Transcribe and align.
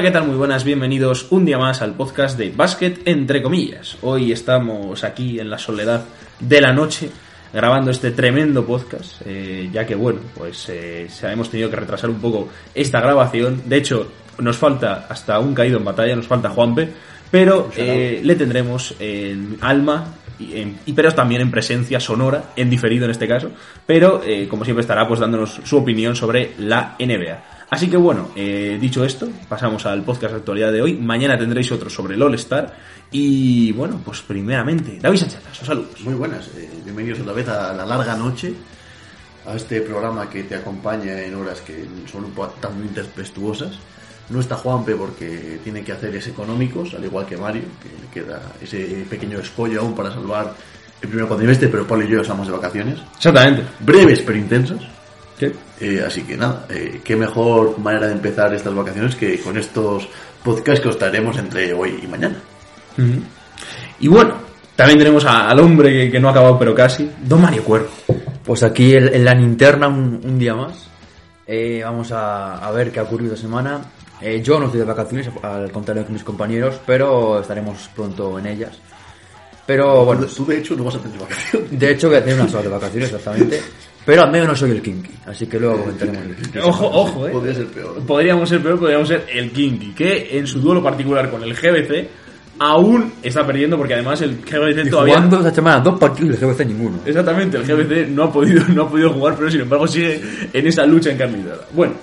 Hola, 0.00 0.08
¿qué 0.08 0.14
tal? 0.14 0.28
Muy 0.28 0.36
buenas, 0.36 0.64
bienvenidos 0.64 1.26
un 1.28 1.44
día 1.44 1.58
más 1.58 1.82
al 1.82 1.92
podcast 1.92 2.38
de 2.38 2.50
Básquet 2.56 3.02
entre 3.04 3.42
comillas. 3.42 3.98
Hoy 4.00 4.32
estamos 4.32 5.04
aquí 5.04 5.38
en 5.38 5.50
la 5.50 5.58
soledad 5.58 6.06
de 6.38 6.58
la 6.58 6.72
noche 6.72 7.10
grabando 7.52 7.90
este 7.90 8.12
tremendo 8.12 8.64
podcast, 8.64 9.20
eh, 9.26 9.68
ya 9.70 9.84
que 9.84 9.94
bueno, 9.94 10.20
pues 10.34 10.70
eh, 10.70 11.06
hemos 11.24 11.50
tenido 11.50 11.68
que 11.68 11.76
retrasar 11.76 12.08
un 12.08 12.18
poco 12.18 12.48
esta 12.74 12.98
grabación. 12.98 13.64
De 13.66 13.76
hecho, 13.76 14.10
nos 14.38 14.56
falta 14.56 15.06
hasta 15.06 15.38
un 15.38 15.52
caído 15.52 15.76
en 15.76 15.84
batalla, 15.84 16.16
nos 16.16 16.26
falta 16.26 16.48
Juanpe, 16.48 16.88
pero 17.30 17.70
eh, 17.76 18.22
le 18.24 18.34
tendremos 18.36 18.94
en 18.98 19.58
alma 19.60 20.14
y, 20.40 20.92
pero 20.94 21.12
también 21.12 21.42
en 21.42 21.50
presencia 21.50 22.00
sonora, 22.00 22.52
en 22.56 22.70
diferido 22.70 23.04
en 23.04 23.10
este 23.10 23.28
caso, 23.28 23.50
pero 23.86 24.22
eh, 24.24 24.48
como 24.48 24.64
siempre 24.64 24.80
estará 24.80 25.06
pues 25.06 25.20
dándonos 25.20 25.60
su 25.64 25.76
opinión 25.76 26.16
sobre 26.16 26.52
la 26.58 26.96
NBA. 26.98 27.59
Así 27.70 27.88
que 27.88 27.96
bueno, 27.96 28.30
eh, 28.34 28.78
dicho 28.80 29.04
esto, 29.04 29.28
pasamos 29.48 29.86
al 29.86 30.02
podcast 30.02 30.32
de 30.32 30.38
actualidad 30.38 30.72
de 30.72 30.82
hoy. 30.82 30.94
Mañana 30.94 31.38
tendréis 31.38 31.70
otro 31.70 31.88
sobre 31.88 32.16
el 32.16 32.22
All-Star. 32.22 32.74
Y 33.12 33.70
bueno, 33.72 34.00
pues 34.04 34.22
primeramente, 34.22 34.98
David 35.00 35.18
Sánchez, 35.18 35.40
saludos. 35.52 36.00
Muy 36.00 36.14
buenas, 36.14 36.48
eh, 36.56 36.68
bienvenidos 36.84 37.20
otra 37.20 37.32
vez 37.32 37.48
a 37.48 37.72
la 37.72 37.86
larga 37.86 38.16
noche, 38.16 38.52
a 39.46 39.54
este 39.54 39.80
programa 39.82 40.28
que 40.28 40.42
te 40.44 40.56
acompaña 40.56 41.20
en 41.22 41.34
horas 41.36 41.60
que 41.60 41.86
son 42.10 42.24
un 42.24 42.32
poco 42.32 42.54
tan 42.60 42.72
intempestuosas. 42.82 43.78
No 44.30 44.40
está 44.40 44.56
Juanpe 44.56 44.94
porque 44.94 45.60
tiene 45.62 45.82
que 45.82 45.92
hacer 45.92 46.14
ese 46.14 46.30
económicos, 46.30 46.94
al 46.94 47.04
igual 47.04 47.26
que 47.26 47.36
Mario, 47.36 47.62
que 47.82 47.88
le 47.88 48.26
queda 48.26 48.40
ese 48.60 49.04
pequeño 49.08 49.38
escollo 49.38 49.80
aún 49.80 49.94
para 49.94 50.10
salvar 50.12 50.54
el 51.02 51.08
primer 51.08 51.26
cuatrimestre, 51.26 51.68
pero 51.68 51.86
Pablo 51.86 52.04
y 52.04 52.08
yo 52.08 52.20
estamos 52.20 52.46
de 52.46 52.52
vacaciones, 52.52 52.98
Exactamente. 53.16 53.62
breves 53.80 54.20
pero 54.20 54.38
intensas. 54.38 54.80
¿Qué? 55.40 55.52
Eh, 55.80 56.04
así 56.06 56.20
que 56.24 56.36
nada, 56.36 56.66
eh, 56.68 57.00
qué 57.02 57.16
mejor 57.16 57.78
manera 57.78 58.06
de 58.06 58.12
empezar 58.12 58.52
estas 58.54 58.74
vacaciones 58.74 59.16
que 59.16 59.40
con 59.40 59.56
estos 59.56 60.06
podcasts 60.44 60.82
que 60.82 60.88
os 60.90 60.98
traeremos 60.98 61.38
entre 61.38 61.72
hoy 61.72 61.98
y 62.02 62.06
mañana. 62.06 62.36
Y 64.00 64.08
bueno, 64.08 64.34
también 64.76 64.98
tenemos 64.98 65.24
a- 65.24 65.48
al 65.48 65.58
hombre 65.60 65.90
que, 65.90 66.10
que 66.10 66.20
no 66.20 66.28
ha 66.28 66.32
acabado 66.32 66.58
pero 66.58 66.74
casi, 66.74 67.10
Don 67.24 67.40
Mario 67.40 67.64
Cuervo. 67.64 67.88
Pues 68.44 68.62
aquí 68.62 68.94
en, 68.94 69.14
en 69.14 69.24
la 69.24 69.32
linterna 69.34 69.88
un, 69.88 70.20
un 70.22 70.38
día 70.38 70.54
más. 70.54 70.88
Eh, 71.46 71.80
vamos 71.82 72.12
a, 72.12 72.58
a 72.58 72.70
ver 72.72 72.92
qué 72.92 73.00
ha 73.00 73.04
ocurrido 73.04 73.32
esta 73.34 73.46
semana. 73.46 73.80
Eh, 74.20 74.42
yo 74.42 74.58
no 74.60 74.66
estoy 74.66 74.80
de 74.80 74.86
vacaciones, 74.86 75.30
al 75.42 75.72
contrario 75.72 76.06
que 76.06 76.12
mis 76.12 76.22
compañeros, 76.24 76.78
pero 76.86 77.40
estaremos 77.40 77.88
pronto 77.96 78.38
en 78.38 78.46
ellas. 78.46 78.78
Pero 79.66 80.04
bueno, 80.04 80.26
tú, 80.26 80.44
tú, 80.44 80.46
de 80.50 80.58
hecho 80.58 80.76
no 80.76 80.84
vas 80.84 80.96
a 80.96 80.98
tener 80.98 81.18
vacaciones. 81.18 81.78
de 81.78 81.90
hecho 81.92 82.08
voy 82.08 82.18
a 82.18 82.24
tener 82.24 82.38
unas 82.40 82.52
horas 82.52 82.64
de 82.64 82.70
vacaciones 82.70 83.08
exactamente. 83.12 83.60
Pero 84.10 84.24
al 84.24 84.32
menos 84.32 84.48
no 84.48 84.56
soy 84.56 84.72
el 84.72 84.82
kinky, 84.82 85.10
así 85.24 85.46
que 85.46 85.60
luego 85.60 85.82
comentaremos. 85.82 86.22
el 86.24 86.34
kinky. 86.34 86.58
Ojo, 86.58 86.84
ojo, 86.84 87.28
eh. 87.28 87.30
Podría 87.30 87.54
ser 87.54 87.66
peor. 87.66 88.02
Podríamos 88.04 88.48
ser 88.48 88.60
peor, 88.60 88.76
podríamos 88.80 89.06
ser 89.06 89.24
el 89.32 89.52
Kinky, 89.52 89.92
que 89.92 90.36
en 90.36 90.48
su 90.48 90.58
duelo 90.60 90.82
particular 90.82 91.30
con 91.30 91.44
el 91.44 91.54
GBC 91.54 92.08
aún 92.58 93.12
está 93.22 93.46
perdiendo 93.46 93.76
porque 93.78 93.94
además 93.94 94.20
el 94.22 94.38
GBC 94.38 94.86
Y 94.86 94.90
todavía... 94.90 95.14
jugando 95.14 95.36
esta 95.36 95.54
semana 95.54 95.78
dos 95.78 95.96
partidos 95.96 96.40
y 96.40 96.44
el 96.44 96.50
GBC 96.50 96.66
ninguno. 96.66 96.98
Exactamente, 97.06 97.58
el 97.58 97.62
GBC 97.64 98.08
no 98.08 98.24
ha 98.24 98.32
podido, 98.32 98.64
no 98.74 98.82
ha 98.82 98.90
podido 98.90 99.12
jugar, 99.12 99.36
pero 99.36 99.48
sin 99.48 99.60
embargo 99.60 99.86
sigue 99.86 100.20
en 100.52 100.66
esa 100.66 100.84
lucha 100.86 101.12
encarnizada. 101.12 101.68
Bueno, 101.72 101.94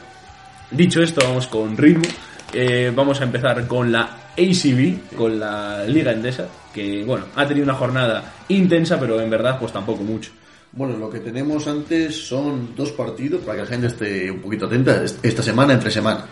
dicho 0.71 1.01
esto, 1.01 1.19
vamos 1.25 1.47
con 1.47 1.75
ritmo. 1.75 2.05
Eh, 2.53 2.89
vamos 2.95 3.19
a 3.19 3.25
empezar 3.25 3.67
con 3.67 3.91
la 3.91 4.03
ACB, 4.37 5.13
con 5.17 5.37
la 5.37 5.83
Liga 5.83 6.13
Endesa, 6.13 6.47
que 6.73 7.03
bueno, 7.03 7.25
ha 7.35 7.45
tenido 7.45 7.65
una 7.65 7.73
jornada 7.73 8.33
intensa, 8.47 8.97
pero 8.97 9.19
en 9.19 9.29
verdad 9.29 9.59
pues 9.59 9.73
tampoco 9.73 10.03
mucho. 10.03 10.31
Bueno, 10.77 10.95
lo 10.97 11.09
que 11.09 11.19
tenemos 11.19 11.67
antes 11.67 12.15
son 12.27 12.75
dos 12.75 12.91
partidos 12.91 13.41
para 13.41 13.55
que 13.57 13.63
la 13.63 13.67
gente 13.69 13.87
esté 13.87 14.29
un 14.29 14.39
poquito 14.39 14.67
atenta 14.67 15.03
est- 15.03 15.17
esta 15.25 15.41
semana, 15.41 15.73
entre 15.73 15.89
semana. 15.89 16.25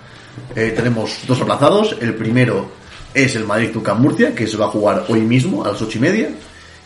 Eh, 0.56 0.72
tenemos 0.76 1.18
dos 1.28 1.42
aplazados. 1.42 1.98
El 2.00 2.14
primero 2.14 2.68
es 3.14 3.36
el 3.36 3.46
Madrid 3.46 3.72
Tucán 3.74 4.00
Murcia, 4.02 4.36
que 4.36 4.46
se 4.46 4.56
va 4.58 4.66
a 4.66 4.70
jugar 4.70 5.06
hoy 5.10 5.22
mismo 5.22 5.66
a 5.66 5.70
las 5.72 5.82
ocho 5.82 5.98
y 5.98 6.02
media. 6.02 6.30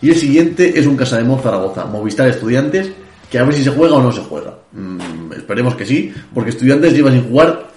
Y 0.01 0.09
el 0.11 0.15
siguiente 0.15 0.79
es 0.79 0.85
un 0.87 0.95
Casa 0.95 1.17
de 1.21 1.37
Zaragoza, 1.41 1.83
Movistar 1.85 2.29
Estudiantes, 2.29 2.91
que 3.29 3.37
a 3.39 3.43
ver 3.43 3.53
si 3.53 3.63
se 3.65 3.71
juega 3.71 3.95
o 3.95 4.01
no 4.01 4.13
se 4.13 4.21
juega. 4.21 4.53
Mm, 4.71 5.33
esperemos 5.35 5.75
que 5.75 5.85
sí, 5.85 6.13
porque 6.33 6.51
Estudiantes 6.51 6.93
lleva 6.93 7.11
sin 7.11 7.27
jugar 7.29 7.67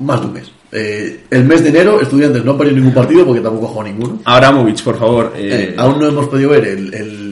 más 0.00 0.20
de 0.20 0.26
un 0.26 0.32
mes. 0.34 0.52
Eh, 0.72 1.24
el 1.30 1.44
mes 1.44 1.62
de 1.64 1.70
enero, 1.70 2.00
Estudiantes 2.00 2.44
no 2.44 2.52
ha 2.52 2.58
perdido 2.58 2.76
ningún 2.76 2.94
partido 2.94 3.24
porque 3.24 3.40
tampoco 3.40 3.66
ha 3.66 3.70
jugado 3.70 3.88
ninguno. 3.90 4.20
Abramovich, 4.24 4.84
por 4.84 4.98
favor. 4.98 5.32
eh, 5.34 5.70
Eh, 5.70 5.74
aún 5.78 5.98
no 5.98 6.06
hemos 6.08 6.28
podido 6.28 6.50
ver 6.50 6.64
el, 6.66 6.92
el 6.94 7.29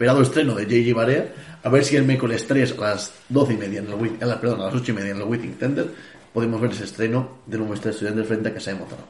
esperado 0.00 0.22
estreno 0.22 0.54
de 0.54 0.64
JJ 0.64 0.94
Barea. 0.94 1.26
A 1.62 1.68
ver 1.68 1.84
si 1.84 1.94
el 1.94 2.04
miércoles 2.04 2.46
3 2.48 2.74
a 2.78 2.80
las 2.80 3.12
12 3.28 3.52
y 3.52 3.56
media, 3.58 3.80
en 3.80 3.86
el, 3.88 3.92
Wit- 3.96 4.22
a 4.22 4.24
las- 4.24 4.38
perdón, 4.38 4.62
a 4.62 4.64
las 4.64 4.74
8 4.74 4.92
y 4.92 4.94
media 4.94 5.10
en 5.10 5.18
el 5.18 5.24
Waiting 5.24 5.56
Center, 5.60 5.88
podemos 6.32 6.58
ver 6.58 6.70
ese 6.70 6.84
estreno 6.84 7.28
de 7.46 7.58
este 7.74 7.90
estudiante 7.90 8.24
frente 8.24 8.48
a 8.48 8.54
Casa 8.54 8.70
de 8.70 8.78
Zaragoza. 8.78 9.02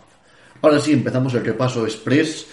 Ahora 0.61 0.81
sí, 0.81 0.93
empezamos 0.93 1.33
el 1.35 1.45
repaso 1.45 1.85
express 1.87 2.47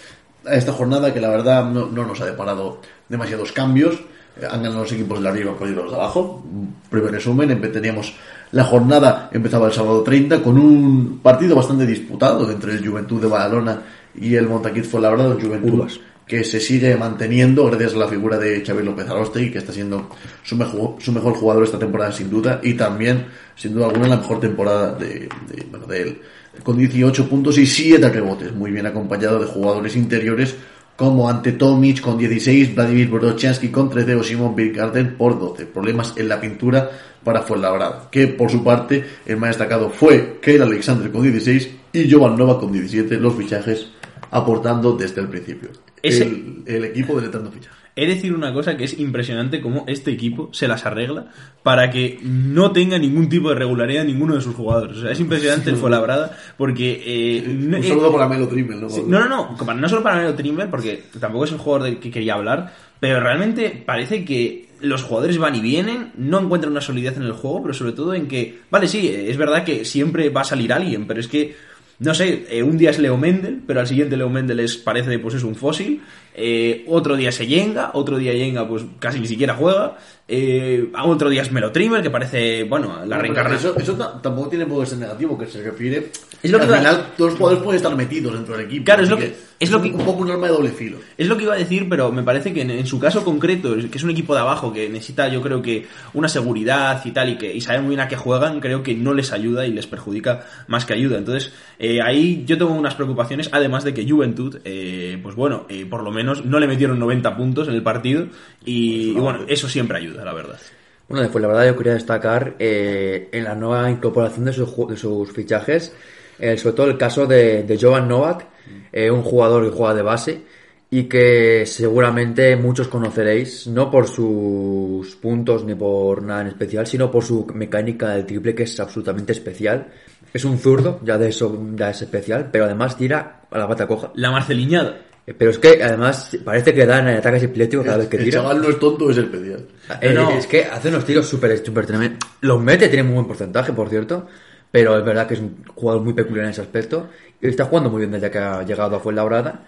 a 0.46 0.54
esta 0.54 0.72
jornada 0.72 1.12
que 1.12 1.20
la 1.20 1.30
verdad 1.30 1.66
no, 1.66 1.88
no 1.88 2.06
nos 2.06 2.22
ha 2.22 2.26
deparado 2.28 2.80
demasiados 3.10 3.52
cambios. 3.52 3.96
Eh, 4.40 4.46
Han 4.48 4.62
ganado 4.62 4.82
los 4.84 4.92
equipos 4.92 5.20
de 5.20 5.30
arriba, 5.30 5.54
han 5.54 5.58
perdido 5.58 5.82
los 5.82 5.92
de 5.94 5.98
abajo. 5.98 6.46
Primer 6.92 7.12
resumen, 7.12 7.60
teníamos 7.72 8.14
la 8.52 8.66
jornada, 8.66 9.32
empezaba 9.34 9.66
el 9.66 9.74
sábado 9.74 10.04
30 10.04 10.44
con 10.44 10.60
un 10.60 11.22
partido 11.24 11.56
bastante 11.56 11.88
disputado 11.88 12.52
entre 12.52 12.74
el 12.74 12.88
Juventud 12.88 13.20
de 13.20 13.28
Badalona 13.30 13.82
y 14.14 14.36
el 14.36 14.48
Montaquit 14.48 14.86
Fuenlabrada, 14.86 15.34
el 15.34 15.42
Juventud 15.44 15.72
Curvas. 15.72 16.00
Que 16.28 16.44
se 16.44 16.60
sigue 16.60 16.96
manteniendo. 16.98 17.66
Gracias 17.66 17.94
a 17.94 17.98
la 17.98 18.08
figura 18.08 18.38
de 18.38 18.64
Xavi 18.64 18.84
López 18.84 19.08
Arostegui, 19.08 19.52
que 19.52 19.60
está 19.60 19.72
siendo 19.72 20.10
su 20.44 20.56
mejor, 20.56 20.96
su 21.00 21.12
mejor 21.12 21.34
jugador 21.34 21.64
esta 21.64 21.80
temporada 21.80 22.12
sin 22.12 22.30
duda, 22.30 22.60
y 22.62 22.74
también, 22.74 23.26
sin 23.56 23.74
duda 23.74 23.88
alguna, 23.88 24.08
la 24.10 24.18
mejor 24.18 24.40
temporada 24.40 24.94
de, 24.94 25.30
bueno, 25.72 25.88
de 25.88 26.02
él, 26.02 26.22
con 26.64 26.78
18 26.78 27.30
puntos 27.30 27.58
y 27.58 27.66
7 27.66 28.10
rebotes, 28.10 28.54
muy 28.54 28.72
bien 28.72 28.86
acompañado 28.86 29.40
de 29.40 29.46
jugadores 29.46 29.96
interiores 29.96 30.56
como 30.98 31.30
ante 31.30 31.52
Tomic 31.52 32.02
con 32.02 32.18
16, 32.18 32.74
Vladimir 32.74 33.08
Brodchansky 33.08 33.70
con 33.70 33.88
13 33.88 34.16
o 34.16 34.24
Simon 34.24 34.56
Birkarten 34.56 35.16
por 35.16 35.40
12. 35.40 35.68
Problemas 35.68 36.16
en 36.18 36.28
la 36.28 36.42
pintura 36.42 36.90
para 37.24 37.44
Fuenlabrada, 37.44 38.10
que 38.12 38.28
por 38.28 38.50
su 38.50 38.64
parte 38.64 39.06
el 39.28 39.38
más 39.38 39.50
destacado 39.50 39.92
fue 39.92 40.40
Keil 40.42 40.64
Alexander 40.64 41.12
con 41.12 41.22
16 41.22 41.70
y 41.94 42.12
Jovan 42.12 42.36
Nova 42.36 42.60
con 42.60 42.72
17, 42.72 43.18
los 43.18 43.36
fichajes 43.36 43.90
aportando 44.32 44.94
desde 44.96 45.22
el 45.22 45.28
principio. 45.28 45.70
Ese- 46.02 46.24
El, 46.24 46.64
el 46.68 46.86
equipo 46.86 47.16
deletrando 47.20 47.52
fichajes. 47.52 47.78
He 48.00 48.06
de 48.06 48.14
decir 48.14 48.32
una 48.32 48.54
cosa 48.54 48.78
que 48.78 48.84
es 48.84 49.00
impresionante 49.00 49.60
cómo 49.60 49.84
este 49.88 50.12
equipo 50.12 50.50
se 50.54 50.68
las 50.68 50.86
arregla 50.86 51.32
para 51.64 51.90
que 51.90 52.20
no 52.22 52.72
tenga 52.72 53.00
ningún 53.00 53.28
tipo 53.28 53.50
de 53.50 53.56
regularidad 53.56 54.06
ninguno 54.06 54.36
de 54.36 54.42
sus 54.42 54.54
jugadores. 54.54 54.98
O 54.98 55.02
sea, 55.02 55.12
es 55.12 55.20
impresionante 55.20 55.72
el 55.72 55.78
Fuenlabrada 55.78 56.38
porque... 56.60 57.02
eh, 57.04 57.44
no- 57.48 57.78
Un 57.78 57.84
eh, 57.84 57.88
saludo 57.88 58.12
para 58.14 58.28
Melo 58.30 58.48
Trimmel, 58.48 58.82
¿no? 58.82 58.90
Sí, 58.92 59.02
no, 59.08 59.28
no, 59.28 59.58
no, 59.60 59.74
no 59.74 59.90
solo 59.90 60.04
para 60.04 60.18
Melo 60.18 60.36
Trimble, 60.36 60.68
porque 60.68 61.06
tampoco 61.20 61.46
es 61.46 61.52
el 61.54 61.58
jugador 61.58 61.88
del 61.88 62.00
que 62.00 62.12
quería 62.12 62.36
hablar, 62.36 62.72
pero 63.00 63.20
realmente 63.20 63.82
parece 63.84 64.24
que 64.24 64.68
los 64.80 65.02
jugadores 65.02 65.40
van 65.40 65.56
y 65.56 65.62
vienen, 65.62 66.12
no 66.18 66.40
encuentran 66.40 66.72
una 66.74 66.82
solidez 66.82 67.18
en 67.18 67.24
el 67.24 67.32
juego, 67.32 67.64
pero 67.64 67.74
sobre 67.74 67.94
todo 67.94 68.14
en 68.14 68.28
que, 68.28 68.60
vale, 68.70 68.88
sí, 68.88 69.08
es 69.12 69.38
verdad 69.38 69.64
que 69.64 69.86
siempre 69.86 70.30
va 70.30 70.42
a 70.42 70.44
salir 70.44 70.72
alguien, 70.72 71.08
pero 71.08 71.20
es 71.20 71.28
que, 71.28 71.56
no 72.00 72.14
sé, 72.14 72.46
eh, 72.50 72.62
un 72.62 72.78
día 72.78 72.92
es 72.92 73.00
Leo 73.00 73.18
Mendel, 73.18 73.62
pero 73.66 73.80
al 73.80 73.88
siguiente 73.88 74.18
Leo 74.18 74.30
Mendel 74.30 74.60
es, 74.60 74.78
parece 74.78 75.18
pues 75.18 75.34
es 75.36 75.44
un 75.44 75.56
fósil, 75.56 76.02
eh, 76.36 76.86
otro 76.88 77.16
día 77.16 77.32
se 77.32 77.48
Yenga, 77.48 77.92
otro 77.94 78.18
día 78.18 78.34
Yenga 78.34 78.68
pues 78.68 78.84
casi 79.00 79.20
ni 79.20 79.28
siquiera 79.28 79.56
juega, 79.56 79.98
eh, 80.28 80.90
otro 81.04 81.30
día 81.30 81.42
es 81.42 81.52
Melo 81.52 81.72
Trimble, 81.72 82.02
que 82.02 82.10
parece, 82.10 82.64
bueno, 82.66 83.00
la 83.06 83.16
No, 83.16 83.22
reencarnación. 83.22 83.74
Eso, 83.78 83.80
eso 83.80 83.96
ta- 83.96 84.22
tampoco 84.22 84.50
tiene 84.50 84.66
por 84.66 84.84
qué 84.84 84.90
ser 84.90 85.00
negativo, 85.00 85.38
que 85.38 85.46
se 85.48 85.64
refiere. 85.64 86.12
Es 86.44 86.52
lo 86.52 86.60
que 86.60 86.66
al 86.66 86.78
final 86.78 87.08
todos 87.18 87.32
los 87.32 87.38
jugadores 87.40 87.64
pueden 87.64 87.78
estar 87.78 87.96
metidos 87.96 88.34
dentro 88.34 88.56
del 88.58 88.66
equipo. 88.68 88.86
Claro, 88.86 89.04
es 89.04 89.10
lo 89.10 89.18
que- 89.18 89.48
Es 89.60 89.72
lo 89.72 89.82
que, 89.82 89.90
un 89.90 90.06
poco 90.06 90.22
un 90.22 90.30
arma 90.30 90.46
de 90.46 90.54
doble 90.54 90.70
filo. 90.70 91.00
Es 91.18 91.26
lo 91.28 91.36
que 91.36 91.46
iba 91.46 91.56
a 91.56 91.58
decir, 91.58 91.88
pero 91.90 92.12
me 92.12 92.22
parece 92.22 92.54
que 92.54 92.62
en, 92.62 92.70
en 92.70 92.86
su 92.86 93.00
caso 93.00 93.24
concreto, 93.26 93.76
que 93.90 93.98
es 93.98 94.04
un 94.04 94.12
equipo 94.12 94.36
de 94.36 94.42
abajo 94.42 94.72
que 94.72 94.88
necesita, 94.88 95.28
yo 95.30 95.42
creo 95.42 95.64
que 95.64 95.88
una 96.14 96.28
seguridad 96.28 97.02
y 97.04 97.10
tal, 97.10 97.30
y 97.32 97.38
que 97.40 97.52
y 97.56 97.60
saber 97.62 97.82
muy 97.82 97.90
bien 97.96 98.02
a 98.02 98.08
qué 98.08 98.16
juegan, 98.18 98.60
creo 98.60 98.84
que 98.84 98.94
no 98.94 99.16
les 99.16 99.32
ayuda 99.32 99.66
y 99.66 99.74
les 99.74 99.88
perjudica 99.88 100.46
más 100.68 100.86
que 100.86 100.94
ayuda. 100.94 101.18
Entonces, 101.18 101.52
eh, 101.80 102.04
ahí 102.04 102.44
yo 102.46 102.56
tengo 102.60 102.72
unas 102.72 102.94
preocupaciones, 102.94 103.50
además 103.52 103.84
de 103.84 103.96
que 103.96 104.08
Juventud, 104.08 104.60
eh, 104.64 105.18
pues 105.24 105.34
bueno, 105.36 105.66
eh, 105.70 105.88
por 105.90 106.04
lo 106.04 106.12
menos 106.12 106.46
no 106.46 106.60
le 106.60 106.68
metieron 106.68 107.00
90 107.00 107.36
puntos 107.36 107.68
en 107.68 107.74
el 107.74 107.82
partido, 107.82 108.28
y, 108.64 109.10
y 109.10 109.14
bueno, 109.14 109.40
eso 109.48 109.68
siempre 109.68 109.98
ayuda, 109.98 110.17
la 110.24 110.34
verdad. 110.34 110.60
Bueno, 111.08 111.24
después 111.24 111.42
la 111.42 111.48
verdad 111.48 111.66
yo 111.68 111.78
quería 111.78 111.94
destacar 111.94 112.56
eh, 112.60 113.30
en 113.32 113.44
la 113.44 113.56
nueva 113.56 113.90
incorporación 113.90 114.46
de 114.46 114.54
sus, 114.54 114.88
de 114.90 114.98
sus 114.98 115.32
fichajes, 115.32 115.94
eh, 116.40 116.58
sobre 116.58 116.76
todo 116.76 116.88
el 116.88 116.98
caso 116.98 117.26
de, 117.26 117.64
de 117.64 117.78
Jovan 117.80 118.08
Novak, 118.08 118.46
eh, 118.92 119.10
un 119.10 119.24
jugador 119.24 119.64
que 119.64 119.76
juega 119.76 119.94
de 119.94 120.02
base 120.02 120.42
y 120.90 121.04
que 121.04 121.66
seguramente 121.66 122.56
muchos 122.56 122.88
conoceréis, 122.88 123.68
no 123.68 123.92
por 123.92 124.08
sus 124.08 125.16
puntos 125.18 125.66
ni 125.66 125.76
por 125.76 126.24
nada 126.24 126.42
en 126.42 126.48
especial, 126.48 126.88
sino 126.88 127.12
por 127.12 127.24
su 127.24 127.46
mecánica 127.54 128.10
del 128.10 128.26
triple 128.26 128.56
que 128.56 128.64
es 128.64 128.80
absolutamente 128.80 129.34
especial. 129.34 129.88
Es 130.34 130.46
un 130.46 130.58
zurdo, 130.58 131.00
ya 131.04 131.18
de 131.18 131.30
eso 131.30 131.58
ya 131.76 131.90
es 131.90 132.02
especial, 132.02 132.50
pero 132.52 132.66
además 132.66 132.98
tira 132.98 133.42
a 133.50 133.58
la 133.58 133.68
pata 133.68 133.88
coja. 133.88 134.12
La 134.16 134.32
marceliñada. 134.32 134.98
Eh, 135.28 135.34
Pero 135.38 135.52
es 135.52 135.60
que 135.60 135.84
además 135.84 136.38
parece 136.44 136.74
que 136.74 136.86
dan 136.86 137.08
ataques 137.10 137.44
epilépticos 137.44 137.86
cada 137.86 137.98
vez 137.98 138.08
que 138.08 138.18
el 138.18 138.24
tira. 138.24 138.40
chaval 138.42 138.62
no 138.62 138.70
es 138.70 138.80
tonto, 138.80 139.12
es 139.12 139.18
especial. 139.18 139.66
Eh, 140.02 140.14
No. 140.14 140.32
Es 140.32 140.48
que 140.48 140.64
hace 140.64 140.88
unos 140.90 141.06
tiros 141.06 141.28
súper 141.28 141.64
súper 141.64 141.86
tremendos. 141.86 142.20
Los 142.42 142.62
mete, 142.62 142.88
tiene 142.88 143.04
muy 143.04 143.16
buen 143.16 143.28
porcentaje, 143.28 143.74
por 143.74 143.90
cierto. 143.90 144.26
Pero 144.72 144.98
es 144.98 145.06
verdad 145.06 145.28
que 145.28 145.34
es 145.36 145.40
un 145.40 145.64
jugador 145.76 146.02
muy 146.04 146.14
peculiar 146.14 146.46
en 146.46 146.52
ese 146.52 146.62
aspecto. 146.62 147.10
Y 147.42 147.48
está 147.48 147.66
jugando 147.66 147.90
muy 147.90 148.00
bien 148.00 148.12
desde 148.12 148.32
que 148.32 148.38
ha 148.40 148.64
llegado 148.64 148.96
a 148.96 149.00
Fuenlabrada. 149.00 149.64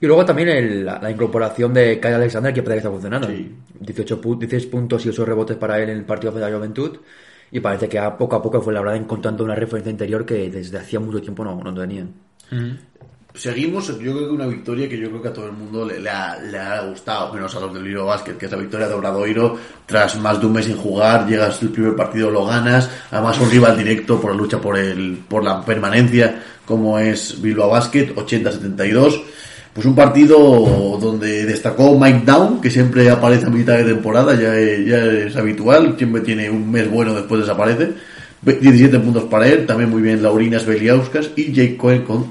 Y 0.00 0.06
luego 0.06 0.24
también 0.24 0.48
el- 0.48 0.84
la, 0.84 0.98
la 1.00 1.10
incorporación 1.10 1.72
de 1.72 1.98
Kyle 2.00 2.14
Alexander, 2.14 2.52
que 2.52 2.62
parece 2.62 2.74
que 2.74 2.78
está 2.86 2.90
funcionando. 2.90 3.28
18 3.80 4.20
pu- 4.20 4.38
16 4.38 4.66
puntos 4.66 5.06
y 5.06 5.08
8 5.10 5.24
rebotes 5.24 5.56
para 5.56 5.80
él 5.80 5.90
en 5.90 5.98
el 5.98 6.04
partido 6.04 6.32
de 6.32 6.40
la 6.40 6.54
Juventud. 6.56 6.98
Y 7.52 7.60
parece 7.60 7.88
que 7.88 7.98
a 8.00 8.16
poco 8.16 8.34
a 8.36 8.42
poco 8.42 8.60
Fuenlabrada 8.60 8.96
encontrando 8.96 9.44
una 9.44 9.54
referencia 9.54 9.90
interior 9.90 10.26
que 10.26 10.50
desde 10.50 10.78
hacía 10.78 10.98
mucho 11.00 11.20
tiempo 11.20 11.44
no, 11.44 11.60
no 11.62 11.72
tenían. 11.74 12.12
Seguimos, 13.36 13.88
yo 13.88 14.14
creo 14.14 14.28
que 14.28 14.32
una 14.32 14.46
victoria 14.46 14.88
que 14.88 14.96
yo 14.96 15.08
creo 15.08 15.20
que 15.20 15.28
a 15.28 15.32
todo 15.32 15.46
el 15.46 15.54
mundo 15.54 15.84
le, 15.84 16.08
ha, 16.08 16.38
le 16.38 16.88
gustado, 16.88 17.32
menos 17.32 17.52
a 17.56 17.60
los 17.60 17.74
del 17.74 17.82
Liro 17.82 18.06
Basket, 18.06 18.34
que 18.34 18.46
es 18.46 18.52
la 18.52 18.58
victoria 18.58 18.86
de 18.86 18.94
Obradoiro, 18.94 19.58
tras 19.86 20.16
más 20.20 20.38
de 20.38 20.46
un 20.46 20.52
mes 20.52 20.66
sin 20.66 20.76
jugar, 20.76 21.26
llegas 21.26 21.60
el 21.60 21.70
primer 21.70 21.96
partido, 21.96 22.30
lo 22.30 22.46
ganas, 22.46 22.88
además 23.10 23.40
un 23.40 23.50
rival 23.50 23.76
directo 23.76 24.20
por 24.20 24.30
la 24.30 24.36
lucha 24.36 24.60
por 24.60 24.78
el, 24.78 25.18
por 25.28 25.42
la 25.42 25.64
permanencia, 25.64 26.44
como 26.64 26.96
es 26.96 27.42
Bilbao 27.42 27.70
Basket, 27.70 28.14
80-72. 28.14 29.22
Pues 29.72 29.84
un 29.84 29.96
partido 29.96 30.38
donde 31.00 31.44
destacó 31.44 31.98
Mike 31.98 32.22
Down, 32.24 32.60
que 32.60 32.70
siempre 32.70 33.10
aparece 33.10 33.46
a 33.46 33.50
mitad 33.50 33.76
de 33.76 33.82
temporada, 33.82 34.34
ya 34.34 34.54
ya 34.54 35.04
es 35.04 35.34
habitual, 35.34 35.96
siempre 35.98 36.20
tiene 36.20 36.48
un 36.48 36.70
mes 36.70 36.88
bueno 36.88 37.12
después 37.12 37.40
desaparece. 37.40 37.94
17 38.42 38.96
puntos 39.00 39.24
para 39.24 39.48
él, 39.48 39.66
también 39.66 39.90
muy 39.90 40.02
bien 40.02 40.22
Laurinas 40.22 40.66
Beliauskas 40.66 41.30
y 41.34 41.50
Jake 41.50 41.76
Cohen 41.76 42.02
con 42.02 42.26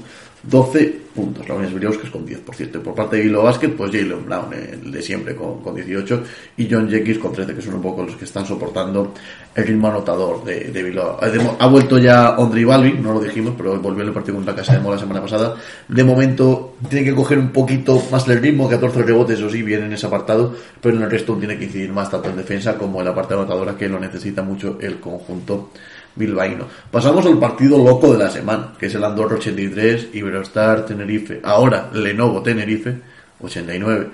12 0.48 1.04
puntos. 1.14 1.48
Laurinas 1.48 1.72
Beliauskas 1.72 2.10
con 2.10 2.26
10, 2.26 2.40
por 2.40 2.54
cierto. 2.54 2.82
Por 2.82 2.94
parte 2.94 3.16
de 3.16 3.24
Hilo 3.24 3.42
Basket, 3.42 3.68
pues 3.70 3.90
Jalen 3.92 4.26
Brown, 4.26 4.52
el 4.52 4.90
de 4.90 5.02
siempre, 5.02 5.34
con, 5.34 5.62
con 5.62 5.74
18, 5.74 6.22
y 6.56 6.68
John 6.70 6.88
Jenkins 6.88 7.18
con 7.18 7.32
13, 7.32 7.54
que 7.54 7.62
son 7.62 7.74
un 7.74 7.82
poco 7.82 8.02
los 8.02 8.16
que 8.16 8.24
están 8.24 8.44
soportando 8.44 9.14
el 9.54 9.66
ritmo 9.66 9.88
anotador 9.88 10.44
de, 10.44 10.70
de 10.70 10.82
Bilbao. 10.82 11.18
Ha, 11.20 11.64
ha 11.64 11.66
vuelto 11.68 11.98
ya 11.98 12.34
Andre 12.34 12.64
Balvin, 12.64 13.02
no 13.02 13.14
lo 13.14 13.20
dijimos, 13.20 13.54
pero 13.56 13.80
volvió 13.80 14.02
el 14.02 14.12
partido 14.12 14.34
contra 14.36 14.54
Casa 14.54 14.74
de 14.74 14.80
Mola 14.80 14.96
la 14.96 15.00
semana 15.00 15.20
pasada. 15.20 15.54
De 15.88 16.04
momento 16.04 16.76
tiene 16.88 17.04
que 17.04 17.14
coger 17.14 17.38
un 17.38 17.50
poquito 17.50 18.02
más 18.10 18.26
el 18.28 18.40
ritmo, 18.40 18.68
14 18.68 19.02
rebotes, 19.02 19.38
eso 19.38 19.48
sí, 19.48 19.62
bien 19.62 19.84
en 19.84 19.92
ese 19.92 20.06
apartado, 20.06 20.54
pero 20.80 20.96
en 20.96 21.02
el 21.02 21.10
resto 21.10 21.36
tiene 21.36 21.56
que 21.56 21.64
incidir 21.64 21.92
más 21.92 22.10
tanto 22.10 22.28
en 22.28 22.36
defensa 22.36 22.76
como 22.76 22.98
en 23.00 23.06
la 23.06 23.14
parte 23.14 23.34
anotadora, 23.34 23.76
que 23.76 23.88
lo 23.88 24.00
necesita 24.00 24.42
mucho 24.42 24.78
el 24.80 24.98
conjunto 24.98 25.70
bilbaíno. 26.16 26.66
Pasamos 26.90 27.26
al 27.26 27.38
partido 27.38 27.82
loco 27.82 28.12
de 28.12 28.24
la 28.24 28.30
semana, 28.30 28.72
que 28.78 28.86
es 28.86 28.94
el 28.94 29.04
Andorra 29.04 29.36
83, 29.36 30.08
Iberostar 30.14 30.86
Tenerife, 30.86 31.40
ahora 31.42 31.90
Lenovo 31.92 32.42
Tenerife 32.42 32.94
89. 33.40 34.08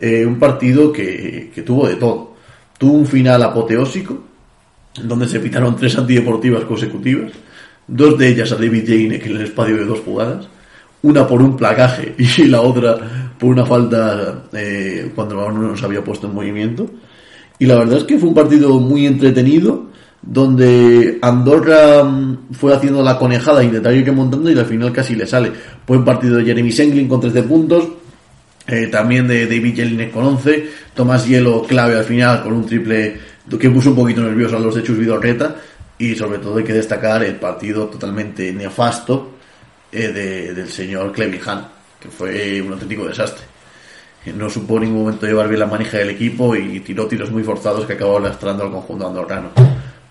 Eh, 0.00 0.26
un 0.26 0.38
partido 0.38 0.92
que, 0.92 1.50
que 1.54 1.62
tuvo 1.62 1.88
de 1.88 1.96
todo. 1.96 2.34
Tuvo 2.78 2.94
un 2.94 3.06
final 3.06 3.42
apoteósico, 3.42 4.24
donde 5.02 5.28
se 5.28 5.40
pitaron 5.40 5.76
tres 5.76 5.96
antideportivas 5.96 6.64
consecutivas, 6.64 7.32
dos 7.86 8.18
de 8.18 8.28
ellas 8.28 8.52
a 8.52 8.56
David 8.56 8.84
Jane 8.86 9.16
en 9.16 9.36
el 9.36 9.40
espacio 9.42 9.76
de 9.76 9.84
dos 9.84 10.00
jugadas, 10.00 10.48
una 11.02 11.26
por 11.26 11.42
un 11.42 11.56
placaje 11.56 12.14
y 12.18 12.44
la 12.44 12.60
otra 12.60 13.34
por 13.38 13.50
una 13.50 13.66
falta 13.66 14.44
eh, 14.52 15.10
cuando 15.14 15.34
el 15.34 15.40
balón 15.40 15.68
no 15.68 15.76
se 15.76 15.84
había 15.84 16.02
puesto 16.02 16.26
en 16.26 16.34
movimiento. 16.34 16.90
Y 17.58 17.66
la 17.66 17.76
verdad 17.76 17.98
es 17.98 18.04
que 18.04 18.18
fue 18.18 18.28
un 18.28 18.34
partido 18.34 18.80
muy 18.80 19.06
entretenido, 19.06 19.90
donde 20.26 21.18
Andorra 21.20 22.02
mm, 22.02 22.52
fue 22.52 22.74
haciendo 22.74 23.02
la 23.02 23.18
conejada, 23.18 23.62
intentar 23.62 23.92
ir 23.94 24.06
remontando 24.06 24.50
y 24.50 24.58
al 24.58 24.64
final 24.66 24.92
casi 24.92 25.14
le 25.14 25.26
sale. 25.26 25.52
Buen 25.86 26.04
partido 26.04 26.36
de 26.38 26.44
Jeremy 26.44 26.72
Senglin 26.72 27.08
con 27.08 27.20
13 27.20 27.42
puntos, 27.42 27.88
eh, 28.66 28.86
también 28.86 29.28
de 29.28 29.46
David 29.46 29.76
Jelinek 29.76 30.12
con 30.12 30.24
11, 30.24 30.68
Tomás 30.94 31.26
Hielo 31.26 31.62
clave 31.64 31.96
al 31.96 32.04
final 32.04 32.42
con 32.42 32.54
un 32.54 32.64
triple 32.66 33.18
que 33.58 33.70
puso 33.70 33.90
un 33.90 33.96
poquito 33.96 34.22
nervioso 34.22 34.56
a 34.56 34.60
los 34.60 34.74
de 34.74 34.82
Chus 34.82 34.96
Vidorreta 34.98 35.56
y 35.98 36.14
sobre 36.14 36.38
todo 36.38 36.56
hay 36.56 36.64
que 36.64 36.72
destacar 36.72 37.22
el 37.22 37.34
partido 37.36 37.86
totalmente 37.88 38.50
nefasto 38.52 39.32
eh, 39.92 40.08
de- 40.08 40.54
del 40.54 40.68
señor 40.70 41.12
Clevihan, 41.12 41.68
que 42.00 42.08
fue 42.08 42.60
un 42.62 42.72
auténtico 42.72 43.06
desastre. 43.06 43.44
Eh, 44.24 44.32
No 44.34 44.48
supo 44.48 44.76
en 44.78 44.84
ningún 44.84 45.02
momento 45.04 45.26
llevar 45.26 45.46
bien 45.48 45.60
la 45.60 45.66
manija 45.66 45.98
del 45.98 46.10
equipo 46.10 46.56
y 46.56 46.80
tiró 46.80 47.06
tiros 47.06 47.30
muy 47.30 47.42
forzados 47.44 47.84
que 47.84 47.92
acabó 47.92 48.18
lastrando 48.18 48.64
al 48.64 48.70
conjunto 48.70 49.06
andorrano. 49.06 49.50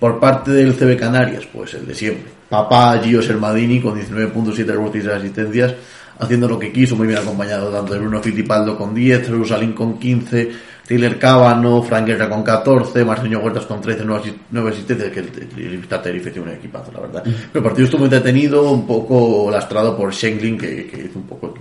Por 0.04 0.20
parte 0.20 0.52
del 0.52 0.76
CB 0.76 1.00
Canarias, 1.00 1.48
pues 1.50 1.76
el 1.76 1.88
de 1.88 1.96
siempre. 1.96 2.30
Papá 2.50 3.00
Gio 3.02 3.22
Sermadini 3.22 3.80
con 3.80 3.98
19.7 3.98 4.66
rebotes 4.66 5.02
y 5.02 5.06
3 5.06 5.16
asistencias, 5.16 5.76
haciendo 6.20 6.50
lo 6.50 6.60
que 6.60 6.74
quiso, 6.74 6.98
muy 6.98 7.08
bien 7.08 7.20
acompañado 7.20 7.72
tanto 7.72 7.94
de 7.94 8.00
Bruno 8.00 8.22
Fittipaldo 8.22 8.78
con 8.78 8.94
10, 8.94 9.28
Jerusalén 9.28 9.72
con 9.72 9.98
15, 9.98 10.52
Taylor 10.86 11.18
Cábano, 11.18 11.82
Frank 11.84 12.06
Guerra 12.06 12.28
con 12.28 12.44
14, 12.44 13.06
Marceño 13.06 13.40
Huertas 13.40 13.66
con 13.66 13.80
13, 13.80 14.04
9 14.04 14.70
asistencias, 14.70 15.10
que 15.10 15.20
el, 15.22 15.88
Tenerife 15.88 16.32
tiene 16.32 16.50
un 16.50 16.56
equipazo, 16.58 16.92
la 16.92 17.00
verdad. 17.00 17.24
Pero 17.24 17.40
el 17.54 17.64
partido 17.64 17.86
estuvo 17.86 18.00
muy 18.00 18.14
entretenido, 18.14 18.74
un 18.74 18.86
poco 18.86 19.50
lastrado 19.50 19.96
por 19.96 20.14
Schenglin, 20.14 20.58
que, 20.58 20.86
que 20.86 21.06
hizo 21.06 21.18
un 21.18 21.28
poco 21.28 21.54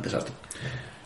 desastre. 0.00 0.32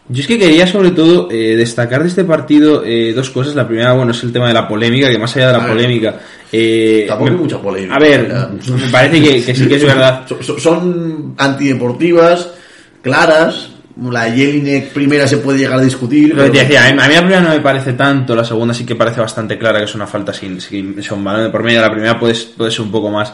Yo 0.09 0.21
es 0.21 0.27
que 0.29 0.39
quería 0.39 0.67
sobre 0.69 0.93
todo 0.93 1.29
eh, 1.33 1.57
destacar 1.57 2.03
de 2.03 2.09
este 2.09 2.23
partido 2.25 2.85
eh, 2.85 3.13
dos 3.13 3.31
cosas. 3.31 3.55
La 3.57 3.67
primera, 3.67 3.93
bueno, 3.93 4.13
es 4.13 4.23
el 4.23 4.33
tema 4.33 4.47
de 4.49 4.55
la 4.55 4.69
polémica, 4.69 5.11
que 5.11 5.19
más 5.19 5.35
allá 5.37 5.49
de 5.49 5.53
la 5.55 5.59
A 5.59 5.67
ver. 5.67 5.77
polémica... 5.77 6.21
eh, 6.53 7.05
Tampoco 7.09 7.29
hay 7.31 7.35
me- 7.37 7.43
mucha 7.43 7.59
polémica, 7.61 7.95
A 7.97 7.99
ver, 7.99 8.29
me 8.29 8.89
parece 8.93 9.21
que, 9.21 9.45
que 9.45 9.55
sí 9.55 9.67
que 9.67 9.75
es 9.77 9.85
verdad. 9.85 10.25
Son, 10.43 10.61
son- 10.61 11.35
antideportivas, 11.39 12.51
claras. 13.03 13.71
La 14.11 14.25
Jelinek 14.31 14.91
primera 14.93 15.27
se 15.27 15.39
puede 15.39 15.59
llegar 15.61 15.79
a 15.79 15.83
discutir. 15.83 16.35
Lo 16.35 16.45
que 16.45 16.51
te 16.51 16.59
pero- 16.59 16.63
decía, 16.69 16.87
a 16.87 16.93
mí 17.09 17.15
la 17.15 17.21
primera 17.21 17.41
no 17.41 17.49
me 17.49 17.61
parece 17.61 17.95
tanto, 17.95 18.37
la 18.37 18.45
segunda 18.45 18.75
sí 18.75 18.85
que 18.85 18.95
parece 18.95 19.21
bastante 19.23 19.57
clara 19.59 19.79
que 19.79 19.87
es 19.87 19.95
una 19.95 20.07
falta 20.07 20.35
sin, 20.35 20.61
sin 20.61 21.03
son 21.03 21.25
balón 21.25 21.45
de 21.45 21.51
por 21.51 21.63
medio, 21.63 21.81
la 21.81 21.91
primera 21.91 22.19
puede, 22.19 22.35
puede 22.59 22.71
ser 22.71 22.83
un 22.83 22.91
poco 22.91 23.11
más 23.11 23.33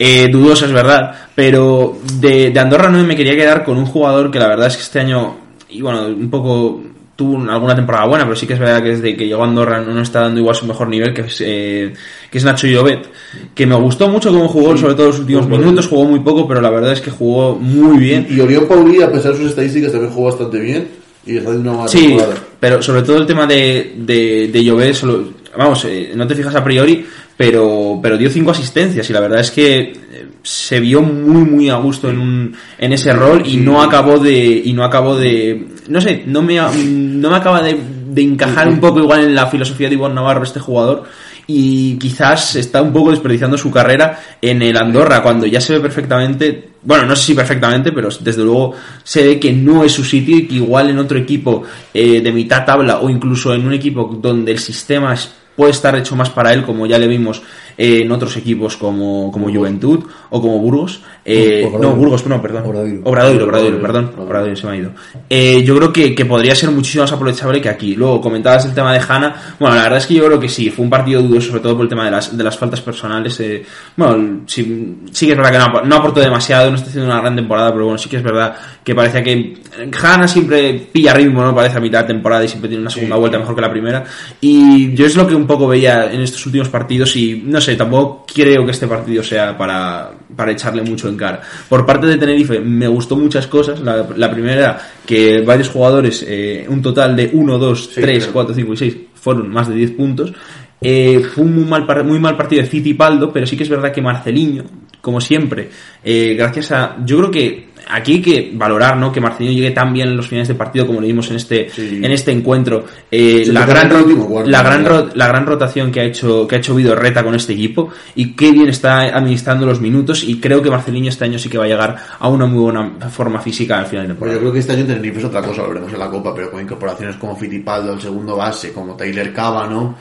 eh, 0.00 0.28
dudosa, 0.28 0.66
es 0.66 0.72
verdad, 0.72 1.14
pero 1.32 1.96
de, 2.20 2.50
de 2.50 2.58
Andorra 2.60 2.88
no 2.90 3.02
me 3.04 3.14
quería 3.14 3.36
quedar 3.36 3.62
con 3.62 3.76
un 3.78 3.86
jugador 3.86 4.32
que 4.32 4.40
la 4.40 4.48
verdad 4.48 4.66
es 4.66 4.76
que 4.78 4.82
este 4.82 4.98
año, 4.98 5.36
y 5.70 5.80
bueno, 5.80 6.06
un 6.06 6.30
poco 6.30 6.82
tuvo 7.16 7.34
un- 7.34 7.50
alguna 7.50 7.74
temporada 7.74 8.06
buena, 8.06 8.24
pero 8.24 8.34
sí 8.36 8.46
que 8.46 8.54
es 8.54 8.58
verdad 8.58 8.82
que 8.82 8.88
desde 8.90 9.14
que 9.16 9.26
llegó 9.26 9.42
a 9.42 9.46
Andorra 9.46 9.80
no, 9.82 9.92
no 9.92 10.00
está 10.00 10.20
dando 10.22 10.40
igual 10.40 10.54
su 10.56 10.66
mejor 10.66 10.88
nivel, 10.88 11.12
que 11.12 11.20
es, 11.22 11.42
eh, 11.44 11.92
que 12.30 12.38
es 12.38 12.44
Nacho 12.44 12.66
Llobet, 12.66 13.08
que 13.54 13.66
me 13.66 13.74
gustó 13.74 14.08
mucho 14.08 14.30
cómo 14.30 14.48
jugó, 14.48 14.76
sobre 14.76 14.94
todo 14.94 15.08
los 15.08 15.18
últimos 15.18 15.46
Muy 15.46 15.58
minutos, 15.58 15.86
jugó 15.86 16.04
muy 16.06 16.20
poco, 16.20 16.48
pero 16.48 16.60
la 16.62 16.70
verdad 16.70 16.92
es 16.92 17.00
que 17.02 17.10
jugó 17.10 17.56
muy 17.56 17.98
bien. 17.98 18.26
Y 18.30 18.40
Orión 18.40 18.66
Pauli, 18.66 19.02
a 19.02 19.12
pesar 19.12 19.32
de 19.32 19.38
sus 19.38 19.50
estadísticas, 19.50 19.92
también 19.92 20.12
jugó 20.12 20.26
bastante 20.28 20.58
bien. 20.60 20.88
Y 21.26 21.38
Sí, 21.86 22.08
temporada. 22.08 22.34
pero 22.58 22.82
sobre 22.82 23.02
todo 23.02 23.18
el 23.18 23.26
tema 23.26 23.46
de, 23.46 23.94
de, 23.98 24.48
de 24.48 24.94
solo, 24.94 25.32
vamos, 25.56 25.84
eh, 25.84 26.12
no 26.14 26.26
te 26.26 26.34
fijas 26.34 26.54
a 26.54 26.64
priori, 26.64 27.04
pero, 27.36 27.98
pero 28.02 28.16
dio 28.16 28.30
cinco 28.30 28.50
asistencias 28.50 29.08
y 29.08 29.12
la 29.12 29.20
verdad 29.20 29.40
es 29.40 29.50
que 29.50 29.80
eh, 29.80 30.26
se 30.42 30.80
vio 30.80 31.02
muy 31.02 31.44
muy 31.44 31.68
a 31.70 31.76
gusto 31.76 32.08
en, 32.10 32.18
un, 32.18 32.56
en 32.78 32.92
ese 32.92 33.12
rol 33.12 33.42
y 33.46 33.56
no 33.56 33.82
acabó 33.82 34.18
de 34.18 34.62
y 34.64 34.72
no 34.72 34.84
acabó 34.84 35.16
de 35.16 35.68
no 35.88 36.00
sé 36.00 36.24
no 36.26 36.42
me 36.42 36.56
no 36.56 37.30
me 37.30 37.36
acaba 37.36 37.62
de, 37.62 37.78
de 38.10 38.22
encajar 38.22 38.68
un 38.68 38.80
poco 38.80 39.00
igual 39.00 39.24
en 39.24 39.34
la 39.34 39.46
filosofía 39.46 39.88
de 39.88 39.94
Iván 39.94 40.14
Navarro 40.14 40.44
este 40.44 40.60
jugador 40.60 41.04
y 41.46 41.96
quizás 41.98 42.56
está 42.56 42.80
un 42.82 42.92
poco 42.92 43.10
desperdiciando 43.10 43.58
su 43.58 43.70
carrera 43.70 44.20
en 44.40 44.62
el 44.62 44.76
Andorra 44.76 45.22
cuando 45.22 45.46
ya 45.46 45.60
se 45.60 45.74
ve 45.74 45.80
perfectamente 45.80 46.69
bueno 46.82 47.06
no 47.06 47.16
sé 47.16 47.26
si 47.26 47.34
perfectamente 47.34 47.92
pero 47.92 48.08
desde 48.20 48.42
luego 48.42 48.74
se 49.02 49.22
ve 49.22 49.40
que 49.40 49.52
no 49.52 49.84
es 49.84 49.92
su 49.92 50.04
sitio 50.04 50.36
y 50.36 50.46
que 50.46 50.54
igual 50.56 50.90
en 50.90 50.98
otro 50.98 51.18
equipo 51.18 51.62
eh, 51.92 52.20
de 52.20 52.32
mitad 52.32 52.64
tabla 52.64 53.00
o 53.00 53.10
incluso 53.10 53.54
en 53.54 53.66
un 53.66 53.72
equipo 53.72 54.18
donde 54.20 54.52
el 54.52 54.58
sistema 54.58 55.14
puede 55.56 55.72
estar 55.72 55.94
hecho 55.96 56.16
más 56.16 56.30
para 56.30 56.52
él 56.52 56.62
como 56.62 56.86
ya 56.86 56.98
le 56.98 57.06
vimos 57.06 57.42
eh, 57.80 58.02
en 58.02 58.12
otros 58.12 58.36
equipos 58.36 58.76
como, 58.76 59.32
como 59.32 59.50
Juventud 59.50 60.04
o 60.28 60.42
como 60.42 60.58
Burgos. 60.58 61.00
Eh, 61.24 61.64
Obradoiro. 61.64 61.88
no, 61.88 61.96
Burgos, 61.96 62.26
no, 62.26 62.42
perdón. 62.42 62.64
Obradoiro. 62.66 63.00
Obradoiro, 63.04 63.44
Obradoiro, 63.46 63.80
perdón. 63.80 64.12
Obradoiro 64.18 64.54
se 64.54 64.66
me 64.66 64.72
ha 64.74 64.76
ido. 64.76 64.90
Eh, 65.30 65.62
yo 65.64 65.74
creo 65.76 65.90
que, 65.90 66.14
que 66.14 66.26
podría 66.26 66.54
ser 66.54 66.70
muchísimo 66.70 67.04
más 67.04 67.12
aprovechable 67.12 67.58
que 67.58 67.70
aquí. 67.70 67.94
Luego, 67.94 68.20
comentabas 68.20 68.66
el 68.66 68.74
tema 68.74 68.92
de 68.92 69.00
Hanna. 69.00 69.34
Bueno, 69.58 69.76
la 69.76 69.84
verdad 69.84 69.96
es 69.96 70.06
que 70.06 70.12
yo 70.12 70.26
creo 70.26 70.38
que 70.38 70.50
sí, 70.50 70.68
fue 70.68 70.84
un 70.84 70.90
partido 70.90 71.22
duro, 71.22 71.40
sobre 71.40 71.60
todo 71.60 71.74
por 71.74 71.84
el 71.84 71.88
tema 71.88 72.04
de 72.04 72.10
las, 72.10 72.36
de 72.36 72.44
las 72.44 72.58
faltas 72.58 72.82
personales. 72.82 73.40
eh, 73.40 73.64
bueno, 73.96 74.42
sí, 74.44 74.98
sí 75.10 75.24
que 75.24 75.32
es 75.32 75.38
verdad 75.38 75.50
que 75.50 75.88
no 75.88 75.96
aportó 75.96 76.20
demasiado, 76.20 76.68
no 76.68 76.76
está 76.76 76.90
haciendo 76.90 77.10
una 77.10 77.22
gran 77.22 77.34
temporada, 77.34 77.72
pero 77.72 77.84
bueno, 77.84 77.96
sí 77.96 78.10
que 78.10 78.18
es 78.18 78.22
verdad 78.22 78.54
que 78.84 78.94
parecía 78.94 79.22
que 79.22 79.56
Hanna 80.02 80.26
siempre 80.26 80.88
pilla 80.92 81.14
ritmo, 81.14 81.42
¿no? 81.42 81.54
Parece 81.54 81.78
a 81.78 81.80
mitad 81.80 82.00
de 82.00 82.08
temporada 82.08 82.44
y 82.44 82.48
siempre 82.48 82.68
tiene 82.68 82.82
una 82.82 82.90
segunda 82.90 83.16
vuelta 83.16 83.38
mejor 83.38 83.54
que 83.54 83.60
la 83.60 83.70
primera. 83.70 84.04
Y 84.40 84.94
yo 84.94 85.06
es 85.06 85.16
lo 85.16 85.26
que 85.26 85.34
un 85.34 85.46
poco 85.46 85.68
veía 85.68 86.12
en 86.12 86.20
estos 86.20 86.44
últimos 86.46 86.68
partidos 86.68 87.14
y 87.16 87.42
no 87.46 87.60
sé, 87.60 87.69
tampoco 87.76 88.24
creo 88.32 88.64
que 88.64 88.72
este 88.72 88.86
partido 88.86 89.22
sea 89.22 89.56
para, 89.56 90.10
para 90.36 90.52
echarle 90.52 90.82
mucho 90.82 91.08
en 91.08 91.16
cara. 91.16 91.40
Por 91.68 91.84
parte 91.84 92.06
de 92.06 92.16
Tenerife 92.16 92.60
me 92.60 92.88
gustó 92.88 93.16
muchas 93.16 93.46
cosas. 93.46 93.80
La, 93.80 94.06
la 94.16 94.30
primera 94.30 94.54
era 94.54 94.78
que 95.06 95.40
varios 95.42 95.68
jugadores, 95.68 96.24
eh, 96.26 96.66
un 96.68 96.82
total 96.82 97.16
de 97.16 97.30
1, 97.32 97.58
2, 97.58 97.90
3, 97.94 98.18
claro. 98.18 98.32
4, 98.32 98.54
5 98.54 98.72
y 98.72 98.76
6, 98.76 98.96
fueron 99.14 99.48
más 99.50 99.68
de 99.68 99.74
10 99.74 99.90
puntos. 99.92 100.32
Eh, 100.80 101.20
fue 101.34 101.44
un 101.44 101.54
muy 101.54 101.64
mal, 101.64 102.04
muy 102.04 102.18
mal 102.18 102.36
partido 102.36 102.62
de 102.62 102.68
Fittipaldo, 102.68 103.32
pero 103.32 103.46
sí 103.46 103.56
que 103.56 103.64
es 103.64 103.68
verdad 103.68 103.92
que 103.92 104.00
Marceliño, 104.00 104.64
como 105.00 105.20
siempre, 105.20 105.70
eh, 106.04 106.34
gracias 106.36 106.72
a. 106.72 106.96
Yo 107.04 107.18
creo 107.18 107.30
que 107.30 107.70
aquí 107.90 108.14
hay 108.14 108.22
que 108.22 108.50
valorar 108.54 108.96
¿no? 108.96 109.12
que 109.12 109.20
Marceliño 109.20 109.54
llegue 109.54 109.70
tan 109.72 109.92
bien 109.92 110.08
en 110.08 110.16
los 110.16 110.28
finales 110.28 110.48
de 110.48 110.54
partido 110.54 110.86
como 110.86 111.00
lo 111.00 111.06
vimos 111.06 111.30
en 111.30 111.36
este, 111.36 111.68
Sí. 111.70 112.00
en 112.02 112.10
este 112.10 112.32
encuentro. 112.32 112.84
Eh, 113.10 113.44
la, 113.46 113.66
gran, 113.66 113.88
cuarto, 113.88 114.48
la, 114.48 114.62
gran 114.62 115.10
la 115.14 115.28
gran 115.28 115.46
rotación 115.46 115.90
que 115.90 116.00
ha 116.00 116.04
hecho 116.04 116.46
que 116.46 116.56
ha 116.56 116.58
hecho 116.58 116.74
Vido 116.74 116.94
Reta 116.94 117.22
con 117.22 117.34
este 117.34 117.52
equipo 117.52 117.90
y 118.14 118.32
qué 118.32 118.52
bien 118.52 118.68
está 118.68 119.00
administrando 119.00 119.66
los 119.66 119.80
minutos. 119.80 120.24
Y 120.24 120.40
creo 120.40 120.62
que 120.62 120.70
Marceliño 120.70 121.08
este 121.08 121.24
año 121.24 121.38
sí 121.38 121.48
que 121.48 121.58
va 121.58 121.64
a 121.64 121.68
llegar 121.68 121.96
a 122.18 122.28
una 122.28 122.46
muy 122.46 122.60
buena 122.60 122.92
forma 123.10 123.40
física 123.40 123.78
al 123.78 123.86
final 123.86 124.06
de 124.06 124.08
temporada. 124.14 124.36
yo 124.36 124.40
creo 124.40 124.52
que 124.52 124.58
este 124.60 124.72
año 124.72 124.86
Tenerife 124.86 125.18
es 125.18 125.24
otra 125.24 125.42
cosa, 125.42 125.62
lo 125.62 125.68
veremos 125.68 125.92
en 125.92 125.98
la 125.98 126.10
Copa, 126.10 126.34
pero 126.34 126.50
con 126.50 126.60
incorporaciones 126.60 127.16
como 127.16 127.36
Fittipaldo, 127.36 127.94
el 127.94 128.00
segundo 128.00 128.36
base, 128.36 128.72
como 128.72 128.96
Tyler 128.96 129.32
Cábano, 129.32 129.96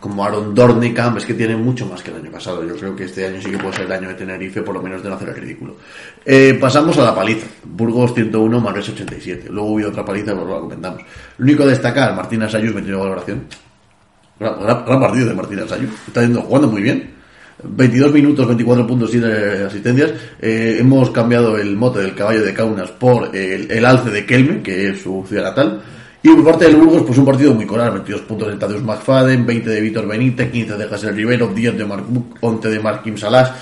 como 0.00 0.24
Aaron 0.24 0.54
Dornicamp, 0.54 1.16
es 1.18 1.26
que 1.26 1.34
tiene 1.34 1.56
mucho 1.56 1.86
más 1.86 2.02
que 2.02 2.10
el 2.10 2.16
año 2.16 2.30
pasado. 2.30 2.64
Yo 2.64 2.76
creo 2.76 2.96
que 2.96 3.04
este 3.04 3.26
año 3.26 3.40
sí 3.40 3.50
que 3.50 3.58
puede 3.58 3.74
ser 3.74 3.86
el 3.86 3.92
año 3.92 4.08
de 4.08 4.14
Tenerife, 4.14 4.62
por 4.62 4.74
lo 4.74 4.82
menos 4.82 5.02
de 5.02 5.08
no 5.08 5.16
hacer 5.16 5.28
el 5.28 5.36
ridículo. 5.36 5.76
Eh, 6.24 6.56
pasamos 6.60 6.96
a 6.98 7.04
la 7.04 7.14
paliza. 7.14 7.46
Burgos 7.64 8.14
101, 8.14 8.60
Manresa 8.60 8.92
87. 8.92 9.48
Luego 9.50 9.70
hubo 9.70 9.88
otra 9.88 10.04
paliza, 10.04 10.34
pues 10.34 10.46
lo 10.46 10.60
comentamos. 10.60 11.02
Lo 11.38 11.44
único 11.44 11.62
a 11.62 11.66
destacar, 11.66 12.14
Martín 12.14 12.42
Asayus 12.42 12.74
metió 12.74 12.98
valoración. 13.00 13.44
Gran, 14.38 14.84
partido 14.84 15.28
de 15.28 15.34
Martín 15.34 15.60
Asayus. 15.60 15.90
Está 16.06 16.22
yendo, 16.22 16.42
jugando 16.42 16.68
muy 16.68 16.82
bien. 16.82 17.14
22 17.62 18.12
minutos, 18.12 18.46
24 18.46 18.86
puntos, 18.86 19.10
7 19.10 19.64
asistencias. 19.64 20.12
Eh, 20.40 20.76
hemos 20.80 21.10
cambiado 21.10 21.56
el 21.56 21.76
mote 21.76 22.00
del 22.00 22.14
caballo 22.14 22.42
de 22.42 22.52
Kaunas 22.52 22.90
por 22.90 23.34
el 23.34 23.84
alce 23.84 24.10
de 24.10 24.26
Kelme, 24.26 24.62
que 24.62 24.88
es 24.88 25.02
su 25.02 25.24
ciudad 25.26 25.44
natal. 25.44 25.82
Y 26.26 26.30
por 26.30 26.42
parte 26.42 26.64
del 26.64 26.76
Burgos, 26.76 27.02
pues 27.02 27.18
un 27.18 27.26
partido 27.26 27.52
muy 27.52 27.66
coral. 27.66 27.90
22 27.90 28.22
puntos 28.22 28.48
de 28.48 28.56
Tadeusz 28.56 28.82
McFadden, 28.82 29.44
20 29.44 29.68
de 29.68 29.80
Víctor 29.82 30.06
Benítez, 30.06 30.50
15 30.50 30.78
de 30.78 30.84
Hazel 30.84 31.14
Rivero, 31.14 31.48
10 31.48 31.76
de 31.76 31.84
Mark 31.84 32.06
Buch, 32.08 32.38
11 32.40 32.70
de 32.70 32.80
Markim 32.80 33.18
Salas. 33.18 33.52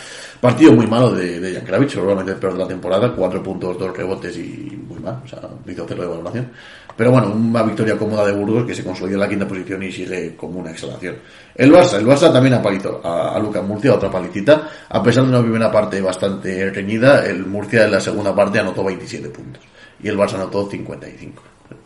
Partido 0.40 0.70
muy 0.70 0.86
malo 0.86 1.12
de, 1.12 1.40
de 1.40 1.54
Jan 1.54 1.64
Kravitz, 1.64 1.94
probablemente 1.94 2.30
el 2.34 2.38
peor 2.38 2.52
de 2.52 2.60
la 2.60 2.68
temporada. 2.68 3.12
4 3.16 3.42
puntos, 3.42 3.76
2 3.76 3.96
rebotes 3.96 4.36
y 4.36 4.80
muy 4.88 5.00
mal. 5.00 5.20
O 5.24 5.26
sea, 5.26 5.40
hizo 5.66 5.84
cero 5.88 6.02
de 6.02 6.08
valoración. 6.08 6.52
Pero 6.96 7.10
bueno, 7.10 7.32
una 7.32 7.64
victoria 7.64 7.98
cómoda 7.98 8.26
de 8.26 8.32
Burgos 8.32 8.64
que 8.64 8.76
se 8.76 8.84
consolidó 8.84 9.16
en 9.16 9.20
la 9.22 9.28
quinta 9.28 9.48
posición 9.48 9.82
y 9.82 9.90
sigue 9.90 10.36
como 10.36 10.60
una 10.60 10.70
exhalación. 10.70 11.16
El 11.56 11.72
Barça, 11.72 11.98
el 11.98 12.06
Barça 12.06 12.32
también 12.32 12.54
apalizó 12.54 13.00
a, 13.04 13.34
a 13.34 13.40
Lucas 13.40 13.64
Murcia, 13.64 13.92
otra 13.92 14.08
palicita. 14.08 14.68
A 14.88 15.02
pesar 15.02 15.24
de 15.24 15.30
una 15.30 15.42
primera 15.42 15.68
parte 15.68 16.00
bastante 16.00 16.70
reñida, 16.70 17.26
el 17.26 17.44
Murcia 17.44 17.86
en 17.86 17.90
la 17.90 18.00
segunda 18.00 18.32
parte 18.32 18.60
anotó 18.60 18.84
27 18.84 19.30
puntos. 19.30 19.64
Y 20.00 20.06
el 20.06 20.16
Barça 20.16 20.34
anotó 20.34 20.70
55. 20.70 21.42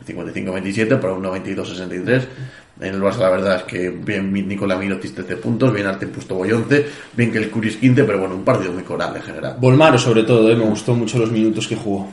55-27 0.06 1.00
para 1.00 1.12
un 1.12 1.24
92-63. 1.24 2.22
En 2.80 2.94
el 2.94 3.00
Barça 3.00 3.20
la 3.20 3.30
verdad 3.30 3.56
es 3.56 3.62
que 3.62 3.88
bien 3.88 4.32
Nicolás 4.32 4.78
Mirotic 4.78 5.14
13 5.14 5.36
puntos, 5.38 5.72
bien 5.72 5.86
Artem 5.86 6.10
Pustovoy 6.10 6.52
11, 6.52 6.86
bien 7.16 7.32
que 7.32 7.38
el 7.38 7.50
Curis 7.50 7.76
15, 7.76 8.04
pero 8.04 8.18
bueno, 8.18 8.34
un 8.34 8.44
partido 8.44 8.72
muy 8.72 8.82
coral 8.82 9.16
en 9.16 9.22
general. 9.22 9.56
Volmaro, 9.58 9.98
sobre 9.98 10.24
todo, 10.24 10.50
eh, 10.50 10.56
me 10.56 10.64
gustó 10.64 10.94
mucho 10.94 11.18
los 11.18 11.30
minutos 11.30 11.66
que 11.66 11.76
jugó. 11.76 12.10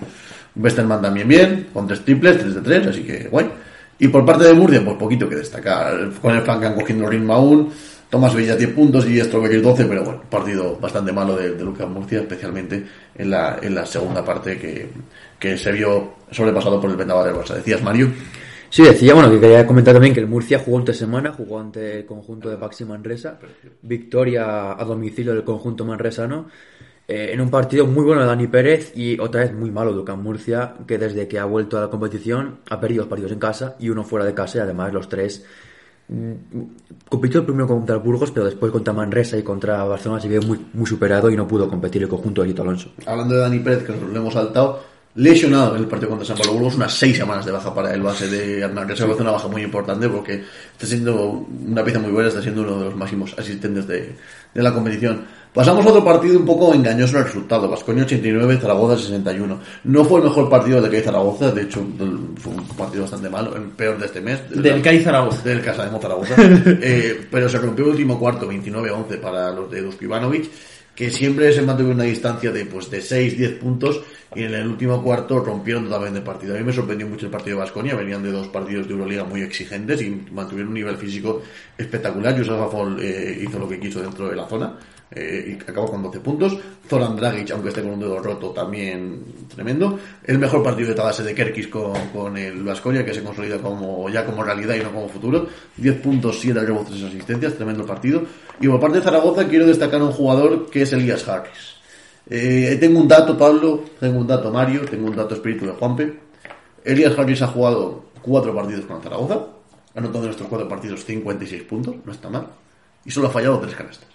Westerman 0.56 1.02
también 1.02 1.28
bien, 1.28 1.68
con 1.74 1.88
tres 1.88 2.02
triples, 2.06 2.40
3 2.40 2.56
de 2.56 2.62
3, 2.62 2.88
así 2.88 3.04
que 3.04 3.28
guay. 3.28 3.50
Y 4.00 4.08
por 4.08 4.26
parte 4.26 4.46
de 4.46 4.54
Murcia, 4.54 4.84
pues 4.84 4.98
poquito 4.98 5.28
que 5.28 5.36
destacar. 5.36 6.12
Con 6.22 6.36
el 6.36 6.42
Francan 6.42 6.76
cogiendo 6.76 7.08
ritmo 7.10 7.34
aún, 7.34 7.72
Tomás 8.10 8.36
Villa 8.36 8.56
10 8.56 8.74
puntos 8.74 9.10
y 9.10 9.20
Strobecker 9.20 9.62
12, 9.62 9.86
pero 9.86 10.04
bueno, 10.04 10.22
partido 10.30 10.78
bastante 10.78 11.12
malo 11.12 11.36
de, 11.36 11.56
de 11.56 11.64
Lucas 11.64 11.90
Murcia, 11.90 12.20
especialmente 12.20 12.86
en 13.16 13.30
la, 13.30 13.58
en 13.62 13.74
la 13.74 13.86
segunda 13.86 14.24
parte 14.24 14.58
que, 14.58 14.88
que 15.44 15.58
se 15.58 15.74
vio 15.74 16.14
sobrepasado 16.32 16.80
por 16.80 16.90
el 16.90 16.96
vendaval 16.96 17.26
del 17.26 17.36
Barça. 17.36 17.56
Decías, 17.56 17.84
Mario. 17.84 18.08
Sí, 18.70 18.82
decía, 18.82 19.14
bueno, 19.14 19.30
que 19.30 19.42
quería 19.42 19.68
comentar 19.68 19.94
también 19.94 20.14
que 20.14 20.22
el 20.22 20.28
Murcia 20.28 20.58
jugó 20.58 20.80
entre 20.80 20.96
semana, 20.96 21.34
jugó 21.34 21.60
ante 21.60 22.00
el 22.00 22.06
conjunto 22.06 22.50
de 22.50 22.56
Baxi 22.56 22.86
Manresa, 22.86 23.40
victoria 23.82 24.72
a 24.72 24.86
domicilio 24.86 25.34
del 25.34 25.44
conjunto 25.44 25.84
manresano, 25.84 26.48
eh, 27.10 27.32
en 27.34 27.42
un 27.42 27.50
partido 27.50 27.86
muy 27.86 28.06
bueno 28.06 28.22
de 28.22 28.28
Dani 28.28 28.48
Pérez 28.48 28.94
y 28.96 29.20
otra 29.20 29.42
vez 29.42 29.54
muy 29.54 29.70
malo 29.70 29.92
de 29.92 29.98
Lucas 29.98 30.18
Murcia, 30.18 30.76
que 30.88 30.98
desde 30.98 31.28
que 31.28 31.40
ha 31.40 31.46
vuelto 31.46 31.78
a 31.78 31.82
la 31.82 31.90
competición 31.90 32.60
ha 32.70 32.80
perdido 32.80 33.02
dos 33.02 33.10
partidos 33.10 33.34
en 33.34 33.40
casa 33.40 33.76
y 33.80 33.90
uno 33.90 34.06
fuera 34.06 34.26
de 34.26 34.34
casa 34.34 34.60
y 34.60 34.62
además 34.62 34.94
los 34.94 35.10
tres 35.10 35.46
mm, 36.08 36.32
compitió 37.10 37.42
el 37.42 37.46
primero 37.46 37.68
contra 37.68 37.98
el 37.98 38.02
Burgos, 38.02 38.32
pero 38.32 38.46
después 38.46 38.72
contra 38.72 38.94
Manresa 38.94 39.38
y 39.38 39.44
contra 39.44 39.84
Barcelona 39.84 40.22
se 40.22 40.30
vio 40.30 40.42
muy, 40.42 40.68
muy 40.72 40.86
superado 40.86 41.30
y 41.30 41.36
no 41.36 41.46
pudo 41.46 41.68
competir 41.68 42.02
el 42.02 42.08
conjunto 42.08 42.42
de 42.42 42.48
Lito 42.48 42.62
Alonso. 42.62 42.94
Hablando 43.06 43.36
de 43.36 43.42
Dani 43.42 43.60
Pérez, 43.60 43.84
que 43.84 43.92
nos 43.92 44.10
lo 44.10 44.20
hemos 44.22 44.34
saltado, 44.34 44.93
lesionado 45.16 45.76
en 45.76 45.84
el 45.84 45.88
partido 45.88 46.10
contra 46.10 46.26
San 46.26 46.38
Pablo 46.38 46.54
Burgos, 46.54 46.76
unas 46.76 46.94
seis 46.94 47.18
semanas 47.18 47.46
de 47.46 47.52
baja 47.52 47.74
para 47.74 47.94
el 47.94 48.02
base 48.02 48.28
de 48.28 48.62
Hernán, 48.62 48.88
que 48.88 48.96
se 48.96 49.04
hace 49.04 49.22
una 49.22 49.32
baja 49.32 49.48
muy 49.48 49.62
importante 49.62 50.10
porque 50.10 50.44
está 50.72 50.88
siendo 50.88 51.46
una 51.66 51.84
pieza 51.84 52.00
muy 52.00 52.12
buena, 52.12 52.30
está 52.30 52.42
siendo 52.42 52.62
uno 52.62 52.80
de 52.80 52.86
los 52.86 52.96
máximos 52.96 53.36
asistentes 53.38 53.88
de, 53.88 54.16
de 54.54 54.64
la 54.64 54.74
competición. 54.74 55.26
Pasamos 55.54 55.86
a 55.86 55.90
otro 55.90 56.04
partido 56.04 56.40
un 56.40 56.46
poco 56.46 56.74
engañoso 56.74 57.14
en 57.14 57.20
el 57.20 57.26
resultado, 57.26 57.70
Vascoña 57.70 58.06
89, 58.06 58.58
Zaragoza 58.60 58.98
61. 58.98 59.60
No 59.84 60.04
fue 60.04 60.20
el 60.20 60.26
mejor 60.26 60.50
partido 60.50 60.82
de 60.82 60.90
CAI 60.90 61.04
Zaragoza, 61.04 61.52
de 61.52 61.62
hecho 61.62 61.86
fue 62.38 62.54
un 62.54 62.68
partido 62.70 63.04
bastante 63.04 63.30
malo, 63.30 63.56
el 63.56 63.66
peor 63.66 64.00
de 64.00 64.08
este 64.08 64.20
mes. 64.20 64.42
Del 64.50 64.82
CAI 64.82 65.04
Zaragoza. 65.04 65.44
Del 65.44 65.62
Casa 65.62 65.86
de 65.86 66.00
Zaragoza. 66.00 66.36
Eh, 66.86 67.28
pero 67.30 67.48
se 67.48 67.60
rompió 67.60 67.86
el 67.86 67.92
último 67.92 68.20
cuarto, 68.20 68.50
29-11 68.52 69.20
para 69.20 69.52
los 69.52 69.70
de 69.70 69.82
Dusko 69.82 70.06
Ivanovic, 70.06 70.50
que 70.96 71.10
siempre 71.10 71.52
se 71.52 71.62
mantuvo 71.62 71.92
una 71.92 72.04
distancia 72.04 72.52
de 72.52 72.66
pues 72.66 72.90
de 72.90 73.00
6-10 73.00 73.60
puntos 73.60 74.02
y 74.36 74.44
en 74.44 74.54
el 74.54 74.68
último 74.68 75.02
cuarto 75.02 75.40
rompieron 75.40 75.86
totalmente 75.86 76.20
el 76.20 76.26
partido. 76.26 76.56
A 76.56 76.58
mí 76.58 76.64
me 76.64 76.74
sorprendió 76.74 77.08
mucho 77.08 77.26
el 77.26 77.32
partido 77.32 77.58
de 77.58 77.64
Vasconia, 77.64 77.96
venían 77.96 78.24
de 78.24 78.32
dos 78.32 78.48
partidos 78.48 78.88
de 78.88 78.94
Euroliga 78.94 79.24
muy 79.24 79.42
exigentes 79.42 80.02
y 80.02 80.10
mantuvieron 80.32 80.70
un 80.70 80.76
nivel 80.76 80.98
físico 80.98 81.42
espectacular. 81.78 82.36
Yusuf 82.38 82.60
Afol 82.60 83.00
eh, 83.02 83.40
hizo 83.42 83.60
lo 83.60 83.68
que 83.68 83.80
quiso 83.80 84.02
dentro 84.02 84.30
de 84.30 84.36
la 84.36 84.48
zona 84.48 84.78
eh, 85.16 85.58
y 85.60 85.70
acabó 85.70 85.92
con 85.92 86.02
12 86.02 86.20
puntos. 86.20 86.58
Zoran 86.88 87.16
Dragic, 87.16 87.52
aunque 87.52 87.70
esté 87.70 87.82
con 87.82 87.92
un 87.92 88.00
dedo 88.00 88.20
roto, 88.20 88.50
también 88.50 89.24
tremendo. 89.54 90.00
El 90.24 90.40
mejor 90.40 90.64
partido 90.64 90.90
de 90.90 90.96
Tabase 90.96 91.24
de 91.24 91.36
Kerkis 91.36 91.68
con, 91.68 91.94
con 92.10 92.36
el 92.38 92.64
Vasconia, 92.64 93.06
que 93.06 93.14
se 93.14 93.24
consolida 93.24 93.60
como 93.60 94.10
ya 94.10 94.26
como 94.26 94.44
realidad 94.44 94.76
y 94.76 94.80
no 94.80 94.92
como 94.92 95.08
futuro. 95.08 95.48
10 95.78 96.02
puntos, 96.02 96.40
7 96.40 96.60
rebotes, 96.60 96.96
3 96.96 97.04
asistencias, 97.04 97.56
tremendo 97.56 97.86
partido. 97.86 98.24
Y 98.60 98.68
por 98.68 98.80
parte 98.80 98.98
de 98.98 99.04
Zaragoza 99.04 99.48
quiero 99.48 99.68
destacar 99.68 100.02
un 100.02 100.12
jugador 100.12 100.70
que 100.70 100.82
es 100.82 100.94
Elías 100.94 101.28
Harris. 101.28 101.76
Eh, 102.30 102.78
tengo 102.80 103.00
un 103.00 103.08
dato, 103.08 103.38
Pablo, 103.38 103.84
tengo 104.00 104.20
un 104.20 104.28
dato, 104.28 104.52
Mario, 104.52 104.86
tengo 104.86 105.08
un 105.08 105.16
dato 105.16 105.36
espíritu 105.36 105.66
de 105.66 105.74
Juanpe. 105.74 106.20
Elías 106.84 107.18
Harris 107.18 107.42
ha 107.42 107.48
jugado 107.48 108.06
4 108.22 108.56
partidos 108.56 108.86
con 108.86 109.02
Zaragoza, 109.02 109.48
ha 109.96 110.00
anotado 110.00 110.26
en 110.26 110.32
estos 110.32 110.48
4 110.48 110.68
partidos 110.68 111.06
56 111.06 111.64
puntos, 111.64 111.96
no 112.04 112.12
está 112.12 112.30
mal, 112.30 112.48
y 113.06 113.12
solo 113.12 113.28
ha 113.28 113.32
fallado 113.32 113.60
3 113.60 113.76
canastas 113.76 114.13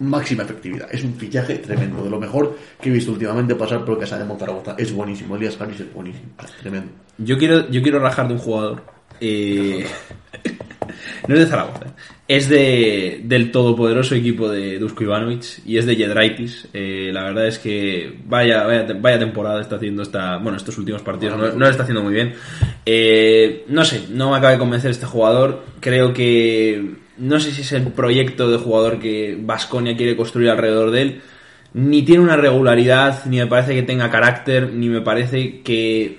máxima 0.00 0.44
efectividad. 0.44 0.88
Es 0.90 1.02
un 1.04 1.14
fichaje 1.14 1.56
tremendo, 1.58 2.02
de 2.04 2.10
lo 2.10 2.20
mejor 2.20 2.56
que 2.80 2.88
he 2.88 2.92
visto 2.92 3.12
últimamente 3.12 3.54
pasar 3.54 3.84
por 3.84 3.98
Casa 3.98 4.18
de 4.18 4.24
Monzaragoza. 4.24 4.74
Es 4.78 4.92
buenísimo, 4.92 5.36
Elías 5.36 5.60
Harris 5.60 5.80
es 5.80 5.92
buenísimo, 5.92 6.26
tremendo. 6.60 6.90
Yo 7.18 7.36
quiero, 7.36 7.68
yo 7.70 7.82
quiero 7.82 7.98
rajar 7.98 8.28
de 8.28 8.34
un 8.34 8.40
jugador. 8.40 8.82
eh, 9.20 9.84
no 11.26 11.34
es 11.34 11.40
de 11.40 11.46
Zaragoza. 11.46 11.86
eh. 11.86 11.90
Es 12.28 12.48
de, 12.50 13.22
del 13.24 13.50
todopoderoso 13.50 14.14
equipo 14.14 14.50
de 14.50 14.78
Dusko 14.78 15.02
Ivanovic 15.02 15.62
y 15.64 15.78
es 15.78 15.86
de 15.86 15.96
Jedraitis. 15.96 16.68
Eh, 16.74 17.10
la 17.10 17.24
verdad 17.24 17.46
es 17.46 17.58
que 17.58 18.18
vaya, 18.26 18.64
vaya, 18.64 18.86
vaya 19.00 19.18
temporada 19.18 19.62
está 19.62 19.76
haciendo 19.76 20.02
esta, 20.02 20.36
bueno, 20.36 20.58
estos 20.58 20.76
últimos 20.76 21.00
partidos. 21.00 21.38
No, 21.38 21.46
no 21.46 21.58
lo 21.58 21.68
está 21.68 21.84
haciendo 21.84 22.02
muy 22.02 22.12
bien. 22.12 22.34
Eh, 22.84 23.64
no 23.68 23.82
sé, 23.82 24.08
no 24.10 24.30
me 24.30 24.36
acaba 24.36 24.52
de 24.52 24.58
convencer 24.58 24.90
este 24.90 25.06
jugador. 25.06 25.64
Creo 25.80 26.12
que 26.12 26.96
no 27.18 27.40
sé 27.40 27.52
si 27.52 27.62
es 27.62 27.72
el 27.72 27.88
proyecto 27.88 28.50
de 28.50 28.58
jugador 28.58 28.98
que 28.98 29.38
Vasconia 29.40 29.96
quiere 29.96 30.16
construir 30.16 30.50
alrededor 30.50 30.90
de 30.90 31.02
él. 31.02 31.20
Ni 31.74 32.02
tiene 32.02 32.22
una 32.22 32.36
regularidad, 32.36 33.24
ni 33.26 33.38
me 33.38 33.46
parece 33.46 33.74
que 33.74 33.82
tenga 33.82 34.10
carácter, 34.10 34.72
ni 34.72 34.88
me 34.88 35.02
parece 35.02 35.60
que 35.60 36.18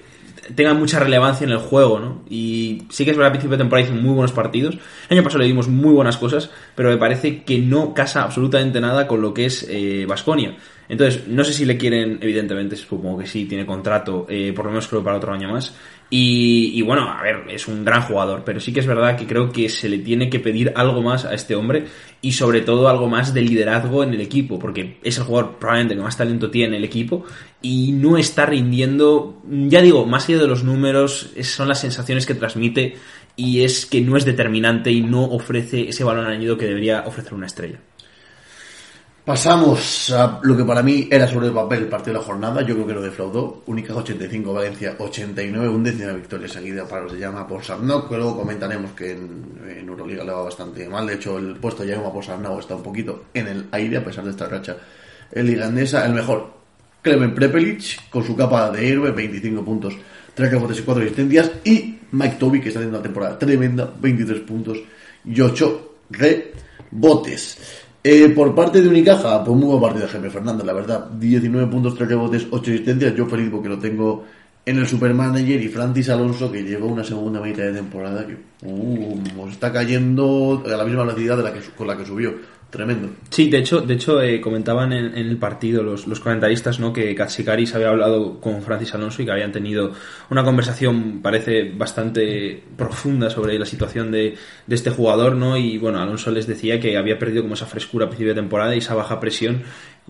tenga 0.55 0.73
mucha 0.73 0.99
relevancia 0.99 1.45
en 1.45 1.51
el 1.51 1.57
juego, 1.57 1.99
¿no? 1.99 2.23
Y 2.29 2.83
sí 2.89 3.03
que 3.05 3.11
es 3.11 3.17
verdad, 3.17 3.27
al 3.27 3.33
principio 3.33 3.57
de 3.57 3.63
temporada 3.63 3.87
hizo 3.87 3.95
muy 3.95 4.13
buenos 4.13 4.31
partidos. 4.31 4.75
El 5.09 5.17
año 5.17 5.23
pasado 5.23 5.39
le 5.39 5.47
dimos 5.47 5.67
muy 5.67 5.93
buenas 5.93 6.17
cosas, 6.17 6.49
pero 6.75 6.89
me 6.89 6.97
parece 6.97 7.43
que 7.43 7.59
no 7.59 7.93
casa 7.93 8.23
absolutamente 8.23 8.79
nada 8.79 9.07
con 9.07 9.21
lo 9.21 9.33
que 9.33 9.45
es 9.45 9.67
Vasconia. 10.07 10.55
Entonces, 10.89 11.27
no 11.27 11.43
sé 11.43 11.53
si 11.53 11.65
le 11.65 11.77
quieren, 11.77 12.17
evidentemente, 12.19 12.75
supongo 12.75 13.19
que 13.19 13.27
sí, 13.27 13.45
tiene 13.45 13.63
contrato, 13.63 14.25
eh, 14.27 14.51
por 14.55 14.65
lo 14.65 14.71
menos 14.71 14.87
creo 14.87 15.03
para 15.03 15.17
otro 15.17 15.31
año 15.31 15.49
más. 15.51 15.75
Y, 16.11 16.81
bueno, 16.81 17.07
a 17.07 17.21
ver, 17.21 17.43
es 17.49 17.67
un 17.67 17.85
gran 17.85 18.01
jugador, 18.01 18.41
pero 18.43 18.59
sí 18.59 18.73
que 18.73 18.79
es 18.79 18.87
verdad 18.87 19.15
que 19.15 19.27
creo 19.27 19.51
que 19.51 19.69
se 19.69 19.87
le 19.87 19.99
tiene 19.99 20.27
que 20.29 20.39
pedir 20.39 20.73
algo 20.75 21.03
más 21.03 21.23
a 21.23 21.35
este 21.35 21.55
hombre 21.55 21.85
y 22.19 22.31
sobre 22.31 22.61
todo 22.61 22.89
algo 22.89 23.07
más 23.07 23.33
de 23.33 23.43
liderazgo 23.43 24.03
en 24.03 24.15
el 24.15 24.21
equipo, 24.21 24.57
porque 24.57 24.97
es 25.03 25.19
el 25.19 25.25
jugador 25.25 25.59
probablemente 25.59 25.95
que 25.95 26.01
más 26.01 26.17
talento 26.17 26.49
tiene 26.49 26.77
el 26.77 26.83
equipo 26.83 27.25
y 27.61 27.91
no 27.91 28.17
está 28.17 28.47
rindiendo, 28.47 29.39
ya 29.47 29.81
digo, 29.83 30.07
más 30.07 30.27
allá 30.27 30.39
de 30.39 30.47
los 30.47 30.63
números, 30.63 31.31
son 31.43 31.67
las 31.67 31.81
sensaciones 31.81 32.25
que 32.25 32.33
transmite 32.33 32.95
y 33.35 33.63
es 33.63 33.85
que 33.85 34.01
no 34.01 34.17
es 34.17 34.25
determinante 34.25 34.91
y 34.91 35.01
no 35.01 35.23
ofrece 35.25 35.89
ese 35.89 36.03
balón 36.03 36.25
añadido 36.25 36.57
que 36.57 36.65
debería 36.65 37.03
ofrecer 37.05 37.35
una 37.35 37.45
estrella. 37.45 37.79
Pasamos 39.25 40.11
a 40.11 40.39
lo 40.41 40.57
que 40.57 40.63
para 40.63 40.81
mí 40.81 41.07
era 41.11 41.27
sobre 41.27 41.47
el 41.47 41.53
papel 41.53 41.83
el 41.83 41.87
partido 41.87 42.13
de 42.13 42.19
la 42.19 42.25
jornada. 42.25 42.61
Yo 42.61 42.73
creo 42.73 42.87
que 42.87 42.93
lo 42.93 43.01
defraudó. 43.01 43.63
Única 43.67 43.93
85, 43.93 44.53
Valencia 44.53 44.95
89, 44.97 45.69
un 45.69 45.83
décima 45.83 46.13
victoria 46.13 46.47
seguida 46.47 46.87
para 46.87 47.03
los 47.03 47.13
de 47.13 47.19
llama 47.19 47.47
por 47.47 47.63
Sarnau, 47.63 48.07
que 48.07 48.15
luego 48.15 48.37
comentaremos 48.37 48.91
que 48.91 49.11
en, 49.11 49.87
Euroliga 49.87 50.23
le 50.23 50.31
va 50.31 50.43
bastante 50.43 50.87
mal. 50.89 51.05
De 51.05 51.15
hecho, 51.15 51.37
el 51.37 51.57
puesto 51.57 51.83
de 51.83 51.89
llama 51.89 52.11
por 52.11 52.23
Sarnau 52.23 52.59
está 52.59 52.75
un 52.75 52.83
poquito 52.83 53.25
en 53.33 53.47
el 53.47 53.67
aire 53.71 53.97
a 53.97 54.03
pesar 54.03 54.23
de 54.23 54.31
esta 54.31 54.47
racha. 54.47 54.77
El 55.31 55.47
ligandesa, 55.47 56.05
el 56.05 56.13
mejor. 56.13 56.57
Klemen 57.01 57.33
Prepelic, 57.33 58.09
con 58.09 58.23
su 58.23 58.35
capa 58.35 58.71
de 58.71 58.89
héroe, 58.89 59.11
25 59.11 59.63
puntos, 59.63 59.95
3 60.33 60.51
rebotes 60.51 60.79
y 60.79 60.81
4 60.81 61.03
asistencias. 61.03 61.51
Y 61.63 61.99
Mike 62.11 62.37
Toby, 62.39 62.59
que 62.59 62.69
está 62.69 62.79
haciendo 62.79 62.97
una 62.97 63.03
temporada 63.03 63.37
tremenda, 63.37 63.93
23 63.99 64.41
puntos 64.41 64.79
y 65.23 65.39
8 65.39 65.93
rebotes. 66.09 67.57
Eh, 68.01 68.29
por 68.29 68.55
parte 68.55 68.81
de 68.81 68.87
Unicaja, 68.87 69.43
pues 69.43 69.57
muy 69.57 69.67
buen 69.67 69.81
partido 69.81 70.05
de 70.05 70.11
Jaime 70.11 70.29
Fernández, 70.29 70.65
la 70.65 70.73
verdad. 70.73 71.09
19 71.09 71.67
puntos, 71.67 71.95
3 71.95 72.09
rebotes, 72.09 72.47
8 72.49 72.71
asistencias. 72.71 73.15
Yo 73.15 73.25
feliz 73.25 73.49
porque 73.51 73.67
lo 73.67 73.77
tengo 73.77 74.23
en 74.65 74.77
el 74.77 74.87
Supermanager 74.87 75.61
y 75.61 75.67
Francis 75.67 76.09
Alonso 76.09 76.51
que 76.51 76.63
lleva 76.63 76.85
una 76.85 77.03
segunda 77.03 77.41
mitad 77.41 77.63
de 77.63 77.73
temporada 77.73 78.25
que 78.25 78.37
uh, 78.65 79.47
está 79.49 79.71
cayendo 79.73 80.63
a 80.65 80.69
la 80.69 80.85
misma 80.85 81.03
velocidad 81.03 81.37
de 81.37 81.43
la 81.43 81.53
que, 81.53 81.59
con 81.75 81.87
la 81.87 81.97
que 81.97 82.05
subió. 82.05 82.35
Tremendo. 82.69 83.09
Sí, 83.31 83.49
de 83.49 83.57
hecho, 83.57 83.81
de 83.81 83.95
hecho 83.95 84.21
eh, 84.21 84.39
comentaban 84.39 84.93
en, 84.93 85.17
el 85.17 85.37
partido 85.37 85.81
los, 85.81 86.05
los 86.05 86.19
comentaristas 86.19 86.79
¿no? 86.79 86.93
que 86.93 87.15
Katsikaris 87.15 87.73
había 87.73 87.89
hablado 87.89 88.39
con 88.39 88.61
Francis 88.61 88.93
Alonso 88.93 89.23
y 89.23 89.25
que 89.25 89.31
habían 89.31 89.51
tenido 89.51 89.93
una 90.29 90.43
conversación, 90.43 91.21
parece, 91.23 91.71
bastante 91.71 92.63
profunda 92.77 93.31
sobre 93.31 93.57
la 93.57 93.65
situación 93.65 94.11
de, 94.11 94.35
de 94.67 94.75
este 94.75 94.91
jugador, 94.91 95.35
¿no? 95.35 95.57
Y 95.57 95.79
bueno, 95.79 95.99
Alonso 95.99 96.29
les 96.29 96.45
decía 96.45 96.79
que 96.79 96.95
había 96.95 97.17
perdido 97.17 97.41
como 97.41 97.55
esa 97.55 97.65
frescura 97.65 98.05
a 98.05 98.09
principio 98.09 98.35
de 98.35 98.41
temporada 98.41 98.75
y 98.75 98.79
esa 98.79 98.93
baja 98.93 99.19
presión 99.19 99.63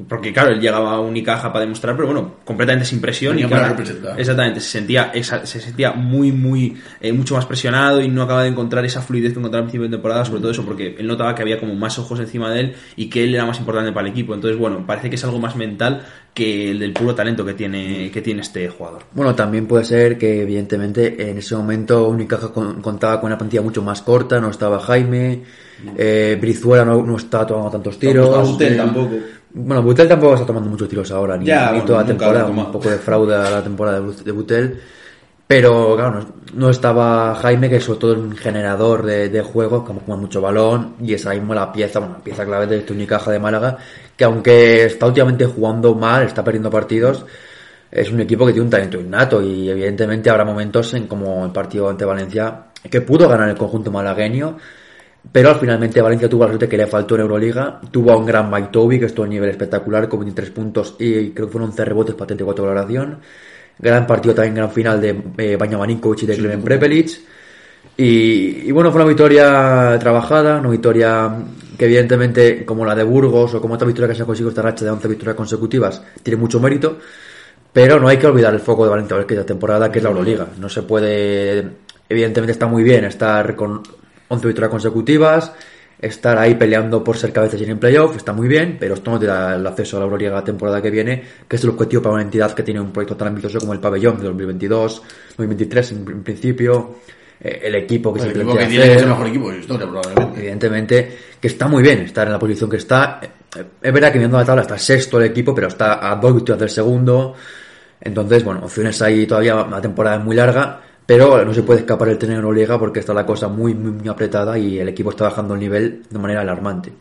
porque 0.08 0.32
claro, 0.32 0.52
él 0.52 0.60
llegaba 0.60 0.94
a 0.94 1.00
Unicaja 1.00 1.52
para 1.52 1.66
demostrar, 1.66 1.96
pero 1.96 2.08
bueno, 2.08 2.36
completamente 2.46 2.86
sin 2.86 3.02
presión 3.02 3.38
y 3.38 3.44
exactamente, 3.44 4.60
se 4.62 4.70
sentía, 4.70 5.12
se 5.24 5.60
sentía 5.60 5.92
muy, 5.92 6.32
muy, 6.32 6.78
eh, 7.02 7.12
mucho 7.12 7.36
más 7.36 7.46
presionado 7.46 8.02
y 8.02 8.08
no 8.08 8.24
acaba 8.24 8.44
de 8.44 8.50
encontrar 8.50 8.86
esa 8.86 9.02
fluidez 9.02 9.34
que 9.34 9.40
encontraba 9.40 9.64
al 9.64 9.66
principio 9.66 9.88
de 9.88 9.98
temporada, 9.98 10.24
sobre 10.26 10.42
todo 10.42 10.52
eso, 10.52 10.64
porque 10.64 10.96
él 10.98 11.08
notaba 11.08 11.36
que 11.36 11.42
había 11.42 11.60
como 11.60 11.76
más 11.76 12.00
ojos 12.00 12.20
encima 12.20 12.52
de 12.52 12.60
él 12.60 12.76
y 12.96 13.10
que 13.10 13.24
él 13.24 13.36
era 13.36 13.46
más 13.46 13.60
importante 13.60 13.92
para 13.92 14.08
el 14.08 14.14
equipo. 14.14 14.34
Entonces, 14.34 14.58
bueno, 14.58 14.86
parece 14.86 15.10
que 15.10 15.16
es 15.16 15.24
algo 15.24 15.40
más 15.40 15.56
mental 15.56 16.06
que 16.34 16.72
el 16.72 16.80
del 16.80 16.94
puro 16.94 17.14
talento 17.16 17.44
que 17.44 17.54
tiene, 17.54 18.10
que 18.12 18.22
tiene 18.22 18.42
este 18.42 18.70
jugador. 18.70 19.04
Bueno, 19.14 19.36
también 19.36 19.66
puede 19.68 19.84
ser 19.84 20.18
que 20.18 20.44
evidentemente 20.44 21.30
en 21.30 21.38
ese 21.40 21.56
momento 21.56 22.08
Unicaja 22.08 22.52
contaba 22.54 23.20
con 23.20 23.28
una 23.28 23.38
plantilla 23.38 23.62
mucho 23.62 23.82
más 23.82 24.02
corta, 24.02 24.40
no 24.40 24.50
estaba 24.50 24.80
Jaime, 24.80 25.44
eh, 25.98 26.38
Brizuela 26.40 26.86
no, 26.86 27.04
no 27.04 27.18
estaba 27.18 27.48
tomando 27.48 27.72
tantos 27.72 28.00
tiros. 28.00 28.58
tampoco. 28.58 29.16
Bueno, 29.52 29.82
Butel 29.82 30.08
tampoco 30.08 30.36
está 30.36 30.46
tomando 30.46 30.70
muchos 30.70 30.88
tiros 30.88 31.12
ahora, 31.12 31.36
ni, 31.38 31.46
toda 31.82 32.02
la 32.02 32.06
temporada, 32.06 32.46
un 32.46 32.72
poco 32.72 32.90
de 32.90 32.98
fraude 32.98 33.36
a 33.36 33.50
la 33.50 33.64
temporada 33.64 34.00
de 34.00 34.32
Butel. 34.32 34.80
Pero 35.50 35.96
claro, 35.96 36.24
no, 36.54 36.70
estaba 36.70 37.34
Jaime, 37.34 37.70
que 37.70 37.78
es 37.78 37.84
sobre 37.84 38.00
todo 38.00 38.14
un 38.14 38.36
generador 38.38 39.04
de, 39.04 39.30
de 39.30 39.42
juegos, 39.42 39.84
como 39.84 40.02
juega 40.02 40.22
mucho 40.22 40.42
balón, 40.42 40.94
y 41.02 41.16
es 41.16 41.26
ahí 41.26 41.40
mismo 41.40 41.56
la 41.56 41.72
pieza, 41.72 41.98
bueno, 41.98 42.18
la 42.20 42.24
pieza 42.24 42.46
clave 42.46 42.68
de 42.68 42.78
este 42.78 42.94
Unicaja 42.94 43.32
de 43.32 43.40
Málaga, 43.40 43.76
que 44.16 44.24
aunque 44.26 44.86
está 44.86 45.08
últimamente 45.08 45.46
jugando 45.48 45.96
mal, 45.96 46.22
está 46.22 46.44
perdiendo 46.44 46.70
partidos, 46.70 47.26
es 47.90 48.12
un 48.12 48.20
equipo 48.20 48.46
que 48.46 48.52
tiene 48.52 48.66
un 48.66 48.70
talento 48.70 49.00
innato, 49.00 49.42
y 49.42 49.68
evidentemente 49.72 50.30
habrá 50.30 50.46
momentos 50.46 50.94
en 50.94 51.08
como 51.08 51.44
el 51.44 51.52
partido 51.52 51.90
ante 51.90 52.06
Valencia, 52.06 52.66
que 52.88 53.02
pudo 53.02 53.28
ganar 53.28 53.50
el 53.50 53.58
conjunto 53.58 53.92
malagueño, 53.92 54.56
pero 55.32 55.54
finalmente 55.56 56.02
Valencia 56.02 56.30
tuvo 56.30 56.44
la 56.44 56.50
suerte 56.50 56.68
que 56.68 56.78
le 56.78 56.88
faltó 56.88 57.16
en 57.16 57.22
Euroliga. 57.22 57.80
Tuvo 57.92 58.12
a 58.12 58.18
un 58.18 58.26
gran 58.26 58.50
Mike 58.50 58.70
Toby, 58.72 59.00
que 59.00 59.06
estuvo 59.06 59.24
a 59.24 59.28
un 59.28 59.32
nivel 59.32 59.50
espectacular, 59.50 60.08
con 60.08 60.20
23 60.20 60.50
puntos 60.52 60.96
y 60.98 61.32
creo 61.32 61.48
que 61.48 61.52
fueron 61.52 61.70
11 61.70 61.86
rebotes 61.86 62.16
para 62.16 62.28
34 62.28 62.64
valoración. 62.66 63.20
Gran 63.78 64.08
partido 64.08 64.34
también, 64.34 64.56
gran 64.56 64.72
final 64.72 65.00
de 65.00 65.22
eh, 65.38 65.56
Banja 65.56 65.78
y 65.88 66.26
de 66.26 66.36
Klemen 66.36 66.62
Prepelic. 66.62 67.20
Y, 67.96 68.72
bueno, 68.72 68.92
fue 68.92 69.02
una 69.02 69.10
victoria 69.10 69.98
trabajada, 70.00 70.60
una 70.60 70.70
victoria 70.70 71.32
que 71.78 71.86
evidentemente, 71.86 72.66
como 72.66 72.86
la 72.86 72.96
de 72.96 73.04
Burgos 73.04 73.54
o 73.54 73.62
como 73.62 73.74
otra 73.74 73.86
victoria 73.86 74.08
que 74.10 74.16
se 74.16 74.24
ha 74.24 74.26
conseguido 74.26 74.50
esta 74.50 74.62
racha 74.62 74.86
de 74.86 74.92
11 74.92 75.08
victorias 75.08 75.36
consecutivas, 75.36 76.02
tiene 76.24 76.40
mucho 76.40 76.60
mérito. 76.60 76.98
Pero 77.72 78.00
no 78.00 78.08
hay 78.08 78.18
que 78.18 78.28
olvidar 78.28 78.54
el 78.54 78.62
foco 78.62 78.84
de 78.84 78.90
Valencia 78.90 79.28
que 79.28 79.34
esta 79.34 79.46
temporada, 79.46 79.92
que 79.92 80.00
es 80.00 80.04
la 80.04 80.10
Euroliga. 80.10 80.48
No 80.58 80.70
se 80.70 80.82
puede, 80.84 81.60
evidentemente 82.08 82.54
está 82.54 82.68
muy 82.68 82.84
bien 82.84 83.06
estar 83.06 83.56
con 83.56 83.84
11 84.30 84.48
victorias 84.48 84.72
consecutivas, 84.72 85.54
estar 86.00 86.38
ahí 86.38 86.56
peleando 86.56 87.04
por 87.04 87.18
ser 87.18 87.34
cabezas 87.34 87.62
en 87.62 87.78
playoff, 87.78 88.16
está 88.16 88.32
muy 88.32 88.48
bien, 88.48 88.78
pero 88.80 88.94
esto 88.94 89.12
no 89.12 89.20
te 89.20 89.26
da 89.26 89.56
el 89.56 89.68
acceso 89.68 89.98
a 89.98 90.00
la 90.00 90.06
gloria 90.06 90.32
la 90.32 90.44
temporada 90.44 90.82
que 90.82 90.90
viene, 90.90 91.22
que 91.48 91.58
es 91.58 91.64
el 91.64 91.72
objetivo 91.72 92.02
para 92.02 92.16
una 92.16 92.24
entidad 92.24 92.54
que 92.54 92.64
tiene 92.64 92.80
un 92.80 92.92
proyecto 92.92 93.18
tan 93.18 93.30
ambicioso 93.30 93.60
como 93.60 93.74
el 93.74 93.80
pabellón 93.80 94.18
de 94.18 94.24
2022, 94.24 95.04
2023 95.38 95.92
en, 95.92 96.24
principio, 96.24 96.96
eh, 97.42 97.60
el 97.64 97.76
equipo 97.76 98.14
que 98.14 98.22
se 98.22 98.30
plantea 98.30 98.60
que 98.60 98.66
tiene 98.68 98.94
el 98.94 99.08
mejor 99.08 99.28
equipo 99.28 99.52
de 99.52 99.60
historia, 99.60 99.88
probablemente. 99.88 100.40
Evidentemente, 100.40 101.18
que 101.42 101.48
está 101.48 101.68
muy 101.68 101.84
bien 101.84 102.00
estar 102.00 102.26
en 102.28 102.34
la 102.34 102.40
posición 102.40 102.70
que 102.70 102.78
está. 102.78 103.20
Eh, 103.22 103.64
es 103.82 103.94
verdad 103.94 104.12
que 104.14 104.20
viendo 104.20 104.38
la 104.38 104.46
tabla 104.46 104.62
está 104.62 104.78
sexto 104.78 105.20
el 105.20 105.26
equipo, 105.26 105.54
pero 105.54 105.68
está 105.68 106.10
a 106.10 106.16
dos 106.16 106.34
victorias 106.34 106.60
del 106.60 106.70
segundo. 106.70 107.36
Entonces, 108.00 108.46
bueno, 108.46 108.62
opciones 108.64 109.02
ahí 109.02 109.28
todavía, 109.28 109.68
la 109.70 109.82
temporada 109.82 110.16
es 110.16 110.24
muy 110.24 110.36
larga 110.36 110.82
pero 111.10 111.44
no 111.44 111.56
se 111.56 111.64
puede 111.64 111.80
escapar 111.80 112.10
el 112.10 112.20
tener 112.20 112.38
en 112.38 112.54
liga 112.54 112.78
porque 112.78 113.00
está 113.00 113.16
la 113.16 113.26
cosa 113.26 113.48
muy, 113.48 113.74
muy, 113.74 114.08
apretada 114.08 114.60
y 114.60 114.78
el 114.78 114.90
equipo 114.90 115.10
está 115.10 115.24
bajando 115.24 115.56
el 115.56 115.60
nivel 115.60 116.04
de 116.08 116.20
manera 116.20 116.42
alarmante. 116.42 116.94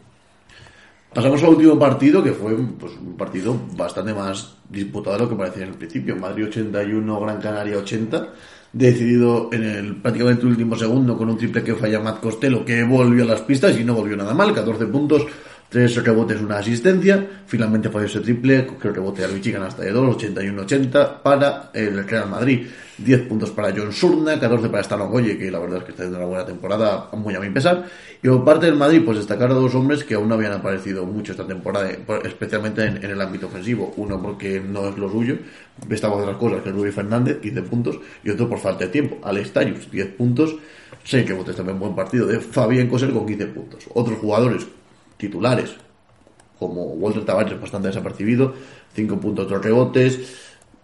Pasamos 1.13 1.43
al 1.43 1.51
último 1.51 1.79
partido, 1.79 2.25
que 2.25 2.33
fue 2.33 2.57
pues, 2.57 2.95
un 2.95 3.19
partido 3.19 3.55
bastante 3.77 4.15
más 4.15 4.57
disputado 4.67 5.19
de 5.19 5.25
lo 5.25 5.29
que 5.29 5.37
parecía 5.37 5.65
en 5.65 5.73
el 5.73 5.75
principio. 5.75 6.17
Madrid 6.17 6.47
81, 6.47 7.21
Gran 7.21 7.39
Canaria 7.39 7.77
80. 7.77 8.29
Decidido 8.73 9.51
en 9.53 9.65
el 9.65 9.97
prácticamente 9.97 10.47
último 10.47 10.75
segundo 10.75 11.15
con 11.15 11.29
un 11.29 11.37
triple 11.37 11.63
que 11.63 11.75
falla 11.75 12.01
Matt 12.01 12.21
Costello, 12.21 12.65
que 12.65 12.85
volvió 12.85 13.25
a 13.25 13.27
las 13.27 13.43
pistas 13.43 13.79
y 13.79 13.85
no 13.85 13.93
volvió 13.93 14.17
nada 14.17 14.33
mal. 14.33 14.55
14 14.55 14.87
puntos, 14.87 15.27
Tres 15.69 16.03
rebotes, 16.03 16.41
una 16.41 16.57
asistencia. 16.57 17.27
Finalmente 17.47 17.91
fue 17.91 18.07
ese 18.07 18.21
triple, 18.21 18.67
que 18.81 18.89
el 18.89 18.95
rebote 18.95 19.21
de 19.21 19.29
Michigan 19.29 19.63
hasta 19.63 19.83
de 19.83 19.93
2, 19.93 20.17
81-80 20.17 21.21
para 21.21 21.71
el 21.75 22.09
Real 22.09 22.31
Madrid. 22.31 22.67
10 22.97 23.29
puntos 23.29 23.51
para 23.51 23.71
John 23.77 23.93
Surna, 23.93 24.41
14 24.41 24.71
para 24.71 24.81
Stan 24.81 24.99
Goye, 25.11 25.37
que 25.37 25.51
la 25.51 25.59
verdad 25.59 25.79
es 25.79 25.85
que 25.85 25.91
está 25.91 26.05
haciendo 26.05 26.19
una 26.19 26.27
buena 26.27 26.47
temporada, 26.47 27.11
muy 27.13 27.35
a 27.35 27.41
mi 27.41 27.51
pesar. 27.51 27.85
Y 28.23 28.29
por 28.29 28.45
parte 28.47 28.65
del 28.65 28.77
Madrid, 28.77 29.03
pues 29.05 29.19
destacar 29.19 29.51
a 29.51 29.55
dos 29.55 29.75
hombres 29.75 30.05
que 30.05 30.15
aún 30.15 30.31
no 30.31 30.37
habían 30.37 30.53
aparecido 30.53 31.05
mucho 31.05 31.33
esta 31.33 31.47
temporada, 31.47 31.91
especialmente 32.25 32.87
en, 32.87 33.05
el 33.05 33.21
ámbito 33.21 33.47
ofensivo. 33.47 33.93
Uno 33.99 34.23
porque 34.23 34.61
no 34.61 34.89
es 34.89 34.97
lo 34.97 35.11
suyo, 35.11 35.37
estamos 35.91 36.27
las 36.27 36.37
cosas, 36.39 36.63
que 36.63 36.71
es 36.71 36.95
Fernández, 36.95 37.41
15 37.43 37.63
puntos, 37.63 38.01
y 38.25 38.31
otro 38.31 38.49
por 38.49 38.59
falta 38.59 38.87
de 38.87 38.91
tiempo. 38.91 39.19
Alex 39.23 39.53
Tarius, 39.53 39.91
10 39.91 40.15
puntos. 40.15 40.57
Sé 41.05 41.27
que 41.27 41.35
votes 41.35 41.55
también 41.55 41.79
buen 41.79 41.95
partido 41.95 42.27
de 42.27 42.41
Fabián 42.41 42.89
Coser 42.89 43.11
con 43.11 43.27
15 43.27 43.47
puntos. 43.49 43.85
Otros 43.93 44.19
jugadores 44.19 44.67
titulares, 45.19 45.77
como 46.59 46.85
Walter 46.85 47.25
Tavares, 47.25 47.61
bastante 47.61 47.89
desapercibido, 47.89 48.55
5 48.95 49.21
puntos, 49.21 49.47
3 49.47 49.63
rebotes. 49.63 50.19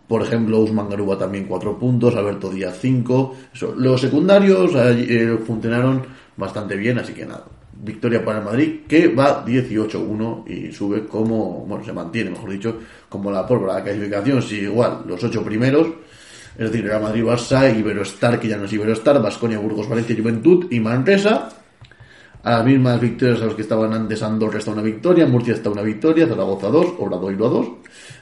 Por 0.07 0.23
ejemplo, 0.23 0.59
Usman 0.61 0.90
Garuba 0.90 1.16
también 1.16 1.47
4 1.47 1.79
puntos, 1.79 2.14
Alberto 2.14 2.51
Díaz 2.51 2.79
5. 2.81 3.37
Los 3.79 4.01
secundarios 4.01 4.73
eh, 4.75 5.38
funcionaron 5.47 6.03
bastante 6.37 6.77
bien, 6.77 6.99
así 6.99 7.14
que 7.14 7.25
nada. 7.25 7.44
Victoria 7.73 8.25
para 8.25 8.38
el 8.38 8.44
Madrid, 8.44 8.81
que 8.87 9.09
va 9.09 9.44
18-1 9.44 10.49
y 10.49 10.73
sube 10.73 11.07
como, 11.07 11.64
bueno, 11.66 11.85
se 11.85 11.92
mantiene, 11.92 12.31
mejor 12.31 12.51
dicho, 12.51 12.79
como 13.09 13.31
la 13.31 13.47
pólvora. 13.47 13.75
La 13.75 13.83
clasificación 13.83 14.42
sigue 14.42 14.64
igual, 14.64 15.03
los 15.07 15.23
8 15.23 15.42
primeros, 15.42 15.88
es 16.57 16.70
decir, 16.70 16.85
Real 16.85 17.03
Madrid, 17.03 17.25
Barça, 17.25 17.77
Iberostar, 17.77 18.38
que 18.38 18.49
ya 18.49 18.57
no 18.57 18.64
es 18.64 18.73
Iberostar, 18.73 19.20
Basconia, 19.20 19.59
Burgos, 19.59 19.88
Valencia, 19.88 20.16
Juventud 20.16 20.66
y 20.70 20.79
Manresa 20.79 21.63
a 22.44 22.50
las 22.59 22.64
mismas 22.64 23.00
victorias 23.00 23.40
a 23.42 23.46
los 23.46 23.54
que 23.54 23.62
estaban 23.62 23.92
antes 23.92 24.22
Andorra 24.22 24.59
está 24.59 24.70
una 24.70 24.83
victoria, 24.83 25.26
Murcia 25.26 25.54
está 25.54 25.70
una 25.70 25.83
victoria, 25.83 26.26
Zaragoza 26.28 26.68
2, 26.68 26.87
Obradoiro 26.98 27.46
a 27.46 27.50
2, 27.50 27.66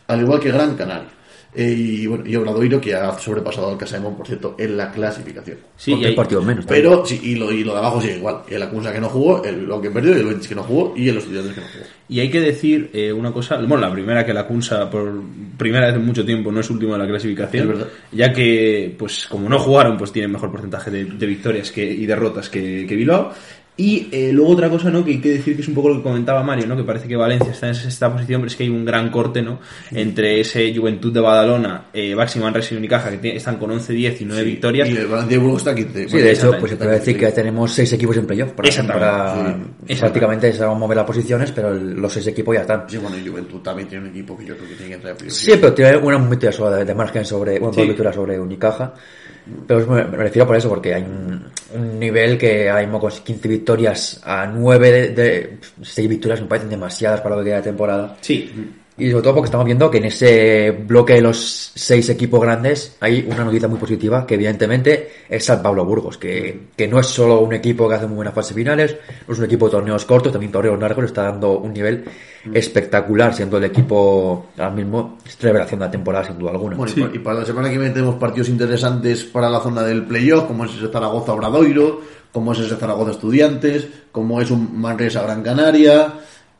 al 0.09 0.21
igual 0.21 0.41
que 0.41 0.51
Gran 0.53 0.75
Canaria. 0.77 1.09
Eh, 1.55 1.71
y 1.77 2.07
bueno, 2.07 2.25
y 2.27 2.35
Obradoiro 2.35 2.81
que 2.81 2.95
ha 2.95 3.13
sobrepasado 3.19 3.69
al 3.71 3.77
Casaemon, 3.77 4.17
por 4.17 4.27
cierto, 4.27 4.55
en 4.59 4.75
la 4.75 4.91
clasificación. 4.91 5.59
Sí, 5.77 5.93
y 5.93 6.03
hay- 6.07 6.15
partidos 6.15 6.47
menos. 6.47 6.65
Pero 6.67 7.05
sí, 7.05 7.21
y 7.23 7.35
lo, 7.35 7.53
y 7.53 7.63
lo 7.63 7.73
de 7.75 7.79
abajo 7.79 8.01
sigue 8.01 8.17
igual. 8.17 8.39
El 8.49 8.63
Acusa 8.63 8.91
que 8.91 9.01
no 9.03 9.11
jugó, 9.11 9.45
el 9.45 9.67
lo 9.67 9.79
que 9.79 9.91
perdió, 9.91 10.15
el 10.15 10.25
Betis 10.25 10.49
que 10.49 10.55
no 10.55 10.63
jugó 10.63 10.95
y 10.97 11.11
el 11.11 11.19
Estudiantes 11.19 11.53
que 11.55 11.61
no 11.61 11.67
jugó. 11.71 11.85
Y 12.09 12.21
hay 12.21 12.31
que 12.31 12.41
decir 12.41 12.89
eh, 12.95 13.13
una 13.13 13.33
cosa, 13.33 13.57
bueno, 13.57 13.77
la 13.87 13.93
primera 13.93 14.25
que 14.25 14.33
la 14.33 14.47
Kunsa 14.47 14.89
por 14.89 15.13
primera 15.59 15.89
vez 15.89 15.97
en 15.97 16.07
mucho 16.07 16.25
tiempo 16.25 16.51
no 16.51 16.61
es 16.61 16.71
último 16.71 16.95
de 16.95 17.01
la 17.01 17.07
clasificación, 17.07 17.65
Es 17.65 17.69
verdad. 17.69 17.89
ya 18.13 18.33
que 18.33 18.95
pues 18.99 19.27
como 19.27 19.47
no 19.51 19.59
jugaron, 19.59 19.99
pues 19.99 20.11
tienen 20.11 20.33
mejor 20.33 20.51
porcentaje 20.51 20.91
de, 20.91 21.05
de 21.05 21.27
victorias 21.27 21.71
que, 21.71 21.85
y 21.85 22.07
derrotas 22.07 22.49
que, 22.49 22.87
que 22.89 22.97
Bilbao. 22.97 23.31
Y 23.75 24.09
eh, 24.13 24.31
luego 24.35 24.53
otra 24.53 24.69
cosa, 24.69 24.91
¿no? 24.91 25.03
Que 25.03 25.13
hay 25.13 25.21
que 25.21 25.31
decir 25.31 25.57
que 25.57 25.63
es 25.63 25.69
un 25.69 25.73
poco 25.75 25.89
lo 25.89 25.97
que 25.97 26.03
comentaba 26.03 26.43
Mario, 26.43 26.67
¿no? 26.67 26.77
Que 26.77 26.85
parece 26.85 27.09
que 27.09 27.17
Valencia 27.17 27.53
está 27.53 27.69
en 27.69 27.73
esta 27.75 28.13
posición, 28.13 28.43
pero 28.43 28.49
es 28.51 28.55
que 28.57 28.65
hay 28.65 28.69
un 28.69 28.85
gran 28.85 29.11
corte, 29.11 29.41
¿no? 29.41 29.61
Entre 29.91 30.41
ese 30.41 30.75
Juventud 30.77 31.11
de 31.11 31.21
Badalona, 31.21 31.87
eh, 31.93 32.15
Baxi 32.15 32.39
Manresa 32.39 32.75
y 32.75 32.77
Unicaja, 32.77 33.11
que 33.11 33.17
tiene- 33.17 33.39
están 33.39 33.57
con 33.57 33.71
11, 33.71 33.95
10 33.95 34.21
y 34.21 34.25
9 34.27 34.45
victorias. 34.45 34.89
Y 34.91 34.93
el 34.97 35.07
Valencia 35.07 35.39
de 35.39 35.43
Burgos 35.43 35.63
está 35.63 35.75
15. 35.75 36.07
Sí, 36.07 36.19
de 36.19 36.33
hecho, 36.33 36.55
pues 36.61 36.71
se 36.73 36.77
puede 36.77 36.91
decir 36.93 37.19
que 37.19 37.33
tenemos 37.33 37.73
seis 37.73 37.91
equipos 37.95 38.15
en 38.19 38.27
playoff. 38.27 38.53
Para, 38.53 38.69
Exactamente, 38.69 39.07
para- 39.09 39.57
sí. 39.89 39.95
prácticamente 40.01 40.53
se 40.53 40.61
van 40.65 40.71
a 40.77 40.79
mover 40.79 40.97
las 40.99 41.07
posiciones, 41.07 41.51
pero 41.53 41.71
el- 41.73 41.95
los 41.95 42.13
seis 42.13 42.27
equipos 42.27 42.55
ya 42.55 42.61
están. 42.61 42.85
Sí, 42.89 42.99
bueno, 42.99 43.17
y 43.17 43.27
Juventud 43.27 43.61
también 43.63 43.89
tiene 43.89 44.05
un 44.05 44.11
equipo 44.11 44.37
que 44.37 44.45
yo 44.45 44.55
creo 44.55 44.69
que 44.69 44.75
tiene 44.75 44.89
que 44.91 44.95
entrar 44.97 45.13
en 45.13 45.17
playoff. 45.17 45.35
Sí, 45.35 45.53
pero 45.59 45.73
tiene 45.73 45.97
una 45.97 46.19
victoria 46.19 46.53
sola 46.53 46.77
de, 46.77 46.85
de 46.85 46.95
margen 46.95 47.25
sobre, 47.25 47.59
bueno, 47.59 47.73
Sí. 47.73 47.95
sobre 48.13 48.39
Unicaja. 48.39 48.93
Pero 49.67 49.87
me, 49.87 50.03
refiero 50.05 50.47
por 50.47 50.57
eso, 50.57 50.69
porque 50.69 50.95
hay 50.95 51.03
un, 51.03 51.99
nivel 51.99 52.37
que 52.37 52.71
mismo 52.81 53.01
con 53.01 53.11
15 53.11 53.49
victorias 53.49 54.21
a 54.25 54.47
9 54.47 54.93
de, 54.93 55.09
de 55.09 55.59
6 55.81 56.09
victorias 56.09 56.41
me 56.41 56.47
parecen 56.47 56.71
demasiadas 56.71 57.21
para 57.21 57.37
lo 57.37 57.43
que 57.43 57.49
queda 57.49 57.57
de 57.57 57.63
temporada. 57.63 58.17
Sí, 58.21 58.51
Y 58.99 59.11
sobre 59.11 59.23
todo 59.23 59.35
porque 59.37 59.47
estamos 59.47 59.65
viendo 59.65 59.91
que 59.91 59.99
en 59.99 60.05
ese 60.05 60.71
bloque 60.71 61.15
de 61.15 61.23
los 61.23 61.73
seis 61.75 62.11
equipos 62.11 62.41
grandes 62.43 62.95
hay 63.01 63.27
una 63.27 63.43
noticia 63.43 63.67
muy 63.67 63.79
positiva, 63.79 64.27
que 64.27 64.35
evidentemente 64.35 65.11
es 65.31 65.45
San 65.47 65.63
Pablo 65.63 65.85
Burgos, 65.87 66.19
que, 66.19 66.69
que 66.77 66.87
no 66.87 67.01
es 67.01 67.07
solo 67.07 67.41
un 67.41 67.55
equipo 67.55 67.89
que 67.89 67.95
hace 67.95 68.07
muy 68.07 68.17
buenas 68.17 68.35
fases 68.35 68.55
finales, 68.55 68.95
no 69.27 69.33
es 69.33 69.39
un 69.39 69.47
equipo 69.47 69.65
de 69.67 69.73
torneos 69.73 70.05
cortos, 70.05 70.31
también 70.31 70.53
torneos 70.53 70.79
largos, 70.79 71.07
está 71.07 71.23
dando 71.23 71.59
un 71.59 71.73
nivel 71.73 72.05
espectacular, 72.53 73.35
siendo 73.35 73.57
el 73.59 73.65
equipo 73.65 74.47
ahora 74.59 74.71
mismo 74.71 75.19
revelación 75.41 75.81
de 75.81 75.87
la 75.87 75.91
temporada 75.91 76.25
sin 76.27 76.39
duda 76.39 76.51
alguna. 76.51 76.77
Bueno, 76.77 76.93
y, 76.95 77.01
pa- 77.03 77.11
y 77.15 77.19
para 77.21 77.41
la 77.41 77.47
semana 77.47 77.71
que 77.71 77.79
viene 77.79 77.95
tenemos 77.95 78.17
partidos 78.17 78.49
interesantes 78.51 79.25
para 79.25 79.49
la 79.49 79.61
zona 79.61 79.83
del 79.83 80.05
playoff, 80.05 80.45
como 80.45 80.65
es 80.65 80.73
ese 80.75 80.89
Zaragoza 80.89 81.33
Obradoiro, 81.33 82.01
como 82.31 82.53
es 82.53 82.59
ese 82.61 82.77
Zaragoza 82.77 83.13
Estudiantes, 83.13 83.87
como 84.13 84.41
es 84.41 84.51
un 84.51 84.79
Manresa 84.81 85.23
Gran 85.23 85.43
Canaria, 85.43 86.13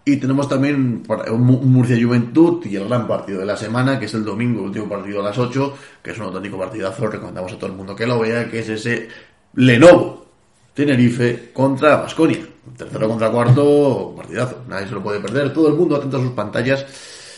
y 0.05 0.17
tenemos 0.17 0.49
también 0.49 1.03
Murcia 1.31 1.97
Juventud 2.03 2.65
y 2.67 2.75
el 2.77 2.89
gran 2.89 3.07
partido 3.07 3.41
de 3.41 3.47
la 3.47 3.57
semana, 3.57 3.99
que 4.01 4.07
es 4.07 4.15
el 4.15 4.25
domingo, 4.25 4.61
el 4.61 4.67
último 4.67 4.89
partido 4.89 5.21
a 5.21 5.25
las 5.25 5.39
8, 5.39 5.75
que 6.03 6.11
es 6.11 6.19
un 6.19 6.25
auténtico 6.25 6.59
partidazo, 6.59 7.07
recomendamos 7.07 7.53
a 7.53 7.57
todo 7.57 7.67
el 7.67 7.77
mundo 7.77 7.95
que 7.95 8.07
lo 8.07 8.19
vea, 8.19 8.51
que 8.51 8.59
es 8.61 8.69
ese 8.69 9.09
Lenovo 9.55 10.27
Tenerife 10.75 11.51
contra 11.53 11.97
Basconia. 11.97 12.41
Tercero 12.77 13.09
contra 13.09 13.31
cuarto, 13.31 14.15
partidazo. 14.17 14.63
Nadie 14.69 14.89
se 14.89 14.95
lo 14.95 15.03
puede 15.03 15.21
perder. 15.21 15.53
Todo 15.53 15.69
el 15.69 15.75
mundo 15.75 15.97
atento 15.97 16.17
a 16.17 16.21
sus 16.21 16.31
pantallas. 16.31 16.85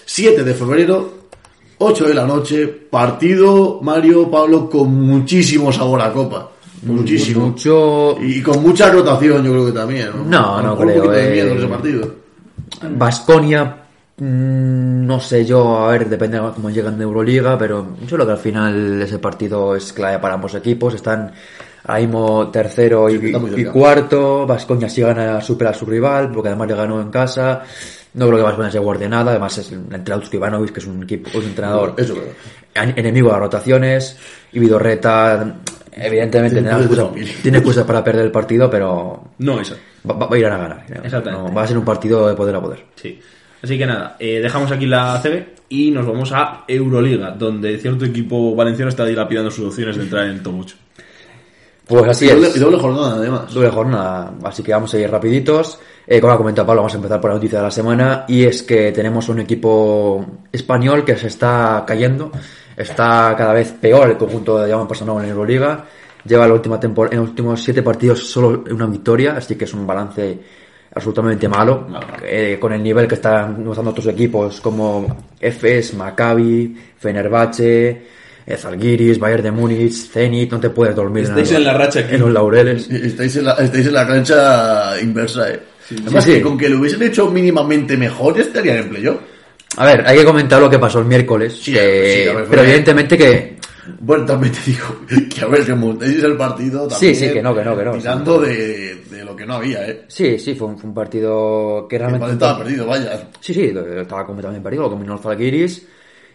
7 0.07 0.45
de 0.45 0.55
febrero, 0.55 1.13
8 1.79 2.05
de 2.07 2.15
la 2.15 2.27
noche. 2.27 2.67
Partido, 2.67 3.81
Mario, 3.83 4.31
Pablo, 4.31 4.71
con 4.71 4.95
muchísimo 4.95 5.73
sabor 5.73 6.01
a 6.01 6.13
copa. 6.13 6.51
Muchísimo. 6.83 7.49
Mucho 7.49 8.17
Y 8.21 8.43
con 8.43 8.63
mucha 8.63 8.91
rotación, 8.91 9.45
yo 9.45 9.53
creo 9.53 9.67
que 9.67 9.73
también. 9.73 10.11
No, 10.29 10.63
no 10.63 10.71
mejor 10.71 10.87
creo, 10.87 10.97
Un 10.97 11.03
poquito 11.03 11.11
de 11.11 11.27
eh. 11.27 11.33
miedo 11.33 11.55
ese 11.57 11.67
partido. 11.67 12.24
Basconia, 12.83 13.77
no 14.17 15.21
sé 15.21 15.45
yo, 15.45 15.79
a 15.79 15.89
ver, 15.93 16.09
depende 16.09 16.39
de 16.39 16.51
cómo 16.53 16.71
llegan 16.71 16.97
de 16.97 17.05
Euroliga, 17.05 17.59
pero 17.59 17.97
yo 18.01 18.17
creo 18.17 18.27
que 18.27 18.33
al 18.33 18.39
final 18.39 19.03
ese 19.03 19.19
partido 19.19 19.75
es 19.75 19.93
clave 19.93 20.19
para 20.19 20.35
ambos 20.35 20.55
equipos. 20.55 20.95
Están 20.95 21.33
mismo 21.99 22.49
tercero 22.51 23.11
y, 23.11 23.19
Sí, 23.55 23.65
cuarto. 23.67 24.47
Basconia 24.47 24.89
sí 24.89 25.03
gana, 25.03 25.41
supera 25.41 25.71
a 25.71 25.75
su 25.75 25.85
rival, 25.85 26.31
porque 26.33 26.49
además 26.49 26.69
le 26.69 26.75
ganó 26.75 27.01
en 27.01 27.11
casa. 27.11 27.63
No 28.15 28.27
creo 28.27 28.39
que 28.39 28.45
Basconia 28.45 28.71
se 28.71 28.79
guarde 28.79 29.09
nada, 29.09 29.33
además 29.33 29.59
es 29.59 29.73
el 29.73 29.81
entrenador 29.93 30.25
Ivanovic, 30.33 30.73
que 30.73 30.81
es 30.81 30.87
un 30.87 31.03
equipo, 31.03 31.37
un 31.37 31.45
entrenador 31.45 31.95
Eso 31.97 32.15
enemigo 32.75 33.29
de 33.29 33.33
las 33.33 33.41
rotaciones. 33.41 34.17
Y 34.53 34.61
Vidorreta, 34.61 35.57
evidentemente, 35.93 36.61
Tiene 36.61 36.71
tiene 36.71 37.59
excusa, 37.59 37.83
tiene 37.83 37.87
para 37.87 38.05
perder 38.05 38.25
el 38.27 38.31
partido, 38.31 38.71
pero 38.71 39.25
no 39.39 39.61
eso. 39.61 39.77
Va, 40.09 40.15
va- 40.15 40.29
a 40.35 40.39
ir 40.39 40.47
a 40.47 40.51
ganar. 40.57 40.87
Exactamente. 41.03 41.49
No, 41.49 41.55
va 41.55 41.63
a 41.63 41.67
ser 41.67 41.79
un 41.79 41.85
partido 41.85 42.29
de 42.29 42.35
poder 42.35 42.55
a 42.57 42.61
poder. 42.61 42.85
Sí. 42.97 43.21
Así 43.63 43.79
que 43.79 43.87
nada, 43.87 44.17
eh, 44.19 44.41
dejamos 44.41 44.71
aquí 44.73 44.87
la 44.87 45.19
CB 45.23 45.45
y 45.71 45.91
nos 45.91 46.07
vamos 46.07 46.31
a 46.33 46.65
Euroliga, 46.69 47.31
donde 47.31 47.79
cierto 47.79 48.05
equipo 48.05 48.55
valenciano 48.55 48.91
está 48.91 49.05
dilapidando 49.07 49.51
sus 49.51 49.67
opciones 49.69 49.97
de 49.97 50.03
entrar 50.03 50.27
en 50.27 50.43
top 50.43 50.55
8. 50.61 50.77
Pues 51.87 52.09
así 52.09 52.25
Y 52.25 52.29
doble, 52.29 52.49
es. 52.49 52.57
y 52.57 52.59
doble 52.61 52.79
jornada, 52.79 53.15
además. 53.17 53.53
Doble 53.53 53.69
jornada, 53.71 54.33
así 54.45 54.63
que 54.63 54.73
vamos 54.73 54.93
a 54.95 54.99
ir 54.99 55.11
rapiditos. 55.11 55.79
Eh, 56.07 56.21
como 56.21 56.33
ha 56.33 56.37
comentado 56.39 56.67
Pablo, 56.67 56.83
vamos 56.83 56.95
a 56.95 56.97
empezar 56.97 57.21
por 57.21 57.31
la 57.31 57.37
noticia 57.37 57.59
de 57.59 57.65
la 57.65 57.71
semana 57.71 58.25
y 58.29 58.45
es 58.45 58.63
que 58.63 58.93
tenemos 58.93 59.29
un 59.29 59.41
equipo 59.41 60.25
español 60.53 61.05
que 61.05 61.17
se 61.17 61.27
está 61.29 61.85
cayendo, 61.87 62.31
está 62.77 63.35
cada 63.37 63.53
vez 63.55 63.73
peor 63.73 64.11
el 64.11 64.17
conjunto 64.17 64.59
de 64.59 64.69
Llaman 64.69 64.89
Personal 64.89 65.23
en 65.25 65.31
Euroliga, 65.31 65.85
lleva 66.25 66.47
la 66.49 66.55
última 66.55 66.81
tempor- 66.81 67.09
en 67.13 67.19
los 67.21 67.29
últimos 67.31 67.63
siete 67.63 67.83
partidos 67.83 68.27
solo 68.27 68.65
una 68.71 68.87
victoria, 68.87 69.37
así 69.37 69.55
que 69.57 69.65
es 69.65 69.75
un 69.75 69.87
balance 69.87 70.39
absolutamente 70.95 71.49
malo, 71.49 71.87
eh, 72.23 72.57
con 72.61 72.73
el 72.73 72.83
nivel 72.83 73.09
que 73.09 73.17
están 73.17 73.65
mostrando 73.65 73.91
otros 73.91 74.07
equipos 74.07 74.61
como 74.61 75.25
EFES, 75.41 75.95
Maccabi, 75.95 76.77
Fenerbahce, 76.99 78.03
eh, 78.47 78.57
Zalgiris, 78.57 79.19
Bayern 79.19 79.43
de 79.43 79.51
Múnich, 79.51 79.93
Zenit, 80.11 80.53
no 80.53 80.61
te 80.61 80.71
puedes 80.71 80.95
dormir 80.95 81.25
Estáis 81.25 81.51
en, 81.51 81.57
en 81.59 81.65
la 81.65 81.73
racha 81.75 82.01
aquí. 82.01 82.15
en 82.15 82.21
los 82.21 82.31
laureles. 82.31 82.89
Estáis 82.91 83.35
en 83.37 83.45
la, 83.47 83.53
estáis 83.55 83.87
en 83.87 83.93
la 83.93 84.07
cancha 84.07 85.01
inversa, 85.01 85.51
eh. 85.51 85.61
Además, 86.03 86.25
Sí, 86.25 86.31
sí. 86.31 86.37
que 86.39 86.43
con 86.43 86.57
que 86.57 86.69
lo 86.69 86.79
hubiesen 86.79 87.03
hecho 87.03 87.31
mínimamente 87.31 87.97
mejor, 87.97 88.39
estarían 88.41 88.79
en 88.79 88.89
playoff. 88.89 89.17
A 89.77 89.85
ver, 89.87 90.05
hay 90.07 90.19
que 90.19 90.25
comentar 90.25 90.61
lo 90.61 90.71
que 90.71 90.79
pasó 90.79 91.01
el 91.01 91.05
miércoles. 91.07 91.59
Sí, 91.61 91.73
que- 91.73 92.23
sí, 92.25 92.29
a 92.29 92.35
ver, 92.35 92.47
pero 92.49 92.63
evidentemente 92.63 93.19
que. 93.19 93.57
Bueno, 94.01 94.25
también 94.25 94.53
te 94.53 94.61
digo 94.71 94.85
que 95.29 95.41
a 95.43 95.47
ver, 95.49 95.65
que 95.65 95.75
montéis 95.75 96.23
el 96.23 96.37
partido 96.37 96.89
también. 96.89 97.15
Sí, 97.15 97.27
sí, 97.27 97.33
que 97.33 97.43
no, 97.43 97.55
que 97.55 97.65
no, 97.65 97.77
que 97.77 97.85
no. 97.85 97.93
Tirando 97.93 98.41
de, 98.41 98.95
de 99.11 99.25
lo 99.25 99.37
que 99.37 99.45
no 99.47 99.55
había, 99.55 99.87
¿eh? 99.89 100.05
Sí, 100.09 100.39
sí, 100.39 100.55
fue 100.55 100.69
un, 100.69 100.79
fue 100.79 100.89
un 100.89 100.95
partido 100.95 101.87
que 101.89 101.97
El 101.97 102.01
realmente. 102.01 102.25
Valencia 102.27 102.47
estaba 102.47 102.65
perdido, 102.65 102.87
vaya. 102.87 103.29
Sí, 103.41 103.53
sí, 103.55 103.73
estaba 103.97 104.27
completamente 104.27 104.63
perdido, 104.63 104.85
lo 104.85 104.91
combinó 104.91 105.15
el 105.15 105.21
Zalgiris. 105.21 105.87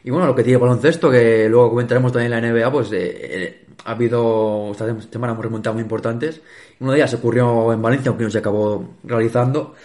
Y 0.03 0.11
bueno, 0.11 0.27
lo 0.27 0.35
que 0.35 0.43
tiene 0.43 0.55
el 0.55 0.61
baloncesto, 0.61 1.11
que 1.11 1.49
luego 1.49 1.71
comentaremos 1.71 2.11
también 2.11 2.31
en 2.33 2.41
la 2.41 2.53
NBA, 2.53 2.71
pues 2.71 2.91
eh, 2.93 2.97
eh, 3.21 3.65
ha 3.85 3.91
habido 3.91 4.69
esta 4.71 4.85
semana 5.11 5.33
hemos 5.33 5.43
remontado 5.43 5.73
muy 5.73 5.83
importantes. 5.83 6.41
Una 6.79 6.93
de 6.93 6.99
ellas 6.99 7.13
ocurrió 7.15 7.73
en 7.73 7.81
Valencia, 7.81 8.09
aunque 8.09 8.23
no 8.23 8.29
se 8.29 8.37
acabó 8.37 8.95
realizando. 9.03 9.75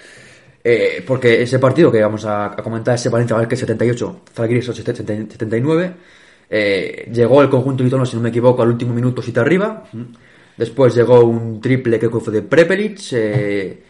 Eh, 0.62 1.05
porque 1.07 1.42
ese 1.42 1.59
partido 1.59 1.92
que 1.92 2.00
vamos 2.00 2.24
a, 2.24 2.46
a 2.46 2.57
comentar, 2.57 2.94
ese 2.94 3.09
Valencia 3.11 3.46
que 3.46 3.57
78, 3.57 4.20
Zalgiris 4.33 4.64
79, 4.66 5.94
eh, 6.50 7.11
llegó 7.12 7.42
el 7.42 7.48
conjunto 7.50 7.83
lituano, 7.85 8.04
si 8.07 8.16
no 8.16 8.22
me 8.22 8.28
equivoco, 8.30 8.62
al 8.62 8.68
último 8.68 8.92
minuto 8.94 9.22
siete 9.22 9.40
arriba. 9.40 9.85
Después 10.57 10.94
llegó 10.94 11.20
un 11.24 11.61
triple 11.61 11.98
que 11.98 12.09
fue 12.09 12.33
de 12.33 12.42
Prepelic. 12.42 12.98
eh, 13.12 13.83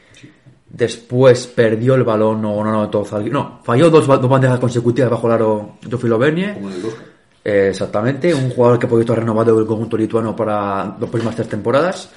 Después 0.69 1.47
perdió 1.47 1.95
el 1.95 2.03
balón, 2.03 2.43
no, 2.43 2.64
no, 2.64 2.73
no, 2.73 2.90
todo 2.90 3.05
Zalgiris- 3.05 3.31
No, 3.31 3.61
falló 3.62 3.90
dos, 3.90 4.07
dos 4.09 4.29
bandejas 4.29 4.59
consecutivas 4.59 5.09
bajo 5.11 5.29
el 5.29 5.33
aro 5.35 5.77
Jofi 5.88 6.09
Lovenie. 6.09 6.55
Como 6.55 6.69
en 6.71 6.77
el 6.77 6.85
Oscar. 6.87 7.05
Eh, 7.45 7.67
exactamente, 7.71 8.35
un 8.35 8.51
jugador 8.51 8.79
que 8.79 8.87
por 8.88 8.99
estar 9.01 9.19
renovado 9.19 9.55
del 9.57 9.67
conjunto 9.67 9.97
lituano 9.97 10.35
para 10.35 10.97
las 10.99 11.11
próximas 11.11 11.37
tres 11.37 11.49
temporadas. 11.49 12.11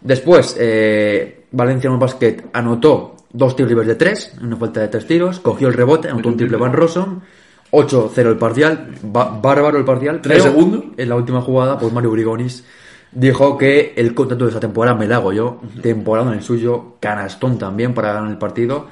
Después, 0.00 0.56
eh, 0.58 1.46
Valencia 1.50 1.90
en 1.90 1.98
Basket 1.98 2.36
anotó 2.52 3.16
dos 3.32 3.56
tiros 3.56 3.68
libres 3.70 3.88
de 3.88 3.96
tres, 3.96 4.32
una 4.40 4.56
falta 4.56 4.80
de 4.80 4.88
tres 4.88 5.06
tiros, 5.06 5.40
cogió 5.40 5.68
el 5.68 5.74
rebote, 5.74 6.08
anotó 6.08 6.28
un 6.28 6.36
triple 6.36 6.56
Van 6.56 6.72
Rossum, 6.72 7.20
8-0 7.70 8.28
el 8.30 8.36
parcial, 8.38 8.88
ba- 9.02 9.38
bárbaro 9.42 9.78
el 9.78 9.84
parcial. 9.84 10.20
¿Tres 10.22 10.42
segundos? 10.42 10.84
En 10.96 11.08
la 11.08 11.16
última 11.16 11.40
jugada, 11.42 11.78
pues 11.78 11.92
Mario 11.92 12.10
Brigonis 12.10 12.64
dijo 13.12 13.56
que 13.58 13.94
el 13.96 14.14
contrato 14.14 14.44
de 14.44 14.50
esa 14.50 14.60
temporada 14.60 14.96
me 14.96 15.06
la 15.06 15.16
hago 15.16 15.32
yo, 15.32 15.60
temporada 15.82 16.28
en 16.32 16.38
el 16.38 16.42
suyo, 16.44 16.94
canastón 17.00 17.58
también 17.58 17.94
para 17.94 18.12
ganar 18.12 18.30
el 18.30 18.38
partido. 18.38 18.86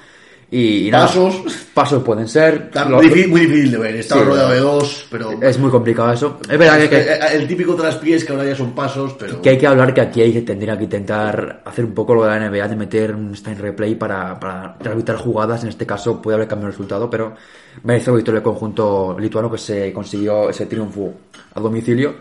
Y, 0.48 0.86
y 0.86 0.90
nada, 0.92 1.06
Pasos. 1.06 1.42
pasos 1.74 2.02
pueden 2.04 2.28
ser. 2.28 2.66
Está 2.66 2.88
lo- 2.88 3.00
difí- 3.00 3.26
muy 3.26 3.40
difícil 3.40 3.72
de 3.72 3.78
ver. 3.78 3.96
Estaba 3.96 4.20
Sí, 4.22 4.28
rodeado 4.28 4.50
de 4.52 4.60
dos, 4.60 5.06
pero. 5.10 5.42
es 5.42 5.58
muy 5.58 5.70
complicado 5.72 6.12
eso. 6.12 6.38
Es 6.48 6.56
verdad 6.56 6.78
que- 6.78 6.88
que, 6.88 6.96
Eh, 7.00 7.18
El 7.32 7.48
típico 7.48 7.74
traspiés 7.74 8.24
que 8.24 8.32
ahora 8.32 8.44
ya 8.44 8.54
son 8.54 8.72
pasos, 8.72 9.14
pero. 9.18 9.42
que 9.42 9.50
hay 9.50 9.58
que 9.58 9.66
hablar 9.66 9.92
que 9.92 10.00
aquí 10.02 10.22
hay 10.22 10.32
que 10.32 10.42
tendría 10.42 10.78
que 10.78 10.84
intentar 10.84 11.62
hacer 11.64 11.84
un 11.84 11.94
poco 11.94 12.14
lo 12.14 12.22
de 12.22 12.28
la 12.30 12.36
NBA 12.48 12.68
de 12.68 12.76
meter 12.76 13.12
un 13.16 13.34
stand 13.34 13.58
replay 13.60 13.96
para, 13.96 14.38
para 14.38 14.76
arbitrar 14.84 15.18
jugadas. 15.18 15.64
En 15.64 15.70
este 15.70 15.84
caso 15.84 16.22
puede 16.22 16.36
haber 16.36 16.46
cambiado 16.46 16.68
el 16.68 16.72
resultado, 16.74 17.10
pero 17.10 17.34
merece 17.82 18.10
la 18.12 18.16
victoria 18.16 18.36
del 18.40 18.44
conjunto 18.44 19.16
lituano 19.18 19.50
que 19.50 19.58
se 19.58 19.92
consiguió 19.92 20.48
ese 20.48 20.66
triunfo 20.66 21.12
a 21.54 21.60
domicilio. 21.60 22.14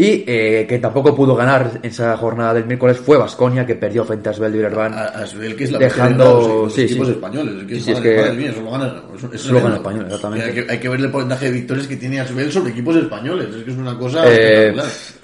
Y 0.00 0.22
eh, 0.28 0.64
que 0.68 0.78
tampoco 0.78 1.12
pudo 1.12 1.34
ganar 1.34 1.72
en 1.82 1.90
esa 1.90 2.16
jornada 2.16 2.54
del 2.54 2.66
miércoles 2.66 2.98
fue 2.98 3.18
Vasconia, 3.18 3.66
que 3.66 3.74
perdió 3.74 4.04
frente 4.04 4.28
a 4.28 4.30
Asbel 4.30 4.52
de 4.52 4.64
a 4.64 5.06
Asbel, 5.24 5.56
que 5.56 5.64
es 5.64 5.72
la 5.72 5.80
Dejando- 5.80 6.62
los 6.66 6.72
sí, 6.72 6.82
equipos 6.82 7.08
sí. 7.08 7.12
españoles. 7.14 7.54
Es 7.62 7.66
que, 7.66 7.80
Sí, 7.80 7.90
es 7.90 7.98
que- 8.00 8.46
eso 8.46 8.62
lo 8.62 8.70
gana. 8.70 8.86
Eso, 8.86 9.26
eso 9.26 9.34
Eso 9.34 9.52
lo 9.54 9.60
gana 9.60 9.74
español, 9.74 10.04
exactamente. 10.06 10.44
Hay 10.46 10.52
que, 10.54 10.72
hay 10.72 10.78
que 10.78 10.88
ver 10.88 11.00
el 11.00 11.10
porcentaje 11.10 11.46
de 11.46 11.50
victorias 11.50 11.86
que 11.88 11.96
tiene 11.96 12.20
Asbel 12.20 12.52
sobre 12.52 12.70
equipos 12.70 12.94
españoles. 12.94 13.48
Es 13.52 13.64
que 13.64 13.70
es 13.72 13.76
una 13.76 13.98
cosa 13.98 14.22
Eh, 14.28 14.72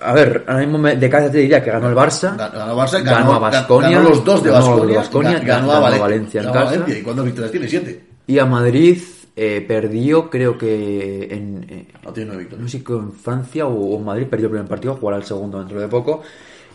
a 0.00 0.12
ver, 0.12 0.42
ahora 0.44 0.60
mismo 0.60 0.78
me- 0.78 0.96
de 0.96 1.08
cabeza 1.08 1.30
te 1.30 1.38
diría 1.38 1.62
que 1.62 1.70
ganó 1.70 1.88
el 1.88 1.94
Barça, 1.94 2.36
Ganó 2.36 2.58
ganó 2.58 2.76
Barça, 2.76 2.92
ganó 3.04 3.16
ganó, 3.18 3.34
a 3.34 3.38
Baskonia, 3.38 3.90
ganó 3.90 4.08
los 4.08 4.24
dos 4.24 4.42
de 4.42 4.50
ganó 4.50 4.66
a 4.66 4.76
los 4.76 4.88
de 4.88 4.94
Baskonia, 4.96 5.30
Baskonia, 5.30 5.38
ga- 5.38 5.56
ganó, 5.56 5.68
ganó 5.68 5.72
a 5.72 5.80
Valencia, 5.82 6.02
Valencia 6.02 6.40
en 6.40 6.46
casa. 6.48 6.64
Valencia. 6.64 6.98
¿Y 6.98 7.02
cuántas 7.02 7.24
victorias 7.26 7.50
tiene? 7.52 7.68
Siete. 7.68 8.04
y 8.26 8.38
a 8.40 8.44
Madrid 8.46 8.98
eh, 9.36 9.64
perdió, 9.66 10.30
creo 10.30 10.56
que 10.56 11.28
en, 11.30 11.66
eh, 11.68 11.86
No 12.04 12.12
tiene 12.12 12.28
nueve 12.28 12.44
no 12.44 12.56
victorias. 12.56 12.70
sé 12.70 12.78
si 12.78 12.92
en 12.92 13.12
Francia 13.12 13.66
o 13.66 13.96
en 13.96 14.04
Madrid 14.04 14.26
perdió 14.28 14.46
el 14.46 14.52
primer 14.52 14.68
partido, 14.68 14.96
jugará 14.96 15.18
el 15.18 15.24
segundo 15.24 15.58
dentro 15.58 15.80
de 15.80 15.88
poco. 15.88 16.22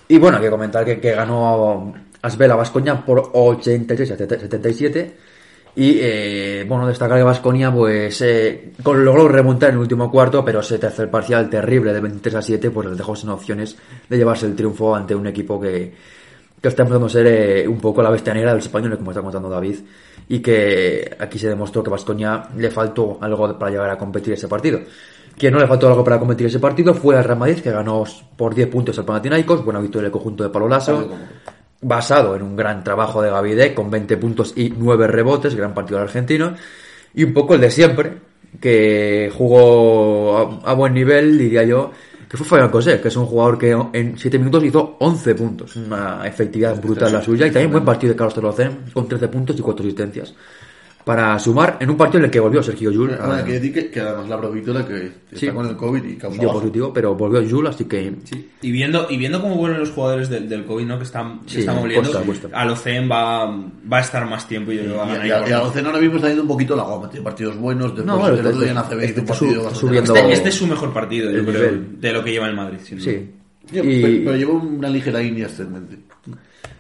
Y 0.07 0.17
bueno, 0.17 0.37
hay 0.37 0.43
que 0.43 0.49
comentar 0.49 0.83
que, 0.83 0.99
que 0.99 1.11
ganó 1.11 1.93
Asbel 2.21 2.51
a 2.51 2.55
Vasconia 2.55 3.05
por 3.05 3.29
86 3.33 4.11
a 4.11 4.17
77. 4.17 5.15
Y 5.75 5.99
eh, 6.01 6.65
bueno, 6.67 6.87
destacar 6.87 7.17
que 7.17 7.23
Vasconia 7.23 7.71
pues 7.71 8.21
eh, 8.21 8.73
logró 8.83 9.27
remontar 9.27 9.69
en 9.69 9.75
el 9.75 9.81
último 9.81 10.11
cuarto, 10.11 10.43
pero 10.43 10.59
ese 10.59 10.79
tercer 10.79 11.09
parcial 11.09 11.49
terrible 11.49 11.93
de 11.93 12.01
23 12.01 12.35
a 12.35 12.41
7 12.41 12.71
pues 12.71 12.89
les 12.89 12.97
dejó 12.97 13.15
sin 13.15 13.29
opciones 13.29 13.77
de 14.09 14.17
llevarse 14.17 14.47
el 14.47 14.55
triunfo 14.55 14.95
ante 14.95 15.15
un 15.15 15.27
equipo 15.27 15.61
que, 15.61 15.93
que 16.61 16.67
está 16.67 16.81
empezando 16.81 17.05
a 17.05 17.09
ser 17.09 17.27
eh, 17.27 17.67
un 17.67 17.79
poco 17.79 18.01
la 18.01 18.09
bestia 18.09 18.33
negra 18.33 18.51
del 18.51 18.59
español, 18.59 18.97
como 18.97 19.11
está 19.11 19.21
contando 19.21 19.47
David, 19.47 19.75
y 20.29 20.39
que 20.39 21.17
aquí 21.19 21.39
se 21.39 21.49
demostró 21.49 21.83
que 21.83 21.89
Vasconia 21.89 22.47
le 22.55 22.69
faltó 22.69 23.17
algo 23.19 23.57
para 23.57 23.71
llegar 23.71 23.89
a 23.89 23.97
competir 23.97 24.33
ese 24.33 24.47
partido. 24.47 24.79
Quien 25.35 25.53
no 25.53 25.59
le 25.59 25.67
faltó 25.67 25.87
algo 25.87 26.03
para 26.03 26.19
competir 26.19 26.47
ese 26.47 26.59
partido 26.59 26.93
fue 26.93 27.17
el 27.17 27.23
Real 27.23 27.39
Madrid, 27.39 27.59
que 27.59 27.71
ganó 27.71 28.03
por 28.37 28.53
10 28.53 28.67
puntos 28.67 28.97
al 28.99 29.05
Panathinaikos, 29.05 29.65
buena 29.65 29.79
victoria 29.79 30.03
del 30.03 30.11
conjunto 30.11 30.43
de 30.43 30.49
Palo 30.49 30.67
Lasso, 30.67 31.09
basado 31.81 32.35
en 32.35 32.43
un 32.43 32.55
gran 32.55 32.83
trabajo 32.83 33.21
de 33.21 33.31
Gavide, 33.31 33.73
con 33.73 33.89
20 33.89 34.17
puntos 34.17 34.53
y 34.55 34.69
9 34.69 35.07
rebotes, 35.07 35.55
gran 35.55 35.73
partido 35.73 35.97
del 35.97 36.07
argentino, 36.07 36.53
y 37.15 37.23
un 37.23 37.33
poco 37.33 37.55
el 37.55 37.61
de 37.61 37.71
siempre, 37.71 38.17
que 38.61 39.31
jugó 39.35 40.61
a, 40.63 40.71
a 40.71 40.73
buen 40.73 40.93
nivel, 40.93 41.39
diría 41.39 41.63
yo, 41.63 41.91
que 42.29 42.37
fue 42.37 42.45
Fabián 42.45 42.69
Cosé, 42.69 43.01
que 43.01 43.07
es 43.07 43.15
un 43.17 43.25
jugador 43.25 43.57
que 43.57 43.71
en 43.71 44.15
7 44.15 44.37
minutos 44.37 44.63
hizo 44.63 44.97
11 44.99 45.33
puntos, 45.33 45.75
una 45.75 46.27
efectividad 46.27 46.79
brutal 46.79 47.11
la 47.11 47.23
suya, 47.23 47.47
y 47.47 47.51
también 47.51 47.71
buen 47.71 47.83
partido 47.83 48.13
de 48.13 48.17
Carlos 48.17 48.35
Torocén, 48.35 48.85
con 48.93 49.07
13 49.07 49.27
puntos 49.29 49.57
y 49.57 49.61
4 49.63 49.83
asistencias, 49.83 50.35
para 51.09 51.39
sumar 51.39 51.77
en 51.79 51.89
un 51.89 51.97
partido 51.97 52.19
en 52.19 52.25
el 52.25 52.29
que 52.29 52.39
volvió 52.39 52.61
Sergio 52.61 52.91
Llull, 52.91 53.07
Bueno, 53.17 53.33
a- 53.33 53.37
hay 53.37 53.43
que 53.43 53.53
decir 53.53 53.73
que, 53.73 53.89
que 53.89 53.99
además 53.99 54.29
la 54.29 54.37
Provítola 54.37 54.85
que 54.85 55.05
está 55.07 55.37
Sí. 55.37 55.47
con 55.47 55.65
el 55.65 55.75
COVID 55.75 56.03
y 56.03 56.15
causa 56.17 56.39
dio 56.39 56.51
positivo, 56.53 56.93
pero 56.93 57.15
volvió 57.15 57.41
Llull, 57.41 57.65
así 57.65 57.85
que 57.85 58.13
Sí. 58.25 58.47
Y 58.61 58.71
viendo, 58.71 59.07
y 59.09 59.17
viendo 59.17 59.41
cómo 59.41 59.55
vuelven 59.55 59.79
los 59.79 59.89
jugadores 59.89 60.29
del, 60.29 60.47
del 60.47 60.65
COVID, 60.65 60.85
¿no? 60.85 60.99
Que 60.99 61.05
están, 61.05 61.39
que 61.45 61.49
Sí, 61.49 61.59
están 61.61 61.79
volviendo, 61.79 62.11
cuesta, 62.11 62.23
cuesta. 62.27 62.49
al 62.53 62.69
OCEM 62.69 63.09
va, 63.11 63.47
va 63.91 63.97
a 63.97 64.01
estar 64.01 64.29
más 64.29 64.47
tiempo 64.47 64.71
y 64.71 64.75
yo 64.75 64.81
creo 64.83 65.01
a 65.01 65.05
Y, 65.05 65.09
ganar 65.09 65.25
y, 65.25 65.31
a- 65.31 65.49
y 65.49 65.51
a 65.51 65.57
ahora 65.57 65.99
mismo 65.99 66.15
está 66.17 66.27
yendo 66.27 66.43
un 66.43 66.47
poquito 66.47 66.75
la 66.75 66.83
goma. 66.83 67.09
Tiene 67.09 67.23
partidos 67.23 67.57
buenos. 67.57 67.95
Después 67.95 68.05
No, 68.05 68.27
el 68.27 68.33
otro 68.35 68.49
está- 68.51 68.61
día 68.61 68.71
en 68.71 68.77
ACB 68.77 69.03
está 69.05 69.25
partido 69.25 69.69
su- 69.71 69.75
subiendo- 69.87 70.15
Este, 70.15 70.31
este 70.31 70.49
es 70.49 70.55
su 70.55 70.67
mejor 70.67 70.93
partido, 70.93 71.31
yo 71.31 71.43
creo, 71.43 71.71
de 71.99 72.13
lo 72.13 72.23
que 72.23 72.31
lleva 72.33 72.45
el 72.47 72.55
Madrid. 72.55 72.77
sí. 72.83 72.99
Sí, 72.99 73.77
Y- 73.77 73.81
pero, 74.01 74.23
pero 74.25 74.35
lleva 74.35 74.53
una 74.53 74.89
ligera 74.89 75.19
línea 75.19 75.47
ascendente. 75.47 75.97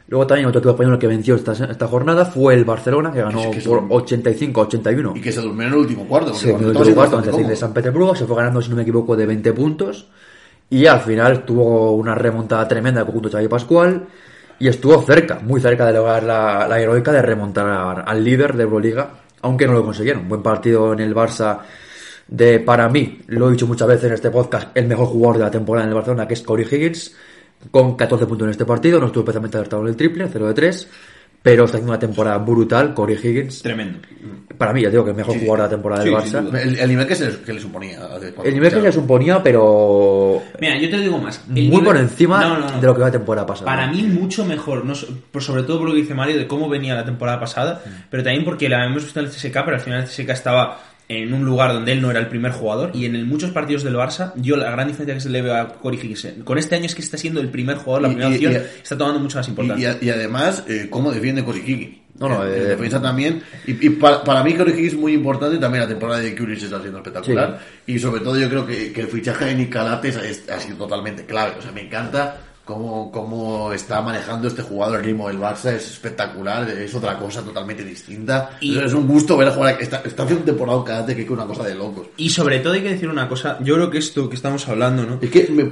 Luego 0.09 0.25
también 0.27 0.47
otro 0.47 0.59
equipo 0.59 0.71
español 0.71 0.97
que 0.97 1.07
venció 1.07 1.35
esta, 1.35 1.53
esta 1.53 1.87
jornada 1.87 2.25
fue 2.25 2.55
el 2.55 2.65
Barcelona, 2.65 3.11
que 3.11 3.21
ganó 3.21 3.41
es 3.51 3.57
que 3.63 3.69
por 3.69 3.79
son- 3.79 3.89
85-81. 3.89 5.13
Y 5.15 5.21
que 5.21 5.31
se 5.31 5.39
durmió 5.41 5.67
en 5.67 5.73
el 5.73 5.79
último 5.79 6.05
cuarto. 6.07 6.33
Se 6.33 6.49
cuando 6.49 6.71
el 6.71 6.77
último 6.77 6.95
cuarto 6.95 7.15
bastante 7.17 7.29
ante 7.29 7.41
el 7.43 7.49
de. 7.49 7.55
San 7.55 7.73
Petersburgo, 7.73 8.15
se 8.15 8.25
fue 8.25 8.35
ganando, 8.35 8.61
si 8.61 8.69
no 8.69 8.75
me 8.75 8.81
equivoco, 8.81 9.15
de 9.15 9.25
20 9.25 9.53
puntos. 9.53 10.07
Y 10.71 10.85
al 10.87 10.99
final 11.01 11.43
tuvo 11.45 11.93
una 11.95 12.15
remontada 12.15 12.67
tremenda 12.67 12.99
el 13.01 13.05
conjunto 13.05 13.29
de 13.29 13.33
Xavi 13.33 13.47
Pascual. 13.47 14.07
Y 14.59 14.67
estuvo 14.67 15.01
cerca, 15.03 15.39
muy 15.41 15.61
cerca 15.61 15.85
de 15.85 15.93
lograr 15.93 16.21
la, 16.23 16.67
la 16.67 16.79
heroica 16.81 17.11
de 17.13 17.21
remontar 17.21 18.03
al 18.05 18.23
líder 18.23 18.55
de 18.57 18.63
Euroliga, 18.63 19.09
aunque 19.41 19.65
no 19.67 19.73
lo 19.73 19.85
consiguieron. 19.85 20.27
Buen 20.27 20.41
partido 20.43 20.91
en 20.91 20.99
el 20.99 21.15
Barça 21.15 21.59
de, 22.27 22.59
para 22.59 22.89
mí, 22.89 23.21
lo 23.27 23.47
he 23.47 23.51
dicho 23.53 23.67
muchas 23.67 23.87
veces 23.87 24.05
en 24.05 24.13
este 24.13 24.29
podcast, 24.29 24.69
el 24.75 24.85
mejor 24.87 25.07
jugador 25.07 25.37
de 25.37 25.43
la 25.45 25.51
temporada 25.51 25.85
en 25.85 25.89
el 25.89 25.95
Barcelona, 25.95 26.27
que 26.27 26.33
es 26.33 26.41
Corey 26.41 26.65
Higgins, 26.69 27.15
con 27.71 27.95
14 27.95 28.25
puntos 28.25 28.45
en 28.45 28.51
este 28.51 28.65
partido. 28.65 28.99
No 28.99 29.07
estuvo 29.07 29.21
especialmente 29.23 29.57
acertado 29.57 29.81
en 29.83 29.89
el 29.89 29.95
triple, 29.95 30.27
0 30.31 30.47
de 30.47 30.53
3. 30.53 30.89
Pero 31.41 31.63
está 31.63 31.77
haciendo 31.77 31.93
una 31.93 31.99
temporada 31.99 32.37
brutal, 32.37 32.93
Corey 32.93 33.15
Higgins. 33.15 33.61
Tremendo. 33.61 33.99
Para 34.57 34.73
mí, 34.73 34.81
ya 34.81 34.89
digo 34.89 35.05
que 35.05 35.11
el 35.11 35.15
mejor 35.15 35.35
Sí, 35.35 35.39
jugador 35.39 35.57
de 35.59 35.63
la 35.63 35.69
temporada 35.69 36.03
Sí, 36.03 36.09
del 36.09 36.17
Barça. 36.17 36.61
El, 36.61 36.79
el 36.79 36.89
nivel 36.89 37.07
que, 37.07 37.15
se, 37.15 37.39
que 37.43 37.53
le 37.53 37.61
suponía. 37.61 37.97
cuando 38.09 38.43
El 38.43 38.53
nivel 38.55 38.73
que 38.73 38.81
se 38.81 38.91
suponía, 38.91 39.41
pero 39.41 40.41
Mira, 40.59 40.77
yo 40.77 40.89
te 40.89 40.97
digo 40.97 41.17
más. 41.17 41.41
el 41.47 41.53
muy 41.53 41.61
nivel- 41.77 41.83
por 41.85 41.95
encima 41.95 42.41
No, 42.41 42.59
no, 42.59 42.69
no. 42.71 42.81
de 42.81 42.85
lo 42.87 42.93
que 42.93 42.99
va 42.99 43.07
la 43.07 43.11
temporada 43.13 43.47
pasada. 43.47 43.65
Para 43.71 43.87
mí 43.89 44.03
mucho 44.03 44.43
mejor, 44.45 44.83
no, 44.83 44.93
por- 45.31 45.41
sobre 45.41 45.63
todo 45.63 45.79
por 45.79 45.87
lo 45.87 45.93
que 45.95 46.01
dice 46.01 46.13
Mario 46.13 46.37
de 46.37 46.45
cómo 46.45 46.67
venía 46.67 46.93
la 46.93 47.05
temporada 47.05 47.39
pasada, 47.39 47.81
pero 48.09 48.21
también 48.21 48.43
porque 48.43 48.67
la 48.67 48.85
hemos 48.85 49.05
visto 49.05 49.21
en 49.21 49.27
el 49.27 49.31
CSK, 49.31 49.53
pero 49.63 49.75
al 49.77 49.81
final 49.81 50.01
el 50.01 50.07
CSK 50.09 50.29
estaba 50.31 50.77
en 51.09 51.33
un 51.33 51.43
lugar 51.43 51.73
donde 51.73 51.91
él 51.91 52.01
no 52.01 52.11
era 52.11 52.19
el 52.19 52.27
primer 52.27 52.51
jugador 52.51 52.91
y 52.93 53.05
en 53.05 53.15
el- 53.15 53.25
muchos 53.25 53.49
partidos 53.51 53.83
del 53.83 53.95
Barça, 53.95 54.31
yo 54.35 54.55
la 54.55 54.69
gran 54.71 54.87
diferencia 54.87 55.15
que 55.15 55.21
se 55.21 55.29
le 55.29 55.41
veo 55.41 55.55
a 55.55 55.79
eh, 55.81 56.43
con 56.43 56.57
este 56.59 56.75
año 56.75 56.85
es 56.85 56.93
que 56.95 57.01
está 57.01 57.17
siendo 57.17 57.41
el 57.41 57.49
primer 57.49 57.77
jugador, 57.77 58.03
la 58.03 58.07
Y- 58.09 58.11
primera 58.11 58.29
y- 58.29 58.35
opción, 58.35 58.53
y- 58.53 58.81
está 58.83 58.97
tomando 58.97 59.19
mucha 59.19 59.39
más 59.39 59.47
importancia. 59.49 59.97
y- 60.01 60.05
y 60.05 60.09
además, 60.11 60.63
eh, 60.67 60.87
cómo 60.89 61.11
defiende 61.11 61.43
Higgins. 61.57 61.97
No, 62.19 62.27
no, 62.27 62.45
eh, 62.45 62.57
en 62.63 62.67
defensa 62.69 63.01
también. 63.01 63.41
Y, 63.65 63.87
y 63.87 63.89
para, 63.91 64.23
para 64.25 64.43
mí 64.43 64.53
Higgins 64.53 64.87
es 64.87 64.93
muy 64.93 65.13
importante. 65.13 65.57
También 65.57 65.83
la 65.83 65.87
temporada 65.89 66.19
de 66.19 66.35
Curious 66.35 66.61
está 66.63 66.79
siendo 66.81 66.97
espectacular. 66.97 67.59
Y 67.87 67.97
sobre 67.97 68.19
todo 68.21 68.37
yo 68.37 68.49
creo 68.49 68.67
que, 68.67 68.91
que 68.91 69.01
el 69.01 69.07
fichaje 69.07 69.45
de 69.45 69.55
Nick 69.55 69.69
Calates 69.71 70.17
ha, 70.17 70.53
ha 70.55 70.59
sido 70.59 70.75
totalmente 70.77 71.25
clave. 71.25 71.53
O 71.57 71.61
sea, 71.61 71.71
me 71.71 71.81
encanta 71.81 72.35
cómo, 72.69 73.11
cómo 73.11 73.73
está 73.73 74.01
manejando 74.01 74.47
este 74.47 74.61
jugador 74.61 74.99
el 74.99 75.05
ritmo 75.05 75.27
del 75.27 75.39
Barça. 75.39 75.73
Es 75.73 75.89
espectacular. 75.91 76.69
Es 76.69 76.93
otra 76.93 77.17
cosa 77.17 77.41
totalmente 77.41 77.83
distinta. 77.83 78.51
Y- 78.61 78.77
es 78.77 78.93
un 78.93 79.07
gusto 79.07 79.35
ver 79.37 79.47
a 79.47 79.51
jugar. 79.51 79.77
Está, 79.81 80.01
está 80.05 80.23
haciendo 80.23 80.43
un 80.43 80.45
temporada 80.45 80.77
un 80.77 80.83
Calate 80.85 81.15
que 81.15 81.23
es 81.23 81.29
una 81.29 81.45
cosa 81.45 81.63
de 81.63 81.75
locos. 81.75 82.07
Y 82.17 82.29
sobre 82.29 82.59
todo 82.59 82.73
hay 82.73 82.81
que 82.81 82.89
decir 82.91 83.09
una 83.09 83.27
cosa, 83.27 83.57
yo 83.61 83.75
creo 83.75 83.89
que 83.89 83.97
esto 83.97 84.29
que 84.29 84.35
estamos 84.35 84.67
hablando, 84.67 85.03
¿no? 85.05 85.17
Es 85.21 85.29
que 85.29 85.47
me- 85.51 85.65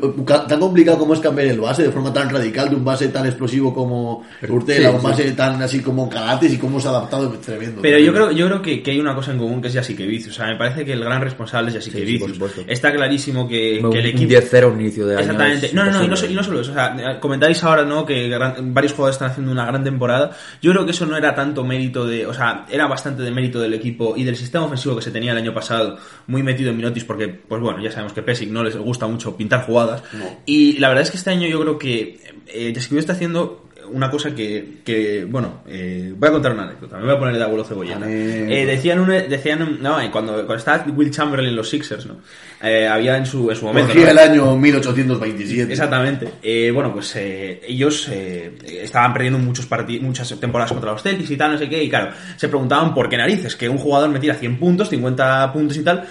tan 0.47 0.59
complicado 0.59 0.97
como 0.97 1.13
es 1.13 1.19
cambiar 1.19 1.47
el 1.47 1.59
base 1.59 1.83
de 1.83 1.91
forma 1.91 2.11
tan 2.11 2.29
radical 2.29 2.69
de 2.69 2.75
un 2.75 2.83
base 2.83 3.07
tan 3.09 3.25
explosivo 3.25 3.73
como 3.73 4.23
Urtela, 4.49 4.89
sí, 4.89 4.95
un 4.95 5.01
sí. 5.01 5.07
base 5.07 5.31
tan 5.33 5.61
así 5.61 5.79
como 5.81 6.09
Calates 6.09 6.51
y 6.53 6.57
cómo 6.57 6.79
se 6.79 6.87
ha 6.87 6.91
adaptado 6.91 7.31
es 7.33 7.41
tremendo. 7.41 7.81
Pero 7.81 7.99
yo 7.99 8.05
tremendo. 8.11 8.27
creo, 8.27 8.37
yo 8.37 8.45
creo 8.47 8.61
que, 8.61 8.83
que 8.83 8.91
hay 8.91 8.99
una 8.99 9.13
cosa 9.15 9.31
en 9.31 9.37
común 9.37 9.61
que 9.61 9.67
es 9.67 9.73
Jasikevic. 9.75 10.27
O 10.29 10.33
sea, 10.33 10.47
me 10.47 10.55
parece 10.57 10.83
que 10.83 10.93
el 10.93 11.03
gran 11.03 11.21
responsable 11.21 11.69
es 11.69 11.83
Sí, 11.87 11.91
sí. 11.91 12.19
Está 12.67 12.91
clarísimo 12.91 13.47
que, 13.47 13.73
que 13.73 13.77
el 13.79 13.85
un 13.85 13.95
equipo... 13.95 14.31
10-0 14.33 14.71
un 14.73 14.81
inicio 14.81 15.05
de 15.05 15.13
año. 15.15 15.21
Exactamente. 15.21 15.69
No, 15.73 15.85
no, 15.85 15.91
no, 15.91 16.03
y 16.03 16.07
no, 16.07 16.15
y 16.29 16.33
no 16.33 16.43
solo 16.43 16.61
eso. 16.61 16.71
O 16.71 16.73
sea, 16.73 16.86
comentáis 17.19 17.63
ahora, 17.63 17.83
¿no? 17.83 18.05
Que 18.05 18.27
gran- 18.29 18.73
varios 18.73 18.93
jugadores 18.93 19.15
están 19.15 19.31
haciendo 19.31 19.51
una 19.51 19.65
gran 19.65 19.83
temporada. 19.83 20.31
Yo 20.61 20.71
creo 20.71 20.85
que 20.85 20.91
eso 20.91 21.05
no 21.05 21.17
era 21.17 21.33
tanto 21.35 21.63
mérito 21.63 22.05
de. 22.05 22.25
O 22.25 22.33
sea, 22.33 22.65
era 22.69 22.87
bastante 22.87 23.23
de 23.23 23.31
mérito 23.31 23.59
del 23.59 23.73
equipo 23.73 24.13
y 24.15 24.23
del 24.23 24.35
sistema 24.35 24.65
ofensivo 24.65 24.95
que 24.95 25.01
se 25.01 25.11
tenía 25.11 25.31
el 25.31 25.37
año 25.37 25.53
pasado, 25.53 25.97
muy 26.27 26.43
metido 26.43 26.69
en 26.71 26.77
Minotis, 26.77 27.03
porque, 27.03 27.27
pues 27.27 27.61
bueno, 27.61 27.81
ya 27.81 27.91
sabemos 27.91 28.13
que 28.13 28.21
Pesic 28.21 28.49
no 28.49 28.63
les 28.63 28.75
gusta 28.77 29.07
mucho 29.07 29.35
pintar 29.35 29.65
jugadas. 29.65 30.03
Y 30.45 30.79
la 30.79 30.89
verdad 30.89 31.03
es 31.03 31.11
que 31.11 31.17
este 31.17 31.29
año 31.31 31.47
yo 31.47 31.59
creo 31.61 31.77
que 31.77 32.19
eh, 32.47 32.73
está 32.75 33.13
haciendo 33.13 33.66
una 33.91 34.09
cosa 34.09 34.33
que, 34.33 34.79
que 34.83 35.25
bueno, 35.25 35.63
eh, 35.67 36.13
voy 36.15 36.29
a 36.29 36.31
contar 36.31 36.53
una 36.53 36.63
anécdota, 36.63 36.97
me 36.97 37.05
voy 37.05 37.15
a 37.15 37.19
poner 37.19 37.37
de 37.37 37.43
abuelo 37.43 37.63
cebolleta. 37.63 38.09
Eh, 38.09 38.65
decían, 38.65 38.99
un, 38.99 39.09
decían 39.09 39.79
no, 39.81 39.99
eh, 39.99 40.09
cuando, 40.11 40.33
cuando 40.33 40.55
estaba 40.55 40.85
Will 40.95 41.11
Chamberlain 41.11 41.49
en 41.49 41.55
los 41.55 41.69
Sixers, 41.69 42.05
¿no? 42.05 42.17
Eh, 42.61 42.87
había 42.87 43.17
en 43.17 43.25
su, 43.25 43.49
en 43.49 43.55
su 43.55 43.65
momento... 43.65 43.93
¿no? 43.93 44.07
el 44.07 44.17
año 44.17 44.55
1827. 44.55 45.71
Exactamente. 45.71 46.71
Bueno, 46.71 46.93
pues 46.93 47.15
ellos 47.15 48.09
estaban 48.09 49.13
perdiendo 49.13 49.39
muchos 49.39 49.67
muchas 50.01 50.39
temporadas 50.39 50.71
contra 50.71 50.91
los 50.91 51.03
Celtics 51.03 51.29
y 51.29 51.37
tal, 51.37 51.51
no 51.51 51.57
sé 51.57 51.69
qué, 51.69 51.83
y 51.83 51.89
claro, 51.89 52.11
se 52.35 52.47
preguntaban 52.47 52.93
por 52.93 53.09
qué 53.09 53.17
narices, 53.17 53.55
que 53.55 53.69
un 53.69 53.77
jugador 53.77 54.09
metiera 54.09 54.35
100 54.35 54.57
puntos, 54.57 54.89
50 54.89 55.53
puntos 55.53 55.77
y 55.77 55.83
tal, 55.83 56.07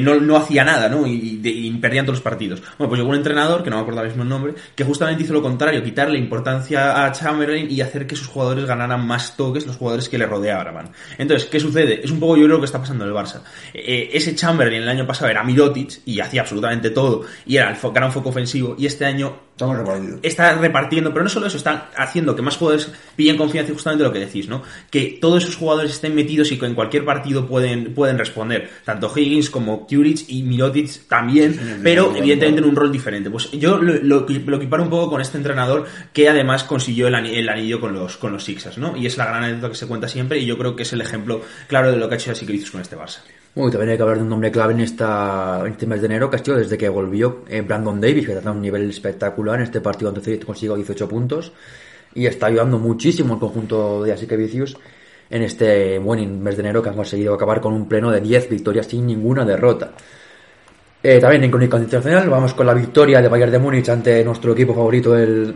no, 0.00 0.20
no 0.20 0.36
hacía 0.36 0.64
nada, 0.64 0.88
¿no? 0.88 1.06
Y 1.06 1.78
perdían 1.80 2.04
todos 2.04 2.18
los 2.18 2.24
partidos. 2.24 2.60
Bueno, 2.78 2.88
pues 2.88 2.98
llegó 2.98 3.10
un 3.10 3.16
entrenador, 3.16 3.62
que 3.62 3.70
no 3.70 3.76
me 3.76 3.82
acuerdo 3.82 4.00
ahora 4.00 4.08
mismo 4.08 4.22
el 4.22 4.28
nombre, 4.28 4.54
que 4.74 4.84
justamente 4.84 5.22
hizo 5.22 5.32
lo 5.32 5.42
contrario, 5.42 5.82
quitarle 5.82 6.18
importancia 6.18 7.04
a 7.04 7.12
Chamberlain 7.14 7.70
y 7.70 7.80
hacer 7.80 8.06
que 8.06 8.16
sus 8.16 8.26
jugadores 8.26 8.66
ganaran 8.66 9.06
más 9.06 9.36
toques, 9.36 9.66
los 9.66 9.76
jugadores 9.76 10.08
que 10.08 10.18
le 10.18 10.26
rodeaban. 10.26 10.90
Entonces, 11.18 11.48
¿qué 11.48 11.60
sucede? 11.60 12.00
Es 12.04 12.10
un 12.10 12.20
poco 12.20 12.36
yo 12.36 12.46
creo 12.46 12.58
que 12.58 12.66
está 12.66 12.78
pasando 12.78 13.04
en 13.04 13.10
el 13.10 13.16
Barça. 13.16 13.42
Eh, 13.72 14.10
ese 14.12 14.34
Chamberlain 14.34 14.82
el 14.82 14.88
año 14.88 15.06
pasado 15.06 15.30
era 15.30 15.42
Mirotic 15.42 16.00
y 16.06 16.20
hacía 16.20 16.42
absolutamente 16.42 16.90
todo 16.90 17.22
y 17.46 17.56
era 17.56 17.70
el 17.70 17.92
gran 17.92 18.12
foco 18.12 18.30
ofensivo 18.30 18.74
y 18.78 18.86
este 18.86 19.04
año 19.04 19.43
Estamos 19.54 19.76
repartidos. 19.78 20.18
está 20.24 20.54
repartiendo, 20.58 21.12
pero 21.12 21.22
no 21.22 21.28
solo 21.30 21.46
eso, 21.46 21.56
está 21.56 21.90
haciendo 21.96 22.34
que 22.34 22.42
más 22.42 22.56
jugadores 22.56 22.90
pillen 23.14 23.36
confianza 23.36 23.70
y 23.70 23.74
justamente 23.74 24.02
lo 24.02 24.12
que 24.12 24.18
decís, 24.18 24.48
¿no? 24.48 24.62
Que 24.90 25.16
todos 25.20 25.44
esos 25.44 25.54
jugadores 25.54 25.92
estén 25.92 26.12
metidos 26.12 26.50
y 26.50 26.58
que 26.58 26.66
en 26.66 26.74
cualquier 26.74 27.04
partido 27.04 27.46
pueden, 27.46 27.94
pueden 27.94 28.18
responder. 28.18 28.68
Tanto 28.84 29.12
Higgins 29.14 29.50
como 29.50 29.86
Kuric 29.86 30.24
y 30.26 30.42
Mirotic 30.42 31.06
también, 31.06 31.80
pero 31.84 32.10
sí, 32.12 32.18
evidentemente 32.18 32.62
en 32.62 32.68
un 32.68 32.74
rol 32.74 32.90
diferente. 32.90 33.30
Pues 33.30 33.48
yo 33.52 33.78
lo, 33.78 33.94
lo, 34.02 34.26
lo 34.28 34.56
equiparo 34.56 34.82
un 34.82 34.90
poco 34.90 35.08
con 35.10 35.20
este 35.20 35.38
entrenador 35.38 35.86
que 36.12 36.28
además 36.28 36.64
consiguió 36.64 37.06
el, 37.06 37.14
ani- 37.14 37.36
el 37.36 37.48
anillo 37.48 37.80
con 37.80 37.92
los, 37.94 38.16
con 38.16 38.32
los 38.32 38.42
Sixers, 38.42 38.78
¿no? 38.78 38.96
Y 38.96 39.06
es 39.06 39.16
la 39.16 39.26
gran 39.26 39.44
anécdota 39.44 39.68
que 39.68 39.76
se 39.76 39.86
cuenta 39.86 40.08
siempre 40.08 40.38
y 40.40 40.46
yo 40.46 40.58
creo 40.58 40.74
que 40.74 40.82
es 40.82 40.92
el 40.92 41.00
ejemplo 41.00 41.42
claro 41.68 41.92
de 41.92 41.96
lo 41.96 42.08
que 42.08 42.16
ha 42.16 42.18
hecho 42.18 42.32
Asicritus 42.32 42.72
con 42.72 42.80
este 42.80 42.96
Barça. 42.96 43.18
Bueno, 43.54 43.68
y 43.68 43.70
también 43.70 43.90
hay 43.90 43.96
que 43.96 44.02
hablar 44.02 44.16
de 44.18 44.24
un 44.24 44.30
nombre 44.30 44.50
clave 44.50 44.72
en, 44.74 44.80
esta, 44.80 45.60
en 45.64 45.70
este 45.70 45.86
mes 45.86 46.00
de 46.00 46.06
enero, 46.06 46.28
que 46.28 46.34
ha 46.34 46.44
sido 46.44 46.56
desde 46.56 46.76
que 46.76 46.88
volvió 46.88 47.44
eh, 47.48 47.60
Brandon 47.60 48.00
Davis, 48.00 48.26
que 48.26 48.32
está 48.32 48.48
a 48.48 48.52
un 48.52 48.60
nivel 48.60 48.90
espectacular. 48.90 49.43
En 49.52 49.62
este 49.62 49.80
partido 49.80 50.10
entonces 50.10 50.44
consiguió 50.44 50.76
18 50.76 51.08
puntos 51.08 51.52
y 52.14 52.26
está 52.26 52.46
ayudando 52.46 52.78
muchísimo 52.78 53.34
el 53.34 53.40
conjunto 53.40 54.04
de 54.04 54.12
Asique 54.12 54.36
Vicius 54.36 54.76
en 55.28 55.42
este 55.42 55.98
buen 55.98 56.40
mes 56.42 56.56
de 56.56 56.62
enero 56.62 56.80
que 56.82 56.90
han 56.90 56.94
conseguido 56.94 57.34
acabar 57.34 57.60
con 57.60 57.74
un 57.74 57.88
pleno 57.88 58.10
de 58.10 58.20
10 58.20 58.48
victorias 58.48 58.86
sin 58.86 59.06
ninguna 59.06 59.44
derrota. 59.44 59.90
Eh, 61.02 61.18
también 61.20 61.44
en 61.44 61.50
crónica 61.50 61.76
internacional 61.76 62.30
vamos 62.30 62.54
con 62.54 62.66
la 62.66 62.72
victoria 62.72 63.20
de 63.20 63.28
Bayern 63.28 63.52
de 63.52 63.58
Múnich 63.58 63.88
ante 63.90 64.24
nuestro 64.24 64.52
equipo 64.52 64.72
favorito 64.74 65.12
del- 65.12 65.54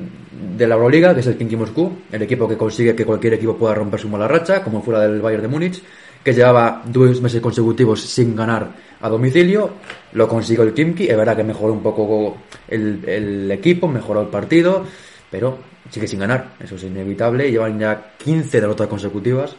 de 0.58 0.66
la 0.66 0.74
Euroliga, 0.74 1.14
que 1.14 1.20
es 1.20 1.26
el 1.26 1.38
Kinky 1.38 1.56
Moscú, 1.56 1.90
el 2.12 2.20
equipo 2.22 2.46
que 2.48 2.56
consigue 2.56 2.94
que 2.94 3.06
cualquier 3.06 3.34
equipo 3.34 3.56
pueda 3.56 3.74
romper 3.74 4.00
su 4.00 4.08
mala 4.08 4.28
racha, 4.28 4.62
como 4.62 4.82
fuera 4.82 5.00
del 5.00 5.20
Bayern 5.22 5.42
de 5.42 5.48
Múnich, 5.48 5.82
que 6.24 6.32
llevaba 6.34 6.82
dos 6.86 7.20
meses 7.20 7.40
consecutivos 7.40 8.00
sin 8.02 8.34
ganar 8.36 8.68
a 9.00 9.08
domicilio, 9.08 9.70
lo 10.12 10.26
consiguió 10.28 10.64
el 10.64 10.74
Kimki, 10.74 11.08
es 11.08 11.16
verdad 11.16 11.36
que 11.36 11.44
mejoró 11.44 11.72
un 11.72 11.82
poco 11.82 12.38
el, 12.68 13.00
el 13.06 13.50
equipo, 13.50 13.86
mejoró 13.88 14.22
el 14.22 14.28
partido, 14.28 14.84
pero 15.30 15.58
sigue 15.90 16.08
sin 16.08 16.18
ganar, 16.20 16.50
eso 16.60 16.74
es 16.74 16.82
inevitable, 16.82 17.50
llevan 17.50 17.78
ya 17.78 18.12
15 18.18 18.60
derrotas 18.60 18.88
consecutivas, 18.88 19.54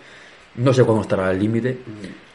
no 0.55 0.73
sé 0.73 0.83
cuándo 0.83 1.03
estará 1.03 1.31
el 1.31 1.39
límite, 1.39 1.77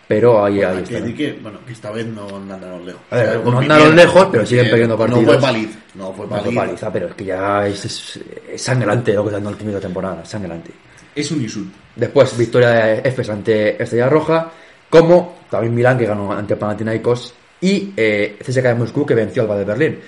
pero 0.08 0.44
ahí, 0.44 0.60
que 0.60 0.96
está. 0.96 1.14
que, 1.14 1.38
bueno, 1.42 1.58
que 1.66 1.72
esta 1.72 1.90
vez 1.90 2.06
no 2.06 2.26
andaron 2.36 2.84
lejos. 2.84 3.00
A 3.10 3.16
ver, 3.16 3.28
O 3.38 3.42
sea, 3.42 3.50
no 3.52 3.58
andaron 3.58 3.96
lejos, 3.96 4.28
pero 4.30 4.46
siguen 4.46 4.68
perdiendo 4.70 4.98
partidos. 4.98 5.22
No 5.24 5.32
fue 5.32 5.40
paliza. 5.40 5.78
No 5.94 6.12
fue 6.12 6.26
No 6.26 6.30
fue 6.34 6.40
paliza. 6.42 6.60
paliza, 6.60 6.92
pero 6.92 7.06
es 7.08 7.14
que 7.14 7.24
ya 7.24 7.66
es, 7.66 7.84
es- 7.84 8.20
es 8.52 8.62
sangrante 8.62 9.12
lo 9.14 9.22
que 9.22 9.28
está 9.28 9.36
dando 9.36 9.50
el 9.50 9.56
primer 9.56 9.74
de 9.76 9.80
temporada, 9.80 10.24
sangrante. 10.24 10.70
Es 11.14 11.30
un 11.30 11.40
insulto. 11.42 11.76
Después, 11.96 12.36
victoria 12.36 12.70
de 12.70 12.98
Efes 13.08 13.30
ante 13.30 13.82
Estrella 13.82 14.08
Roja, 14.08 14.50
como 14.90 15.36
también 15.50 15.74
Milán 15.74 15.98
que 15.98 16.06
ganó 16.06 16.32
ante 16.32 16.56
Panathinaikos 16.56 17.34
y 17.60 17.92
eh, 17.96 18.36
CSKA 18.44 18.68
de 18.70 18.74
Moscú 18.74 19.06
que 19.06 19.14
venció 19.14 19.42
al 19.42 19.48
Alba 19.50 19.58
de 19.60 19.64
Berlín. 19.64 19.98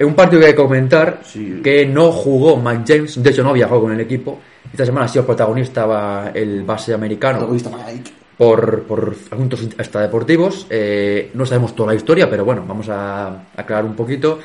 Un 0.00 0.14
partido 0.14 0.40
que 0.40 0.46
hay 0.46 0.52
que 0.52 0.56
comentar 0.62 1.20
Sí. 1.24 1.60
que 1.62 1.84
no 1.86 2.12
jugó 2.12 2.56
Mike 2.56 2.84
James, 2.86 3.20
de 3.22 3.30
hecho 3.30 3.42
no 3.42 3.52
viajó 3.52 3.80
con 3.80 3.92
el 3.92 4.00
equipo. 4.00 4.38
Esta 4.70 4.84
semana 4.86 5.06
ha 5.06 5.08
sido 5.08 5.24
protagonista 5.26 6.30
el 6.34 6.62
base 6.62 6.92
americano 6.94 7.38
Protagonista 7.38 7.70
Mike. 7.70 8.10
por, 8.36 8.82
por 8.84 9.16
asuntos 9.30 9.62
extradeportivos. 9.62 10.66
Eh, 10.70 11.30
no 11.34 11.44
sabemos 11.46 11.74
toda 11.74 11.90
la 11.92 11.96
historia, 11.96 12.28
pero 12.30 12.44
bueno, 12.44 12.64
vamos 12.66 12.88
a 12.90 13.46
aclarar 13.56 13.84
un 13.84 13.96
poquito. 13.96 14.38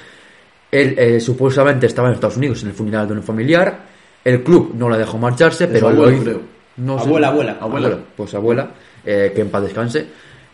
Él 0.71 0.95
eh, 0.97 1.19
supuestamente 1.19 1.85
estaba 1.85 2.07
en 2.07 2.15
Estados 2.15 2.37
Unidos 2.37 2.63
en 2.63 2.69
el 2.69 2.73
funeral 2.73 3.07
de 3.07 3.13
un 3.13 3.21
familiar. 3.23 3.92
El 4.23 4.43
club 4.43 4.73
no 4.75 4.89
le 4.89 4.97
dejó 4.97 5.17
marcharse, 5.17 5.67
pero 5.67 5.89
su 5.89 5.95
lo 5.95 6.01
abuelo, 6.03 6.11
hizo. 6.13 6.23
creo. 6.23 6.41
No 6.77 6.99
sé. 6.99 7.05
Abuela, 7.05 7.27
abuela. 7.27 7.57
Abuela. 7.59 7.99
Pues 8.15 8.33
abuela, 8.33 8.71
eh, 9.05 9.31
que 9.35 9.41
en 9.41 9.49
paz 9.49 9.63
descanse. 9.63 10.05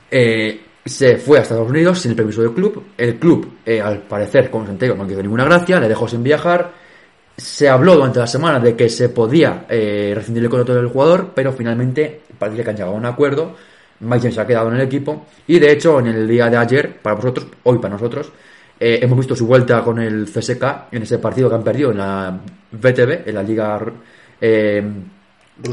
Eh, 0.10 0.62
se 0.84 1.18
fue 1.18 1.38
a 1.38 1.42
Estados 1.42 1.70
Unidos 1.70 2.00
sin 2.00 2.12
el 2.12 2.18
permiso 2.18 2.42
del 2.42 2.52
club. 2.52 2.84
El 2.98 3.16
club, 3.18 3.58
eh, 3.66 3.80
al 3.80 4.00
parecer, 4.00 4.50
como 4.50 4.68
enteró, 4.68 4.96
no 4.96 5.04
le 5.04 5.14
dio 5.14 5.22
ninguna 5.22 5.46
gracia, 5.46 5.80
le 5.80 5.88
dejó 5.88 6.08
sin 6.08 6.24
viajar. 6.24 6.72
Se 7.38 7.70
habló 7.70 7.96
durante 7.96 8.20
la 8.20 8.28
semana 8.28 8.60
de 8.60 8.76
que 8.76 8.90
se 8.90 9.10
podía 9.10 9.66
rescindir 9.70 10.44
el 10.44 10.50
contrato 10.50 10.76
del 10.76 10.88
jugador, 10.88 11.32
pero 11.34 11.54
finalmente 11.54 12.22
parece 12.38 12.64
que 12.64 12.70
han 12.70 12.76
llegado 12.76 12.94
a 12.96 12.98
un 12.98 13.06
acuerdo. 13.06 13.56
Mike 14.02 14.20
James 14.22 14.36
se 14.36 14.42
ha 14.42 14.48
quedado 14.48 14.70
en 14.70 14.76
el 14.76 14.82
equipo. 14.82 15.26
Y 15.48 15.58
de 15.60 15.72
hecho, 15.72 16.00
en 16.00 16.08
el 16.08 16.28
día 16.28 16.50
de 16.50 16.58
ayer, 16.58 16.98
para 17.02 17.16
vosotros, 17.16 17.48
hoy 17.64 17.78
para 17.78 17.94
nosotros, 17.94 18.32
eh, 18.80 19.00
hemos 19.02 19.18
visto 19.18 19.36
su 19.36 19.46
vuelta 19.46 19.84
con 19.84 20.00
el 20.00 20.26
CSK 20.26 20.64
en 20.92 21.04
ese 21.04 21.20
partido 21.20 21.50
que 21.50 21.56
han 21.56 21.64
perdido 21.64 21.92
en 21.92 21.98
la 21.98 22.40
VTB, 22.72 23.28
en 23.28 23.36
la 23.36 23.44
Liga 23.44 23.80
eh, 24.40 24.84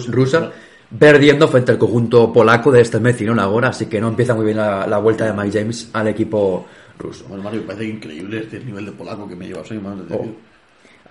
rusa, 0.09 0.51
perdiendo 0.99 1.47
frente 1.49 1.73
al 1.73 1.79
conjunto 1.79 2.33
polaco 2.33 2.73
de 2.73 2.81
este 2.81 2.99
mes, 2.99 3.21
no 3.23 3.40
ahora, 3.40 3.69
así 3.69 3.87
que 3.87 4.01
no 4.01 4.09
empieza 4.09 4.35
muy 4.35 4.45
bien 4.45 4.57
la, 4.57 4.87
la 4.87 4.99
vuelta 4.99 5.25
de 5.25 5.33
Mike 5.33 5.61
James 5.61 5.90
al 5.92 6.09
equipo 6.09 6.66
ruso. 6.99 7.27
Bueno, 7.29 7.45
Mario, 7.45 7.64
parece 7.66 7.85
increíble 7.85 8.40
este 8.40 8.61
nivel 8.61 8.87
de 8.87 8.92
polaco 8.92 9.29
que 9.29 9.37
me 9.37 9.47
lleva. 9.47 9.64
Soy 9.64 9.79
más 9.79 9.95
Oh. 10.11 10.27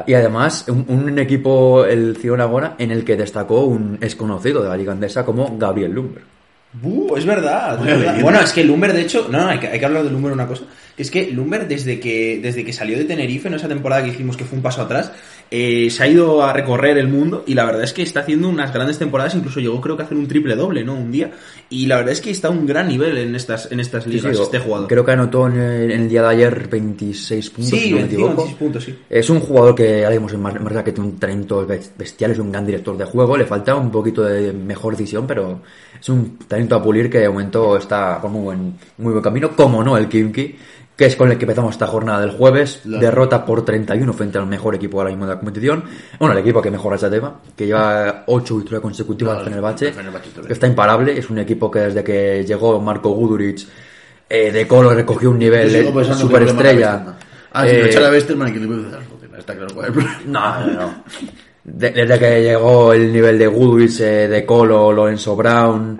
Y 0.05 0.13
además, 0.13 0.65
un, 0.67 0.85
un 0.89 1.19
equipo, 1.19 1.85
el 1.85 2.17
Ciudad 2.17 2.41
Agora, 2.41 2.75
en 2.77 2.91
el 2.91 3.05
que 3.05 3.15
destacó 3.15 3.63
un 3.63 3.97
desconocido 3.97 4.61
de 4.61 4.67
la 4.67 4.75
liga 4.75 4.91
andesa 4.91 5.23
como 5.23 5.57
Gabriel 5.57 5.93
Lumber. 5.93 6.34
Buh, 6.81 7.15
es 7.17 7.25
verdad. 7.25 7.79
es. 7.79 8.21
Bueno, 8.21 8.39
es 8.41 8.51
que 8.51 8.63
Lumber, 8.63 8.93
de 8.93 9.01
hecho, 9.01 9.27
no, 9.29 9.39
no, 9.39 9.47
hay 9.47 9.59
que, 9.59 9.67
hay 9.67 9.79
que 9.79 9.85
hablar 9.85 10.03
de 10.03 10.11
Lumber 10.11 10.31
una 10.31 10.47
cosa. 10.47 10.63
que 10.95 11.03
Es 11.03 11.11
que 11.11 11.31
Lumber, 11.31 11.67
desde 11.67 11.99
que, 11.99 12.39
desde 12.41 12.63
que 12.65 12.73
salió 12.73 12.97
de 12.97 13.05
Tenerife, 13.05 13.47
en 13.47 13.53
esa 13.53 13.67
temporada 13.67 14.03
que 14.03 14.11
dijimos 14.11 14.35
que 14.37 14.45
fue 14.45 14.57
un 14.57 14.63
paso 14.63 14.81
atrás, 14.81 15.11
eh, 15.51 15.89
se 15.89 16.03
ha 16.03 16.07
ido 16.07 16.43
a 16.43 16.51
recorrer 16.53 16.97
el 16.97 17.07
mundo 17.07 17.43
y 17.47 17.53
la 17.53 17.65
verdad 17.65 17.83
es 17.83 17.93
que 17.93 18.01
está 18.01 18.21
haciendo 18.21 18.49
unas 18.49 18.73
grandes 18.73 18.97
temporadas, 18.99 19.35
incluso 19.35 19.59
llegó 19.59 19.79
creo 19.81 19.95
que 19.95 20.03
a 20.03 20.05
hacer 20.05 20.17
un 20.17 20.27
triple 20.27 20.55
doble, 20.55 20.83
¿no? 20.83 20.95
Un 20.95 21.11
día. 21.11 21.31
Y 21.69 21.85
la 21.87 21.97
verdad 21.97 22.11
es 22.13 22.21
que 22.21 22.31
está 22.31 22.47
a 22.49 22.51
un 22.51 22.65
gran 22.65 22.87
nivel 22.87 23.17
en 23.17 23.35
estas, 23.35 23.71
en 23.71 23.79
estas 23.79 24.03
Sí, 24.03 24.09
ligas 24.11 24.35
sí, 24.37 24.43
este 24.43 24.59
jugador. 24.59 24.87
Creo 24.87 25.05
que 25.05 25.11
anotó 25.11 25.47
en 25.47 25.57
el, 25.59 25.91
en 25.91 26.01
el 26.01 26.09
día 26.09 26.21
de 26.23 26.27
ayer 26.29 26.67
26 26.69 27.49
puntos, 27.49 27.69
sí, 27.79 27.79
si 27.85 27.89
no 27.91 27.95
me 27.97 28.01
25, 28.03 28.23
equivoco. 28.31 28.43
26 28.43 28.57
puntos, 28.59 28.83
sí. 28.83 28.95
Es 29.09 29.29
un 29.29 29.39
jugador 29.39 29.75
que 29.75 30.03
ahora 30.05 30.19
mismo 30.19 30.29
en 30.37 30.41
Mar- 30.43 30.59
marca 30.61 30.83
que 30.83 30.91
tiene 30.91 31.09
un 31.09 31.17
talento 31.17 31.67
bes- 31.67 31.91
bestial, 31.97 32.31
es 32.31 32.39
un 32.39 32.51
gran 32.51 32.65
director 32.65 32.97
de 32.97 33.05
juego, 33.05 33.37
le 33.37 33.45
falta 33.45 33.75
un 33.75 33.91
poquito 33.91 34.23
de 34.23 34.51
mejor 34.53 34.93
decisión, 34.97 35.25
pero 35.27 35.61
es 35.99 36.09
un 36.09 36.37
talento 36.47 36.75
a 36.75 36.83
pulir 36.83 37.09
que 37.09 37.19
de 37.19 37.29
momento 37.29 37.77
está 37.77 38.19
por 38.21 38.29
muy 38.31 38.41
buen, 38.41 38.73
muy 38.97 39.11
buen 39.11 39.23
camino, 39.23 39.55
como 39.55 39.83
no 39.83 39.97
el 39.97 40.07
Kimki, 40.07 40.55
que 40.95 41.05
es 41.05 41.15
con 41.15 41.29
el 41.31 41.37
que 41.37 41.43
empezamos 41.45 41.71
esta 41.73 41.87
jornada 41.87 42.21
del 42.21 42.31
jueves, 42.31 42.81
derrota 42.85 43.45
por 43.45 43.65
31 43.65 44.13
frente 44.13 44.37
al 44.37 44.47
mejor 44.47 44.75
equipo 44.75 44.97
ahora 44.99 45.09
mismo 45.09 45.25
de 45.25 45.33
la 45.33 45.39
competición, 45.39 45.83
bueno, 46.19 46.33
el 46.33 46.39
equipo 46.39 46.61
que 46.61 46.71
mejor 46.71 46.93
racha 46.93 47.09
tema, 47.09 47.39
que 47.55 47.65
lleva 47.65 48.23
8 48.27 48.55
victorias 48.55 48.81
consecutivas 48.81 49.35
No, 49.41 49.47
en 49.47 49.53
el 49.53 49.61
bien. 49.61 49.93
que 50.47 50.53
está 50.53 50.67
imparable, 50.67 51.17
es 51.17 51.29
un 51.29 51.39
equipo 51.39 51.69
que 51.69 51.79
desde 51.79 52.03
que 52.03 52.45
llegó 52.45 52.79
Marco 52.79 53.09
Guduric, 53.09 53.67
eh, 54.29 54.51
de 54.51 54.67
Colo 54.67 54.93
recogió 54.93 55.29
un 55.31 55.39
nivel 55.39 55.75
eh, 55.75 55.91
superestrella. 56.15 57.17
Ah, 57.51 57.63
si 57.65 57.75
Eh, 57.75 57.79
lo 57.79 57.85
echara 57.85 58.09
Westerman 58.09 58.53
que 58.53 58.59
le 58.59 58.67
Está 59.37 59.53
claro 59.53 59.75
cuál 59.75 59.85
es 59.91 59.95
el 59.97 60.01
problema. 60.03 60.21
no, 60.25 60.65
no, 60.65 60.73
no. 60.81 61.03
De- 61.63 61.91
desde 61.91 62.19
que 62.19 62.41
llegó 62.43 62.93
el 62.93 63.11
nivel 63.11 63.37
de 63.37 63.47
Goodwitz, 63.47 63.99
eh, 63.99 64.27
de 64.27 64.45
Colo, 64.45 64.91
Lorenzo 64.93 65.35
Brown, 65.35 65.97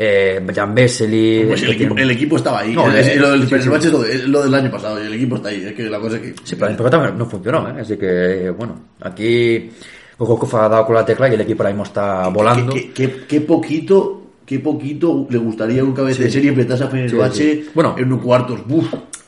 eh, 0.00 0.40
Jan 0.54 0.74
Vesely. 0.74 1.44
Pues 1.48 1.62
el, 1.64 1.70
equipo, 1.72 1.96
el 1.98 2.10
equipo 2.12 2.36
estaba 2.36 2.60
ahí. 2.60 2.72
No, 2.74 2.88
El- 2.88 2.96
es- 2.96 3.08
el- 3.08 3.20
lo 3.20 3.30
del 3.32 3.42
sí, 3.42 3.48
sí. 3.48 3.54
es 3.58 3.92
lo, 3.92 4.04
es 4.04 4.24
lo 4.28 4.42
del 4.44 4.54
año 4.54 4.70
pasado 4.70 5.02
y 5.02 5.06
el 5.06 5.14
equipo 5.14 5.36
está 5.36 5.48
ahí. 5.48 5.64
Es 5.66 5.72
que 5.74 5.82
la 5.84 5.98
cosa 5.98 6.16
es 6.16 6.22
que. 6.22 6.34
Sí, 6.44 6.56
pero 6.56 6.70
el 7.04 7.18
no 7.18 7.26
funcionó, 7.26 7.68
¿eh? 7.68 7.80
Así 7.80 7.96
que, 7.96 8.46
eh, 8.46 8.50
bueno, 8.50 8.80
aquí 9.00 9.68
Kokokov 10.16 10.56
ha 10.56 10.68
dado 10.68 10.86
con 10.86 10.94
la 10.94 11.04
tecla 11.04 11.28
y 11.28 11.34
el 11.34 11.40
equipo 11.40 11.62
ahora 11.62 11.72
mismo 11.74 11.84
está 11.84 12.28
volando. 12.28 12.72
Qué, 12.72 12.90
qué- 12.92 13.10
qué- 13.10 13.20
qué 13.26 13.40
poquito, 13.40 14.22
qué 14.46 14.60
poquito 14.60 15.26
le 15.28 15.38
gustaría 15.38 15.82
un 15.82 15.92
cabeza 15.92 16.22
de 16.22 16.30
serie 16.30 16.50
empezase 16.50 16.84
a 16.84 16.88
Fenerbahce 16.88 17.36
Sí, 17.36 17.62
sí. 17.64 17.70
Bueno. 17.74 17.96
en 17.98 18.12
un 18.12 18.18
cuartos. 18.20 18.60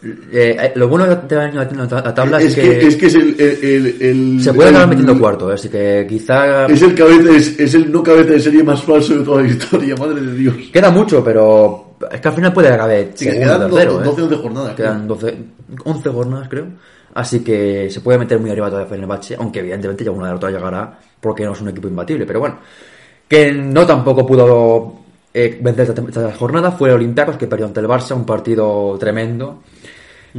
Eh, 0.02 0.56
eh, 0.58 0.72
lo 0.76 0.88
bueno 0.88 1.04
de 1.06 1.36
la, 1.36 1.50
la- 1.52 2.02
la 2.02 2.14
tabla 2.14 2.38
Es 2.38 2.46
es, 2.46 2.54
que, 2.54 2.86
es 2.86 2.96
que 2.96 3.06
es 3.06 3.14
el, 3.14 3.36
el, 3.38 3.96
el- 4.00 4.40
se 4.42 4.54
puede 4.54 4.70
acabar 4.70 4.88
metiendo 4.88 5.18
cuarto, 5.18 5.50
¿eh? 5.50 5.54
así 5.54 5.68
que 5.68 6.06
quizá 6.08 6.64
Es 6.66 6.80
el 6.80 6.94
cabeza, 6.94 7.30
es, 7.36 7.60
es 7.60 7.74
el 7.74 7.92
no 7.92 8.02
cabeza 8.02 8.30
de 8.30 8.40
serie 8.40 8.62
más 8.62 8.82
falso 8.82 9.18
de 9.18 9.24
toda 9.24 9.42
la 9.42 9.48
historia, 9.48 9.94
madre 9.96 10.22
de 10.22 10.34
Dios. 10.34 10.54
queda 10.72 10.90
mucho, 10.90 11.22
pero 11.22 11.96
es 12.10 12.18
que 12.18 12.28
al 12.28 12.34
final 12.34 12.52
puede 12.52 12.68
acabar 12.68 12.96
Sí, 13.14 13.26
segundo, 13.26 13.44
quedan 13.46 13.70
tercero, 13.70 13.92
12, 13.92 14.00
¿eh? 14.00 14.04
12 14.06 14.22
11 14.22 14.36
jornadas. 14.36 14.74
Quedan 14.74 15.08
12, 15.08 15.38
11 15.84 16.08
jornadas, 16.10 16.48
creo. 16.48 16.66
Así 17.12 17.40
que 17.40 17.90
se 17.90 18.00
puede 18.00 18.18
meter 18.18 18.38
muy 18.38 18.50
arriba 18.50 18.70
todavía 18.70 18.88
Fenerbahce, 18.88 19.36
aunque 19.38 19.58
evidentemente 19.58 20.04
ya 20.04 20.12
una 20.12 20.28
derrota 20.28 20.48
llegará 20.50 20.98
porque 21.20 21.44
no 21.44 21.52
es 21.52 21.60
un 21.60 21.68
equipo 21.68 21.88
imbatible. 21.88 22.24
Pero 22.24 22.40
bueno, 22.40 22.58
que 23.28 23.52
no 23.52 23.84
tampoco 23.84 24.24
pudo 24.26 24.94
eh, 25.34 25.58
vencer 25.60 25.88
esta, 25.90 26.02
esta 26.02 26.32
jornada 26.34 26.70
fue 26.70 26.88
el 26.88 26.94
Olympiacos 26.94 27.36
que 27.36 27.46
perdió 27.48 27.66
ante 27.66 27.80
el 27.80 27.86
Barça, 27.86 28.14
un 28.14 28.24
partido 28.24 28.96
tremendo. 28.98 29.60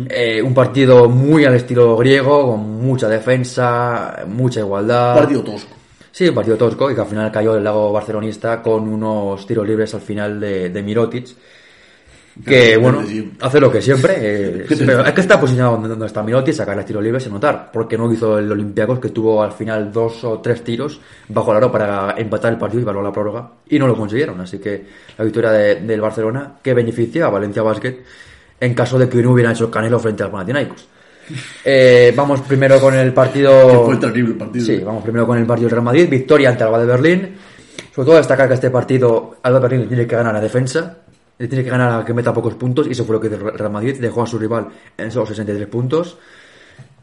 Eh, 0.09 0.41
un 0.41 0.53
partido 0.53 1.09
muy 1.09 1.43
al 1.45 1.55
estilo 1.55 1.97
griego, 1.97 2.51
con 2.51 2.59
mucha 2.81 3.07
defensa, 3.09 4.23
mucha 4.27 4.61
igualdad. 4.61 5.15
Partido 5.15 5.43
tosco. 5.43 5.75
Sí, 6.11 6.27
un 6.29 6.35
partido 6.35 6.57
tosco 6.57 6.91
y 6.91 6.95
que 6.95 7.01
al 7.01 7.07
final 7.07 7.31
cayó 7.31 7.55
el 7.55 7.63
lago 7.63 7.91
barcelonista 7.91 8.61
con 8.61 8.87
unos 8.87 9.45
tiros 9.47 9.67
libres 9.67 9.93
al 9.93 10.01
final 10.01 10.39
de, 10.39 10.69
de 10.69 10.83
Mirotic. 10.83 11.27
Que 12.45 12.77
bueno, 12.77 13.03
hace 13.41 13.59
lo 13.59 13.69
que 13.69 13.81
siempre. 13.81 14.13
eh, 14.17 14.65
pero 14.85 15.05
es 15.05 15.11
que 15.11 15.21
está 15.21 15.37
posicionado 15.39 15.73
donde, 15.73 15.89
donde 15.89 16.05
está 16.05 16.23
Mirotic, 16.23 16.53
sacar 16.53 16.77
el 16.79 16.85
tiro 16.85 17.01
libre 17.01 17.19
sin 17.19 17.33
notar. 17.33 17.69
Porque 17.73 17.97
no 17.97 18.11
hizo 18.11 18.39
el 18.39 18.49
Olympiacos 18.51 18.99
que 18.99 19.09
tuvo 19.09 19.43
al 19.43 19.51
final 19.51 19.91
dos 19.91 20.23
o 20.23 20.39
tres 20.39 20.63
tiros 20.63 21.01
bajo 21.27 21.51
el 21.51 21.57
aro 21.57 21.71
para 21.71 22.15
empatar 22.17 22.53
el 22.53 22.57
partido 22.59 22.83
y 22.85 22.89
a 22.97 23.01
la 23.01 23.11
prórroga. 23.11 23.51
Y 23.67 23.77
no 23.77 23.87
lo 23.87 23.95
consiguieron. 23.97 24.39
Así 24.39 24.59
que 24.59 24.85
la 25.17 25.25
victoria 25.25 25.51
de- 25.51 25.75
del 25.81 25.99
Barcelona 25.99 26.53
que 26.63 26.73
beneficia 26.73 27.25
a 27.25 27.29
Valencia 27.29 27.61
Basket 27.63 27.97
en 28.61 28.75
caso 28.75 28.97
de 28.97 29.09
que 29.09 29.21
no 29.21 29.31
hubiera 29.31 29.51
hecho 29.51 29.65
el 29.65 29.71
Canelo 29.71 29.99
frente 29.99 30.23
al 30.23 30.31
Panathinaikos. 30.31 30.87
Eh, 31.65 32.13
vamos 32.15 32.41
primero 32.41 32.79
con 32.79 32.93
el 32.93 33.11
partido. 33.11 33.85
fue 33.85 33.97
terrible 33.97 34.31
el 34.31 34.37
partido. 34.37 34.65
Sí, 34.65 34.77
vamos 34.77 35.03
primero 35.03 35.25
con 35.25 35.37
el 35.37 35.45
partido 35.45 35.67
del 35.67 35.75
Real 35.77 35.83
Madrid. 35.83 36.07
Victoria 36.07 36.49
ante 36.49 36.63
Alba 36.63 36.79
de 36.79 36.85
Berlín. 36.85 37.35
Sobre 37.93 38.05
todo 38.05 38.17
destacar 38.17 38.47
que 38.47 38.53
este 38.53 38.69
partido 38.69 39.37
Alba 39.41 39.59
de 39.59 39.67
Berlín 39.67 39.87
tiene 39.87 40.05
que 40.05 40.15
ganar 40.15 40.35
a 40.35 40.39
defensa. 40.39 40.97
Le 41.39 41.47
tiene 41.47 41.63
que 41.63 41.71
ganar 41.71 42.01
a 42.01 42.05
que 42.05 42.13
meta 42.13 42.31
pocos 42.31 42.53
puntos. 42.53 42.85
Y 42.87 42.91
eso 42.91 43.03
fue 43.03 43.15
lo 43.15 43.21
que 43.21 43.27
hizo 43.27 43.37
el 43.37 43.57
Real 43.57 43.71
Madrid. 43.71 43.99
Dejó 43.99 44.21
a 44.21 44.27
su 44.27 44.37
rival 44.37 44.67
en 44.95 45.09
solo 45.09 45.25
63 45.25 45.67
puntos. 45.67 46.17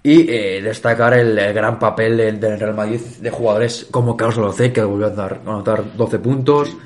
Y 0.01 0.31
eh, 0.31 0.63
destacar 0.63 1.15
el, 1.15 1.37
el 1.37 1.53
gran 1.53 1.77
papel 1.77 2.17
del, 2.17 2.39
del 2.39 2.61
Real 2.61 2.75
Madrid 2.75 3.01
de 3.21 3.31
jugadores 3.31 3.89
como 3.91 4.17
Carlos 4.17 4.39
Olocé, 4.39 4.73
que 4.73 4.81
volvió 4.83 5.07
a 5.07 5.09
anotar, 5.09 5.41
a 5.45 5.51
anotar 5.51 5.97
12 5.97 6.19
puntos. 6.21 6.77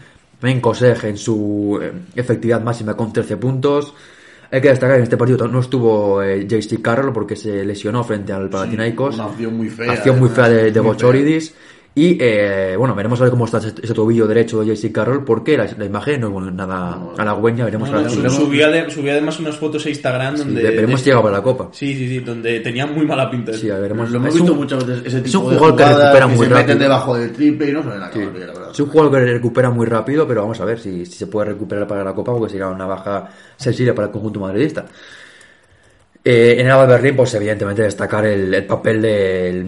Ben 0.40 0.60
Koseg 0.60 1.04
en 1.04 1.16
su 1.18 1.78
eh, 1.80 1.92
efectividad 2.16 2.62
máxima 2.62 2.96
con 2.96 3.12
13 3.12 3.36
puntos. 3.36 3.94
Hay 4.52 4.60
que 4.60 4.68
destacar 4.68 4.96
que 4.96 4.98
en 4.98 5.04
este 5.04 5.16
partido 5.16 5.48
no 5.48 5.60
estuvo 5.60 6.22
eh, 6.22 6.46
JC 6.46 6.82
Carroll 6.82 7.10
porque 7.14 7.36
se 7.36 7.64
lesionó 7.64 8.04
frente 8.04 8.34
al 8.34 8.50
Panathinaikos. 8.50 9.14
una 9.14 9.24
acción 9.24 9.56
muy 9.56 9.70
fea, 9.70 9.92
Acción 9.92 10.18
muy 10.20 10.28
fea 10.28 10.48
de, 10.50 10.70
de 10.70 10.80
Bochoridis. 10.80 11.54
Y 11.94 12.16
eh, 12.20 12.74
bueno, 12.78 12.94
veremos 12.94 13.20
a 13.20 13.24
ver 13.24 13.30
cómo 13.30 13.44
está 13.44 13.58
ese, 13.58 13.74
ese 13.82 13.92
tobillo 13.92 14.26
derecho 14.26 14.62
de 14.62 14.74
JC 14.74 14.90
Carroll 14.90 15.24
porque 15.26 15.58
la, 15.58 15.68
la 15.76 15.84
imagen 15.84 16.22
no 16.22 16.28
es 16.28 16.32
bueno, 16.32 16.50
nada 16.50 16.98
halagüeña. 17.18 17.66
Veremos 17.66 17.90
a 17.90 17.96
ver 18.00 18.08
Su- 18.10 18.30
subía, 18.30 18.68
de- 18.68 18.90
subía 18.90 19.12
además 19.12 19.38
unas 19.40 19.58
fotos 19.58 19.84
a 19.84 19.90
Instagram 19.90 20.38
Sí, 20.38 20.44
donde... 20.44 20.62
veremos 20.62 21.00
si 21.00 21.10
llega 21.10 21.20
para 21.22 21.36
la 21.36 21.42
Copa. 21.42 21.68
Sí, 21.72 21.94
sí, 21.94 22.08
sí, 22.08 22.20
donde 22.20 22.60
tenía 22.60 22.86
muy 22.86 23.04
mala 23.04 23.30
pinta. 23.30 23.52
Sí, 23.52 23.68
a 23.68 23.74
ver, 23.74 23.82
veremos. 23.82 24.10
Lo 24.10 24.16
hemos 24.16 24.28
Es 24.30 24.34
visto 24.36 24.52
un- 24.52 24.58
muchas 24.58 24.86
veces 24.86 25.04
ese 25.04 25.16
es 25.18 25.22
tipo 25.24 25.40
un 25.40 25.50
de 25.52 25.58
jugador 25.58 25.76
que 25.76 25.84
recupera 25.84 26.20
que 26.20 26.26
muy 26.26 26.36
se 26.36 26.42
meten 26.42 26.56
rápido. 26.66 26.78
debajo 26.78 27.14
del 27.18 27.32
triple 27.32 27.68
y 27.68 27.72
no 27.72 27.80
acabar 27.80 28.14
bien, 28.14 28.32
la 28.32 28.52
verdad. 28.54 28.70
Es 28.72 28.80
un 28.80 28.88
jugador 28.88 29.12
que 29.12 29.32
recupera 29.32 29.70
muy 29.70 29.86
rápido, 29.86 30.26
pero 30.26 30.40
vamos 30.40 30.60
a 30.60 30.64
ver 30.64 30.78
si, 30.78 31.04
si 31.04 31.12
se 31.12 31.26
puede 31.26 31.48
recuperar 31.50 31.86
para 31.86 32.02
la 32.02 32.14
Copa, 32.14 32.32
porque 32.32 32.52
sería 32.52 32.68
una 32.68 32.86
baja 32.86 33.28
sensible 33.56 33.92
para 33.92 34.06
el 34.06 34.12
conjunto 34.12 34.40
madridista. 34.40 34.86
Eh, 36.24 36.54
en 36.60 36.66
el 36.66 36.72
Alba 36.72 36.86
Berlín, 36.86 37.16
pues 37.16 37.34
evidentemente 37.34 37.82
destacar 37.82 38.24
el, 38.26 38.54
el 38.54 38.64
papel 38.64 39.02
del, 39.02 39.66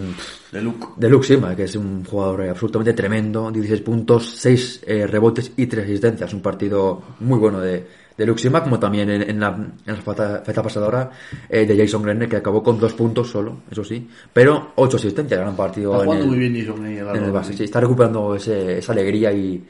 De 0.53 0.63
Luke. 0.63 0.87
de 0.97 1.09
Luke 1.09 1.27
Sima, 1.27 1.57
que 1.57 1.65
es 1.65 1.75
un 1.75 2.05
jugador 2.05 2.43
absolutamente 2.49 2.93
tremendo, 2.93 3.51
16 3.51 3.81
puntos, 3.81 4.35
6 4.37 4.83
eh, 4.87 5.07
rebotes 5.07 5.51
y 5.57 5.67
3 5.67 5.85
asistencias. 5.85 6.33
Un 6.33 6.41
partido 6.43 7.03
muy 7.21 7.41
bueno 7.41 7.61
de, 7.61 7.85
de 8.17 8.27
Luke 8.27 8.41
Sima, 8.41 8.63
como 8.63 8.79
también 8.79 9.11
en, 9.11 9.23
en 9.29 9.41
la, 9.41 9.49
en 9.49 9.81
la 9.87 9.97
feta, 9.97 10.63
pasadora 10.63 11.11
eh, 11.49 11.67
de 11.67 11.77
Jason 11.77 12.03
Grenner, 12.05 12.29
que 12.29 12.37
acabó 12.37 12.63
con 12.63 12.79
2 12.79 12.93
puntos 12.95 13.29
solo, 13.31 13.63
eso 13.69 13.83
sí, 13.83 14.09
pero 14.33 14.73
8 14.77 14.97
asistencias. 14.97 15.41
Gran 15.41 15.57
partido 15.57 15.91
Está 15.93 16.05
en 16.05 16.07
jugando 16.07 16.25
el- 16.25 16.31
muy 16.31 16.39
bien 16.49 16.65
Jason 16.65 16.87
el 16.87 16.99
en 17.17 17.25
el 17.25 17.33
base, 17.33 17.53
sí, 17.55 17.65
está 17.65 17.81
recuperando 17.81 18.37
ese- 18.37 18.79
esa 18.79 18.93
alegría 18.93 19.33
y, 19.33 19.61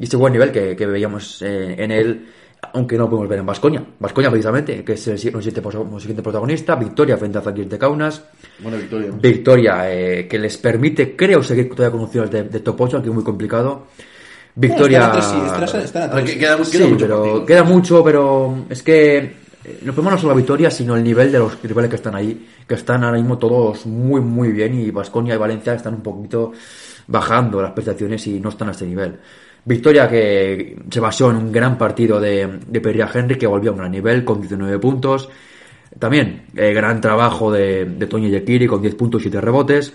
y 0.00 0.04
ese 0.04 0.16
buen 0.16 0.32
nivel 0.32 0.50
que, 0.50 0.74
que 0.74 0.86
veíamos 0.86 1.42
eh, 1.42 1.74
en 1.78 1.90
él, 1.90 2.26
aunque 2.72 2.96
no 2.96 3.04
lo 3.04 3.10
podemos 3.10 3.28
ver 3.28 3.38
en 3.40 3.46
Vascoña. 3.46 3.84
Vascoña, 3.98 4.30
precisamente, 4.30 4.84
que 4.84 4.92
es 4.92 5.08
el, 5.08 5.18
si- 5.18 5.28
el 5.28 5.34
siguiente, 5.34 5.60
pos- 5.62 5.74
el 5.74 6.00
siguiente 6.00 6.22
protagonista, 6.22 6.76
victoria 6.76 7.16
frente 7.16 7.38
a 7.38 7.42
Zalgiris 7.42 7.70
de 7.70 7.78
Kaunas, 7.78 8.22
Buena 8.60 8.78
victoria. 8.78 9.10
victoria 9.20 9.92
eh, 9.92 10.28
que 10.28 10.38
les 10.38 10.56
permite, 10.58 11.16
creo, 11.16 11.42
seguir 11.42 11.68
todavía 11.70 11.90
con 11.90 12.00
opciones 12.06 12.30
de, 12.30 12.44
de 12.44 12.60
top 12.60 12.80
8, 12.80 12.96
aunque 12.96 13.08
es 13.10 13.14
muy 13.14 13.24
complicado. 13.24 13.86
Victoria. 14.54 15.12
Sí, 15.22 15.36
queda, 16.38 16.56
mucho 16.56 16.96
pero 16.98 17.46
queda 17.46 17.64
mucho, 17.64 18.04
pero 18.04 18.64
es 18.68 18.82
que 18.82 19.16
eh, 19.18 19.32
el 19.64 19.78
problema 19.86 20.10
no 20.10 20.16
es 20.16 20.20
solo 20.22 20.32
la 20.34 20.36
victoria, 20.36 20.70
sino 20.70 20.94
el 20.94 21.02
nivel 21.02 21.32
de 21.32 21.38
los 21.38 21.60
rivales 21.62 21.88
que 21.90 21.96
están 21.96 22.14
ahí, 22.14 22.46
que 22.68 22.74
están 22.74 23.02
ahora 23.02 23.16
mismo 23.16 23.38
todos 23.38 23.86
muy, 23.86 24.20
muy 24.20 24.52
bien 24.52 24.78
y 24.78 24.90
Vasconia 24.90 25.34
y 25.34 25.38
Valencia 25.38 25.74
están 25.74 25.94
un 25.94 26.02
poquito 26.02 26.52
bajando 27.06 27.60
las 27.62 27.72
prestaciones 27.72 28.26
y 28.26 28.38
no 28.40 28.50
están 28.50 28.68
a 28.68 28.72
este 28.72 28.86
nivel. 28.86 29.18
Victoria 29.64 30.08
que 30.08 30.76
se 30.90 31.00
basó 31.00 31.30
en 31.30 31.36
un 31.36 31.52
gran 31.52 31.78
partido 31.78 32.20
de, 32.20 32.58
de 32.66 32.80
Perria 32.80 33.08
Henry, 33.12 33.38
que 33.38 33.46
volvió 33.46 33.70
a 33.70 33.72
un 33.74 33.78
gran 33.78 33.92
nivel 33.92 34.24
con 34.24 34.40
19 34.40 34.78
puntos. 34.78 35.28
También 35.98 36.46
eh, 36.56 36.72
gran 36.72 37.00
trabajo 37.00 37.52
de, 37.52 37.84
de 37.84 38.06
Toño 38.06 38.28
Yekiri 38.28 38.66
con 38.66 38.80
10 38.80 38.94
puntos 38.94 39.20
y 39.20 39.24
7 39.24 39.40
rebotes. 39.40 39.92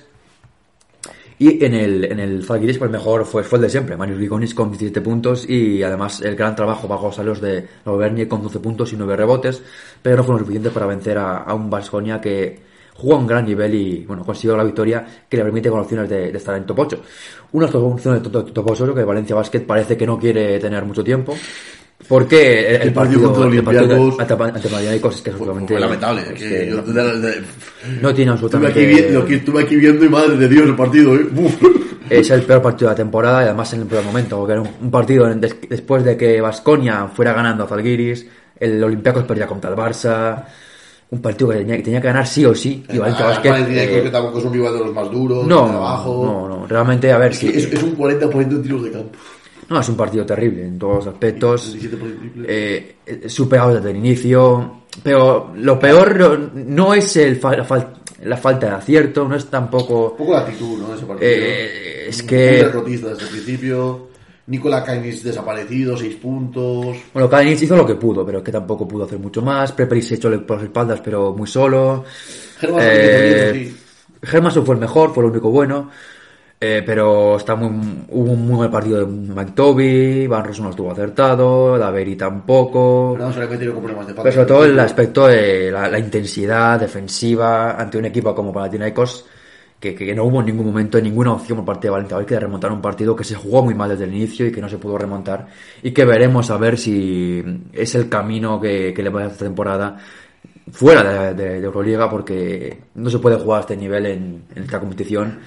Y 1.40 1.64
en 1.64 1.74
el, 1.76 2.06
en 2.06 2.20
el 2.20 2.44
Zalgiris, 2.44 2.80
pues 2.80 2.90
mejor 2.90 3.26
fue, 3.26 3.44
fue 3.44 3.58
el 3.58 3.64
de 3.64 3.70
siempre, 3.70 3.96
Marius 3.96 4.18
Grigonis 4.18 4.56
con 4.56 4.70
17 4.70 5.02
puntos 5.02 5.48
y 5.48 5.84
además 5.84 6.22
el 6.22 6.36
gran 6.36 6.56
trabajo 6.56 6.88
bajo 6.88 7.12
salos 7.12 7.42
de 7.42 7.68
Auvergne 7.86 8.28
con 8.28 8.42
12 8.42 8.60
puntos 8.60 8.92
y 8.94 8.98
9 8.98 9.16
rebotes, 9.16 9.62
pero 10.02 10.18
no 10.18 10.24
fueron 10.24 10.40
suficientes 10.40 10.74
para 10.74 10.88
vencer 10.88 11.20
a, 11.20 11.38
a 11.38 11.54
un 11.54 11.70
Vasconia 11.70 12.20
que 12.20 12.60
jugó 12.98 13.16
a 13.16 13.18
un 13.20 13.28
gran 13.28 13.46
nivel 13.46 13.74
y 13.76 14.06
bueno, 14.06 14.24
consiguió 14.26 14.58
la 14.58 14.64
victoria 14.64 15.06
que 15.30 15.38
le 15.38 15.44
permite 15.44 15.70
con 15.70 15.80
opciones 15.80 16.10
de, 16.10 16.32
de 16.32 16.38
estar 16.38 16.56
en 16.58 16.66
top 16.66 16.80
8. 16.80 17.02
Unas 17.54 17.74
opciones 17.76 18.24
de 18.24 18.30
top, 18.30 18.52
top 18.52 18.72
8 18.72 18.94
que 18.96 19.04
Valencia 19.04 19.36
Basket 19.36 19.62
parece 19.62 19.96
que 19.96 20.06
no 20.08 20.18
quiere 20.20 20.60
tener 20.60 20.84
mucho 20.84 21.04
tiempo. 21.04 21.36
Porque 22.08 22.76
el, 22.76 22.82
el 22.84 22.94
partido 22.94 22.94
partido, 22.94 23.34
contra 23.34 23.60
el 23.60 23.64
partido 23.64 23.84
Olympiacos 23.96 24.20
ante, 24.20 24.44
ante 24.44 24.70
Panathinaikos 24.70 25.16
es 25.16 25.22
que 25.22 25.30
es 25.32 25.34
absolutamente 25.34 25.74
fue 25.74 25.82
lamentable. 25.82 26.22
es 26.22 26.28
que 26.34 26.50
que 26.50 26.70
yo- 26.70 26.82
no, 26.82 26.94
de- 26.94 27.20
de- 27.22 27.42
no 28.02 28.14
tiene 28.14 28.32
estuve, 28.32 28.32
absolutamente 28.32 28.68
aquí 28.80 28.86
vi- 29.08 29.14
lo 29.14 29.26
que 29.26 29.36
estuve 29.36 29.64
aquí 29.64 29.76
viendo 29.78 30.06
y 30.06 30.10
madre 30.10 30.38
de 30.38 30.48
Dios 30.48 30.68
el 30.68 30.76
partido. 30.76 31.16
¿eh? 31.16 31.28
Es 32.10 32.30
el 32.30 32.44
peor 32.44 32.62
partido 32.62 32.90
de 32.90 32.94
la 32.94 32.98
temporada 32.98 33.42
y 33.42 33.46
además 33.46 33.74
en 33.74 33.82
el 33.82 33.88
peor 33.88 34.04
momento, 34.04 34.38
porque 34.38 34.54
era 34.54 34.62
un, 34.62 34.70
un 34.80 34.92
partido 34.92 35.30
en- 35.30 35.42
des- 35.42 35.58
después 35.68 36.04
de 36.04 36.16
que 36.16 36.40
Vasconia 36.40 37.08
fuera 37.08 37.34
ganando 37.34 37.64
a 37.64 37.68
Zalgiris, 37.68 38.28
el 38.60 38.82
Olympiacos 38.84 39.24
perdía 39.24 39.48
contra 39.48 39.72
el 39.72 39.76
Barça, 39.76 40.44
un 41.10 41.22
partido 41.22 41.50
que 41.52 41.58
tenía, 41.58 41.78
que 41.78 41.84
tenía 41.84 42.02
que 42.02 42.08
ganar 42.08 42.28
sí 42.28 42.44
o 42.46 42.54
sí, 42.54 42.84
y 42.90 42.98
Valencia 42.98 43.26
Ah, 43.26 43.30
Basket... 43.30 43.50
Valencia, 43.50 43.84
eh, 43.84 43.88
creo 43.90 44.04
que 44.04 44.10
tampoco 44.10 44.40
es 44.40 44.46
un 44.46 44.54
rival 44.54 44.74
de 44.74 44.80
los 44.80 44.94
más 44.94 45.10
duros. 45.12 45.48
no, 45.48 45.68
de 45.70 45.76
abajo. 45.76 46.26
no, 46.26 46.50
no, 46.60 46.68
realmente 46.68 47.12
a 47.12 47.18
ver 47.18 47.32
Es, 47.32 47.40
que 47.40 47.50
es, 47.50 47.66
es 47.72 47.84
un 47.84 47.98
40% 47.98 48.52
en 48.52 48.62
tiros 48.62 48.84
de 48.84 48.92
campo. 48.92 49.10
No, 49.70 49.80
es 49.82 49.90
un 49.90 49.98
partido 49.98 50.26
terrible 50.26 50.66
en 50.66 50.80
todos 50.80 51.06
los 51.06 51.08
aspectos. 51.14 51.72
17 51.74 51.98
por 51.98 52.08
el 52.08 52.18
triple. 52.20 52.46
Eh, 52.50 52.96
superado 53.28 53.76
desde 53.76 53.92
el 53.92 53.98
inicio. 53.98 54.82
Pero 55.04 55.52
lo 55.56 55.78
peor 55.80 56.16
no- 56.16 56.50
no 56.54 56.94
es 56.94 57.18
el 57.18 57.36
fa- 57.36 57.56
la, 57.58 57.68
fal- 57.68 57.88
la 58.24 58.38
falta 58.38 58.68
de 58.68 58.72
acierto, 58.76 59.28
no 59.28 59.36
es 59.36 59.46
tampoco. 59.48 60.12
Un 60.12 60.18
poco 60.18 60.34
la 60.34 60.40
actitud, 60.40 60.80
¿no? 60.80 60.94
Ese 60.96 61.06
partido. 61.06 61.30
Eh, 61.30 62.06
es 62.08 62.24
que- 62.24 62.36
derrotista 62.64 63.10
desde 63.10 63.24
el 63.24 63.30
principio. 63.30 64.08
Nicola 64.48 64.82
Kainis 64.82 65.24
desaparecido, 65.24 65.98
6 65.98 66.16
puntos. 66.16 66.98
Bueno, 67.14 67.30
Kalinic 67.30 67.62
hizo 67.62 67.76
lo 67.76 67.86
que 67.86 67.96
pudo, 67.96 68.26
pero 68.26 68.38
es 68.38 68.44
que 68.44 68.52
tampoco 68.52 68.88
pudo 68.88 69.04
hacer 69.04 69.20
mucho 69.20 69.42
más. 69.42 69.74
Preperi 69.74 70.02
se 70.02 70.16
echó 70.16 70.30
por 70.46 70.58
las 70.58 70.66
espaldas, 70.66 71.02
pero 71.02 71.34
muy 71.34 71.48
solo. 71.48 72.06
Germán 72.60 72.82
Eh, 72.84 73.52
sí. 73.54 73.78
Fue 74.24 74.76
el 74.76 74.80
mejor, 74.80 75.14
fue 75.14 75.24
lo 75.24 75.30
único 75.30 75.52
bueno. 75.52 75.92
Eh, 76.60 76.82
pero 76.84 77.38
está 77.38 77.56
muy, 77.56 77.68
hubo 78.10 78.32
un 78.32 78.48
muy 78.48 78.58
mal 78.58 78.72
partido 78.72 79.00
de 79.00 79.06
Mike 79.06 79.52
Toby, 79.54 80.26
Van 80.26 80.44
Rossum 80.44 80.64
no 80.66 80.72
estuvo 80.72 80.92
acertado, 80.92 81.78
Daveri 81.78 82.16
tampoco. 82.16 83.14
Pero 83.14 83.28
no 83.28 83.34
se 83.34 83.40
le 83.42 83.48
metieron 83.48 83.76
con 83.76 83.84
problemas 83.84 84.08
de 84.08 84.14
falta. 84.14 84.24
Pero 84.24 84.34
sobre 84.34 84.48
todo 84.48 84.66
el 84.66 84.80
aspecto 84.80 85.28
de 85.28 85.70
la, 85.70 85.88
la 85.88 86.00
intensidad 86.00 86.80
defensiva 86.80 87.80
ante 87.80 88.00
un 88.00 88.06
equipo 88.06 88.34
como 88.34 88.52
Panathinaikos 88.52 89.26
que, 89.80 90.16
no 90.16 90.24
hubo 90.24 90.40
en 90.40 90.48
ningún 90.48 90.66
momento 90.68 91.00
ninguna 91.00 91.34
opción 91.34 91.58
por 91.58 91.66
parte 91.66 91.88
de 91.88 91.92
Basket 91.92 92.36
de 92.36 92.40
remontar 92.40 92.72
un 92.72 92.82
partido 92.82 93.16
que 93.16 93.24
se 93.24 93.36
jugó 93.36 93.64
muy 93.64 93.76
mal 93.76 93.90
desde 93.90 94.06
el 94.06 94.14
inicio 94.14 94.46
y 94.48 94.52
que 94.52 94.60
no 94.62 94.68
se 94.70 94.78
pudo 94.78 94.98
remontar. 94.98 95.48
Y 95.84 95.92
que 95.92 96.04
veremos 96.06 96.50
a 96.50 96.58
ver 96.58 96.78
si 96.78 97.44
es 97.74 97.94
el 97.96 98.10
camino 98.10 98.60
que, 98.60 98.94
le 98.96 99.10
va 99.10 99.22
a 99.22 99.28
esta 99.28 99.46
temporada 99.46 99.98
fuera 100.72 101.04
de, 101.04 101.34
de- 101.36 101.60
de 101.62 101.66
Euroliga 101.66 102.10
porque 102.10 102.80
no 102.96 103.10
se 103.10 103.20
puede 103.20 103.38
jugar 103.38 103.60
a 103.60 103.62
este 103.62 103.78
nivel 103.78 104.06
en, 104.08 104.44
esta 104.56 104.80
competición. 104.80 105.40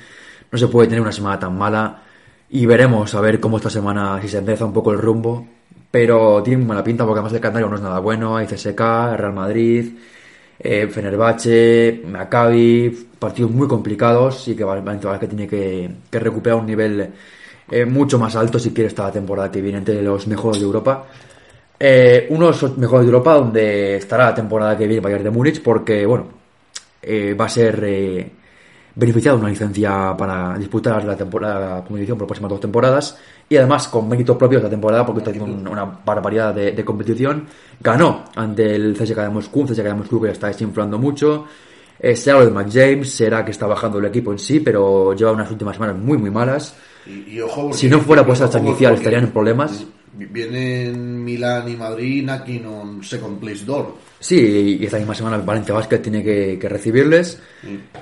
No 0.50 0.58
se 0.58 0.68
puede 0.68 0.88
tener 0.88 1.02
una 1.02 1.12
semana 1.12 1.38
tan 1.38 1.56
mala. 1.58 2.02
Y 2.50 2.66
veremos 2.66 3.14
a 3.14 3.20
ver 3.20 3.38
cómo 3.40 3.56
esta 3.58 3.70
semana 3.70 4.20
si 4.22 4.28
se 4.28 4.38
empieza 4.38 4.64
un 4.64 4.72
poco 4.72 4.92
el 4.92 4.98
rumbo. 4.98 5.46
Pero 5.90 6.40
tiene 6.42 6.64
mala 6.64 6.84
pinta 6.84 7.04
porque 7.04 7.18
además 7.18 7.32
el 7.32 7.40
calendario 7.40 7.68
no 7.68 7.76
es 7.76 7.82
nada 7.82 7.98
bueno. 7.98 8.36
Hay 8.36 8.46
CSK, 8.46 8.78
Real 8.78 9.32
Madrid 9.32 9.92
eh, 10.62 10.88
Fenerbahce, 10.88 12.02
Maccabi 12.06 13.08
partidos 13.18 13.50
muy 13.50 13.66
complicados 13.66 14.48
y 14.48 14.54
que 14.54 14.64
Valencia 14.64 15.10
Basket 15.10 15.28
tiene 15.28 15.46
que, 15.48 15.90
que 16.10 16.18
recuperar 16.18 16.58
un 16.58 16.66
nivel 16.66 17.10
eh, 17.70 17.84
mucho 17.84 18.18
más 18.18 18.34
alto 18.36 18.58
si 18.58 18.72
quiere 18.72 18.88
esta 18.88 19.10
temporada 19.10 19.50
que 19.50 19.62
viene 19.62 19.78
entre 19.78 20.02
los 20.02 20.26
mejores 20.26 20.60
de 20.60 20.66
Europa. 20.66 21.06
Eh, 21.78 22.26
uno 22.30 22.46
de 22.46 22.52
los 22.52 22.78
mejores 22.78 23.06
de 23.06 23.12
Europa 23.12 23.34
donde 23.34 23.96
estará 23.96 24.26
la 24.26 24.34
temporada 24.34 24.76
que 24.76 24.86
viene 24.86 25.00
Bayern 25.00 25.24
de 25.24 25.30
Múnich 25.30 25.62
porque 25.62 26.04
bueno 26.04 26.26
eh, 27.00 27.32
va 27.32 27.46
a 27.46 27.48
ser 27.48 27.82
eh, 27.84 28.30
beneficiado 28.94 29.36
de 29.36 29.40
una 29.42 29.50
licencia 29.50 30.14
para 30.16 30.56
disputar 30.58 31.04
la, 31.04 31.16
temporada, 31.16 31.76
la 31.76 31.84
competición 31.84 32.18
por 32.18 32.24
las 32.24 32.28
próximas 32.28 32.50
dos 32.50 32.60
temporadas 32.60 33.18
y 33.48 33.56
además 33.56 33.88
con 33.88 34.08
méritos 34.08 34.36
propios 34.36 34.62
de 34.62 34.66
la 34.68 34.70
temporada 34.70 35.06
porque 35.06 35.20
está 35.20 35.30
haciendo 35.30 35.52
un- 35.52 35.66
una 35.68 35.84
barbaridad 35.84 36.54
de, 36.54 36.72
de 36.72 36.84
competición 36.84 37.46
ganó 37.80 38.24
ante 38.36 38.74
el 38.74 38.96
CSKA 38.96 39.24
de 39.24 39.30
Moscú 39.30 39.60
un 39.60 39.66
de 39.74 39.94
Moscú 39.94 40.20
que 40.20 40.26
ya 40.28 40.32
está 40.32 40.48
desinflando 40.48 40.98
mucho 40.98 41.46
eh, 41.98 42.16
será 42.16 42.38
lo 42.40 42.46
de 42.46 42.50
Mac 42.50 42.68
James 42.72 43.12
será 43.12 43.44
que 43.44 43.50
está 43.52 43.66
bajando 43.66 43.98
el 43.98 44.06
equipo 44.06 44.32
en 44.32 44.38
sí 44.38 44.60
pero 44.60 45.14
lleva 45.14 45.32
unas 45.32 45.50
últimas 45.50 45.76
semanas 45.76 45.96
muy 45.96 46.18
muy 46.18 46.30
malas 46.30 46.74
Y, 47.06 47.36
y 47.36 47.40
ojo, 47.40 47.72
Si 47.72 47.88
no 47.88 48.00
fuera 48.00 48.24
por 48.24 48.34
esa 48.34 48.46
ojo, 48.46 48.58
inicial, 48.58 48.94
estarían 48.94 49.24
en 49.24 49.30
problemas. 49.30 49.84
Vienen 50.14 51.24
Milán 51.24 51.68
y 51.68 51.76
Madrid 51.76 52.24
knocking 52.24 52.66
on 52.66 53.02
second 53.04 53.38
place 53.38 53.64
door. 53.64 53.94
Sí, 54.20 54.78
y 54.78 54.84
esta 54.84 54.98
misma 54.98 55.14
semana 55.14 55.36
el 55.36 55.42
Valencia 55.42 55.74
Basket 55.74 55.98
tiene 55.98 56.22
que, 56.22 56.58
que 56.60 56.68
recibirles. 56.68 57.40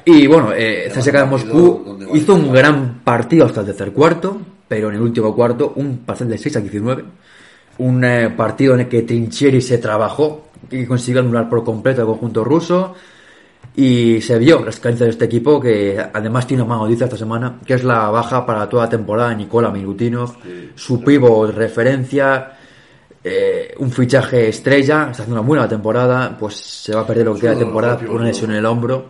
Y 0.04 0.26
bueno, 0.26 0.52
eh, 0.52 0.90
CSKA 0.92 1.20
de 1.22 1.26
Moscú 1.26 1.96
hizo 2.12 2.34
un 2.34 2.52
gran 2.52 3.00
partido 3.04 3.46
hasta 3.46 3.60
el 3.60 3.66
tercer 3.66 3.92
cuarto, 3.92 4.36
pero 4.66 4.88
en 4.88 4.96
el 4.96 5.00
último 5.00 5.32
cuarto 5.32 5.74
un 5.76 5.98
parcial 5.98 6.28
de 6.28 6.36
6 6.36 6.56
a 6.56 6.60
19. 6.60 7.04
Un 7.78 8.04
eh, 8.04 8.30
partido 8.30 8.74
en 8.74 8.80
el 8.80 8.88
que 8.88 9.02
Trinchieri 9.02 9.60
se 9.60 9.78
trabajó 9.78 10.48
y 10.68 10.84
consiguió 10.86 11.20
anular 11.20 11.48
por 11.48 11.62
completo 11.62 12.00
al 12.00 12.08
conjunto 12.08 12.42
ruso. 12.42 12.96
Y 13.76 14.20
se 14.20 14.40
vio 14.40 14.64
las 14.64 14.80
carencias 14.80 15.06
de 15.06 15.12
este 15.12 15.24
equipo, 15.26 15.60
que 15.60 16.04
además 16.12 16.48
tiene 16.48 16.64
una 16.64 16.78
noticia 16.78 17.04
esta 17.04 17.16
semana, 17.16 17.60
que 17.64 17.74
es 17.74 17.84
la 17.84 18.10
baja 18.10 18.44
para 18.44 18.68
toda 18.68 18.84
la 18.84 18.88
temporada 18.88 19.28
de 19.28 19.36
Nicola 19.36 19.70
Milutinov, 19.70 20.34
su 20.74 21.00
pivo 21.04 21.46
referencia, 21.46 22.57
eh, 23.30 23.74
un 23.78 23.90
fichaje 23.90 24.48
estrella, 24.48 25.08
está 25.10 25.22
haciendo 25.22 25.40
una 25.40 25.46
buena 25.46 25.68
temporada, 25.68 26.36
pues 26.38 26.56
se 26.56 26.94
va 26.94 27.02
a 27.02 27.06
perder 27.06 27.26
lo 27.26 27.34
que 27.34 27.40
queda 27.42 27.50
de 27.52 27.58
temporada 27.58 27.98
por 27.98 28.10
una 28.10 28.24
lesión 28.24 28.50
en 28.50 28.56
el 28.58 28.66
hombro. 28.66 29.06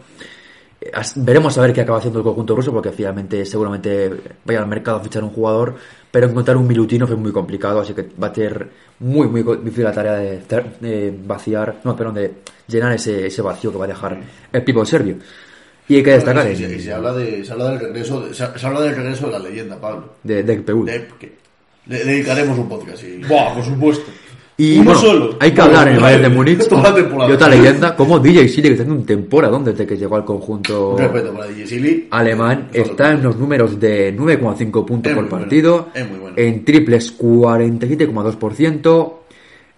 Eh, 0.81 0.91
Veremos 1.17 1.57
a 1.59 1.63
ver 1.63 1.73
qué 1.73 1.81
acaba 1.83 1.99
haciendo 1.99 2.19
el 2.21 2.25
conjunto 2.25 2.55
ruso, 2.57 2.73
porque 2.73 2.93
finalmente 2.93 3.45
seguramente 3.45 4.11
vaya 4.45 4.61
al 4.61 4.67
mercado 4.69 4.99
a 4.99 5.01
fichar 5.01 5.23
un 5.25 5.31
jugador, 5.31 5.75
pero 6.11 6.27
encontrar 6.29 6.57
un 6.57 6.67
Milutinov 6.67 7.11
es 7.13 7.19
muy 7.19 7.33
complicado, 7.33 7.81
así 7.81 7.95
que 7.95 8.09
va 8.23 8.29
a 8.29 8.35
ser 8.35 8.69
muy, 9.01 9.27
muy 9.29 9.43
difícil 9.63 9.85
la 9.85 9.93
tarea 9.93 10.15
de, 10.15 11.15
vaciar, 11.25 11.81
no, 11.85 11.95
perdón, 11.97 12.15
de 12.15 12.33
llenar 12.67 12.93
ese, 12.93 13.27
ese 13.27 13.43
vacío 13.43 13.71
que 13.73 13.79
va 13.79 13.85
a 13.85 13.89
dejar 13.89 14.19
el 14.53 14.65
pivo 14.65 14.85
serbio. 14.85 15.17
Y 15.91 15.97
hay 15.97 16.03
que 16.03 16.11
destacar 16.13 16.51
Y 16.51 16.55
se, 16.55 16.77
y 16.77 16.81
se 16.81 16.93
habla 16.93 17.15
de, 17.15 17.43
se 17.45 17.51
habla 17.53 17.71
del 17.71 17.81
regreso, 17.81 18.21
de- 18.21 18.35
se, 18.35 18.59
se 18.59 18.67
habla 18.67 18.83
del 18.83 18.95
regreso 18.95 19.25
de 19.27 19.33
la 19.33 19.39
leyenda, 19.39 19.81
Pablo. 19.81 20.17
de, 20.23 20.43
de 20.43 20.57
PU. 20.61 20.85
De, 20.85 21.09
que 21.19 21.38
le 21.89 22.05
dedicaremos 22.05 22.59
un 22.59 22.69
podcast. 22.69 23.03
Y, 23.03 23.25
Buah, 23.25 23.55
por 23.55 23.65
supuesto. 23.65 24.11
Y 24.61 24.79
Uno 24.79 24.87
bueno, 24.87 25.01
solo. 25.01 25.37
hay 25.39 25.53
que 25.53 25.61
hablar 25.61 25.87
en 25.87 25.95
el 25.95 26.01
Bayern 26.01 26.23
de 26.23 26.29
Toda 26.69 26.91
Múnich 26.91 27.09
de 27.29 27.33
otra 27.35 27.49
leyenda, 27.49 27.95
como 27.95 28.19
DJ 28.19 28.49
Silly, 28.49 28.63
que 28.63 28.69
está 28.71 28.83
haciendo 28.83 29.01
un 29.01 29.07
temporada 29.07 29.57
desde 29.61 29.87
que 29.87 29.97
llegó 29.97 30.17
al 30.17 30.25
conjunto 30.25 30.97
respeto 30.99 31.33
para 31.33 31.47
DJ 31.47 31.67
Silly. 31.69 32.09
alemán, 32.11 32.67
está 32.73 33.13
en 33.13 33.23
los 33.23 33.37
números 33.37 33.79
de 33.79 34.17
9,5 34.17 34.85
puntos 34.85 35.13
Es 35.13 35.17
por 35.17 35.29
bueno, 35.29 35.29
partido, 35.29 35.89
es 35.95 36.11
muy 36.11 36.19
bueno. 36.19 36.37
en 36.37 36.65
triples 36.65 37.17
47,2%, 37.17 39.13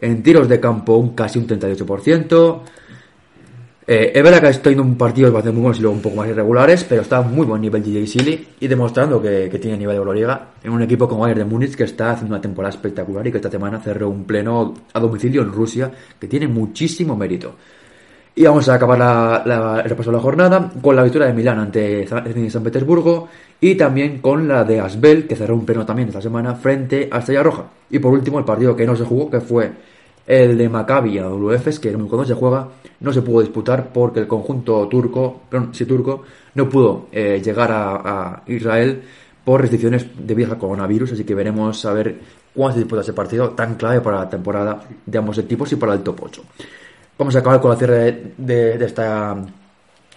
en 0.00 0.22
tiros 0.22 0.48
de 0.48 0.60
campo 0.60 0.96
un 0.96 1.14
casi 1.14 1.38
un 1.38 1.46
38%. 1.46 2.60
Eh, 3.92 4.12
es 4.14 4.22
verdad 4.22 4.40
que 4.40 4.46
está 4.50 4.62
teniendo 4.62 4.84
un 4.84 4.96
partido 4.96 5.32
bastante 5.32 5.52
muy 5.52 5.62
buenos 5.62 5.78
y 5.80 5.82
luego 5.82 5.96
un 5.96 6.00
poco 6.00 6.14
más 6.14 6.28
irregulares, 6.28 6.84
pero 6.84 7.02
está 7.02 7.16
a 7.16 7.22
muy 7.22 7.44
buen 7.44 7.60
nivel 7.60 7.82
DJ 7.82 8.06
Silly 8.06 8.48
y 8.60 8.68
demostrando 8.68 9.20
que, 9.20 9.48
que 9.50 9.58
tiene 9.58 9.76
nivel 9.78 9.94
de 9.94 9.98
Euroliga 9.98 10.50
en 10.62 10.70
un 10.70 10.80
equipo 10.82 11.08
como 11.08 11.22
Bayern 11.22 11.40
de 11.40 11.44
Múnich 11.44 11.74
que 11.74 11.82
está 11.82 12.12
haciendo 12.12 12.32
una 12.32 12.40
temporada 12.40 12.72
espectacular 12.72 13.26
y 13.26 13.32
que 13.32 13.38
esta 13.38 13.50
semana 13.50 13.80
cerró 13.80 14.08
un 14.08 14.22
pleno 14.22 14.74
a 14.92 15.00
domicilio 15.00 15.42
en 15.42 15.50
Rusia 15.50 15.90
que 16.20 16.28
tiene 16.28 16.46
muchísimo 16.46 17.16
mérito. 17.16 17.56
Y 18.36 18.44
vamos 18.44 18.68
a 18.68 18.74
acabar 18.74 19.42
el 19.44 19.90
repaso 19.90 20.12
de 20.12 20.16
la 20.18 20.22
jornada 20.22 20.70
con 20.80 20.94
la 20.94 21.02
victoria 21.02 21.26
de 21.26 21.34
Milán 21.34 21.58
ante 21.58 22.06
San 22.06 22.62
Petersburgo 22.62 23.28
y 23.60 23.74
también 23.74 24.20
con 24.20 24.46
la 24.46 24.62
de 24.62 24.78
Asbel, 24.78 25.26
que 25.26 25.34
cerró 25.34 25.56
un 25.56 25.66
pleno 25.66 25.84
también 25.84 26.06
esta 26.06 26.22
semana 26.22 26.54
frente 26.54 27.08
a 27.10 27.18
Estrella 27.18 27.42
Roja. 27.42 27.64
Y 27.90 27.98
por 27.98 28.12
último, 28.12 28.38
el 28.38 28.44
partido 28.44 28.76
que 28.76 28.86
no 28.86 28.94
se 28.94 29.02
jugó, 29.02 29.28
que 29.28 29.40
fue 29.40 29.72
el 30.30 30.56
de 30.56 30.68
Maccabi 30.68 31.18
a 31.18 31.26
WFs, 31.28 31.80
que 31.80 31.92
cuando 31.92 32.24
se 32.24 32.34
juega 32.34 32.68
no 33.00 33.12
se 33.12 33.20
pudo 33.22 33.40
disputar 33.40 33.92
porque 33.92 34.20
el 34.20 34.28
conjunto 34.28 34.86
turco, 34.86 35.40
perdón, 35.50 35.70
sí 35.74 35.84
turco, 35.86 36.22
no 36.54 36.68
pudo 36.68 37.08
eh, 37.10 37.40
llegar 37.44 37.70
a, 37.72 38.42
Israel 38.46 39.02
por 39.44 39.60
restricciones 39.60 40.06
debido 40.16 40.52
al 40.52 40.58
coronavirus, 40.58 41.12
así 41.12 41.24
que 41.24 41.34
veremos 41.34 41.84
a 41.84 41.92
ver 41.94 42.18
cuándo 42.54 42.74
se 42.74 42.80
disputa 42.80 43.00
ese 43.02 43.12
partido 43.12 43.50
tan 43.50 43.74
clave 43.74 44.00
para 44.02 44.18
la 44.20 44.28
temporada 44.30 44.80
de 45.04 45.18
ambos 45.18 45.36
equipos 45.38 45.72
y 45.72 45.76
para 45.76 45.94
el 45.94 46.00
top 46.02 46.20
8. 46.22 46.42
Vamos 47.18 47.34
a 47.34 47.40
acabar 47.40 47.60
con 47.60 47.70
la 47.72 47.76
cierre 47.76 48.32
de, 48.36 48.78
de- 48.78 48.84
esta 48.84 49.36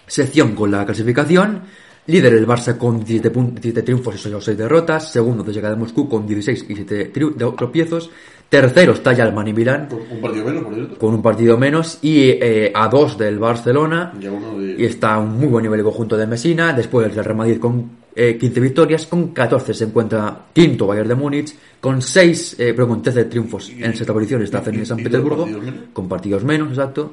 sección 0.06 0.54
con 0.54 0.70
la 0.70 0.84
clasificación. 0.84 1.62
Líder 2.06 2.34
el 2.34 2.46
Barça 2.46 2.76
con 2.76 2.98
17, 2.98 3.32
pun- 3.32 3.50
17 3.54 3.82
triunfos 3.82 4.14
y 4.14 4.18
solo 4.18 4.40
6 4.40 4.56
derrotas. 4.58 5.10
Segundo 5.10 5.42
CSKA 5.42 5.70
de 5.70 5.76
Moscú 5.76 6.06
con 6.08 6.26
16 6.26 6.66
y 6.68 6.74
7 6.76 7.12
triu- 7.12 7.34
de- 7.34 7.50
tropiezos. 7.56 8.10
Tercero 8.48 8.92
está 8.92 9.12
ya 9.12 9.24
el 9.24 9.32
Mani 9.32 9.52
Milán 9.52 9.88
Un 10.10 10.20
partido 10.20 10.44
menos, 10.44 10.62
por 10.62 10.74
cierto. 10.74 10.98
con 10.98 11.14
un 11.14 11.22
partido 11.22 11.56
menos 11.58 11.98
y 12.02 12.28
eh, 12.30 12.70
a 12.72 12.88
2 12.88 13.18
del 13.18 13.38
Barcelona. 13.38 14.12
Ya 14.20 14.30
uno 14.30 14.58
de- 14.58 14.76
Y 14.78 14.84
está 14.84 15.14
a 15.14 15.18
un 15.18 15.36
muy 15.38 15.48
buen 15.48 15.62
nivel 15.64 15.80
el 15.80 15.84
conjunto 15.84 16.16
de 16.16 16.26
Messina. 16.26 16.72
Después 16.72 17.06
el 17.08 17.14
Real 17.24 17.36
Madrid 17.36 17.58
con 17.58 17.90
eh, 18.14 18.36
15 18.38 18.60
victorias. 18.60 19.06
Con 19.06 19.28
14 19.32 19.74
se 19.74 19.84
encuentra 19.84 20.46
quinto 20.52 20.86
Bayern 20.86 21.08
de 21.08 21.14
Múnich. 21.16 21.52
Con 21.80 22.00
6, 22.00 22.56
eh, 22.60 22.72
pero 22.74 22.86
con 22.86 23.02
13 23.02 23.24
triunfos 23.24 23.70
en 23.70 23.92
sexta 23.96 24.12
posición 24.12 24.40
está 24.42 24.60
Zenit 24.60 24.84
San 24.84 24.98
dos 24.98 25.04
Petersburgo. 25.04 25.44
partidos. 25.46 25.74
Con 25.92 26.08
partidos 26.08 26.44
menos, 26.44 26.68
exacto. 26.68 27.12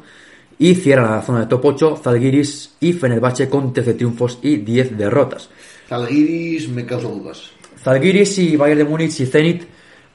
Y 0.60 0.76
cierra 0.76 1.10
la 1.16 1.22
zona 1.24 1.40
de 1.40 1.46
top 1.48 1.66
8 1.66 1.96
Zalgiris 2.04 2.76
y 2.82 2.94
Fenerbahce 2.94 3.50
con 3.50 3.74
13 3.74 3.96
triunfos 3.96 4.38
y 4.44 4.58
10 4.58 4.96
derrotas. 4.96 5.50
Zalgiris 5.90 6.70
me 6.70 6.86
causa 6.86 7.08
dudas. 7.08 7.50
Zalgiris 7.84 8.38
y 8.38 8.56
Bayern 8.56 8.78
de 8.78 8.86
Múnich 8.86 9.20
y 9.22 9.26
Zenit 9.26 9.64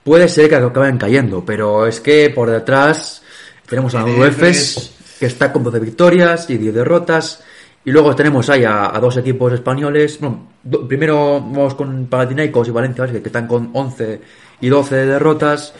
puede 0.06 0.28
ser 0.28 0.48
que 0.48 0.54
acaben 0.56 0.96
cayendo, 0.96 1.44
pero 1.44 1.86
es 1.86 2.00
que 2.00 2.30
por 2.30 2.48
detrás 2.48 3.22
tenemos 3.68 3.94
a 3.96 4.04
tres. 4.36 4.92
que 5.20 5.26
está 5.26 5.52
con 5.52 5.64
12 5.64 5.80
victorias 5.80 6.48
y 6.48 6.56
10 6.56 6.74
derrotas. 6.74 7.42
Y 7.84 7.90
luego 7.90 8.14
tenemos 8.16 8.48
ahí 8.50 8.64
a, 8.64 8.94
a 8.96 9.00
dos 9.00 9.16
equipos 9.16 9.52
españoles. 9.52 10.18
Bueno, 10.20 10.48
do- 10.62 10.86
primero 10.88 11.40
vamos 11.40 11.74
con 11.74 12.06
Panathinaikos 12.06 12.68
y 12.68 12.70
Valencia, 12.70 13.06
que, 13.06 13.20
que 13.22 13.28
están 13.28 13.46
con 13.46 13.70
11 13.72 14.20
y 14.60 14.68
12 14.68 14.94
derrotas. 15.06 15.72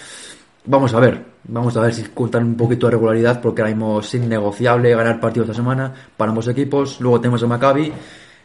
Vamos 0.67 0.95
a 0.95 1.01
ver, 1.01 1.23
vamos 1.45 1.77
a 1.77 1.81
ver 1.83 1.95
si 1.95 2.03
cuentan 2.05 2.45
un 2.45 2.57
poquito 2.57 2.87
de 2.87 2.93
regularidad, 2.93 3.41
porque 3.41 3.63
ahora 3.63 3.75
mismo 3.75 4.01
es 4.01 4.15
innegociable 4.15 4.95
ganar 4.95 5.21
partidos 5.21 5.49
esta 5.49 5.57
semana 5.63 5.93
para 6.17 6.31
ambos 6.31 6.49
equipos. 6.49 7.01
Luego 7.01 7.21
tenemos 7.21 7.43
a 7.43 7.47
Maccabi, 7.47 7.93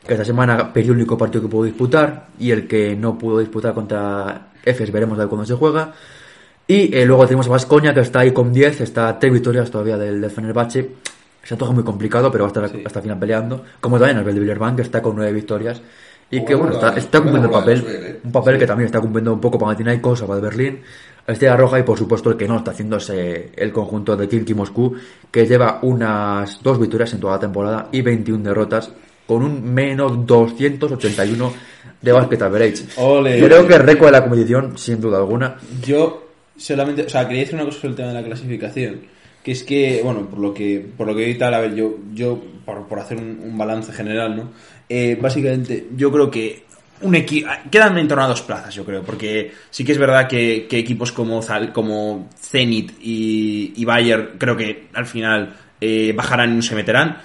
que 0.05 0.13
esta 0.13 0.25
semana 0.25 0.71
perdió 0.73 0.91
el 0.93 0.97
único 0.99 1.17
partido 1.17 1.43
que 1.43 1.47
pudo 1.49 1.63
disputar, 1.65 2.27
y 2.39 2.51
el 2.51 2.67
que 2.67 2.95
no 2.95 3.17
pudo 3.17 3.39
disputar 3.39 3.73
contra 3.73 4.50
Efes, 4.63 4.91
veremos 4.91 5.17
a 5.17 5.21
ver 5.21 5.29
cuándo 5.29 5.45
se 5.45 5.55
juega. 5.55 5.93
Y 6.67 6.95
eh, 6.95 7.05
luego 7.05 7.25
tenemos 7.25 7.47
a 7.47 7.51
Vascoña, 7.51 7.93
que 7.93 8.01
está 8.01 8.19
ahí 8.19 8.31
con 8.31 8.53
10, 8.53 8.81
está 8.81 9.09
a 9.09 9.19
3 9.19 9.33
victorias 9.33 9.69
todavía 9.69 9.97
del, 9.97 10.21
del 10.21 10.31
Fenerbahce. 10.31 10.89
Se 11.43 11.55
antoja 11.55 11.73
muy 11.73 11.83
complicado, 11.83 12.31
pero 12.31 12.43
va 12.43 12.47
a 12.47 12.53
estar 12.53 12.85
hasta 12.85 12.99
el 12.99 13.03
final 13.03 13.19
peleando. 13.19 13.65
Como 13.79 13.97
también 13.97 14.17
el 14.19 14.39
Villarban, 14.39 14.75
que 14.75 14.83
está 14.83 15.01
con 15.01 15.15
9 15.15 15.33
victorias. 15.33 15.81
Y 16.29 16.45
que 16.45 16.55
bueno, 16.55 16.73
está, 16.73 17.19
cumpliendo 17.19 17.47
el 17.47 17.51
papel. 17.51 17.85
¿eh? 17.87 18.19
Un 18.23 18.31
papel 18.31 18.57
que 18.57 18.65
también 18.65 18.85
está 18.85 19.01
cumpliendo 19.01 19.33
un 19.33 19.41
poco 19.41 19.59
Panathinaikos, 19.59 20.21
Abad 20.21 20.39
Berlín, 20.39 20.79
Estrella 21.27 21.57
Roja 21.57 21.79
y 21.79 21.83
por 21.83 21.97
supuesto 21.97 22.29
el 22.29 22.37
que 22.37 22.47
no 22.47 22.57
está 22.57 22.71
haciendo 22.71 22.97
es 22.97 23.09
eh, 23.09 23.51
el 23.55 23.73
conjunto 23.73 24.15
de 24.15 24.29
Kilki 24.29 24.53
Moscú, 24.53 24.95
que 25.29 25.45
lleva 25.45 25.79
unas 25.81 26.63
dos 26.63 26.79
victorias 26.79 27.11
en 27.13 27.19
toda 27.19 27.33
la 27.33 27.39
temporada 27.39 27.89
y 27.91 28.01
21 28.01 28.43
derrotas 28.43 28.91
con 29.27 29.43
un 29.43 29.73
menos 29.73 30.25
281 30.25 31.53
de 32.01 32.11
basket 32.11 32.41
average. 32.41 32.83
Ole. 32.97 33.39
Creo 33.45 33.67
que 33.67 33.75
el 33.75 33.83
récord 33.83 34.07
de 34.07 34.11
la 34.11 34.21
competición, 34.23 34.77
sin 34.77 34.99
duda 34.99 35.17
alguna. 35.17 35.55
Yo 35.85 36.27
solamente, 36.57 37.03
o 37.03 37.09
sea, 37.09 37.27
quería 37.27 37.41
decir 37.43 37.55
una 37.55 37.65
cosa 37.65 37.77
sobre 37.79 37.89
el 37.89 37.95
tema 37.95 38.07
de 38.09 38.13
la 38.15 38.23
clasificación, 38.23 39.01
que 39.43 39.51
es 39.51 39.63
que, 39.63 40.01
bueno, 40.03 40.27
por 40.29 40.39
lo 40.39 40.53
que, 40.53 40.85
por 40.97 41.07
lo 41.07 41.15
que 41.15 41.33
tal, 41.35 41.53
a 41.53 41.59
ver, 41.59 41.75
yo, 41.75 41.95
yo, 42.13 42.41
por, 42.65 42.87
por 42.87 42.99
hacer 42.99 43.17
un, 43.17 43.39
un 43.43 43.57
balance 43.57 43.91
general, 43.93 44.35
¿no? 44.35 44.51
Eh, 44.89 45.17
básicamente, 45.19 45.87
yo 45.95 46.11
creo 46.11 46.29
que 46.29 46.63
un 47.01 47.15
equipo, 47.15 47.49
quedan 47.71 47.97
en 47.97 48.07
torno 48.07 48.23
a 48.23 48.27
dos 48.27 48.41
plazas, 48.43 48.73
yo 48.75 48.83
creo, 48.85 49.01
porque 49.03 49.51
sí 49.71 49.83
que 49.83 49.91
es 49.93 49.97
verdad 49.97 50.27
que, 50.27 50.67
que 50.69 50.77
equipos 50.77 51.11
como, 51.11 51.41
Zal- 51.41 51.71
como 51.71 52.29
Zenit 52.39 52.91
y, 53.01 53.73
y 53.75 53.85
Bayern, 53.85 54.31
creo 54.37 54.55
que 54.55 54.87
al 54.93 55.07
final 55.07 55.55
eh, 55.79 56.13
bajarán 56.15 56.51
y 56.53 56.55
no 56.57 56.61
se 56.61 56.75
meterán. 56.75 57.17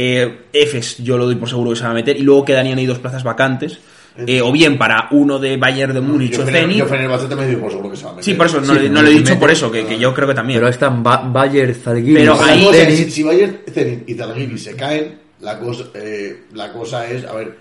Eh, 0.00 0.38
Efes, 0.52 0.98
yo 0.98 1.18
lo 1.18 1.26
doy 1.26 1.34
por 1.34 1.48
seguro 1.48 1.70
que 1.70 1.76
se 1.76 1.82
va 1.84 1.90
a 1.90 1.94
meter, 1.94 2.16
y 2.16 2.22
luego 2.22 2.44
quedarían 2.44 2.78
ahí 2.78 2.86
dos 2.86 2.98
plazas 3.00 3.24
vacantes. 3.24 3.78
eh, 4.26 4.40
o 4.42 4.50
bien 4.50 4.78
para 4.78 5.06
uno 5.12 5.38
de 5.38 5.56
Bayern 5.56 5.94
de 5.94 6.00
Múnich 6.00 6.32
Yo 6.32 6.42
o 6.42 6.44
Zenit, 6.46 6.76
Yo 6.78 6.86
Fenerbahce 6.86 7.28
también 7.28 7.50
digo 7.50 7.60
por 7.62 7.70
seguro 7.70 7.88
que 7.90 7.96
se 7.96 8.04
va 8.04 8.10
a 8.10 8.12
meter. 8.14 8.24
Sí, 8.24 8.34
por 8.34 8.46
eso 8.46 8.60
no, 8.60 8.74
Sí, 8.74 8.80
le- 8.80 8.88
no 8.90 9.00
he 9.00 9.10
dicho 9.10 9.22
mete. 9.26 9.36
por 9.36 9.48
eso, 9.50 9.70
que, 9.70 9.86
que 9.86 9.96
yo 9.96 10.12
creo 10.12 10.26
que 10.26 10.34
también. 10.34 10.58
Pero 10.58 10.68
están 10.68 11.04
Ba- 11.04 11.22
Bayer, 11.24 11.72
Zalgiris, 11.72 12.18
Pero 12.18 12.34
ahí- 12.42 12.68
es, 12.72 12.96
si, 12.98 13.10
si 13.12 13.22
Bayern, 13.22 13.58
Zenit 13.72 14.08
y 14.08 14.14
Zalgiris 14.14 14.64
se 14.64 14.74
caen, 14.74 15.18
la 15.40 15.58
cosa, 15.60 15.84
eh, 15.94 16.36
la 16.52 16.72
cosa 16.72 17.08
es, 17.08 17.24
a 17.26 17.32
ver, 17.34 17.54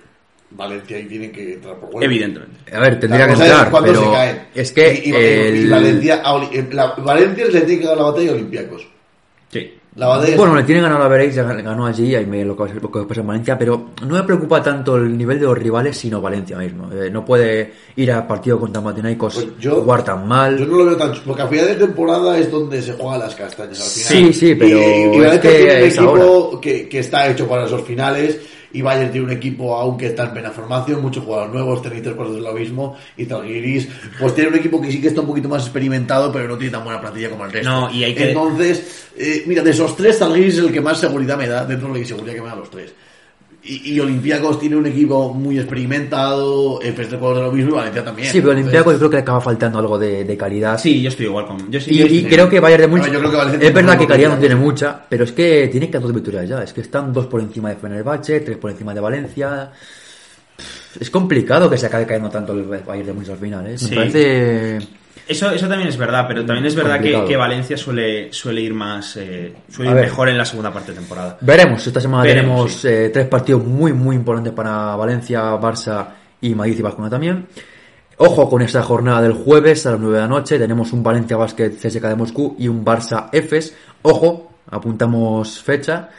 Valencia 0.49 0.97
ahí 0.97 1.05
tiene 1.05 1.29
que 1.31 1.53
entrar 1.53 1.75
por 1.75 1.89
huevo. 1.89 2.01
Evidentemente. 2.01 2.55
A 2.75 2.79
ver, 2.79 2.99
tendría 2.99 3.27
que 3.27 3.33
es 3.33 3.39
entrar, 3.39 3.69
cuándo 3.69 3.89
pero 3.91 4.03
se 4.05 4.11
caen. 4.11 4.39
es 4.55 4.71
que 4.71 5.01
Y, 5.05 5.09
y- 5.09 5.13
el- 5.13 5.55
y 5.57 5.69
Valencia, 5.69 6.21
a 6.23 6.33
Oli- 6.33 6.65
la- 6.71 6.93
Valencia 6.97 7.45
le 7.51 7.61
tiene 7.61 7.81
que 7.81 7.87
dar 7.87 7.97
la 7.97 8.03
batalla 8.03 8.31
a 8.31 8.33
Olympiacos. 8.33 8.87
Sí. 9.53 9.73
Bueno, 9.97 10.55
le 10.55 10.61
tienen 10.63 10.83
ganado 10.83 11.03
a 11.03 11.07
Veréis, 11.07 11.33
ya 11.33 11.41
ganó 11.43 11.87
allí, 11.87 12.13
ahí 12.13 12.25
me 12.27 12.45
lo 12.45 12.55
que 12.55 12.71
lo 12.75 12.91
que 12.91 13.01
pasa 13.05 13.21
en 13.21 13.27
Valencia, 13.27 13.57
pero 13.57 13.87
no 14.05 14.13
me 14.13 14.21
preocupa 14.23 14.61
tanto 14.61 14.95
el 14.97 15.17
nivel 15.17 15.39
de 15.39 15.45
los 15.47 15.57
rivales, 15.57 15.97
sino 15.97 16.21
Valencia 16.21 16.55
mismo. 16.59 16.87
Eh, 16.93 17.09
no 17.09 17.25
puede 17.25 17.73
ir 17.95 18.11
a 18.11 18.27
partido 18.27 18.59
contra 18.59 18.79
Matinaicos 18.79 19.33
Pues 19.33 19.47
yo- 19.59 19.81
jugar 19.81 20.03
tan 20.03 20.27
mal. 20.27 20.55
Yo 20.55 20.67
no 20.67 20.77
lo 20.77 20.85
veo 20.85 20.97
tan 20.97 21.13
porque 21.25 21.41
a 21.41 21.47
final 21.47 21.65
de 21.65 21.75
temporada 21.75 22.37
es 22.37 22.51
donde 22.51 22.79
se 22.79 22.93
juegan 22.93 23.19
las 23.21 23.33
castañas 23.33 23.79
al 23.79 23.85
Sí, 23.87 24.13
final. 24.17 24.33
sí, 24.35 24.55
pero 24.55 24.77
y, 24.77 24.81
y 24.81 24.83
es 24.83 25.11
Valencia 25.25 25.41
que 25.41 25.57
tiene 25.57 25.73
un 25.73 25.79
es 25.87 25.95
equipo 25.97 26.61
que, 26.61 26.87
que 26.89 26.99
está 26.99 27.27
hecho 27.27 27.47
para 27.47 27.65
esos 27.65 27.81
finales 27.81 28.39
y 28.73 28.81
Bayern 28.81 29.11
tiene 29.11 29.25
un 29.27 29.31
equipo 29.31 29.75
aunque 29.77 30.07
está 30.07 30.25
en 30.25 30.33
plena 30.33 30.51
formación, 30.51 31.01
muchos 31.01 31.23
jugadores 31.23 31.53
nuevos, 31.53 31.81
tenéis 31.81 32.03
tres 32.03 32.15
pasos 32.15 32.35
del 32.35 32.45
abismo 32.47 32.95
y 33.15 33.25
Zalgiris 33.25 33.87
pues 34.19 34.35
tiene 34.35 34.49
un 34.49 34.55
equipo 34.55 34.81
que 34.81 34.91
sí 34.91 35.01
que 35.01 35.07
está 35.07 35.21
un 35.21 35.27
poquito 35.27 35.49
más 35.49 35.63
experimentado 35.63 36.31
pero 36.31 36.47
no 36.47 36.57
tiene 36.57 36.71
tan 36.71 36.83
buena 36.83 36.99
plantilla 37.01 37.29
como 37.29 37.45
el 37.45 37.51
resto. 37.51 37.69
No, 37.69 37.91
y 37.91 38.03
hay 38.03 38.13
que- 38.13 38.29
Entonces, 38.29 39.07
eh, 39.17 39.43
mira, 39.47 39.63
de 39.63 39.71
esos 39.71 39.95
tres 39.95 40.17
Zalgiris 40.19 40.55
es 40.57 40.63
el 40.65 40.71
que 40.71 40.81
más 40.81 40.99
seguridad 40.99 41.37
me 41.37 41.47
da 41.47 41.65
dentro 41.65 41.87
de 41.87 41.93
la 41.95 41.99
inseguridad 41.99 42.33
que 42.35 42.41
me 42.41 42.47
da 42.49 42.55
los 42.55 42.69
tres. 42.69 42.93
Y, 43.69 43.93
y 43.95 43.99
Olympiacos 43.99 44.59
tiene 44.59 44.77
un 44.77 44.85
equipo 44.85 45.33
muy 45.33 45.57
experimentado, 45.59 46.81
Efes 46.81 47.11
de 47.11 47.17
lo 47.17 47.51
mismo 47.51 47.71
y 47.71 47.73
Valencia 47.73 48.03
también. 48.03 48.29
Sí, 48.31 48.39
pero 48.39 48.51
Entonces, 48.53 48.63
Olympiacos 48.63 48.93
yo 48.93 48.99
creo 48.99 49.09
que 49.09 49.15
le 49.17 49.21
acaba 49.23 49.41
faltando 49.41 49.79
algo 49.79 49.99
de, 49.99 50.23
de 50.23 50.37
calidad. 50.37 50.79
Sí, 50.79 51.01
yo 51.01 51.09
estoy 51.09 51.25
igual 51.25 51.45
con. 51.47 51.69
Yo 51.69 51.79
sí, 51.81 51.91
Y, 51.91 51.97
yo 51.99 52.05
y 52.07 52.17
estoy- 52.17 52.31
creo 52.31 52.49
que 52.49 52.59
Bayern 52.61 52.81
de 52.83 52.87
Múnich 52.87 53.03
A 53.03 53.07
ver, 53.07 53.13
yo 53.15 53.19
creo 53.19 53.31
que 53.31 53.37
Valencia 53.37 53.67
es 53.67 53.73
verdad 53.73 53.97
que 53.97 54.07
calidad 54.07 54.29
no 54.29 54.37
tiene 54.37 54.55
mucha, 54.55 55.01
pero 55.09 55.23
es 55.25 55.31
que 55.33 55.67
tiene 55.69 55.89
que 55.91 55.99
dos 55.99 56.13
victorias 56.13 56.47
ya. 56.47 56.63
Es 56.63 56.71
que 56.71 56.81
están 56.81 57.11
dos 57.11 57.25
por 57.27 57.41
encima 57.41 57.69
de 57.69 57.75
Fenerbahce, 57.75 58.39
tres 58.39 58.57
por 58.57 58.71
encima 58.71 58.93
de 58.93 58.99
Valencia. 59.01 59.71
Es 60.99 61.09
complicado 61.09 61.69
que 61.69 61.77
se 61.77 61.85
acabe 61.87 62.05
cayendo 62.07 62.29
tanto 62.29 62.53
el 62.53 62.63
Bayern 62.63 63.05
de 63.07 63.13
Múnich 63.13 63.29
al 63.29 63.37
final. 63.37 63.67
¿eh? 63.67 63.71
Me 63.71 63.77
Sí. 63.77 63.93
parece 63.95 64.79
Eso, 65.27 65.51
eso 65.51 65.67
también 65.67 65.89
es 65.89 65.97
verdad, 65.97 66.25
pero 66.27 66.45
también 66.45 66.65
es 66.65 66.75
verdad 66.75 67.01
que, 67.01 67.25
que 67.25 67.35
Valencia 67.35 67.75
suele, 67.77 68.31
suele 68.31 68.61
ir 68.61 68.73
más. 68.73 69.17
eh, 69.17 69.53
suele 69.69 69.91
ir 69.91 69.97
mejor 69.97 70.29
en 70.29 70.37
la 70.37 70.45
segunda 70.45 70.71
parte 70.71 70.91
de 70.91 70.99
temporada. 70.99 71.37
Veremos, 71.41 71.85
esta 71.85 71.99
semana 71.99 72.23
Veremos, 72.23 72.45
tenemos 72.45 72.73
sí. 72.73 72.87
eh, 72.87 73.09
tres 73.13 73.27
partidos 73.27 73.63
muy 73.63 73.93
muy 73.93 74.15
importantes 74.15 74.53
para 74.53 74.95
Valencia, 74.95 75.41
Barça 75.59 76.07
y 76.41 76.55
Madrid 76.55 76.77
y 76.79 76.81
Barcelona 76.81 77.09
también. 77.09 77.47
Ojo 78.19 78.49
con 78.49 78.61
esta 78.61 78.81
jornada 78.81 79.21
del 79.21 79.33
jueves 79.33 79.85
a 79.85 79.91
las 79.91 79.99
9 79.99 80.15
de 80.15 80.21
la 80.21 80.27
noche, 80.27 80.57
tenemos 80.57 80.91
un 80.91 81.03
Valencia 81.03 81.37
Basket 81.37 81.69
CSK 81.69 82.01
de 82.01 82.15
Moscú 82.15 82.55
y 82.57 82.67
un 82.67 82.83
Barça 82.83 83.29
Efes. 83.31 83.75
Ojo, 84.01 84.53
apuntamos 84.71 85.61
fecha, 85.61 86.09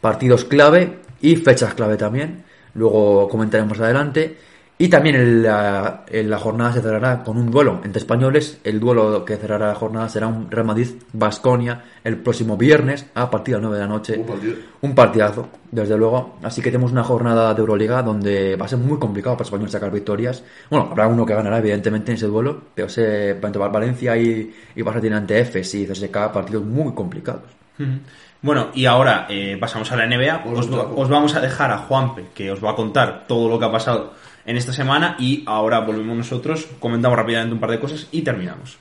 partidos 0.00 0.44
clave 0.46 0.98
y 1.20 1.36
fechas 1.36 1.74
clave 1.74 1.96
también. 1.96 2.42
Luego 2.74 3.28
comentaremos 3.28 3.78
adelante. 3.78 4.36
Y 4.76 4.88
también 4.88 5.14
en 5.14 5.42
la, 5.44 6.04
en 6.08 6.28
la 6.28 6.38
jornada 6.38 6.72
se 6.72 6.82
cerrará 6.82 7.22
con 7.22 7.36
un 7.36 7.48
duelo 7.48 7.80
entre 7.84 8.00
españoles. 8.00 8.58
El 8.64 8.80
duelo 8.80 9.24
que 9.24 9.36
cerrará 9.36 9.68
la 9.68 9.74
jornada 9.76 10.08
será 10.08 10.26
un 10.26 10.50
Real 10.50 10.66
Madrid-Basconia 10.66 11.84
el 12.02 12.16
próximo 12.16 12.56
viernes 12.56 13.06
a 13.14 13.30
partir 13.30 13.54
de 13.54 13.60
las 13.60 13.68
9 13.68 13.76
de 13.76 13.82
la 13.82 13.88
noche. 13.88 14.18
Un 14.18 14.26
partido. 14.26 14.56
Un 14.80 14.94
partidazo, 14.96 15.48
desde 15.70 15.96
luego. 15.96 16.38
Así 16.42 16.60
que 16.60 16.72
tenemos 16.72 16.90
una 16.90 17.04
jornada 17.04 17.54
de 17.54 17.60
Euroliga 17.60 18.02
donde 18.02 18.56
va 18.56 18.64
a 18.64 18.68
ser 18.68 18.80
muy 18.80 18.98
complicado 18.98 19.36
para 19.36 19.44
español 19.44 19.70
sacar 19.70 19.92
victorias. 19.92 20.42
Bueno, 20.68 20.88
habrá 20.90 21.06
uno 21.06 21.24
que 21.24 21.34
ganará, 21.34 21.58
evidentemente, 21.58 22.10
en 22.10 22.16
ese 22.16 22.26
duelo. 22.26 22.60
Pero 22.74 22.88
tanto 23.40 23.60
Valencia 23.60 24.16
y, 24.16 24.52
y 24.74 24.82
Barça 24.82 25.00
tienen 25.00 25.20
ante 25.20 25.38
Efes 25.38 25.72
y 25.76 25.86
CSK 25.86 26.32
partidos 26.32 26.64
muy 26.64 26.92
complicados. 26.94 27.44
Bueno, 28.42 28.70
y 28.74 28.86
ahora 28.86 29.26
eh, 29.30 29.56
pasamos 29.60 29.90
a 29.92 29.96
la 29.96 30.06
NBA. 30.06 30.42
Os 30.46 31.08
vamos 31.08 31.36
a 31.36 31.40
dejar 31.40 31.70
a 31.70 31.78
Juanpe, 31.78 32.26
que 32.34 32.50
os 32.50 32.62
va 32.62 32.72
a 32.72 32.74
contar 32.74 33.24
todo 33.28 33.48
lo 33.48 33.58
que 33.58 33.66
ha 33.66 33.72
pasado 33.72 34.24
en 34.46 34.56
esta 34.56 34.72
semana. 34.72 35.16
Y 35.18 35.42
ahora 35.46 35.80
volvemos 35.80 36.16
nosotros, 36.16 36.66
comentamos 36.78 37.16
rápidamente 37.16 37.54
un 37.54 37.60
par 37.60 37.70
de 37.70 37.80
cosas 37.80 38.08
y 38.12 38.22
terminamos. 38.22 38.78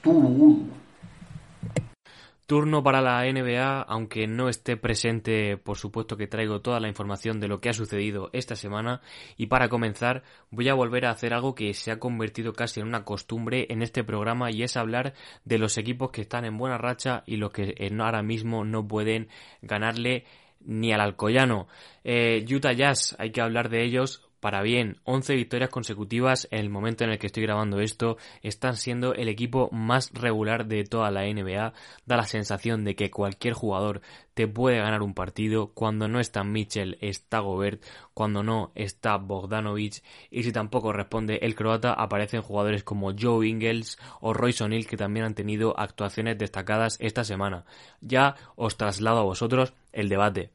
Turno 2.46 2.84
para 2.84 3.02
la 3.02 3.24
NBA, 3.24 3.84
aunque 3.84 4.28
no 4.28 4.50
esté 4.50 4.76
presente, 4.76 5.56
por 5.56 5.78
supuesto 5.78 6.18
que 6.18 6.28
traigo 6.28 6.60
toda 6.60 6.82
la 6.82 6.90
información 6.90 7.40
de 7.40 7.48
lo 7.48 7.62
que 7.62 7.70
ha 7.70 7.74
sucedido 7.74 8.30
esta 8.34 8.58
semana. 8.58 9.00
Y 9.38 9.48
para 9.48 9.70
comenzar, 9.70 10.24
voy 10.52 10.68
a 10.68 10.74
volver 10.74 11.06
a 11.06 11.12
hacer 11.12 11.34
algo 11.34 11.56
que 11.56 11.74
se 11.74 11.92
ha 11.92 12.00
convertido 12.00 12.52
casi 12.52 12.82
en 12.82 12.88
una 12.88 13.06
costumbre 13.06 13.68
en 13.70 13.82
este 13.82 14.04
programa 14.04 14.52
y 14.52 14.62
es 14.62 14.76
hablar 14.76 15.14
de 15.46 15.58
los 15.58 15.78
equipos 15.78 16.12
que 16.12 16.22
están 16.22 16.44
en 16.44 16.58
buena 16.58 16.78
racha 16.78 17.24
y 17.26 17.38
los 17.38 17.52
que 17.52 17.76
ahora 17.98 18.22
mismo 18.22 18.66
no 18.66 18.86
pueden 18.86 19.30
ganarle 19.62 20.26
ni 20.60 20.92
al 20.92 21.00
Alcoyano. 21.00 21.68
Eh, 22.04 22.46
Utah 22.54 22.74
Jazz, 22.74 23.16
hay 23.20 23.32
que 23.32 23.42
hablar 23.42 23.70
de 23.70 23.86
ellos 23.86 24.30
para 24.44 24.62
bien. 24.62 24.98
11 25.06 25.36
victorias 25.36 25.70
consecutivas 25.70 26.50
en 26.52 26.60
el 26.60 26.70
momento 26.70 27.06
en 27.06 27.12
el 27.12 27.18
que 27.18 27.28
estoy 27.28 27.44
grabando 27.44 27.80
esto. 27.80 28.18
Están 28.42 28.76
siendo 28.76 29.14
el 29.14 29.30
equipo 29.30 29.70
más 29.72 30.12
regular 30.14 30.66
de 30.66 30.84
toda 30.84 31.12
la 31.12 31.24
NBA. 31.24 31.72
Da 32.06 32.18
la 32.18 32.26
sensación 32.26 32.84
de 32.84 32.94
que 32.94 33.10
cualquier 33.10 33.54
jugador 33.54 34.02
te 34.34 34.46
puede 34.50 34.80
ganar 34.80 35.02
un 35.02 35.14
partido. 35.14 35.68
Cuando 35.68 36.10
no 36.10 36.20
está 36.20 36.44
Mitchell, 36.44 36.98
está 37.00 37.40
Gobert. 37.40 37.82
Cuando 38.14 38.44
no, 38.44 38.74
está 38.76 39.16
Bogdanovic. 39.16 40.04
Y 40.30 40.44
si 40.44 40.52
tampoco 40.52 40.92
responde 40.92 41.40
el 41.44 41.56
croata, 41.56 41.94
aparecen 41.94 42.42
jugadores 42.42 42.84
como 42.84 43.14
Joe 43.18 43.48
Ingles 43.48 43.98
o 44.20 44.34
Royce 44.34 44.66
O'Neal 44.66 44.88
que 44.88 44.98
también 44.98 45.26
han 45.26 45.36
tenido 45.36 45.80
actuaciones 45.80 46.38
destacadas 46.38 46.98
esta 47.00 47.24
semana. 47.24 47.64
Ya 48.02 48.36
os 48.58 48.76
traslado 48.76 49.20
a 49.20 49.24
vosotros 49.24 49.74
el 49.94 50.10
debate. 50.10 50.50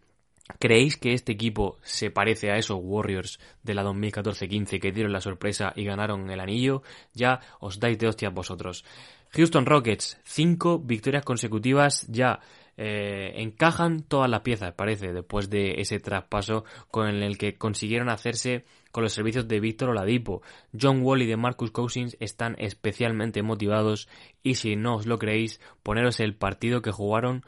¿Creéis 0.58 0.96
que 0.96 1.12
este 1.12 1.32
equipo 1.32 1.78
se 1.82 2.10
parece 2.10 2.50
a 2.50 2.56
esos 2.56 2.78
Warriors 2.80 3.38
de 3.62 3.74
la 3.74 3.84
2014-15 3.84 4.80
que 4.80 4.92
dieron 4.92 5.12
la 5.12 5.20
sorpresa 5.20 5.72
y 5.76 5.84
ganaron 5.84 6.30
el 6.30 6.40
anillo? 6.40 6.82
Ya 7.14 7.40
os 7.60 7.78
dais 7.78 7.98
de 7.98 8.08
hostias 8.08 8.32
vosotros. 8.32 8.84
Houston 9.32 9.66
Rockets, 9.66 10.18
cinco 10.24 10.78
victorias 10.78 11.24
consecutivas 11.24 12.06
ya. 12.08 12.40
eh, 12.80 13.42
encajan 13.42 14.04
todas 14.04 14.30
las 14.30 14.42
piezas, 14.42 14.72
parece, 14.72 15.12
después 15.12 15.50
de 15.50 15.80
ese 15.80 15.98
traspaso 15.98 16.64
con 16.92 17.08
el 17.08 17.36
que 17.36 17.58
consiguieron 17.58 18.08
hacerse 18.08 18.64
con 18.92 19.02
los 19.02 19.12
servicios 19.12 19.48
de 19.48 19.58
Víctor 19.58 19.90
Oladipo. 19.90 20.42
John 20.80 21.02
Wall 21.02 21.22
y 21.22 21.26
de 21.26 21.36
Marcus 21.36 21.72
Cousins 21.72 22.16
están 22.20 22.54
especialmente 22.58 23.42
motivados 23.42 24.08
y 24.44 24.54
si 24.54 24.76
no 24.76 24.94
os 24.94 25.06
lo 25.06 25.18
creéis, 25.18 25.60
poneros 25.82 26.20
el 26.20 26.36
partido 26.36 26.80
que 26.80 26.92
jugaron 26.92 27.44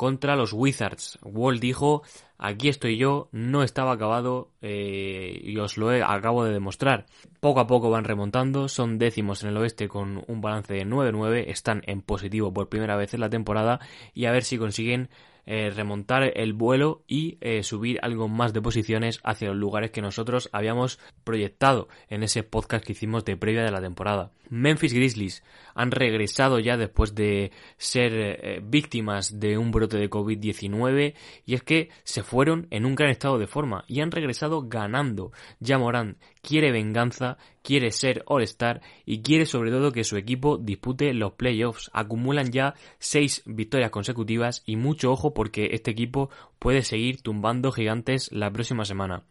contra 0.00 0.34
los 0.34 0.54
Wizards. 0.54 1.18
Wall 1.22 1.60
dijo, 1.60 2.02
aquí 2.38 2.70
estoy 2.70 2.96
yo, 2.96 3.28
no 3.32 3.62
estaba 3.62 3.92
acabado 3.92 4.48
eh, 4.62 5.38
y 5.44 5.58
os 5.58 5.76
lo 5.76 5.92
he- 5.92 6.02
acabo 6.02 6.42
de 6.42 6.54
demostrar. 6.54 7.04
Poco 7.38 7.60
a 7.60 7.66
poco 7.66 7.90
van 7.90 8.04
remontando, 8.04 8.68
son 8.70 8.96
décimos 8.96 9.42
en 9.42 9.50
el 9.50 9.58
oeste 9.58 9.88
con 9.88 10.24
un 10.26 10.40
balance 10.40 10.72
de 10.72 10.86
9-9, 10.86 11.44
están 11.48 11.82
en 11.84 12.00
positivo 12.00 12.50
por 12.50 12.70
primera 12.70 12.96
vez 12.96 13.12
en 13.12 13.20
la 13.20 13.28
temporada 13.28 13.78
y 14.14 14.24
a 14.24 14.32
ver 14.32 14.42
si 14.42 14.56
consiguen 14.56 15.10
eh, 15.46 15.70
remontar 15.70 16.32
el 16.34 16.52
vuelo 16.52 17.02
y 17.06 17.38
eh, 17.40 17.62
subir 17.62 17.98
algo 18.02 18.28
más 18.28 18.52
de 18.52 18.62
posiciones 18.62 19.20
hacia 19.24 19.48
los 19.48 19.56
lugares 19.56 19.90
que 19.90 20.02
nosotros 20.02 20.48
habíamos 20.52 20.98
proyectado 21.24 21.88
en 22.08 22.22
ese 22.22 22.42
podcast 22.42 22.84
que 22.84 22.92
hicimos 22.92 23.24
de 23.24 23.36
previa 23.36 23.64
de 23.64 23.70
la 23.70 23.80
temporada. 23.80 24.32
Memphis 24.50 24.92
Grizzlies 24.92 25.44
han 25.74 25.92
regresado 25.92 26.58
ya 26.58 26.76
después 26.76 27.14
de 27.14 27.52
ser 27.76 28.12
eh, 28.14 28.60
víctimas 28.62 29.38
de 29.38 29.56
un 29.56 29.70
brote 29.70 29.96
de 29.96 30.10
COVID-19 30.10 31.14
y 31.46 31.54
es 31.54 31.62
que 31.62 31.90
se 32.02 32.22
fueron 32.22 32.66
en 32.70 32.84
un 32.84 32.94
gran 32.94 33.10
estado 33.10 33.38
de 33.38 33.46
forma 33.46 33.84
y 33.86 34.00
han 34.00 34.10
regresado 34.10 34.68
ganando. 34.68 35.32
Ya 35.60 35.78
Morán 35.78 36.16
quiere 36.42 36.72
venganza, 36.72 37.38
quiere 37.62 37.90
ser 37.90 38.22
All-Star 38.26 38.80
y 39.04 39.22
quiere 39.22 39.46
sobre 39.46 39.70
todo 39.70 39.92
que 39.92 40.04
su 40.04 40.16
equipo 40.16 40.58
dispute 40.58 41.12
los 41.14 41.32
playoffs. 41.32 41.90
Acumulan 41.92 42.50
ya 42.50 42.74
seis 42.98 43.42
victorias 43.46 43.90
consecutivas 43.90 44.62
y 44.66 44.76
mucho 44.76 45.10
ojo 45.12 45.34
porque 45.34 45.70
este 45.72 45.90
equipo 45.90 46.30
puede 46.58 46.82
seguir 46.82 47.22
tumbando 47.22 47.72
gigantes 47.72 48.30
la 48.32 48.50
próxima 48.50 48.84
semana. 48.84 49.24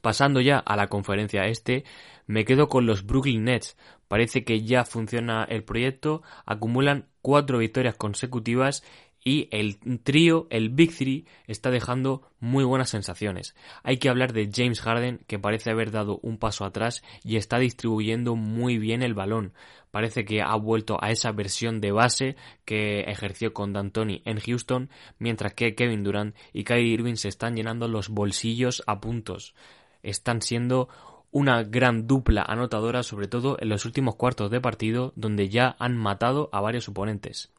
Pasando 0.00 0.40
ya 0.40 0.58
a 0.58 0.76
la 0.76 0.88
conferencia 0.88 1.46
este, 1.46 1.84
me 2.26 2.44
quedo 2.44 2.68
con 2.68 2.86
los 2.86 3.06
Brooklyn 3.06 3.44
Nets. 3.44 3.76
Parece 4.06 4.44
que 4.44 4.60
ya 4.60 4.84
funciona 4.84 5.44
el 5.44 5.64
proyecto, 5.64 6.22
acumulan 6.44 7.06
cuatro 7.22 7.58
victorias 7.58 7.96
consecutivas 7.96 8.84
y 9.24 9.48
el 9.50 9.78
trío, 10.02 10.46
el 10.50 10.68
Big 10.68 10.94
Three, 10.94 11.24
está 11.46 11.70
dejando 11.70 12.28
muy 12.40 12.62
buenas 12.62 12.90
sensaciones. 12.90 13.56
Hay 13.82 13.96
que 13.96 14.10
hablar 14.10 14.34
de 14.34 14.50
James 14.54 14.82
Harden, 14.82 15.20
que 15.26 15.38
parece 15.38 15.70
haber 15.70 15.90
dado 15.90 16.20
un 16.22 16.36
paso 16.36 16.66
atrás 16.66 17.02
y 17.24 17.36
está 17.36 17.58
distribuyendo 17.58 18.36
muy 18.36 18.76
bien 18.76 19.02
el 19.02 19.14
balón. 19.14 19.54
Parece 19.90 20.26
que 20.26 20.42
ha 20.42 20.54
vuelto 20.56 20.98
a 21.00 21.10
esa 21.10 21.32
versión 21.32 21.80
de 21.80 21.92
base 21.92 22.36
que 22.66 23.00
ejerció 23.02 23.54
con 23.54 23.72
D'Antoni 23.72 24.20
en 24.26 24.40
Houston, 24.40 24.90
mientras 25.18 25.54
que 25.54 25.74
Kevin 25.74 26.04
Durant 26.04 26.36
y 26.52 26.64
Kyrie 26.64 26.92
Irving 26.92 27.14
se 27.14 27.28
están 27.28 27.56
llenando 27.56 27.88
los 27.88 28.10
bolsillos 28.10 28.82
a 28.86 29.00
puntos. 29.00 29.54
Están 30.02 30.42
siendo 30.42 30.88
una 31.30 31.62
gran 31.62 32.06
dupla 32.06 32.42
anotadora, 32.42 33.02
sobre 33.02 33.26
todo 33.26 33.56
en 33.58 33.70
los 33.70 33.86
últimos 33.86 34.16
cuartos 34.16 34.50
de 34.50 34.60
partido, 34.60 35.14
donde 35.16 35.48
ya 35.48 35.76
han 35.78 35.96
matado 35.96 36.50
a 36.52 36.60
varios 36.60 36.88
oponentes. 36.88 37.53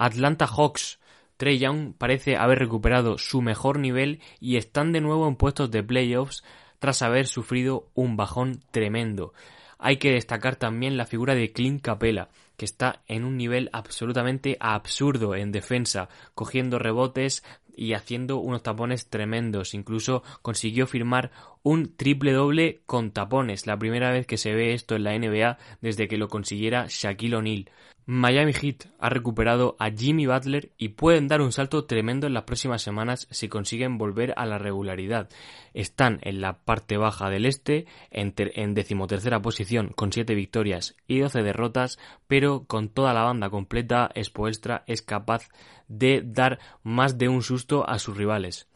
Atlanta 0.00 0.46
Hawks. 0.46 0.98
Trey 1.36 1.58
Young 1.58 1.92
parece 1.92 2.36
haber 2.36 2.58
recuperado 2.58 3.18
su 3.18 3.42
mejor 3.42 3.78
nivel 3.78 4.20
y 4.40 4.56
están 4.56 4.92
de 4.92 5.02
nuevo 5.02 5.28
en 5.28 5.36
puestos 5.36 5.70
de 5.70 5.82
playoffs 5.82 6.42
tras 6.78 7.02
haber 7.02 7.26
sufrido 7.26 7.90
un 7.92 8.16
bajón 8.16 8.60
tremendo. 8.70 9.34
Hay 9.78 9.98
que 9.98 10.10
destacar 10.10 10.56
también 10.56 10.96
la 10.96 11.04
figura 11.04 11.34
de 11.34 11.52
Clint 11.52 11.82
Capella, 11.82 12.30
que 12.56 12.64
está 12.64 13.02
en 13.08 13.24
un 13.24 13.36
nivel 13.36 13.68
absolutamente 13.74 14.56
absurdo 14.58 15.34
en 15.34 15.52
defensa, 15.52 16.08
cogiendo 16.34 16.78
rebotes 16.78 17.44
y 17.76 17.92
haciendo 17.92 18.38
unos 18.38 18.62
tapones 18.62 19.08
tremendos. 19.08 19.74
Incluso 19.74 20.22
consiguió 20.40 20.86
firmar 20.86 21.30
un 21.62 21.94
triple 21.94 22.32
doble 22.32 22.80
con 22.86 23.10
tapones, 23.10 23.66
la 23.66 23.78
primera 23.78 24.10
vez 24.10 24.26
que 24.26 24.38
se 24.38 24.54
ve 24.54 24.72
esto 24.72 24.96
en 24.96 25.04
la 25.04 25.18
NBA 25.18 25.58
desde 25.82 26.08
que 26.08 26.16
lo 26.16 26.28
consiguiera 26.28 26.86
Shaquille 26.88 27.36
O'Neal. 27.36 27.70
Miami 28.12 28.52
Heat 28.52 28.86
ha 28.98 29.08
recuperado 29.08 29.76
a 29.78 29.88
Jimmy 29.92 30.26
Butler 30.26 30.72
y 30.76 30.88
pueden 30.88 31.28
dar 31.28 31.40
un 31.40 31.52
salto 31.52 31.84
tremendo 31.84 32.26
en 32.26 32.34
las 32.34 32.42
próximas 32.42 32.82
semanas 32.82 33.28
si 33.30 33.48
consiguen 33.48 33.98
volver 33.98 34.34
a 34.36 34.46
la 34.46 34.58
regularidad. 34.58 35.28
Están 35.74 36.18
en 36.22 36.40
la 36.40 36.58
parte 36.58 36.96
baja 36.96 37.30
del 37.30 37.46
este, 37.46 37.86
en, 38.10 38.32
ter- 38.32 38.50
en 38.56 38.74
decimotercera 38.74 39.40
posición 39.40 39.92
con 39.94 40.12
7 40.12 40.34
victorias 40.34 40.96
y 41.06 41.20
12 41.20 41.44
derrotas, 41.44 42.00
pero 42.26 42.64
con 42.64 42.88
toda 42.88 43.14
la 43.14 43.22
banda 43.22 43.48
completa, 43.48 44.10
Spoelstra 44.20 44.82
es 44.88 45.02
capaz 45.02 45.48
de 45.86 46.20
dar 46.24 46.58
más 46.82 47.16
de 47.16 47.28
un 47.28 47.44
susto 47.44 47.88
a 47.88 48.00
sus 48.00 48.16
rivales. 48.16 48.69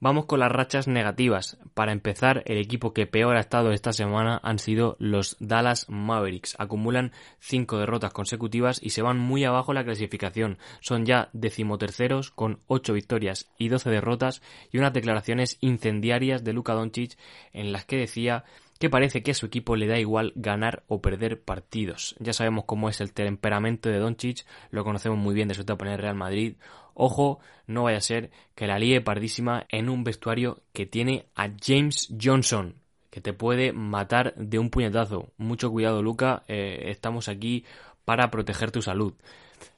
Vamos 0.00 0.26
con 0.26 0.38
las 0.38 0.52
rachas 0.52 0.86
negativas. 0.86 1.58
Para 1.74 1.90
empezar, 1.90 2.44
el 2.46 2.58
equipo 2.58 2.92
que 2.92 3.08
peor 3.08 3.36
ha 3.36 3.40
estado 3.40 3.72
esta 3.72 3.92
semana 3.92 4.38
han 4.44 4.60
sido 4.60 4.94
los 5.00 5.36
Dallas 5.40 5.86
Mavericks. 5.88 6.54
Acumulan 6.56 7.10
cinco 7.40 7.78
derrotas 7.78 8.12
consecutivas 8.12 8.80
y 8.80 8.90
se 8.90 9.02
van 9.02 9.18
muy 9.18 9.44
abajo 9.44 9.72
en 9.72 9.76
la 9.76 9.84
clasificación. 9.84 10.58
Son 10.78 11.04
ya 11.04 11.30
decimoterceros 11.32 12.30
con 12.30 12.60
ocho 12.68 12.92
victorias 12.92 13.50
y 13.58 13.70
doce 13.70 13.90
derrotas 13.90 14.40
y 14.70 14.78
unas 14.78 14.92
declaraciones 14.92 15.58
incendiarias 15.60 16.44
de 16.44 16.52
Luka 16.52 16.74
Doncic 16.74 17.18
en 17.52 17.72
las 17.72 17.84
que 17.84 17.96
decía 17.96 18.44
que 18.78 18.90
parece 18.90 19.22
que 19.22 19.32
a 19.32 19.34
su 19.34 19.46
equipo 19.46 19.74
le 19.74 19.88
da 19.88 19.98
igual 19.98 20.32
ganar 20.36 20.84
o 20.86 21.00
perder 21.00 21.42
partidos. 21.42 22.14
Ya 22.20 22.32
sabemos 22.32 22.64
cómo 22.64 22.88
es 22.88 23.00
el 23.00 23.12
temperamento 23.12 23.88
de 23.88 23.98
Doncic, 23.98 24.46
lo 24.70 24.84
conocemos 24.84 25.18
muy 25.18 25.34
bien 25.34 25.48
de 25.48 25.54
su 25.54 25.62
etapa 25.62 25.86
en 25.86 25.92
el 25.92 25.98
Real 25.98 26.14
Madrid. 26.14 26.54
Ojo, 27.00 27.38
no 27.68 27.84
vaya 27.84 27.98
a 27.98 28.00
ser 28.00 28.32
que 28.56 28.66
la 28.66 28.80
líe 28.80 29.00
pardísima 29.00 29.66
en 29.68 29.88
un 29.88 30.02
vestuario 30.02 30.62
que 30.72 30.84
tiene 30.84 31.26
a 31.36 31.48
James 31.64 32.12
Johnson, 32.20 32.74
que 33.08 33.20
te 33.20 33.32
puede 33.32 33.72
matar 33.72 34.34
de 34.34 34.58
un 34.58 34.68
puñetazo. 34.68 35.30
Mucho 35.36 35.70
cuidado, 35.70 36.02
Luca, 36.02 36.42
eh, 36.48 36.86
estamos 36.86 37.28
aquí 37.28 37.64
para 38.04 38.32
proteger 38.32 38.72
tu 38.72 38.82
salud. 38.82 39.14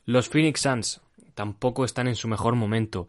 Los 0.06 0.30
Phoenix 0.30 0.62
Suns 0.62 1.02
tampoco 1.34 1.84
están 1.84 2.08
en 2.08 2.16
su 2.16 2.26
mejor 2.26 2.54
momento. 2.54 3.06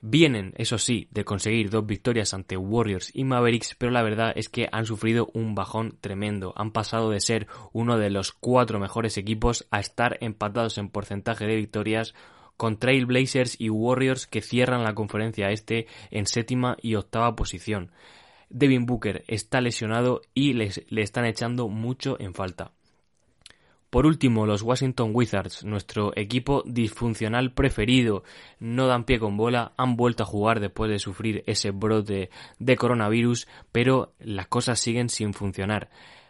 Vienen, 0.00 0.54
eso 0.56 0.78
sí, 0.78 1.08
de 1.10 1.24
conseguir 1.24 1.68
dos 1.68 1.84
victorias 1.84 2.34
ante 2.34 2.56
Warriors 2.56 3.10
y 3.12 3.24
Mavericks, 3.24 3.74
pero 3.76 3.90
la 3.90 4.02
verdad 4.02 4.32
es 4.36 4.48
que 4.48 4.68
han 4.70 4.86
sufrido 4.86 5.28
un 5.34 5.56
bajón 5.56 5.98
tremendo. 6.00 6.54
Han 6.54 6.70
pasado 6.70 7.10
de 7.10 7.18
ser 7.18 7.48
uno 7.72 7.98
de 7.98 8.10
los 8.10 8.30
cuatro 8.30 8.78
mejores 8.78 9.18
equipos 9.18 9.66
a 9.72 9.80
estar 9.80 10.16
empatados 10.20 10.78
en 10.78 10.90
porcentaje 10.90 11.44
de 11.44 11.56
victorias 11.56 12.14
con 12.58 12.78
Trail 12.78 13.06
Blazers 13.06 13.58
y 13.58 13.70
Warriors 13.70 14.26
que 14.26 14.42
cierran 14.42 14.84
la 14.84 14.94
conferencia 14.94 15.48
este 15.50 15.86
en 16.10 16.26
séptima 16.26 16.76
y 16.82 16.96
octava 16.96 17.34
posición. 17.34 17.92
Devin 18.50 18.84
Booker 18.84 19.24
está 19.28 19.62
lesionado 19.62 20.20
y 20.34 20.52
les, 20.52 20.84
le 20.90 21.02
están 21.02 21.24
echando 21.24 21.68
mucho 21.68 22.20
en 22.20 22.34
falta. 22.34 22.72
Por 23.90 24.04
último, 24.04 24.44
los 24.44 24.62
Washington 24.62 25.12
Wizards, 25.14 25.64
nuestro 25.64 26.12
equipo 26.14 26.62
disfuncional 26.66 27.52
preferido, 27.52 28.22
no 28.58 28.86
dan 28.86 29.04
pie 29.04 29.18
con 29.18 29.38
bola, 29.38 29.72
han 29.78 29.96
vuelto 29.96 30.24
a 30.24 30.26
jugar 30.26 30.60
después 30.60 30.90
de 30.90 30.98
sufrir 30.98 31.42
ese 31.46 31.70
brote 31.70 32.28
de 32.58 32.76
coronavirus, 32.76 33.48
pero 33.72 34.12
las 34.18 34.48
cosas 34.48 34.78
siguen 34.78 35.08
sin 35.08 35.32
funcionar. 35.32 35.88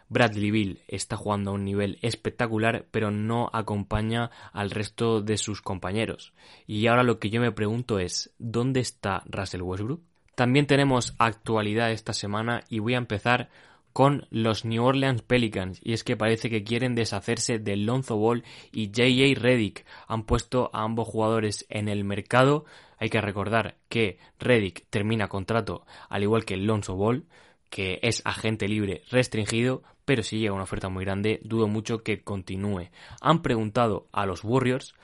Bradley 0.09 0.51
Bill 0.51 0.81
está 0.87 1.15
jugando 1.15 1.51
a 1.51 1.53
un 1.53 1.63
nivel 1.63 1.99
espectacular, 2.01 2.85
pero 2.91 3.11
no 3.11 3.49
acompaña 3.53 4.31
al 4.51 4.71
resto 4.71 5.21
de 5.21 5.37
sus 5.37 5.61
compañeros. 5.61 6.33
Y 6.67 6.87
ahora 6.87 7.03
lo 7.03 7.19
que 7.19 7.29
yo 7.29 7.39
me 7.39 7.51
pregunto 7.51 7.99
es, 7.99 8.31
¿dónde 8.39 8.79
está 8.79 9.23
Russell 9.27 9.61
Westbrook? 9.61 10.01
También 10.35 10.67
tenemos 10.67 11.15
actualidad 11.19 11.91
esta 11.91 12.13
semana 12.13 12.63
y 12.69 12.79
voy 12.79 12.95
a 12.95 12.97
empezar 12.97 13.49
con 13.93 14.27
los 14.29 14.65
New 14.65 14.83
Orleans 14.83 15.21
Pelicans 15.21 15.79
y 15.83 15.93
es 15.93 16.03
que 16.03 16.15
parece 16.15 16.49
que 16.49 16.63
quieren 16.63 16.95
deshacerse 16.95 17.59
de 17.59 17.75
Lonzo 17.75 18.17
Ball 18.17 18.43
y 18.71 18.91
JJ 18.91 19.37
Redick. 19.39 19.85
Han 20.07 20.23
puesto 20.23 20.69
a 20.73 20.83
ambos 20.83 21.07
jugadores 21.07 21.65
en 21.69 21.89
el 21.89 22.03
mercado. 22.03 22.65
Hay 22.97 23.09
que 23.09 23.21
recordar 23.21 23.75
que 23.89 24.17
Redick 24.39 24.85
termina 24.89 25.27
contrato 25.27 25.85
al 26.07 26.23
igual 26.23 26.45
que 26.45 26.57
Lonzo 26.57 26.95
Ball, 26.95 27.25
que 27.69 27.99
es 28.01 28.21
agente 28.25 28.67
libre 28.67 29.03
restringido, 29.09 29.83
pero 30.05 30.23
si 30.23 30.39
llega 30.39 30.53
una 30.53 30.63
oferta 30.63 30.89
muy 30.89 31.05
grande, 31.05 31.39
dudo 31.43 31.67
mucho 31.67 32.03
que 32.03 32.23
continúe. 32.23 32.89
Han 33.21 33.41
preguntado 33.41 34.07
a 34.11 34.25
los 34.25 34.43
Warriors, 34.43 34.95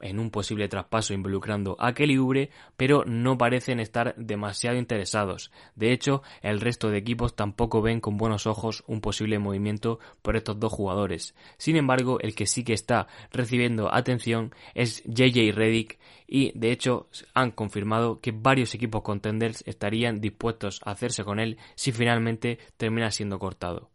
en 0.00 0.18
un 0.18 0.30
posible 0.30 0.68
traspaso 0.68 1.14
involucrando 1.14 1.76
a 1.78 1.94
Kelly 1.94 2.16
Oubre, 2.16 2.50
pero 2.76 3.04
no 3.04 3.38
parecen 3.38 3.80
estar 3.80 4.14
demasiado 4.16 4.76
interesados. 4.76 5.50
De 5.74 5.92
hecho, 5.92 6.22
el 6.42 6.60
resto 6.60 6.90
de 6.90 6.98
equipos 6.98 7.34
tampoco 7.34 7.82
ven 7.82 8.00
con 8.00 8.16
buenos 8.16 8.46
ojos 8.46 8.84
un 8.86 9.00
posible 9.00 9.38
movimiento 9.38 9.98
por 10.22 10.36
estos 10.36 10.58
dos 10.58 10.72
jugadores. 10.72 11.34
Sin 11.58 11.76
embargo, 11.76 12.18
el 12.20 12.34
que 12.34 12.46
sí 12.46 12.64
que 12.64 12.72
está 12.72 13.06
recibiendo 13.32 13.92
atención 13.92 14.54
es 14.74 15.02
JJ 15.04 15.52
Redick 15.52 15.98
y 16.26 16.56
de 16.58 16.72
hecho 16.72 17.08
han 17.34 17.50
confirmado 17.50 18.20
que 18.20 18.32
varios 18.32 18.74
equipos 18.74 19.02
contenders 19.02 19.62
estarían 19.66 20.20
dispuestos 20.20 20.80
a 20.84 20.92
hacerse 20.92 21.24
con 21.24 21.38
él 21.38 21.58
si 21.74 21.92
finalmente 21.92 22.58
termina 22.76 23.10
siendo 23.10 23.38
cortado. 23.38 23.93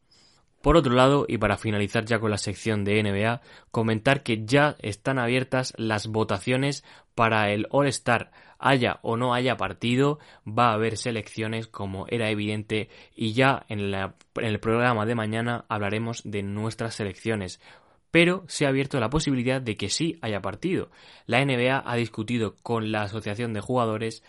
Por 0.61 0.75
otro 0.75 0.93
lado, 0.93 1.25
y 1.27 1.37
para 1.37 1.57
finalizar 1.57 2.05
ya 2.05 2.19
con 2.19 2.31
la 2.31 2.37
sección 2.37 2.83
de 2.83 3.01
NBA, 3.01 3.41
comentar 3.71 4.23
que 4.23 4.45
ya 4.45 4.75
están 4.79 5.17
abiertas 5.17 5.73
las 5.77 6.07
votaciones 6.07 6.83
para 7.15 7.51
el 7.51 7.67
All-Star. 7.71 8.31
Haya 8.57 8.99
o 9.03 9.15
no 9.15 9.33
haya 9.33 9.55
partido, 9.55 10.19
va 10.45 10.71
a 10.71 10.73
haber 10.73 10.97
selecciones 10.97 11.67
como 11.67 12.07
era 12.09 12.29
evidente 12.29 12.89
y 13.15 13.31
ya 13.31 13.65
en, 13.69 13.93
en 13.93 14.13
el 14.35 14.59
programa 14.59 15.05
de 15.05 15.15
mañana 15.15 15.63
hablaremos 15.69 16.21
de 16.25 16.43
nuestras 16.43 16.95
selecciones 16.95 17.61
pero 18.11 18.43
se 18.47 18.65
ha 18.65 18.69
abierto 18.69 18.99
la 18.99 19.09
posibilidad 19.09 19.61
de 19.61 19.77
que 19.77 19.89
sí 19.89 20.17
haya 20.21 20.41
partido. 20.41 20.89
La 21.25 21.45
NBA 21.45 21.83
ha 21.85 21.95
discutido 21.95 22.55
con 22.63 22.91
la 22.91 23.03
Asociación 23.03 23.53
de 23.53 23.61
Jugadores 23.61 24.23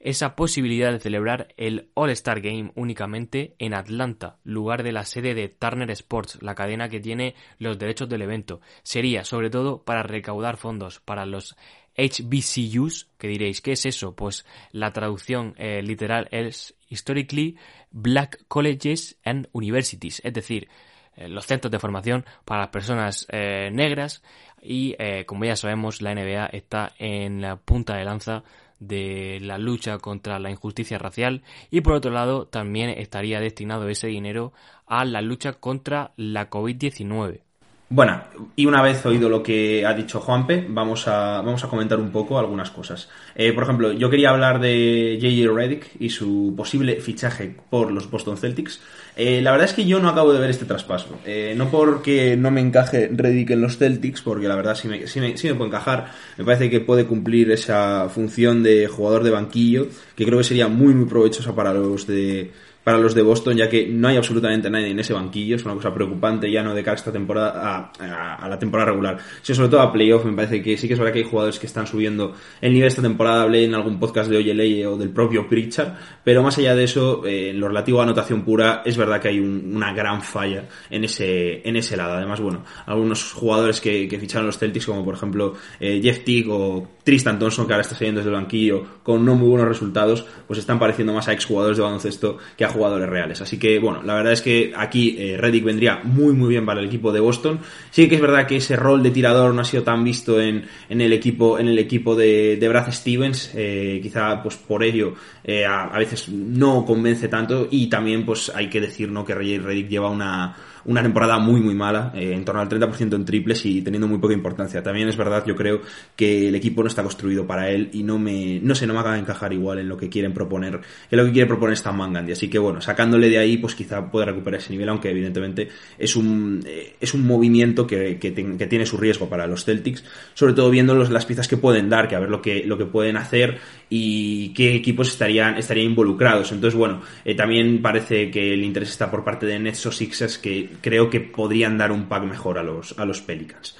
esa 0.00 0.36
posibilidad 0.36 0.92
de 0.92 1.00
celebrar 1.00 1.48
el 1.56 1.90
All-Star 1.94 2.40
Game 2.40 2.72
únicamente 2.74 3.54
en 3.58 3.74
Atlanta, 3.74 4.38
lugar 4.44 4.82
de 4.82 4.92
la 4.92 5.04
sede 5.04 5.34
de 5.34 5.48
Turner 5.48 5.90
Sports, 5.90 6.38
la 6.42 6.54
cadena 6.54 6.88
que 6.88 7.00
tiene 7.00 7.34
los 7.58 7.78
derechos 7.78 8.08
del 8.08 8.22
evento. 8.22 8.60
Sería 8.82 9.24
sobre 9.24 9.50
todo 9.50 9.82
para 9.84 10.02
recaudar 10.02 10.56
fondos 10.56 11.00
para 11.00 11.26
los 11.26 11.56
HBCUs, 11.96 13.08
que 13.18 13.28
diréis, 13.28 13.60
¿qué 13.60 13.72
es 13.72 13.86
eso? 13.86 14.14
Pues 14.14 14.44
la 14.70 14.92
traducción 14.92 15.54
eh, 15.56 15.82
literal 15.82 16.28
es 16.30 16.74
Historically 16.88 17.56
Black 17.90 18.44
Colleges 18.48 19.18
and 19.24 19.48
Universities, 19.52 20.20
es 20.24 20.32
decir, 20.32 20.68
eh, 21.16 21.28
los 21.28 21.46
centros 21.46 21.70
de 21.70 21.78
formación 21.78 22.26
para 22.44 22.62
las 22.62 22.70
personas 22.70 23.26
eh, 23.30 23.70
negras 23.72 24.22
y 24.60 24.96
como 25.26 25.44
ya 25.44 25.54
sabemos 25.54 26.02
la 26.02 26.12
NBA 26.12 26.46
está 26.46 26.92
en 26.98 27.40
la 27.40 27.54
punta 27.54 27.96
de 27.96 28.04
lanza 28.04 28.42
de 28.78 29.38
la 29.40 29.58
lucha 29.58 29.98
contra 29.98 30.38
la 30.38 30.50
injusticia 30.50 30.98
racial 30.98 31.42
y 31.70 31.80
por 31.80 31.94
otro 31.94 32.10
lado 32.10 32.46
también 32.46 32.90
estaría 32.90 33.40
destinado 33.40 33.88
ese 33.88 34.08
dinero 34.08 34.52
a 34.86 35.04
la 35.04 35.22
lucha 35.22 35.54
contra 35.54 36.12
la 36.16 36.50
COVID-19. 36.50 37.45
Bueno, 37.88 38.20
y 38.56 38.66
una 38.66 38.82
vez 38.82 39.06
oído 39.06 39.28
lo 39.28 39.44
que 39.44 39.86
ha 39.86 39.94
dicho 39.94 40.18
Juanpe, 40.18 40.66
vamos 40.68 41.06
a, 41.06 41.40
vamos 41.40 41.62
a 41.62 41.68
comentar 41.68 42.00
un 42.00 42.10
poco 42.10 42.36
algunas 42.36 42.68
cosas. 42.72 43.08
Eh, 43.36 43.52
por 43.52 43.62
ejemplo, 43.62 43.92
yo 43.92 44.10
quería 44.10 44.30
hablar 44.30 44.58
de 44.58 45.18
J.J. 45.20 45.54
Redick 45.54 45.90
y 46.00 46.10
su 46.10 46.52
posible 46.56 47.00
fichaje 47.00 47.54
por 47.70 47.92
los 47.92 48.10
Boston 48.10 48.38
Celtics. 48.38 48.80
Eh, 49.14 49.40
la 49.40 49.52
verdad 49.52 49.68
es 49.68 49.72
que 49.72 49.86
yo 49.86 50.00
no 50.00 50.08
acabo 50.08 50.32
de 50.32 50.40
ver 50.40 50.50
este 50.50 50.64
traspaso. 50.64 51.20
Eh, 51.24 51.54
no 51.56 51.70
porque 51.70 52.36
no 52.36 52.50
me 52.50 52.60
encaje 52.60 53.08
Redick 53.12 53.50
en 53.50 53.60
los 53.60 53.78
Celtics, 53.78 54.20
porque 54.20 54.48
la 54.48 54.56
verdad 54.56 54.74
sí 54.74 54.88
me, 54.88 55.06
sí, 55.06 55.20
me, 55.20 55.36
sí 55.36 55.52
puede 55.52 55.68
encajar. 55.68 56.10
Me 56.38 56.44
parece 56.44 56.68
que 56.68 56.80
puede 56.80 57.06
cumplir 57.06 57.52
esa 57.52 58.08
función 58.08 58.64
de 58.64 58.88
jugador 58.88 59.22
de 59.22 59.30
banquillo, 59.30 59.86
que 60.16 60.24
creo 60.24 60.38
que 60.38 60.44
sería 60.44 60.66
muy, 60.66 60.92
muy 60.92 61.06
provechosa 61.08 61.54
para 61.54 61.72
los 61.72 62.04
de 62.08 62.50
para 62.86 62.98
los 62.98 63.16
de 63.16 63.22
Boston, 63.22 63.56
ya 63.56 63.68
que 63.68 63.88
no 63.88 64.06
hay 64.06 64.16
absolutamente 64.16 64.70
nadie 64.70 64.90
en 64.90 65.00
ese 65.00 65.12
banquillo. 65.12 65.56
Es 65.56 65.64
una 65.64 65.74
cosa 65.74 65.92
preocupante 65.92 66.48
ya 66.48 66.62
no 66.62 66.72
de 66.72 66.84
cara 66.84 66.94
esta 66.94 67.10
temporada 67.10 67.90
a, 67.98 68.48
la 68.48 68.58
temporada 68.60 68.92
regular, 68.92 69.18
sino 69.42 69.56
sobre 69.56 69.70
todo 69.70 69.80
a 69.80 69.92
playoff. 69.92 70.24
Me 70.24 70.34
parece 70.34 70.62
que 70.62 70.76
sí 70.76 70.86
que 70.86 70.94
es 70.94 71.00
verdad 71.00 71.12
que 71.12 71.18
hay 71.18 71.24
jugadores 71.24 71.58
que 71.58 71.66
están 71.66 71.88
subiendo 71.88 72.34
el 72.60 72.72
nivel 72.72 72.86
esta 72.86 73.02
temporada. 73.02 73.42
Hablé 73.42 73.64
en 73.64 73.74
algún 73.74 73.98
podcast 73.98 74.30
de 74.30 74.36
Oyeleye 74.36 74.86
o 74.86 74.96
del 74.96 75.10
propio 75.10 75.48
Pritchard, 75.48 75.94
pero 76.22 76.44
más 76.44 76.58
allá 76.58 76.76
de 76.76 76.84
eso, 76.84 77.26
eh, 77.26 77.50
en 77.50 77.58
lo 77.58 77.66
relativo 77.66 77.98
a 77.98 78.04
anotación 78.04 78.44
pura, 78.44 78.82
es 78.84 78.96
verdad 78.96 79.20
que 79.20 79.30
hay 79.30 79.40
una 79.40 79.92
gran 79.92 80.22
falla 80.22 80.68
en 80.88 81.02
ese, 81.02 81.68
en 81.68 81.74
ese 81.74 81.96
lado. 81.96 82.14
Además, 82.14 82.40
bueno, 82.40 82.62
algunos 82.86 83.32
jugadores 83.32 83.80
que, 83.80 84.16
ficharon 84.16 84.46
los 84.46 84.58
Celtics, 84.58 84.86
como 84.86 85.04
por 85.04 85.14
ejemplo 85.14 85.54
eh, 85.80 85.98
Jeff 86.00 86.22
Tick 86.22 86.46
o 86.48 86.86
Tristan 87.02 87.40
Thompson, 87.40 87.66
que 87.66 87.72
ahora 87.72 87.82
está 87.82 87.96
saliendo 87.96 88.20
desde 88.20 88.30
el 88.30 88.36
banquillo 88.36 88.84
con 89.02 89.24
no 89.24 89.34
muy 89.34 89.48
buenos 89.48 89.66
resultados, 89.66 90.24
pues 90.46 90.60
están 90.60 90.78
pareciendo 90.78 91.12
más 91.12 91.26
a 91.26 91.32
exjugadores 91.32 91.78
de 91.78 91.82
baloncesto 91.82 92.38
que 92.56 92.64
a 92.64 92.75
jugadores 92.76 93.08
reales. 93.08 93.40
Así 93.40 93.58
que, 93.58 93.78
bueno, 93.78 94.02
la 94.02 94.14
verdad 94.14 94.32
es 94.32 94.42
que 94.42 94.72
aquí 94.76 95.16
eh, 95.18 95.36
Reddick 95.38 95.64
vendría 95.64 96.00
muy, 96.04 96.34
muy 96.34 96.50
bien 96.50 96.64
para 96.64 96.80
el 96.80 96.86
equipo 96.86 97.12
de 97.12 97.20
Boston. 97.20 97.60
Sí 97.90 98.08
que 98.08 98.16
es 98.16 98.20
verdad 98.20 98.46
que 98.46 98.56
ese 98.56 98.76
rol 98.76 99.02
de 99.02 99.10
tirador 99.10 99.54
no 99.54 99.62
ha 99.62 99.64
sido 99.64 99.82
tan 99.82 100.04
visto 100.04 100.40
en, 100.40 100.64
en 100.88 101.00
el 101.00 101.12
equipo, 101.12 101.58
en 101.58 101.68
el 101.68 101.78
equipo 101.78 102.14
de, 102.14 102.64
Brad 102.68 102.92
Stevens. 102.92 103.52
Eh, 103.54 104.00
quizá, 104.02 104.42
pues 104.42 104.56
por 104.56 104.84
ello, 104.84 105.14
eh, 105.42 105.64
a, 105.64 105.98
veces 105.98 106.28
no 106.28 106.84
convence 106.84 107.28
tanto. 107.28 107.68
Y 107.70 107.88
también, 107.88 108.24
pues 108.24 108.52
hay 108.54 108.68
que 108.68 108.80
decir, 108.80 109.10
¿no? 109.10 109.24
Que 109.24 109.34
Reddick 109.34 109.88
lleva 109.88 110.10
una 110.10 110.56
una 110.86 111.02
temporada 111.02 111.38
muy 111.38 111.60
muy 111.60 111.74
mala, 111.74 112.12
eh, 112.14 112.32
en 112.32 112.44
torno 112.44 112.60
al 112.60 112.68
30% 112.68 113.14
en 113.14 113.24
triples 113.24 113.64
y 113.66 113.82
teniendo 113.82 114.08
muy 114.08 114.18
poca 114.18 114.34
importancia. 114.34 114.82
También 114.82 115.08
es 115.08 115.16
verdad, 115.16 115.44
yo 115.46 115.54
creo 115.54 115.80
que 116.14 116.48
el 116.48 116.54
equipo 116.54 116.82
no 116.82 116.88
está 116.88 117.02
construido 117.02 117.46
para 117.46 117.70
él 117.70 117.90
y 117.92 118.02
no 118.02 118.18
me, 118.18 118.60
no 118.62 118.74
sé, 118.74 118.86
no 118.86 118.94
me 118.94 119.00
acaba 119.00 119.14
de 119.14 119.20
encajar 119.20 119.52
igual 119.52 119.78
en 119.78 119.88
lo 119.88 119.96
que 119.96 120.08
quieren 120.08 120.32
proponer, 120.32 120.80
en 121.10 121.18
lo 121.18 121.24
que 121.24 121.32
quiere 121.32 121.46
proponer 121.46 121.74
Stan 121.74 121.96
Mangandi. 121.96 122.32
Así 122.32 122.48
que 122.48 122.58
bueno, 122.58 122.80
sacándole 122.80 123.28
de 123.28 123.38
ahí, 123.38 123.58
pues 123.58 123.74
quizá 123.74 124.10
puede 124.10 124.26
recuperar 124.26 124.60
ese 124.60 124.72
nivel, 124.72 124.88
aunque 124.88 125.10
evidentemente 125.10 125.68
es 125.98 126.16
un, 126.16 126.62
eh, 126.66 126.94
es 127.00 127.14
un 127.14 127.26
movimiento 127.26 127.86
que, 127.86 128.18
que, 128.18 128.32
tiene 128.66 128.86
su 128.86 128.96
riesgo 128.96 129.28
para 129.28 129.46
los 129.46 129.64
Celtics, 129.64 130.04
sobre 130.34 130.52
todo 130.52 130.70
viendo 130.70 130.94
las 130.94 131.26
piezas 131.26 131.48
que 131.48 131.56
pueden 131.56 131.88
dar, 131.88 132.08
que 132.08 132.16
a 132.16 132.20
ver 132.20 132.30
lo 132.30 132.42
que, 132.42 132.64
lo 132.64 132.78
que 132.78 132.86
pueden 132.86 133.16
hacer 133.16 133.58
y 133.88 134.52
qué 134.54 134.74
equipos 134.74 135.08
estarían, 135.08 135.56
estarían 135.56 135.86
involucrados. 135.86 136.52
Entonces, 136.52 136.76
bueno, 136.76 137.02
eh, 137.24 137.34
también 137.34 137.80
parece 137.80 138.30
que 138.30 138.52
el 138.52 138.64
interés 138.64 138.90
está 138.90 139.10
por 139.10 139.24
parte 139.24 139.46
de 139.46 139.58
Nets 139.58 139.86
o 139.86 139.92
Sixers 139.92 140.38
que 140.38 140.70
creo 140.80 141.08
que 141.08 141.20
podrían 141.20 141.78
dar 141.78 141.92
un 141.92 142.06
pack 142.06 142.24
mejor 142.24 142.58
a 142.58 142.62
los, 142.62 142.98
a 142.98 143.04
los 143.04 143.20
Pelicans. 143.22 143.76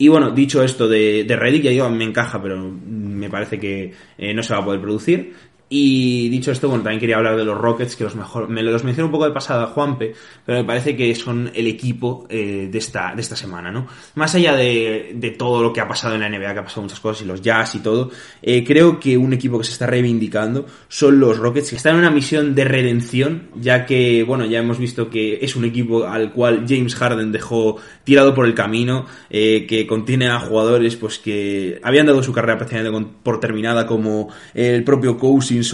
Y 0.00 0.06
bueno, 0.06 0.30
dicho 0.30 0.62
esto 0.62 0.86
de, 0.86 1.24
de 1.24 1.36
Reddick, 1.36 1.64
ya 1.64 1.70
digo, 1.70 1.90
me 1.90 2.04
encaja, 2.04 2.40
pero 2.40 2.56
me 2.56 3.28
parece 3.28 3.58
que 3.58 3.92
eh, 4.16 4.32
no 4.32 4.44
se 4.44 4.54
va 4.54 4.60
a 4.60 4.64
poder 4.64 4.80
producir. 4.80 5.34
Y 5.70 6.30
dicho 6.30 6.50
esto, 6.50 6.68
bueno, 6.68 6.82
también 6.82 7.00
quería 7.00 7.16
hablar 7.16 7.36
de 7.36 7.44
los 7.44 7.58
Rockets, 7.58 7.94
que 7.94 8.04
los 8.04 8.16
mejor, 8.16 8.48
me 8.48 8.62
los 8.62 8.84
mencioné 8.84 9.04
un 9.04 9.12
poco 9.12 9.26
de 9.26 9.32
pasada 9.32 9.66
Juanpe, 9.66 10.14
pero 10.46 10.58
me 10.58 10.64
parece 10.64 10.96
que 10.96 11.14
son 11.14 11.50
el 11.54 11.66
equipo 11.66 12.26
eh, 12.30 12.68
de, 12.70 12.78
esta, 12.78 13.14
de 13.14 13.20
esta 13.20 13.36
semana, 13.36 13.70
¿no? 13.70 13.86
Más 14.14 14.34
allá 14.34 14.56
de, 14.56 15.12
de, 15.14 15.30
todo 15.32 15.62
lo 15.62 15.70
que 15.72 15.82
ha 15.82 15.88
pasado 15.88 16.14
en 16.14 16.22
la 16.22 16.28
NBA, 16.30 16.54
que 16.54 16.60
ha 16.60 16.64
pasado 16.64 16.82
muchas 16.82 17.00
cosas, 17.00 17.22
y 17.22 17.26
los 17.26 17.42
Jazz 17.42 17.74
y 17.74 17.80
todo, 17.80 18.10
eh, 18.40 18.64
creo 18.64 18.98
que 18.98 19.18
un 19.18 19.34
equipo 19.34 19.58
que 19.58 19.64
se 19.64 19.72
está 19.72 19.86
reivindicando 19.86 20.64
son 20.88 21.20
los 21.20 21.36
Rockets, 21.36 21.68
que 21.68 21.76
están 21.76 21.94
en 21.94 22.00
una 22.00 22.10
misión 22.10 22.54
de 22.54 22.64
redención, 22.64 23.48
ya 23.54 23.84
que, 23.84 24.22
bueno, 24.22 24.46
ya 24.46 24.60
hemos 24.60 24.78
visto 24.78 25.10
que 25.10 25.38
es 25.42 25.54
un 25.54 25.66
equipo 25.66 26.06
al 26.06 26.32
cual 26.32 26.64
James 26.66 26.94
Harden 26.94 27.30
dejó 27.30 27.76
tirado 28.04 28.34
por 28.34 28.46
el 28.46 28.54
camino, 28.54 29.04
eh, 29.28 29.66
que 29.68 29.86
contiene 29.86 30.28
a 30.28 30.40
jugadores 30.40 30.96
pues 30.96 31.18
que 31.18 31.78
habían 31.82 32.06
dado 32.06 32.22
su 32.22 32.32
carrera 32.32 32.56
prácticamente 32.56 33.10
por 33.22 33.38
terminada, 33.38 33.86
como 33.86 34.32
el 34.54 34.82
propio 34.82 35.18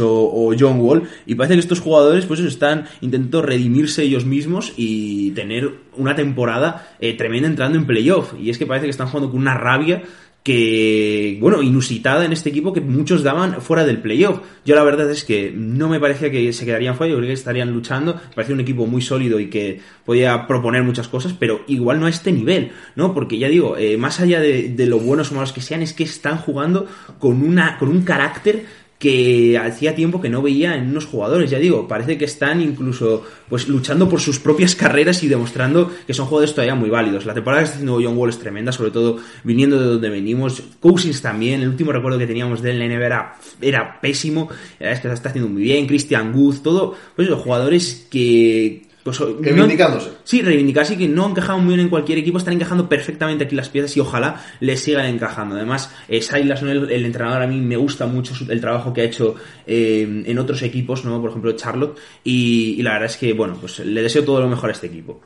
O, 0.01 0.55
John 0.59 0.80
Wall 0.80 1.05
y 1.26 1.35
parece 1.35 1.55
que 1.55 1.61
estos 1.61 1.80
jugadores 1.80 2.26
pues 2.26 2.41
están 2.41 2.87
intentando 3.01 3.43
redimirse 3.43 4.03
ellos 4.03 4.24
mismos 4.24 4.72
y 4.76 5.30
tener 5.32 5.72
una 5.97 6.14
temporada 6.14 6.95
eh, 7.01 7.14
tremenda 7.16 7.49
entrando 7.49 7.78
en 7.78 7.87
playoff 7.87 8.35
y 8.41 8.51
es 8.51 8.59
que 8.59 8.66
parece 8.66 8.87
que 8.87 8.91
están 8.91 9.09
jugando 9.09 9.30
con 9.30 9.41
una 9.41 9.55
rabia 9.55 10.03
que, 10.45 11.39
bueno, 11.41 11.62
inusitada 11.62 12.26
en 12.26 12.32
este 12.32 12.51
equipo 12.51 12.74
que 12.74 12.82
muchos 12.82 13.22
daban 13.22 13.62
fuera 13.62 13.87
del 13.87 14.03
playoff. 14.03 14.41
Yo 14.66 14.74
la 14.74 14.85
verdad 14.85 15.11
es 15.11 15.24
que 15.24 15.51
no 15.51 15.89
me 15.89 15.99
parecía 15.99 16.30
que 16.30 16.53
se 16.53 16.66
quedarían 16.66 16.97
fuera, 16.97 17.12
yo 17.12 17.16
creo 17.16 17.28
que 17.28 17.32
estarían 17.32 17.72
luchando. 17.72 18.20
Parecía 18.35 18.55
un 18.55 18.61
equipo 18.61 18.87
muy 18.87 19.01
sólido 19.01 19.41
y 19.41 19.49
que 19.49 19.80
podía 20.05 20.47
proponer 20.47 20.82
muchas 20.82 21.09
cosas, 21.09 21.32
pero 21.32 21.62
igual 21.66 21.99
no 21.99 22.05
a 22.05 22.11
este 22.11 22.30
nivel, 22.30 22.72
¿no? 22.95 23.14
Porque 23.14 23.39
ya 23.39 23.49
digo, 23.49 23.78
eh, 23.78 23.97
más 23.97 24.20
allá 24.20 24.39
de, 24.39 24.68
de, 24.68 24.87
lo 24.87 24.99
buenos 24.99 25.32
o 25.32 25.35
malos 25.35 25.55
que 25.55 25.62
sean, 25.62 25.80
es 25.80 25.95
que 25.95 26.05
están 26.05 26.37
jugando 26.37 26.87
con, 27.18 27.43
una, 27.43 27.78
con 27.78 27.89
un 27.89 28.03
carácter 28.03 28.66
que 29.05 29.59
hacía 29.59 29.94
tiempo 29.94 30.18
que 30.18 30.30
no 30.30 30.40
veía 30.40 30.76
en 30.76 30.88
unos 30.88 31.05
jugadores, 31.05 31.50
ya 31.50 31.59
digo, 31.59 31.86
parece 31.86 32.16
que 32.16 32.24
están 32.24 32.62
incluso 32.62 33.22
pues 33.50 33.68
luchando 33.68 34.09
por 34.09 34.18
sus 34.18 34.38
propias 34.38 34.74
carreras 34.74 35.22
y 35.22 35.28
demostrando 35.28 35.92
que 36.07 36.14
son 36.14 36.24
jugadores 36.24 36.55
todavía 36.55 36.74
muy 36.74 36.88
válidos. 36.88 37.26
La 37.26 37.34
temporada 37.34 37.61
que 37.61 37.64
está 37.64 37.76
haciendo 37.76 38.00
John 38.02 38.16
Wall 38.16 38.30
es 38.30 38.38
tremenda, 38.38 38.72
sobre 38.72 38.92
todo 38.92 39.18
viniendo 39.42 39.78
de 39.78 39.84
donde 39.88 40.09
venimos. 40.09 40.62
Cousins 40.80 41.20
también, 41.20 41.61
el 41.61 41.68
último 41.68 41.92
recuerdo 41.92 42.18
que 42.18 42.26
teníamos 42.26 42.62
de 42.62 42.70
él 42.70 42.80
en 42.80 42.98
la 42.98 43.07
era, 43.07 43.34
era 43.61 44.00
pésimo, 44.00 44.48
es 44.80 45.00
que 45.00 45.12
está 45.12 45.28
haciendo 45.28 45.50
muy 45.50 45.61
bien, 45.61 45.86
Christian 45.86 46.32
Good, 46.32 46.61
todo, 46.62 46.94
pues 47.14 47.28
los 47.28 47.42
jugadores 47.42 48.07
que 48.11 48.86
pues, 49.05 49.18
reivindicándose. 49.18 50.09
No, 50.09 50.14
sí, 50.24 50.40
reivindicarse 50.40 50.94
y 50.94 50.96
que 50.96 51.09
no 51.09 51.28
encajaban 51.28 51.62
muy 51.62 51.74
bien 51.74 51.84
en 51.84 51.90
cualquier 51.90 52.16
equipo, 52.18 52.38
están 52.38 52.55
encajando 52.55 52.88
perfectamente 52.88 53.44
aquí 53.44 53.55
las 53.55 53.68
piezas 53.68 53.94
y 53.98 54.00
ojalá 54.00 54.42
les 54.61 54.80
sigan 54.80 55.05
encajando. 55.05 55.57
Además, 55.57 55.94
eh, 56.09 56.22
Silas, 56.22 56.62
el, 56.62 56.90
el, 56.90 57.05
entrenador, 57.05 57.42
a 57.42 57.46
mí 57.46 57.61
me 57.61 57.76
gusta 57.76 58.07
mucho 58.07 58.34
su, 58.34 58.50
el 58.50 58.62
trabajo 58.62 58.94
que 58.94 59.02
ha 59.02 59.05
hecho 59.05 59.34
eh, 59.66 60.22
en 60.24 60.38
otros 60.38 60.62
equipos, 60.62 61.05
¿no? 61.05 61.20
por 61.20 61.28
ejemplo 61.28 61.52
Charlotte, 61.52 61.98
y, 62.24 62.76
y, 62.78 62.82
la 62.82 62.94
verdad 62.94 63.11
es 63.11 63.18
que, 63.18 63.34
bueno, 63.34 63.59
pues 63.61 63.80
le 63.80 64.02
deseo 64.02 64.24
todo 64.24 64.40
lo 64.40 64.48
mejor 64.48 64.70
a 64.70 64.72
este 64.72 64.86
equipo. 64.86 65.20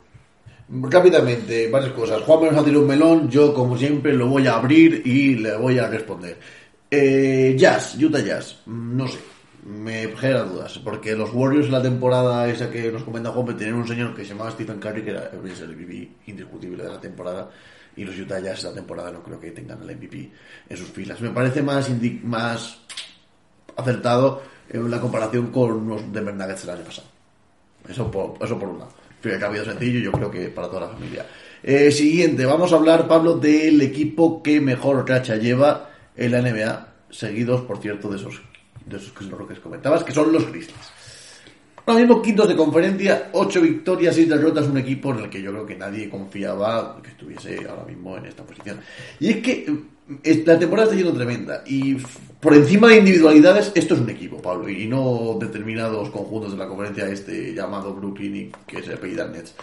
Rápidamente, 0.69 1.69
varias 1.69 1.93
cosas. 1.93 2.21
Juan 2.23 2.41
me 2.41 2.51
nos 2.51 2.61
ha 2.61 2.65
tirado 2.65 2.81
un 2.81 2.87
melón, 2.87 3.29
yo 3.29 3.53
como 3.53 3.77
siempre 3.77 4.11
lo 4.13 4.27
voy 4.27 4.45
a 4.45 4.55
abrir 4.55 5.01
y 5.05 5.35
le 5.35 5.55
voy 5.55 5.79
a 5.79 5.87
responder. 5.87 6.37
Eh, 6.91 7.55
jazz, 7.57 7.95
Utah 7.97 8.19
Jazz, 8.19 8.57
no 8.65 9.07
sé 9.07 9.38
me 9.69 10.07
genera 10.17 10.43
dudas, 10.43 10.79
porque 10.79 11.15
los 11.15 11.31
Warriors 11.31 11.67
en 11.67 11.73
la 11.73 11.81
temporada 11.81 12.49
esa 12.49 12.71
que 12.71 12.91
nos 12.91 13.03
comenta 13.03 13.29
Juan 13.29 13.55
tenían 13.55 13.75
un 13.75 13.87
señor 13.87 14.15
que 14.15 14.23
se 14.23 14.29
llamaba 14.29 14.49
Stephen 14.49 14.79
Curry, 14.79 15.03
que 15.03 15.11
era 15.11 15.29
el 15.31 15.39
MVP 15.39 16.09
indiscutible 16.25 16.83
de 16.83 16.89
la 16.89 16.99
temporada, 16.99 17.51
y 17.95 18.03
los 18.03 18.17
Utah 18.17 18.39
Jazz 18.39 18.59
esta 18.59 18.73
temporada 18.73 19.11
no 19.11 19.21
creo 19.21 19.39
que 19.39 19.51
tengan 19.51 19.81
el 19.83 19.95
MVP 19.95 20.31
en 20.69 20.77
sus 20.77 20.89
filas. 20.89 21.21
Me 21.21 21.29
parece 21.29 21.61
más, 21.61 21.87
más 22.23 22.79
acertado 23.75 24.41
en 24.69 24.89
la 24.89 24.99
comparación 24.99 25.51
con 25.51 25.87
los 25.87 26.11
de 26.11 26.21
Nuggets 26.21 26.63
el 26.63 26.69
año 26.71 26.83
pasado. 26.83 27.07
Eso 27.87 28.09
por, 28.09 28.43
eso 28.43 28.57
por 28.57 28.69
un 28.69 28.79
lado. 28.79 28.91
Que 29.21 29.35
ha 29.35 29.65
sencillo, 29.65 29.99
yo 29.99 30.11
creo 30.11 30.31
que 30.31 30.49
para 30.49 30.67
toda 30.67 30.81
la 30.81 30.89
familia. 30.89 31.25
Eh, 31.61 31.91
siguiente, 31.91 32.45
vamos 32.45 32.73
a 32.73 32.77
hablar, 32.77 33.07
Pablo, 33.07 33.37
del 33.37 33.81
equipo 33.81 34.41
que 34.41 34.61
mejor 34.61 35.07
racha 35.07 35.35
lleva 35.35 35.91
en 36.15 36.31
la 36.31 36.41
NBA, 36.41 36.87
seguidos, 37.11 37.61
por 37.61 37.79
cierto, 37.79 38.09
de 38.09 38.17
esos 38.17 38.48
de 38.89 38.97
esos 38.97 39.11
que 39.11 39.23
son 39.23 39.39
lo 39.39 39.47
que 39.47 39.55
comentabas, 39.55 40.03
que 40.03 40.11
son 40.11 40.31
los 40.31 40.47
Grizzlies. 40.49 40.91
Ahora 41.85 42.01
mismo 42.01 42.21
quintos 42.21 42.47
de 42.47 42.55
conferencia, 42.55 43.29
ocho 43.33 43.61
victorias, 43.61 44.13
seis 44.13 44.29
derrotas, 44.29 44.67
un 44.67 44.77
equipo 44.77 45.11
en 45.11 45.21
el 45.21 45.29
que 45.29 45.41
yo 45.41 45.51
creo 45.51 45.65
que 45.65 45.75
nadie 45.75 46.09
confiaba 46.09 47.01
que 47.01 47.09
estuviese 47.09 47.67
ahora 47.67 47.83
mismo 47.85 48.15
en 48.15 48.25
esta 48.25 48.43
posición. 48.43 48.79
Y 49.19 49.29
es 49.29 49.37
que 49.37 49.65
eh, 50.23 50.43
la 50.45 50.59
temporada 50.59 50.85
está 50.85 50.95
siendo 50.95 51.17
tremenda 51.17 51.63
y 51.65 51.97
por 52.39 52.53
encima 52.53 52.89
de 52.89 52.97
individualidades, 52.97 53.71
esto 53.73 53.95
es 53.95 54.01
un 54.01 54.09
equipo, 54.09 54.41
Pablo, 54.41 54.69
y 54.69 54.87
no 54.87 55.37
determinados 55.39 56.09
conjuntos 56.09 56.51
de 56.51 56.57
la 56.57 56.67
conferencia 56.67 57.09
este 57.09 57.55
llamado 57.55 57.93
Brooklyn 57.95 58.35
y 58.35 58.51
que 58.67 58.83
se 58.83 58.93
apellidan 58.93 59.31
Nets. 59.31 59.55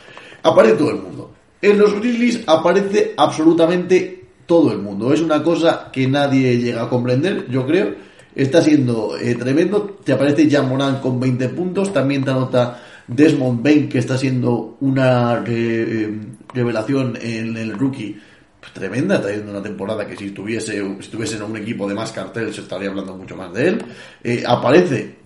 Aparece 0.43 0.77
todo 0.77 0.91
el 0.91 0.97
mundo. 0.97 1.31
En 1.63 1.79
los 1.79 1.95
Grizzlies 1.95 2.43
aparece 2.47 3.15
absolutamente 3.17 4.25
todo 4.47 4.73
el 4.73 4.79
mundo. 4.79 5.13
Es 5.13 5.21
una 5.21 5.43
cosa 5.43 5.91
que 5.93 6.09
nadie 6.09 6.59
llega 6.59 6.83
a 6.83 6.89
comprender, 6.89 7.47
yo 7.49 7.65
creo 7.67 7.95
está 8.37 8.63
siendo 8.63 9.17
eh, 9.19 9.35
tremendo. 9.35 9.99
Te 10.05 10.13
aparece 10.13 10.49
Jan 10.49 10.69
Moran 10.69 11.01
con 11.01 11.19
20 11.19 11.49
puntos, 11.49 11.93
también 11.93 12.23
te 12.23 12.31
anota 12.31 12.83
Desmond 13.09 13.63
Bain, 13.63 13.89
que 13.89 13.99
está 13.99 14.19
siendo 14.19 14.77
una 14.81 15.43
eh, 15.47 16.21
revelación 16.53 17.19
en 17.21 17.57
el 17.57 17.73
rookie 17.73 18.21
pues, 18.61 18.73
tremenda, 18.73 19.17
está 19.17 19.31
yendo 19.31 19.51
una 19.51 19.63
temporada 19.63 20.07
que 20.07 20.17
si 20.17 20.27
estuviese, 20.27 20.73
si 20.73 21.01
estuviese 21.01 21.37
en 21.37 21.43
un 21.43 21.57
equipo 21.57 21.89
de 21.89 21.95
más 21.95 22.13
cartel 22.13 22.53
se 22.53 22.61
estaría 22.61 22.91
hablando 22.91 23.17
mucho 23.17 23.37
más 23.37 23.53
de 23.55 23.69
él. 23.69 23.85
Eh, 24.23 24.45
aparece 24.47 25.17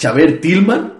Xavier 0.00 0.40
Tillman, 0.40 0.94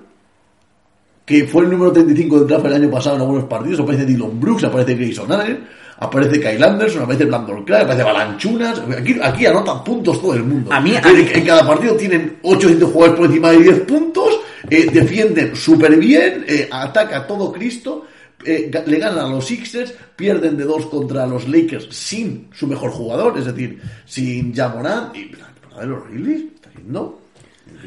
que 1.24 1.46
fue 1.46 1.64
el 1.64 1.70
número 1.70 1.92
35 1.92 2.40
del 2.40 2.49
draft 2.49 2.66
el 2.66 2.74
año 2.74 2.90
pasado 2.90 3.16
en 3.16 3.22
algunos 3.22 3.44
partidos, 3.44 3.80
aparece 3.80 4.05
Dylan 4.05 4.38
Brooks, 4.38 4.64
aparece 4.64 4.94
Grayson 4.94 5.32
Allen, 5.32 5.66
aparece 5.99 6.40
Kyle 6.40 6.62
Anderson, 6.62 7.03
aparece 7.03 7.24
Brandon 7.24 7.64
Clark, 7.64 7.84
aparece 7.84 8.05
Balanchunas. 8.05 8.82
Aquí, 8.96 9.16
aquí 9.22 9.46
anotan 9.46 9.82
puntos 9.84 10.20
todo 10.20 10.34
el 10.34 10.44
mundo. 10.44 10.72
A 10.72 10.80
mí, 10.80 10.94
a 10.94 11.01
en, 11.01 11.28
en, 11.28 11.44
cada 11.44 11.66
partido 11.66 11.96
tienen 11.96 12.38
800 12.42 12.90
jugadores 12.90 13.18
por 13.18 13.26
encima 13.26 13.51
de 13.51 13.59
10 13.59 13.80
puntos, 13.80 14.40
eh, 14.70 14.88
defienden 14.92 15.57
súper 15.57 15.96
bien, 15.96 16.44
eh, 16.49 16.68
ataca 16.70 17.26
todo 17.26 17.53
Cristo. 17.53 18.07
Eh, 18.44 18.70
le 18.86 18.99
ganan 18.99 19.18
a 19.18 19.28
los 19.28 19.46
Sixers, 19.46 19.92
pierden 20.14 20.57
de 20.57 20.64
dos 20.64 20.86
contra 20.86 21.26
los 21.26 21.49
Lakers 21.49 21.88
sin 21.90 22.49
su 22.55 22.68
mejor 22.68 22.92
jugador, 22.92 23.36
es 23.36 23.46
decir, 23.46 23.80
sin 24.07 24.55
Jamoran. 24.55 25.11
Y 25.14 25.32
la 25.32 25.80
de 25.80 25.86
los 25.86 26.05
está 26.07 26.70
yendo 26.76 27.27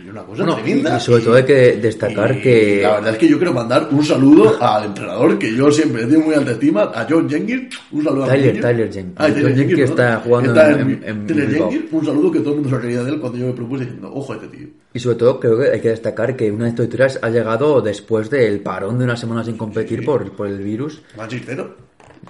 una 0.10 0.24
cosa 0.24 0.44
bueno, 0.44 0.56
tremenda. 0.56 0.98
Y 0.98 1.00
sobre 1.00 1.24
todo 1.24 1.36
hay 1.36 1.44
que 1.46 1.78
destacar 1.78 2.36
Y 2.38 2.42
que. 2.42 2.80
La 2.82 2.96
verdad 2.96 3.14
es 3.14 3.18
que 3.18 3.28
yo 3.28 3.38
quiero 3.38 3.54
mandar 3.54 3.88
un 3.92 4.04
saludo 4.04 4.58
al 4.62 4.86
entrenador 4.86 5.38
que 5.40 5.56
yo 5.56 5.72
siempre 5.72 6.02
he 6.04 6.06
tenido 6.06 6.22
muy 6.22 6.36
alta 6.36 6.52
estima, 6.52 6.84
a 6.94 7.06
John 7.10 7.30
Jenkins. 7.30 7.80
Un 7.92 8.04
saludo 8.04 8.24
a 8.24 8.28
Tyler, 8.28 8.46
Mourinho. 8.54 8.62
Tyler 8.68 8.92
Jenkins. 8.94 9.16
Ah, 9.18 9.28
Tyler 9.28 9.44
John 9.44 9.56
Jenkins 9.56 9.80
¿no? 9.80 9.86
está 9.86 10.16
jugando 10.18 10.50
Está 10.52 10.72
en- 10.72 10.80
en, 10.82 10.90
en- 10.90 11.04
en 11.04 11.28
Tyler. 11.28 11.50
Jenkins, 11.50 11.84
un 11.92 12.06
saludo 12.06 12.32
que 12.32 12.40
todo 12.40 12.50
el 12.50 12.56
mundo 12.62 12.70
se 12.78 12.82
reía 12.84 13.04
de 13.04 13.12
él 13.12 13.20
cuando 13.20 13.38
yo 13.38 13.46
me 13.48 13.54
propuse 13.54 13.84
diciendo, 13.86 14.12
ojo 14.14 14.34
a 14.34 14.36
este 14.36 14.48
tío. 14.50 14.68
Y 14.94 15.00
sobre 15.00 15.16
todo 15.18 15.40
creo 15.40 15.58
que 15.60 15.70
hay 15.70 15.80
que 15.80 15.90
destacar 15.90 16.36
que 16.36 16.52
una 16.52 16.66
de 16.66 16.70
estas 16.72 16.86
victorias 16.88 17.20
ha 17.22 17.30
llegado 17.30 17.82
después 17.82 18.30
del 18.30 18.60
parón 18.60 18.98
de 19.00 19.06
una 19.06 19.16
semana 19.16 19.44
sin 19.44 19.56
competir 19.58 20.04
por, 20.04 20.30
por 20.34 20.48
el 20.48 20.58
virus. 20.60 21.02
Van 21.16 21.30
6-0. 21.30 21.68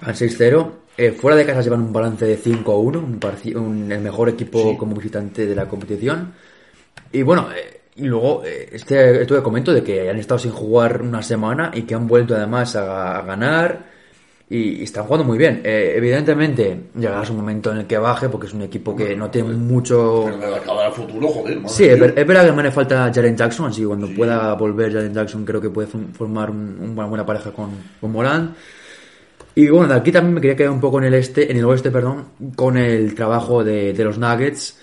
Al 0.01 0.13
6-0. 0.15 0.71
Eh, 0.97 1.13
fuera 1.13 1.37
de 1.37 1.45
casa 1.45 1.61
llevan 1.61 1.81
un 1.81 1.93
balance 1.93 2.25
de 2.25 2.37
5-1, 2.37 2.97
un 2.99 3.19
un- 3.55 3.91
el 3.91 4.01
mejor 4.01 4.29
equipo 4.29 4.71
Sí. 4.71 4.77
como 4.77 4.95
visitante 4.95 5.45
de 5.47 5.55
la 5.55 5.67
competición. 5.67 6.33
Y 7.11 7.21
bueno, 7.23 7.49
eh, 7.55 7.81
y 7.95 8.03
luego 8.05 8.43
eh, 8.45 8.69
este 8.71 9.21
esto 9.21 9.35
que 9.35 9.43
comento 9.43 9.73
de 9.73 9.83
que 9.83 10.09
han 10.09 10.17
estado 10.17 10.39
sin 10.39 10.51
jugar 10.51 11.01
una 11.01 11.21
semana 11.21 11.71
y 11.73 11.83
que 11.83 11.93
han 11.95 12.07
vuelto 12.07 12.35
además 12.35 12.75
a, 12.75 13.19
a 13.19 13.21
ganar 13.23 13.91
y, 14.49 14.79
y 14.79 14.83
están 14.83 15.03
jugando 15.05 15.25
muy 15.25 15.37
bien. 15.37 15.61
Eh, 15.63 15.93
evidentemente 15.95 16.77
llegará 16.95 17.29
un 17.29 17.37
momento 17.37 17.71
en 17.71 17.79
el 17.79 17.85
que 17.87 17.97
baje 17.97 18.29
porque 18.29 18.47
es 18.47 18.53
un 18.53 18.61
equipo 18.63 18.95
que 18.95 19.15
no 19.15 19.29
tiene 19.29 19.49
mucho... 19.53 20.25
Pero 20.25 20.85
el 20.87 20.91
futuro, 20.93 21.27
joder. 21.29 21.55
madre 21.57 21.69
Sí, 21.73 21.85
es, 21.85 21.99
verdad 21.99 22.45
que 22.45 22.51
me 22.51 22.63
le 22.63 22.71
falta 22.71 23.11
Jaren 23.13 23.35
Jackson, 23.37 23.67
así 23.67 23.81
que 23.81 23.87
cuando 23.87 24.07
pueda 24.09 24.53
volver 24.55 24.91
Jaren 24.93 25.13
Jackson 25.13 25.45
creo 25.45 25.61
que 25.61 25.69
puede 25.69 25.87
formar 25.87 26.49
un- 26.49 26.77
un- 26.81 26.89
una 26.91 27.05
buena 27.05 27.25
pareja 27.25 27.51
con, 27.51 27.71
con 27.99 28.11
Morant. 28.11 28.55
Y 29.53 29.67
bueno, 29.69 29.89
de 29.89 29.99
aquí 29.99 30.11
también 30.13 30.33
me 30.35 30.41
quería 30.41 30.55
quedar 30.55 30.71
un 30.71 30.79
poco 30.79 30.97
en 30.99 31.05
el 31.05 31.13
este, 31.13 31.51
en 31.51 31.57
el 31.57 31.65
oeste, 31.65 31.91
perdón, 31.91 32.25
con 32.55 32.77
el 32.77 33.13
trabajo 33.15 33.63
de, 33.65 33.91
de 33.93 34.03
los 34.05 34.17
Nuggets, 34.17 34.79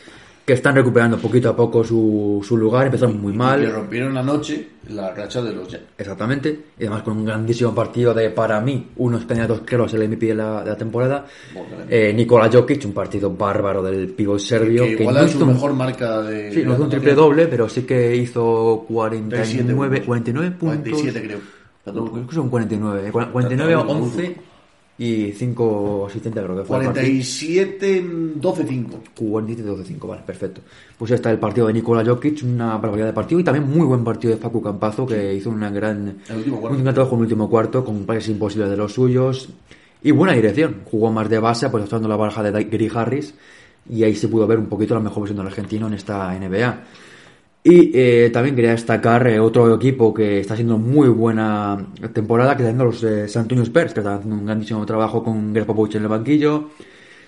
que 0.48 0.54
están 0.54 0.74
recuperando 0.74 1.18
poquito 1.18 1.50
a 1.50 1.54
poco 1.54 1.84
su, 1.84 2.42
su 2.42 2.56
lugar, 2.56 2.86
empezaron 2.86 3.20
muy 3.20 3.32
Que 3.32 3.38
mal. 3.38 3.70
rompieron 3.70 4.16
anoche 4.16 4.66
la 4.88 5.12
racha 5.14 5.42
de 5.42 5.52
los 5.52 5.68
Jets. 5.68 5.84
Exactamente, 5.98 6.48
y 6.78 6.84
además 6.84 7.02
con 7.02 7.18
un 7.18 7.26
grandísimo 7.26 7.74
partido 7.74 8.14
de, 8.14 8.30
para 8.30 8.58
mí, 8.62 8.88
unos 8.96 9.26
candidatos 9.26 9.60
claros 9.60 9.92
el 9.92 10.08
MVP 10.08 10.28
de 10.28 10.34
la, 10.36 10.64
de 10.64 10.70
la 10.70 10.76
temporada. 10.78 11.26
Bueno, 11.52 11.68
Eh, 11.90 12.14
Nikola 12.14 12.48
Jokic, 12.50 12.82
un 12.86 12.94
partido 12.94 13.30
bárbaro 13.30 13.82
del 13.82 14.08
pivot 14.08 14.38
serbio. 14.38 14.84
Que 14.84 14.96
que 14.96 15.02
igual 15.02 15.26
es 15.26 15.32
su 15.32 15.42
un- 15.44 15.48
mejor 15.52 15.74
marca 15.74 16.22
de. 16.22 16.50
Sí, 16.50 16.62
no 16.64 16.72
hizo 16.72 16.84
un 16.84 16.88
triple 16.88 17.12
doble, 17.14 17.46
pero 17.46 17.68
sí 17.68 17.82
que 17.82 18.16
hizo 18.16 18.86
49, 18.88 20.02
49 20.02 20.50
puntos. 20.52 20.78
47 20.88 21.22
creo. 21.26 21.38
Creo 21.84 22.26
que 22.26 22.34
son 22.34 22.48
49, 22.48 23.08
eh, 23.08 23.12
49 23.12 23.74
11 23.76 24.36
y 24.98 25.30
5 25.32 26.06
asistentes 26.08 26.42
creo 26.42 26.56
que 26.56 26.64
fue 26.64 26.78
el 26.78 26.84
partido. 26.86 27.04
47, 27.04 28.06
12, 28.34 28.66
5. 28.66 29.00
47 29.14 29.68
12 29.68 29.84
5, 29.84 30.08
vale, 30.08 30.22
perfecto. 30.26 30.60
Pues 30.98 31.12
está 31.12 31.30
el 31.30 31.38
partido 31.38 31.68
de 31.68 31.72
Nikola 31.72 32.04
Jokic, 32.04 32.42
una 32.42 32.76
barbaridad 32.76 33.06
de 33.06 33.12
partido 33.12 33.40
y 33.40 33.44
también 33.44 33.70
muy 33.70 33.86
buen 33.86 34.02
partido 34.02 34.34
de 34.34 34.40
Facu 34.40 34.60
Campazo 34.60 35.06
que 35.06 35.34
hizo 35.34 35.50
una 35.50 35.70
gran, 35.70 36.18
un 36.28 36.82
gran 36.82 36.94
trabajo 36.94 37.14
en 37.14 37.20
el 37.20 37.24
último 37.26 37.48
cuarto 37.48 37.84
con 37.84 38.04
pases 38.04 38.28
imposibles 38.28 38.70
de 38.70 38.76
los 38.76 38.92
suyos 38.92 39.48
y 40.02 40.10
buena 40.10 40.34
dirección. 40.34 40.82
Jugó 40.90 41.12
más 41.12 41.28
de 41.28 41.38
base 41.38 41.66
apostando 41.66 42.08
la 42.08 42.16
baraja 42.16 42.42
de 42.42 42.64
Gary 42.64 42.90
Harris 42.92 43.34
y 43.88 44.02
ahí 44.02 44.16
se 44.16 44.26
pudo 44.26 44.48
ver 44.48 44.58
un 44.58 44.66
poquito 44.66 44.94
la 44.94 45.00
mejor 45.00 45.22
versión 45.22 45.38
del 45.38 45.46
argentino 45.46 45.86
en 45.86 45.94
esta 45.94 46.36
NBA. 46.36 46.80
Y 47.70 47.90
eh, 47.92 48.30
también 48.32 48.56
quería 48.56 48.70
destacar 48.70 49.28
eh, 49.28 49.38
otro 49.38 49.74
equipo 49.74 50.14
que 50.14 50.40
está 50.40 50.54
haciendo 50.54 50.78
muy 50.78 51.10
buena 51.10 51.76
temporada, 52.14 52.56
que 52.56 52.62
están 52.62 52.78
los 52.78 53.02
eh, 53.04 53.28
San 53.28 53.42
Antonio 53.42 53.62
Spurs, 53.62 53.92
que 53.92 54.00
están 54.00 54.14
haciendo 54.14 54.36
un 54.36 54.46
grandísimo 54.46 54.86
trabajo 54.86 55.22
con 55.22 55.52
Greg 55.52 55.66
Popovich 55.66 55.96
en 55.96 56.04
el 56.04 56.08
banquillo. 56.08 56.70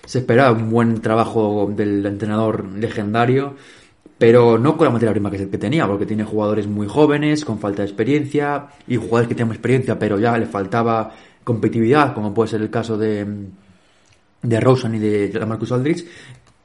Se 0.03 0.17
esperaba 0.17 0.51
un 0.57 0.71
buen 0.71 0.99
trabajo 0.99 1.71
del 1.71 2.03
entrenador 2.07 2.65
legendario, 2.75 3.53
pero 4.17 4.57
no 4.57 4.77
con 4.77 4.85
la 4.85 4.93
materia 4.93 5.11
prima 5.11 5.29
que, 5.29 5.47
que 5.47 5.59
tenía, 5.59 5.85
porque 5.85 6.07
tiene 6.07 6.23
jugadores 6.23 6.65
muy 6.65 6.87
jóvenes, 6.87 7.45
con 7.45 7.59
falta 7.59 7.83
de 7.83 7.89
experiencia, 7.89 8.65
y 8.87 8.95
jugadores 8.95 9.27
que 9.27 9.35
tienen 9.35 9.53
experiencia, 9.53 9.99
pero 9.99 10.17
ya 10.17 10.35
le 10.39 10.47
faltaba 10.47 11.13
competitividad, 11.43 12.15
como 12.15 12.33
puede 12.33 12.49
ser 12.49 12.61
el 12.61 12.71
caso 12.71 12.97
de, 12.97 13.27
de 14.41 14.59
Rosen 14.59 14.95
y 14.95 14.99
de 14.99 15.45
Marcus 15.45 15.71
Aldridge, 15.71 16.03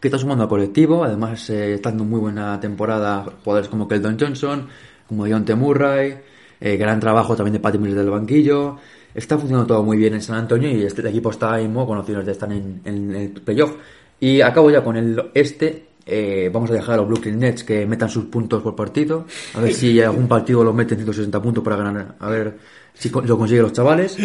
está 0.07 0.19
sumando 0.19 0.45
al 0.45 0.49
colectivo. 0.49 1.05
Además, 1.05 1.49
eh, 1.51 1.75
está 1.75 1.91
haciendo 1.91 2.05
muy 2.05 2.21
buena 2.21 2.59
temporada 2.61 3.25
jugadores 3.45 3.69
como 3.69 3.87
Keldon 3.87 4.17
Johnson, 4.19 4.69
como 5.09 5.25
Deontay 5.25 5.57
Murray, 5.57 6.17
eh, 6.61 6.77
gran 6.77 7.01
trabajo 7.01 7.37
también 7.37 7.55
de 7.55 7.61
Patty 7.61 7.79
Mills 7.79 7.97
del 7.97 8.11
banquillo. 8.11 8.77
Está 9.15 9.39
funcionando 9.39 9.67
todo 9.67 9.83
muy 9.83 9.97
bien 9.97 10.15
en 10.15 10.23
San 10.23 10.37
Antonio 10.37 10.71
y 10.71 10.83
este 10.83 11.07
equipo 11.09 11.31
está 11.31 11.55
ahí 11.55 11.65
mismo 11.65 11.87
con 11.87 11.99
opciones 11.99 12.27
de 12.27 12.33
estar 12.33 12.51
en, 12.53 12.81
en 12.85 13.15
el 13.15 13.31
playoff. 13.31 13.73
Y 14.21 14.41
acabo 14.41 14.71
ya 14.71 14.83
con 14.83 14.97
el 14.97 15.31
este. 15.35 15.87
Eh, 16.09 16.51
vamos 16.53 16.71
a 16.71 16.75
dejar 16.75 16.95
a 16.95 16.97
los 16.99 17.09
Brooklyn 17.09 17.39
Nets 17.39 17.65
que 17.65 17.85
metan 17.85 18.09
sus 18.09 18.27
puntos 18.27 18.63
por 18.63 18.77
partido. 18.77 19.27
A 19.55 19.61
ver 19.61 19.73
si 19.73 20.01
algún 20.01 20.29
partido 20.29 20.63
lo 20.63 20.73
meten 20.73 20.99
160 20.99 21.43
puntos 21.43 21.65
para 21.65 21.77
ganar. 21.77 22.15
A 22.21 22.31
ver 22.31 22.57
si 22.95 23.11
lo 23.11 23.37
consiguen 23.37 23.63
los 23.63 23.73
chavales. 23.73 24.17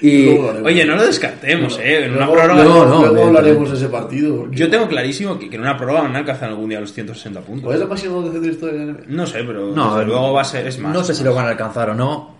Y 0.00 0.24
Luego 0.26 0.42
lo 0.44 0.48
haremos. 0.50 0.66
Oye, 0.68 0.84
no 0.84 0.96
lo 0.96 1.06
descartemos, 1.06 1.78
¿eh? 1.78 2.04
En 2.04 2.12
una 2.16 2.30
prórroga... 2.30 2.62
luego- 2.64 2.84
no, 2.86 3.06
luego 3.06 3.26
hablaremos 3.26 3.70
de 3.70 3.76
ese 3.76 3.88
partido. 3.88 4.36
porque- 4.38 4.56
Yo 4.56 4.70
tengo 4.70 4.88
clarísimo 4.88 5.38
que, 5.38 5.48
que 5.50 5.56
en 5.56 5.62
una 5.62 5.76
prórroga 5.76 6.02
van 6.02 6.14
a 6.16 6.18
alcanzar 6.20 6.48
algún 6.50 6.68
día 6.68 6.80
los 6.80 6.92
160 6.92 7.40
puntos. 7.40 7.64
¿Cuál 7.64 7.74
es 7.74 7.80
la 7.80 7.86
máxima 7.86 8.20
de 8.28 8.40
la 8.40 8.46
historia 8.46 8.80
de 8.80 8.86
la 8.86 8.92
NBA? 8.92 9.02
No 9.08 9.26
sé, 9.26 9.44
pero 9.44 9.74
No, 9.74 10.02
luego 10.04 10.32
va 10.32 10.42
a 10.42 10.44
ser... 10.44 10.66
Es 10.66 10.78
más, 10.78 10.92
no 10.92 11.02
sé 11.04 11.14
si 11.14 11.24
lo 11.24 11.34
van 11.34 11.46
a 11.46 11.50
alcanzar 11.50 11.90
o 11.90 11.94
no. 11.94 12.37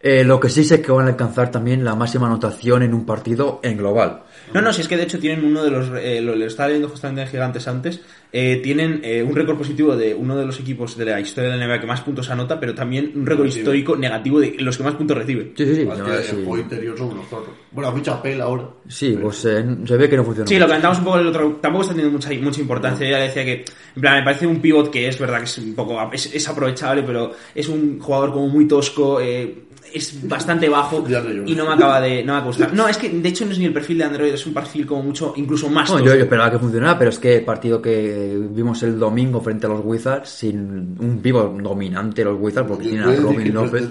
Eh, 0.00 0.22
lo 0.22 0.38
que 0.38 0.48
sí 0.48 0.62
sé 0.62 0.76
es 0.76 0.80
que 0.80 0.92
van 0.92 1.06
a 1.06 1.10
alcanzar 1.10 1.50
también 1.50 1.84
la 1.84 1.96
máxima 1.96 2.26
anotación 2.28 2.84
en 2.84 2.94
un 2.94 3.04
partido 3.04 3.58
en 3.64 3.76
global. 3.78 4.22
No, 4.54 4.62
no, 4.62 4.72
si 4.72 4.80
es 4.82 4.88
que 4.88 4.96
de 4.96 5.02
hecho 5.02 5.18
tienen 5.18 5.44
uno 5.44 5.64
de 5.64 5.70
los. 5.70 5.90
Eh, 6.00 6.20
lo, 6.20 6.36
lo 6.36 6.46
estaba 6.46 6.68
viendo 6.68 6.88
justamente 6.88 7.22
en 7.22 7.28
Gigantes 7.28 7.66
antes. 7.66 8.00
eh, 8.30 8.60
tienen 8.62 9.00
eh, 9.02 9.22
un 9.22 9.34
récord 9.34 9.56
positivo 9.58 9.96
de 9.96 10.14
uno 10.14 10.36
de 10.36 10.46
los 10.46 10.60
equipos 10.60 10.96
de 10.96 11.04
la 11.06 11.18
historia 11.18 11.50
de 11.50 11.56
la 11.56 11.66
NBA 11.66 11.80
que 11.80 11.86
más 11.86 12.00
puntos 12.02 12.30
anota, 12.30 12.60
pero 12.60 12.74
también 12.74 13.10
un 13.16 13.26
récord 13.26 13.46
histórico 13.46 13.96
negativo 13.96 14.38
de 14.38 14.54
los 14.60 14.76
que 14.76 14.84
más 14.84 14.94
puntos 14.94 15.16
recibe. 15.18 15.52
Sí, 15.56 15.66
sí, 15.66 15.74
sí. 15.74 15.80
Es 15.82 15.98
no, 15.98 16.04
que 16.04 16.22
sí. 16.22 16.36
el 16.36 16.44
juego 16.44 16.58
interior 16.58 16.96
son 16.96 17.08
unos 17.10 17.26
zorros. 17.28 17.48
Bueno, 17.72 17.90
mucha 17.92 18.22
pela 18.22 18.44
ahora. 18.44 18.68
Sí, 18.86 19.18
pues 19.20 19.44
eh, 19.46 19.64
se 19.84 19.96
ve 19.96 20.08
que 20.08 20.16
no 20.16 20.24
funciona. 20.24 20.46
Sí, 20.46 20.58
lo 20.58 20.66
comentamos 20.66 20.98
un 20.98 21.04
poco 21.04 21.18
el 21.18 21.26
otro. 21.26 21.58
Tampoco 21.60 21.82
está 21.82 21.94
teniendo 21.94 22.16
mucha, 22.16 22.30
mucha 22.40 22.60
importancia. 22.60 23.04
Yo 23.06 23.12
ya 23.12 23.22
decía 23.24 23.44
que, 23.44 23.64
en 23.96 24.00
plan, 24.00 24.18
me 24.18 24.22
parece 24.24 24.46
un 24.46 24.60
pivot 24.60 24.90
que 24.90 25.08
es 25.08 25.18
verdad 25.18 25.38
que 25.38 25.44
es 25.44 25.58
un 25.58 25.74
poco. 25.74 25.98
Es, 26.12 26.32
es 26.34 26.48
aprovechable, 26.48 27.02
pero 27.02 27.32
es 27.54 27.68
un 27.68 27.98
jugador 27.98 28.32
como 28.32 28.48
muy 28.48 28.66
tosco. 28.68 29.20
eh, 29.20 29.64
es 29.92 30.28
bastante 30.28 30.68
bajo 30.68 31.04
y 31.46 31.54
no 31.54 31.66
me 31.66 31.74
acaba 31.74 32.00
de 32.00 32.22
no 32.24 32.34
me 32.34 32.42
gustar. 32.42 32.72
No, 32.74 32.88
es 32.88 32.96
que 32.96 33.08
de 33.08 33.28
hecho 33.28 33.44
no 33.44 33.52
es 33.52 33.58
ni 33.58 33.66
el 33.66 33.72
perfil 33.72 33.98
de 33.98 34.04
Android, 34.04 34.32
es 34.32 34.46
un 34.46 34.54
perfil 34.54 34.86
como 34.86 35.02
mucho, 35.02 35.32
incluso 35.36 35.68
más 35.68 35.88
Bueno, 35.90 36.04
tosco. 36.04 36.14
yo, 36.14 36.18
yo 36.18 36.24
esperaba 36.24 36.50
que 36.50 36.58
funcionara, 36.58 36.98
pero 36.98 37.10
es 37.10 37.18
que 37.18 37.36
el 37.36 37.44
partido 37.44 37.80
que 37.80 38.38
vimos 38.50 38.82
el 38.82 38.98
domingo 38.98 39.40
frente 39.40 39.66
a 39.66 39.70
los 39.70 39.80
Wizards, 39.84 40.28
sin 40.28 40.96
un 40.98 41.20
vivo 41.22 41.56
dominante 41.62 42.24
los 42.24 42.38
Wizards, 42.40 42.68
porque 42.68 42.88
tienen 42.88 43.08
a 43.08 43.14
Robin 43.16 43.52
no 43.54 43.64
López. 43.64 43.88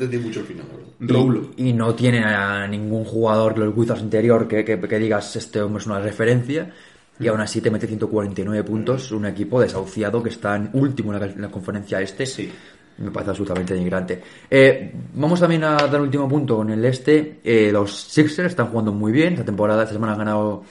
Y, 1.57 1.69
y 1.69 1.73
no 1.73 1.93
tienen 1.93 2.23
a 2.23 2.67
ningún 2.67 3.03
jugador 3.05 3.53
de 3.53 3.65
los 3.65 3.77
Wizards 3.77 4.01
interior 4.01 4.47
que, 4.47 4.65
que, 4.65 4.79
que 4.79 4.99
digas 4.99 5.35
este 5.35 5.61
hombre 5.61 5.81
es 5.81 5.87
una 5.87 5.99
referencia. 5.99 6.71
Y 7.19 7.27
aún 7.27 7.41
así 7.41 7.61
te 7.61 7.71
mete 7.71 7.87
149 7.87 8.63
puntos, 8.63 9.11
un 9.11 9.25
equipo 9.25 9.59
desahuciado 9.59 10.21
que 10.21 10.29
está 10.29 10.55
en 10.55 10.69
último 10.73 11.13
en 11.13 11.19
la, 11.19 11.25
en 11.25 11.41
la 11.41 11.49
conferencia 11.49 11.99
este. 11.99 12.27
Sí. 12.27 12.51
Me 12.97 13.11
parece 13.11 13.31
absolutamente 13.31 13.73
denigrante. 13.73 14.21
Eh, 14.49 14.91
vamos 15.13 15.39
también 15.39 15.63
a 15.63 15.75
dar 15.75 15.97
un 15.97 16.07
último 16.07 16.27
punto 16.27 16.57
con 16.57 16.69
el 16.69 16.83
este. 16.85 17.39
Eh, 17.43 17.69
los 17.71 17.95
Sixers 17.95 18.49
están 18.49 18.67
jugando 18.67 18.91
muy 18.91 19.11
bien. 19.11 19.33
Esta 19.33 19.45
temporada, 19.45 19.83
esta 19.83 19.93
semana 19.93 20.13
han 20.13 20.19
ganado 20.19 20.63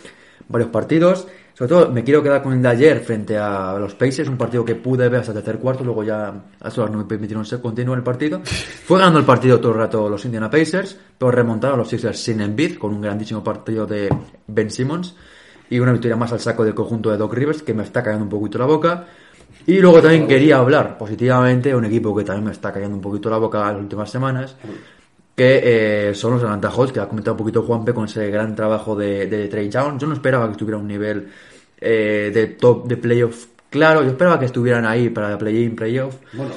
varios 0.48 0.70
partidos. 0.70 1.28
Sobre 1.54 1.68
todo 1.70 1.90
me 1.90 2.04
quiero 2.04 2.22
quedar 2.22 2.42
con 2.42 2.52
el 2.52 2.60
de 2.60 2.68
ayer 2.68 3.00
frente 3.00 3.38
a 3.38 3.78
los 3.78 3.94
Pacers, 3.94 4.28
un 4.28 4.36
partido 4.36 4.62
que 4.62 4.74
pude 4.74 5.08
ver 5.08 5.20
hasta 5.20 5.32
el 5.32 5.38
tercer 5.38 5.58
cuarto, 5.58 5.84
luego 5.84 6.04
ya 6.04 6.28
a 6.28 6.34
las 6.60 6.76
horas 6.76 6.90
no 6.90 6.98
me 6.98 7.04
permitieron 7.04 7.46
ser 7.46 7.62
continuo 7.62 7.94
el 7.94 8.02
partido. 8.02 8.42
Fue 8.44 8.98
ganando 8.98 9.20
el 9.20 9.24
partido 9.24 9.58
todo 9.58 9.72
el 9.72 9.78
rato 9.78 10.06
los 10.06 10.22
Indiana 10.26 10.50
Pacers, 10.50 10.98
pero 11.16 11.30
remontaron 11.30 11.76
a 11.76 11.78
los 11.78 11.88
Sixers 11.88 12.18
sin 12.18 12.42
Embiid, 12.42 12.76
con 12.76 12.92
un 12.92 13.00
grandísimo 13.00 13.42
partido 13.42 13.86
de 13.86 14.14
Ben 14.48 14.70
Simmons 14.70 15.16
y 15.70 15.78
una 15.78 15.92
victoria 15.92 16.16
más 16.16 16.30
al 16.32 16.40
saco 16.40 16.62
del 16.62 16.74
conjunto 16.74 17.10
de 17.10 17.16
Doc 17.16 17.32
Rivers, 17.32 17.62
que 17.62 17.72
me 17.72 17.84
está 17.84 18.02
cayendo 18.02 18.24
un 18.24 18.30
poquito 18.30 18.58
la 18.58 18.66
boca. 18.66 19.06
Y 19.66 19.78
luego 19.80 20.00
también 20.00 20.28
quería 20.28 20.58
hablar 20.58 20.96
positivamente 20.96 21.70
de 21.70 21.74
un 21.74 21.84
equipo 21.84 22.16
que 22.16 22.24
también 22.24 22.44
me 22.44 22.52
está 22.52 22.72
cayendo 22.72 22.96
un 22.96 23.02
poquito 23.02 23.28
la 23.28 23.38
boca 23.38 23.58
las 23.72 23.80
últimas 23.80 24.10
semanas, 24.10 24.56
que 25.34 26.10
eh, 26.10 26.14
son 26.14 26.34
los 26.34 26.42
Atlanta 26.42 26.70
Hawks, 26.70 26.92
que 26.92 27.00
ha 27.00 27.08
comentado 27.08 27.34
un 27.34 27.38
poquito 27.38 27.62
Juanpe 27.62 27.92
con 27.92 28.04
ese 28.04 28.30
gran 28.30 28.54
trabajo 28.54 28.94
de, 28.94 29.26
de 29.26 29.48
Trey 29.48 29.68
Young. 29.68 29.98
Yo 29.98 30.06
no 30.06 30.14
esperaba 30.14 30.46
que 30.46 30.52
estuviera 30.52 30.78
a 30.78 30.80
un 30.80 30.86
nivel 30.86 31.28
eh, 31.80 32.30
de 32.32 32.46
top 32.46 32.86
de 32.86 32.96
playoff 32.96 33.46
claro, 33.76 34.02
yo 34.02 34.10
esperaba 34.10 34.38
que 34.38 34.46
estuvieran 34.46 34.86
ahí 34.86 35.10
para 35.10 35.36
play-in, 35.36 35.76
playoff. 35.76 36.16
Bueno, 36.32 36.50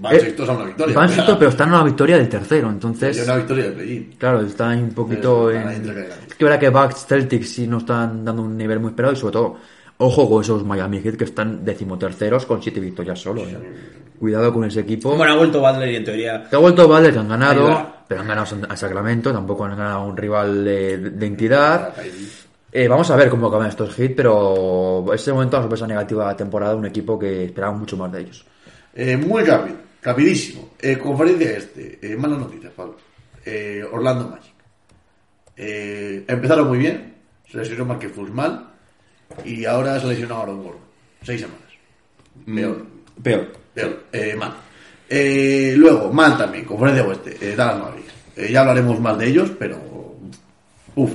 van 0.00 0.14
Eh, 0.16 0.34
a 0.38 0.52
una 0.52 0.64
victoria. 0.64 0.94
Van 0.94 1.04
o 1.04 1.08
sea, 1.08 1.16
sextos, 1.16 1.36
pero 1.38 1.50
están 1.50 1.68
a 1.70 1.74
una 1.76 1.84
victoria 1.84 2.16
del 2.16 2.28
tercero, 2.28 2.68
entonces... 2.68 3.22
una 3.24 3.36
victoria 3.36 3.64
de 3.64 3.70
play 3.72 4.10
Claro, 4.18 4.40
está 4.40 4.70
ahí 4.70 4.82
un 4.82 4.90
poquito 4.90 5.50
Eso, 5.50 5.60
en... 5.60 5.98
Es 6.28 6.34
que 6.34 6.44
verá 6.44 6.58
que 6.58 6.68
Bucks, 6.68 7.06
Celtics 7.06 7.48
sí 7.48 7.66
no 7.66 7.78
están 7.78 8.24
dando 8.24 8.42
un 8.42 8.56
nivel 8.56 8.80
muy 8.80 8.90
esperado 8.90 9.14
y 9.14 9.16
sobre 9.16 9.32
todo, 9.32 9.56
ojo 9.98 10.28
con 10.28 10.42
esos 10.42 10.64
Miami 10.64 11.00
Heat 11.00 11.16
que 11.16 11.24
están 11.24 11.64
decimoterceros 11.64 12.46
con 12.46 12.62
siete 12.62 12.80
victorias 12.80 13.18
solo. 13.20 13.42
¿eh? 13.42 13.58
Cuidado 14.18 14.52
con 14.52 14.64
ese 14.64 14.80
equipo. 14.80 15.14
Bueno, 15.16 15.32
ha 15.34 15.36
vuelto 15.36 15.60
Butler 15.60 15.90
y 15.90 15.96
en 15.96 16.04
teoría. 16.04 16.46
Que 16.48 16.56
ha 16.56 16.58
vuelto 16.58 16.88
Valdez, 16.88 17.12
que 17.12 17.18
han 17.18 17.28
ganado, 17.28 17.66
Ayuda. 17.66 18.04
pero 18.08 18.20
han 18.22 18.28
ganado 18.28 18.46
a 18.68 18.76
Sacramento, 18.76 19.32
tampoco 19.32 19.64
han 19.64 19.76
ganado 19.76 19.98
a 20.00 20.04
un 20.04 20.16
rival 20.16 20.64
de, 20.64 20.98
de 20.98 21.26
entidad. 21.26 21.94
Eh, 22.72 22.88
vamos 22.88 23.10
a 23.10 23.16
ver 23.16 23.28
cómo 23.30 23.46
acaban 23.48 23.68
estos 23.68 23.98
hits, 23.98 24.14
pero 24.16 25.06
ese 25.12 25.32
momento 25.32 25.56
la 25.56 25.62
sorpresa 25.62 25.86
negativa 25.86 26.24
de 26.24 26.30
la 26.32 26.36
temporada, 26.36 26.74
un 26.74 26.86
equipo 26.86 27.18
que 27.18 27.44
esperaba 27.44 27.72
mucho 27.74 27.96
más 27.96 28.10
de 28.12 28.20
ellos. 28.20 28.44
Eh, 28.94 29.16
muy 29.16 29.42
rápido, 29.44 29.76
rapidísimo. 30.02 30.70
Eh, 30.80 30.98
conferencia 30.98 31.56
este. 31.56 31.98
Eh, 32.02 32.16
malas 32.16 32.38
noticias, 32.38 32.72
Pablo. 32.74 32.96
Eh, 33.44 33.84
Orlando 33.90 34.28
Magic. 34.28 34.52
Eh, 35.56 36.24
empezaron 36.26 36.68
muy 36.68 36.78
bien. 36.78 37.14
Se 37.50 37.58
lesionó 37.58 37.84
Marquez 37.84 38.12
Fultz 38.12 38.32
mal. 38.32 38.70
Y 39.44 39.64
ahora 39.64 39.98
se 40.00 40.06
lesionó 40.06 40.40
Aaron 40.42 40.62
Gordon. 40.62 40.80
Seis 41.22 41.40
semanas. 41.40 41.62
Peor. 42.44 42.86
Peor. 43.22 43.52
Peor. 43.74 44.04
Eh, 44.12 44.34
mal. 44.38 44.52
Eh, 45.08 45.74
luego, 45.76 46.12
mal 46.12 46.36
también. 46.36 46.64
Conferencia 46.64 47.04
oeste. 47.06 47.36
Eh, 47.40 47.54
Dallas 47.56 47.78
Mavericks. 47.80 48.12
Eh, 48.36 48.48
ya 48.52 48.60
hablaremos 48.60 49.00
más 49.00 49.18
de 49.18 49.28
ellos, 49.28 49.50
pero... 49.58 49.80
Uf. 50.94 51.12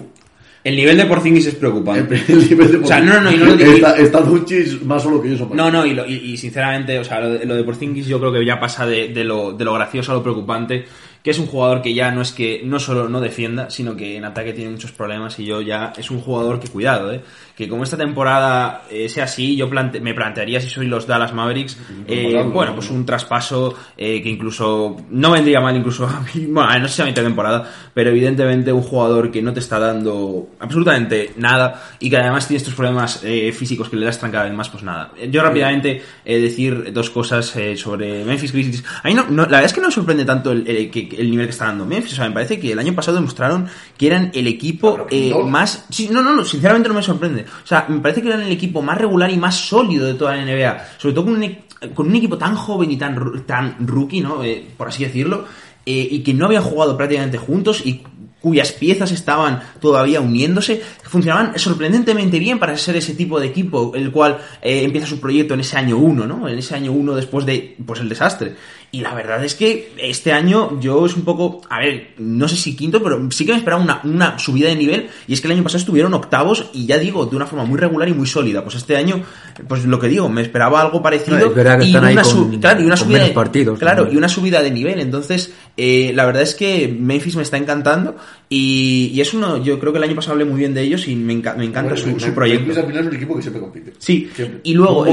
El 0.63 0.75
nivel 0.75 0.95
de 0.95 1.05
Porzingis 1.05 1.47
es 1.47 1.55
preocupante. 1.55 2.21
El 2.27 2.47
nivel 2.49 2.71
de 2.71 2.77
O 2.77 2.85
sea, 2.85 2.99
no, 2.99 3.13
no, 3.15 3.21
no, 3.21 3.31
y 3.31 3.37
no 3.37 3.45
lo 3.45 3.55
digo- 3.57 3.71
Está, 3.71 3.97
está 3.97 4.21
Doncic 4.21 4.83
más 4.83 5.01
solo 5.01 5.19
que 5.19 5.35
yo. 5.35 5.49
No, 5.53 5.71
no, 5.71 5.83
y, 5.87 5.95
lo- 5.95 6.05
y- 6.05 6.13
y 6.33 6.37
sinceramente, 6.37 6.99
o 6.99 7.03
sea, 7.03 7.19
lo 7.19 7.29
de, 7.33 7.45
lo 7.47 7.55
de 7.55 7.63
Porzingis 7.63 8.05
yo 8.05 8.19
creo 8.19 8.31
que 8.31 8.45
ya 8.45 8.59
pasa 8.59 8.85
de, 8.85 9.07
de 9.07 9.23
lo, 9.23 9.53
de 9.53 9.65
lo 9.65 9.73
gracioso 9.73 10.11
a 10.11 10.15
lo 10.15 10.21
preocupante, 10.21 10.85
que 11.23 11.31
es 11.31 11.39
un 11.39 11.47
jugador 11.47 11.81
que 11.81 11.95
ya 11.95 12.11
no 12.11 12.21
es 12.21 12.31
que 12.31 12.61
no 12.63 12.79
solo 12.79 13.09
no 13.09 13.19
defienda, 13.21 13.71
sino 13.71 13.95
que 13.95 14.15
en 14.17 14.23
ataque 14.25 14.53
tiene 14.53 14.69
muchos 14.69 14.91
problemas 14.91 15.39
y 15.39 15.45
yo 15.45 15.61
ya 15.61 15.93
es 15.97 16.11
un 16.11 16.19
jugador 16.21 16.59
que 16.59 16.67
cuidado, 16.67 17.11
¿eh? 17.11 17.21
Que 17.61 17.69
como 17.69 17.83
esta 17.83 17.95
temporada 17.97 18.83
eh, 18.89 19.07
sea 19.07 19.25
así, 19.25 19.55
yo 19.55 19.69
plante- 19.69 19.99
me 20.01 20.13
plantearía 20.13 20.59
si 20.59 20.69
soy 20.69 20.87
los 20.87 21.05
Dallas 21.05 21.33
Mavericks, 21.33 21.77
eh, 22.07 22.33
bueno, 22.53 22.73
pues 22.75 22.89
un 22.89 23.05
traspaso 23.05 23.75
eh, 23.97 24.21
que 24.23 24.29
incluso 24.29 24.97
no 25.11 25.31
vendría 25.31 25.61
mal 25.61 25.75
incluso 25.75 26.07
a 26.07 26.21
mí, 26.33 26.45
bueno, 26.49 26.79
no 26.79 26.87
sé 26.87 26.95
si 26.95 27.01
a 27.01 27.05
mitad 27.05 27.21
de 27.21 27.27
temporada, 27.27 27.69
pero 27.93 28.09
evidentemente 28.09 28.71
un 28.73 28.81
jugador 28.81 29.29
que 29.31 29.41
no 29.41 29.53
te 29.53 29.59
está 29.59 29.77
dando 29.79 30.49
absolutamente 30.59 31.33
nada 31.37 31.81
y 31.99 32.09
que 32.09 32.17
además 32.17 32.47
tiene 32.47 32.57
estos 32.57 32.73
problemas 32.73 33.21
eh, 33.23 33.51
físicos 33.51 33.89
que 33.89 33.95
le 33.95 34.05
lastran 34.05 34.31
cada 34.31 34.45
vez 34.45 34.53
más, 34.53 34.69
pues 34.69 34.83
nada. 34.83 35.11
Yo 35.29 35.43
rápidamente 35.43 36.01
decir 36.25 36.91
dos 36.93 37.09
cosas 37.09 37.55
eh, 37.55 37.77
sobre 37.77 38.23
Memphis 38.25 38.51
Grizzlies. 38.51 38.83
A 39.03 39.07
mí 39.07 39.13
no, 39.13 39.25
no- 39.29 39.43
la 39.43 39.47
verdad 39.59 39.65
es 39.65 39.73
que 39.73 39.81
no 39.81 39.87
me 39.87 39.93
sorprende 39.93 40.25
tanto 40.25 40.51
el, 40.51 40.67
el- 40.67 40.91
el 40.93 41.29
nivel 41.31 41.45
que 41.45 41.51
está 41.51 41.65
dando 41.65 41.85
Memphis, 41.85 42.13
o 42.13 42.15
sea, 42.15 42.25
me 42.27 42.31
parece 42.33 42.59
que 42.59 42.71
el 42.71 42.79
año 42.79 42.93
pasado 42.95 43.15
demostraron 43.17 43.67
que 43.97 44.07
eran 44.07 44.31
el 44.33 44.47
equipo 44.47 45.05
eh, 45.11 45.31
más... 45.45 45.85
Sí, 45.89 46.09
no, 46.11 46.21
no, 46.21 46.35
no, 46.35 46.43
sinceramente 46.45 46.89
no 46.89 46.95
me 46.95 47.03
sorprende. 47.03 47.45
O 47.63 47.67
sea, 47.67 47.85
me 47.89 47.99
parece 47.99 48.21
que 48.21 48.27
eran 48.29 48.41
el 48.41 48.51
equipo 48.51 48.81
más 48.81 48.97
regular 48.97 49.29
y 49.31 49.37
más 49.37 49.55
sólido 49.55 50.05
de 50.07 50.13
toda 50.15 50.35
la 50.35 50.43
NBA. 50.45 50.85
Sobre 50.97 51.13
todo 51.15 51.25
con 51.25 51.33
un, 51.35 51.43
e- 51.43 51.61
con 51.93 52.07
un 52.07 52.15
equipo 52.15 52.37
tan 52.37 52.55
joven 52.55 52.91
y 52.91 52.97
tan, 52.97 53.43
tan 53.45 53.75
rookie, 53.87 54.21
¿no? 54.21 54.43
Eh, 54.43 54.65
por 54.77 54.87
así 54.87 55.03
decirlo. 55.03 55.45
eh, 55.85 56.07
y 56.11 56.19
que 56.19 56.33
no 56.33 56.45
habían 56.45 56.61
jugado 56.63 56.95
prácticamente 56.95 57.37
juntos 57.39 57.81
y 57.85 58.03
cuyas 58.39 58.71
piezas 58.71 59.11
estaban 59.11 59.61
todavía 59.79 60.19
uniéndose, 60.19 60.81
funcionaban 61.03 61.57
sorprendentemente 61.59 62.39
bien 62.39 62.57
para 62.59 62.75
ser 62.77 62.95
ese 62.95 63.13
tipo 63.13 63.39
de 63.39 63.47
equipo, 63.47 63.91
el 63.95 64.11
cual 64.11 64.39
eh, 64.63 64.83
empieza 64.83 65.05
su 65.07 65.19
proyecto 65.19 65.53
en 65.53 65.59
ese 65.59 65.77
año 65.77 65.97
1, 65.97 66.25
¿no? 66.25 66.47
En 66.49 66.57
ese 66.57 66.73
año 66.75 66.91
1 66.91 67.13
después 67.15 67.45
de 67.45 67.75
pues 67.85 67.99
el 67.99 68.09
desastre. 68.09 68.55
Y 68.93 68.99
la 68.99 69.13
verdad 69.13 69.41
es 69.45 69.55
que 69.55 69.93
este 69.97 70.33
año 70.33 70.77
yo 70.81 71.05
es 71.05 71.15
un 71.15 71.23
poco, 71.23 71.61
a 71.69 71.79
ver, 71.79 72.09
no 72.17 72.49
sé 72.49 72.57
si 72.57 72.75
quinto, 72.75 73.01
pero 73.01 73.25
sí 73.31 73.45
que 73.45 73.53
me 73.53 73.57
esperaba 73.57 73.81
una, 73.81 74.01
una 74.03 74.37
subida 74.37 74.67
de 74.67 74.75
nivel. 74.75 75.07
Y 75.27 75.33
es 75.33 75.39
que 75.39 75.47
el 75.47 75.53
año 75.53 75.63
pasado 75.63 75.79
estuvieron 75.79 76.13
octavos 76.13 76.69
y 76.73 76.85
ya 76.87 76.97
digo, 76.97 77.25
de 77.25 77.37
una 77.37 77.45
forma 77.45 77.63
muy 77.63 77.79
regular 77.79 78.09
y 78.09 78.13
muy 78.13 78.27
sólida. 78.27 78.63
Pues 78.63 78.75
este 78.75 78.97
año, 78.97 79.23
pues 79.67 79.85
lo 79.85 79.97
que 79.97 80.09
digo, 80.09 80.27
me 80.27 80.41
esperaba 80.41 80.81
algo 80.81 81.01
parecido. 81.01 81.39
No, 81.39 81.45
es 81.45 81.55
verdad 81.55 81.79
que 81.79 81.85
y 81.85 81.87
están 81.87 82.03
ahí 82.03 82.13
una 82.13 82.23
con- 82.23 82.31
su- 82.53 82.59
claro, 82.59 82.81
y 82.81 82.85
una 82.85 82.95
con 82.95 83.05
subida 83.05 83.13
menos 83.13 83.29
de, 83.29 83.33
partidos 83.35 83.79
Claro, 83.79 83.95
también. 84.03 84.15
y 84.15 84.17
una 84.17 84.27
subida 84.27 84.61
de 84.61 84.71
nivel. 84.71 84.99
Entonces, 84.99 85.53
eh, 85.77 86.11
la 86.13 86.25
verdad 86.25 86.41
es 86.43 86.53
que 86.55 86.93
Memphis 86.99 87.37
me 87.37 87.43
está 87.43 87.55
encantando. 87.55 88.17
Y, 88.49 89.11
y 89.13 89.21
es 89.21 89.33
uno, 89.33 89.63
yo 89.63 89.79
creo 89.79 89.93
que 89.93 89.99
el 89.99 90.03
año 90.03 90.15
pasado 90.15 90.33
hablé 90.33 90.43
muy 90.43 90.59
bien 90.59 90.73
de 90.73 90.81
ellos 90.81 91.07
y 91.07 91.15
me, 91.15 91.33
enca- 91.33 91.55
me 91.55 91.63
encanta 91.63 91.91
Bueno, 91.93 91.97
su, 91.97 92.07
me- 92.13 92.19
su 92.19 92.25
me- 92.27 92.31
proyecto. 92.33 92.65
Memphis 92.65 92.77
al 92.83 92.87
final 92.87 93.03
es 93.03 93.09
un 93.09 93.15
equipo 93.15 93.35
que 93.37 93.41
siempre 93.41 93.61
compite. 93.61 93.93
Sí, 93.99 94.29
Siempre. 94.35 94.59
y 94.63 94.73
luego 94.73 95.05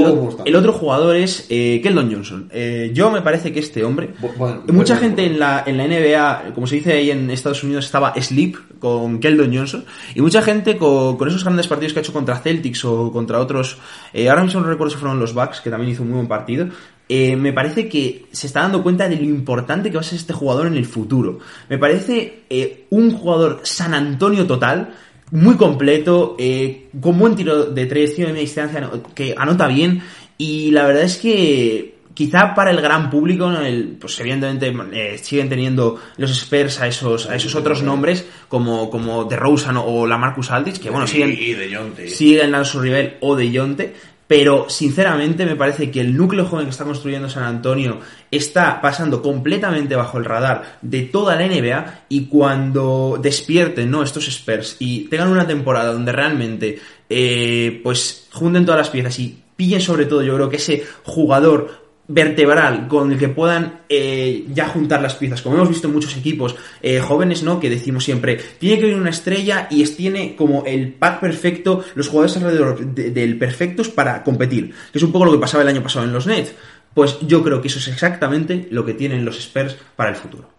el, 0.45 0.55
otro 0.57 0.73
jugador 0.73 1.15
es 1.15 1.45
eh, 1.49 1.79
Keldon 1.81 2.11
Johnson. 2.13 2.49
Eh, 2.51 2.91
yo 2.93 3.09
me 3.09 3.21
parece 3.21 3.53
que 3.53 3.59
este 3.69 3.83
hombre, 3.83 4.13
bueno, 4.37 4.63
mucha 4.67 4.95
bueno, 4.95 5.07
gente 5.07 5.21
bueno. 5.21 5.33
en 5.33 5.39
la, 5.39 5.63
en 5.65 5.77
la 5.77 5.87
NBA, 5.87 6.53
como 6.53 6.67
se 6.67 6.75
dice 6.75 6.93
ahí 6.93 7.11
en 7.11 7.29
Estados 7.29 7.63
Unidos, 7.63 7.85
estaba 7.85 8.13
sleep 8.19 8.79
con 8.79 9.19
Keldon 9.19 9.55
Johnson, 9.55 9.85
y 10.13 10.21
mucha 10.21 10.41
gente 10.41 10.77
con, 10.77 11.17
con 11.17 11.27
esos 11.27 11.43
grandes 11.43 11.67
partidos 11.67 11.93
que 11.93 11.99
ha 11.99 12.01
hecho 12.01 12.13
contra 12.13 12.37
Celtics 12.39 12.83
o 12.85 13.11
contra 13.11 13.39
otros, 13.39 13.77
eh, 14.13 14.29
ahora 14.29 14.43
mismo 14.43 14.61
no 14.61 14.67
recuerdo 14.67 14.91
si 14.91 14.99
fueron 14.99 15.19
los 15.19 15.33
Bucks, 15.33 15.61
que 15.61 15.69
también 15.69 15.91
hizo 15.91 16.03
un 16.03 16.09
muy 16.09 16.17
buen 16.17 16.27
partido, 16.27 16.67
eh, 17.11 17.35
me 17.35 17.53
parece 17.53 17.89
que 17.89 18.25
se 18.31 18.45
está 18.45 18.61
dando 18.61 18.83
cuenta 18.83 19.09
de 19.09 19.15
lo 19.15 19.23
importante 19.23 19.89
que 19.89 19.95
va 19.95 20.01
a 20.01 20.03
ser 20.03 20.19
este 20.19 20.31
jugador 20.31 20.67
en 20.67 20.75
el 20.75 20.85
futuro. 20.85 21.39
Me 21.67 21.79
parece 21.79 22.43
eh, 22.51 22.85
un 22.91 23.09
jugador 23.11 23.61
San 23.63 23.95
Antonio 23.95 24.45
total, 24.45 24.93
muy 25.31 25.55
completo, 25.55 26.35
eh, 26.37 26.89
con 27.01 27.17
buen 27.17 27.35
tiro 27.35 27.65
de 27.65 27.85
tres, 27.87 28.15
tiro 28.15 28.27
de 28.27 28.33
media 28.33 28.45
distancia, 28.45 28.91
que 29.15 29.33
anota 29.35 29.65
bien, 29.67 30.03
y 30.37 30.69
la 30.69 30.85
verdad 30.85 31.03
es 31.03 31.17
que 31.17 31.98
quizá 32.19 32.53
para 32.53 32.71
el 32.71 32.81
gran 32.81 33.09
público, 33.09 33.49
pues 33.97 34.19
evidentemente 34.19 34.73
eh, 34.91 35.17
siguen 35.19 35.47
teniendo 35.47 36.01
los 36.17 36.29
Spurs 36.31 36.81
a 36.81 36.87
esos, 36.87 37.29
a 37.29 37.35
esos 37.37 37.55
otros 37.55 37.81
nombres, 37.81 38.25
como, 38.49 38.89
como 38.89 39.23
de 39.23 39.37
Rosen 39.37 39.77
o 39.77 40.05
la 40.05 40.17
Marcus 40.17 40.51
Aldridge, 40.51 40.81
que 40.81 40.89
bueno, 40.89 41.07
siguen, 41.07 41.31
Y 41.31 41.53
de 41.53 41.73
Jonte. 41.73 42.09
siguen 42.09 42.55
a 42.55 42.65
su 42.65 42.81
nivel 42.81 43.15
o 43.21 43.37
de 43.37 43.49
Yonte, 43.49 43.95
pero 44.27 44.69
sinceramente 44.69 45.45
me 45.45 45.55
parece 45.55 45.89
que 45.89 46.01
el 46.01 46.13
núcleo 46.17 46.43
joven 46.43 46.65
que 46.65 46.71
está 46.71 46.83
construyendo 46.83 47.29
San 47.29 47.43
Antonio 47.43 48.01
está 48.29 48.81
pasando 48.81 49.21
completamente 49.21 49.95
bajo 49.95 50.17
el 50.17 50.25
radar 50.25 50.77
de 50.81 51.03
toda 51.03 51.37
la 51.37 51.47
NBA 51.47 52.01
y 52.09 52.25
cuando 52.25 53.17
despierten 53.21 53.89
¿no? 53.89 54.03
estos 54.03 54.27
Spurs 54.27 54.75
y 54.79 55.05
tengan 55.05 55.29
una 55.29 55.47
temporada 55.47 55.93
donde 55.93 56.11
realmente 56.11 56.79
eh, 57.09 57.79
pues 57.81 58.27
junten 58.33 58.65
todas 58.65 58.79
las 58.79 58.89
piezas 58.89 59.17
y 59.19 59.37
pillen 59.55 59.79
sobre 59.79 60.05
todo 60.05 60.21
yo 60.21 60.35
creo 60.35 60.49
que 60.49 60.57
ese 60.57 60.83
jugador 61.03 61.87
vertebral 62.11 62.87
con 62.87 63.11
el 63.11 63.19
que 63.19 63.29
puedan 63.29 63.81
eh, 63.87 64.43
ya 64.51 64.67
juntar 64.67 64.99
las 65.01 65.13
piezas, 65.13 65.43
como 65.43 65.55
hemos 65.55 65.69
visto 65.69 65.87
en 65.87 65.93
muchos 65.93 66.17
equipos 66.17 66.55
eh, 66.81 66.99
jóvenes, 66.99 67.43
¿no? 67.43 67.59
Que 67.59 67.69
decimos 67.69 68.03
siempre, 68.03 68.35
tiene 68.57 68.77
que 68.79 68.85
venir 68.85 68.99
una 68.99 69.11
estrella 69.11 69.67
y 69.69 69.83
tiene 69.89 70.35
como 70.35 70.65
el 70.65 70.91
pack 70.93 71.19
perfecto, 71.19 71.83
los 71.93 72.07
jugadores 72.09 72.35
alrededor 72.37 72.79
de- 72.79 73.11
del 73.11 73.37
perfectos 73.37 73.89
para 73.89 74.23
competir, 74.23 74.73
que 74.91 74.97
es 74.97 75.03
un 75.03 75.11
poco 75.11 75.25
lo 75.25 75.31
que 75.33 75.37
pasaba 75.37 75.61
el 75.61 75.69
año 75.69 75.83
pasado 75.83 76.03
en 76.05 76.11
los 76.11 76.25
Nets. 76.25 76.53
Pues 76.95 77.19
yo 77.21 77.43
creo 77.43 77.61
que 77.61 77.67
eso 77.67 77.77
es 77.77 77.87
exactamente 77.87 78.67
lo 78.71 78.83
que 78.83 78.95
tienen 78.95 79.23
los 79.23 79.37
Spurs 79.37 79.77
para 79.95 80.09
el 80.09 80.15
futuro. 80.15 80.49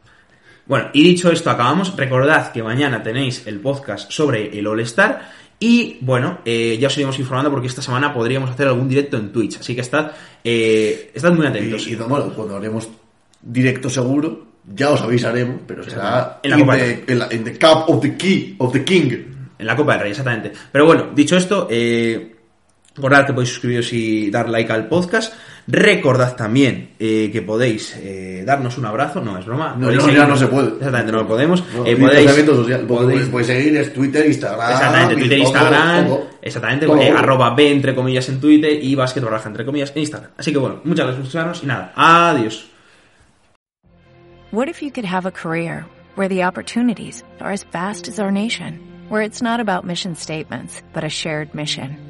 Bueno, 0.67 0.91
y 0.93 1.03
dicho 1.03 1.33
esto, 1.33 1.51
acabamos. 1.51 1.97
Recordad 1.97 2.53
que 2.53 2.63
mañana 2.63 3.03
tenéis 3.03 3.45
el 3.49 3.59
podcast 3.59 4.13
sobre 4.13 4.57
el 4.57 4.69
All-Star. 4.69 5.33
Y 5.63 5.99
bueno, 6.01 6.39
eh, 6.47 6.79
ya 6.81 6.89
os 6.89 6.97
iremos 6.97 7.19
informando 7.19 7.51
porque 7.51 7.67
esta 7.69 7.83
semana 7.83 8.13
podríamos 8.15 8.51
hacer 8.51 8.67
algún 8.67 8.89
directo 8.89 9.19
en 9.19 9.31
Twitch. 9.31 9.59
Así 9.61 9.75
que 9.75 9.83
estad, 9.83 10.13
eh, 10.43 11.11
estad 11.15 11.33
muy 11.33 11.47
atentos. 11.47 11.87
Y, 11.87 11.93
y 11.93 11.97
bueno, 11.97 12.33
cuando 12.35 12.57
haremos 12.57 12.89
directo 13.43 13.91
seguro, 13.91 14.47
ya 14.75 14.91
os 14.91 15.03
avisaremos, 15.03 15.57
pero 15.67 15.85
será 15.85 16.41
En 16.43 16.51
la 16.51 16.57
in 16.59 16.63
Copa 16.65 16.77
the- 16.77 16.83
del 16.83 16.97
Rey. 16.97 17.05
en 17.09 17.19
la, 17.19 17.29
in 17.35 17.45
the 17.45 17.53
cup 17.59 17.85
of 17.89 18.01
the 18.01 18.17
key, 18.17 18.55
of 18.59 18.73
the 18.73 18.83
king. 18.85 19.13
En 19.59 19.67
la 19.67 19.77
Copa 19.77 19.93
del 19.93 20.01
Rey, 20.03 20.11
exactamente. 20.13 20.53
Pero 20.73 20.87
bueno, 20.87 21.09
dicho 21.15 21.37
esto, 21.37 21.69
eh, 21.71 22.37
recordad 22.95 23.27
que 23.27 23.33
podéis 23.33 23.51
suscribiros 23.51 23.93
y 23.93 24.31
dar 24.31 24.49
like 24.49 24.73
al 24.73 24.89
podcast. 24.89 25.33
Recordad 25.67 26.35
también 26.35 26.91
eh, 26.99 27.31
que 27.33 27.43
podéis 27.43 27.95
eh, 27.97 28.43
darnos 28.45 28.77
un 28.79 28.87
abrazo, 28.87 29.21
no 29.21 29.39
es 29.39 29.47
broma. 29.47 29.77
No, 29.79 29.87
podéis 29.87 30.05
no, 30.07 30.13
ya 30.13 30.27
no 30.27 30.37
se 30.37 30.49
puede. 30.49 30.69
Exactamente, 30.69 31.13
no 31.13 31.19
lo 31.19 31.29
podemos. 31.29 31.63
No, 31.75 31.87
Eh, 31.87 31.97
podéis, 31.97 32.31
social. 32.31 32.87
podéis- 32.87 33.29
Podéis, 33.29 33.47
seguir, 33.47 33.77
es 33.77 33.93
Twitter, 33.93 34.27
Instagram. 34.27 34.73
Exactamente, 34.73 35.15
Twitter, 35.15 35.39
todo, 35.39 35.47
Instagram, 35.49 36.07
todo. 36.09 36.27
exactamente, 36.43 36.87
Todo. 36.87 37.01
eh, 37.01 37.11
arroba 37.11 37.55
B 37.55 37.71
entre 37.71 37.95
comillas 37.95 38.29
en 38.29 38.41
Twitter 38.41 38.83
y 38.83 38.95
basket 38.97 39.21
barra 39.21 39.37
baja 39.37 39.49
entre 39.49 39.65
comillas 39.65 39.93
en 39.95 39.99
Instagram. 40.01 40.31
Así 40.37 40.53
que 40.53 40.59
bueno, 40.59 40.81
muchas 40.85 41.07
gracias 41.07 41.17
por 41.17 41.27
escucharnos 41.27 41.63
y 41.63 41.67
nada, 41.67 41.93
adiós. 41.95 42.67
What 44.51 44.67
if 44.69 44.83
you 44.83 44.91
could 44.91 45.07
have 45.07 45.27
a 45.29 45.31
career 45.31 45.85
where 46.17 46.29
the 46.29 46.45
opportunities 46.45 47.25
are 47.41 47.53
as 47.53 47.65
vast 47.73 48.09
as 48.09 48.19
our 48.19 48.33
nation, 48.33 48.81
where 49.09 49.25
it's 49.25 49.41
not 49.41 49.61
about 49.61 49.85
mission 49.85 50.17
statements, 50.17 50.83
but 50.93 51.05
a 51.05 51.09
shared 51.09 51.55
mission? 51.55 52.10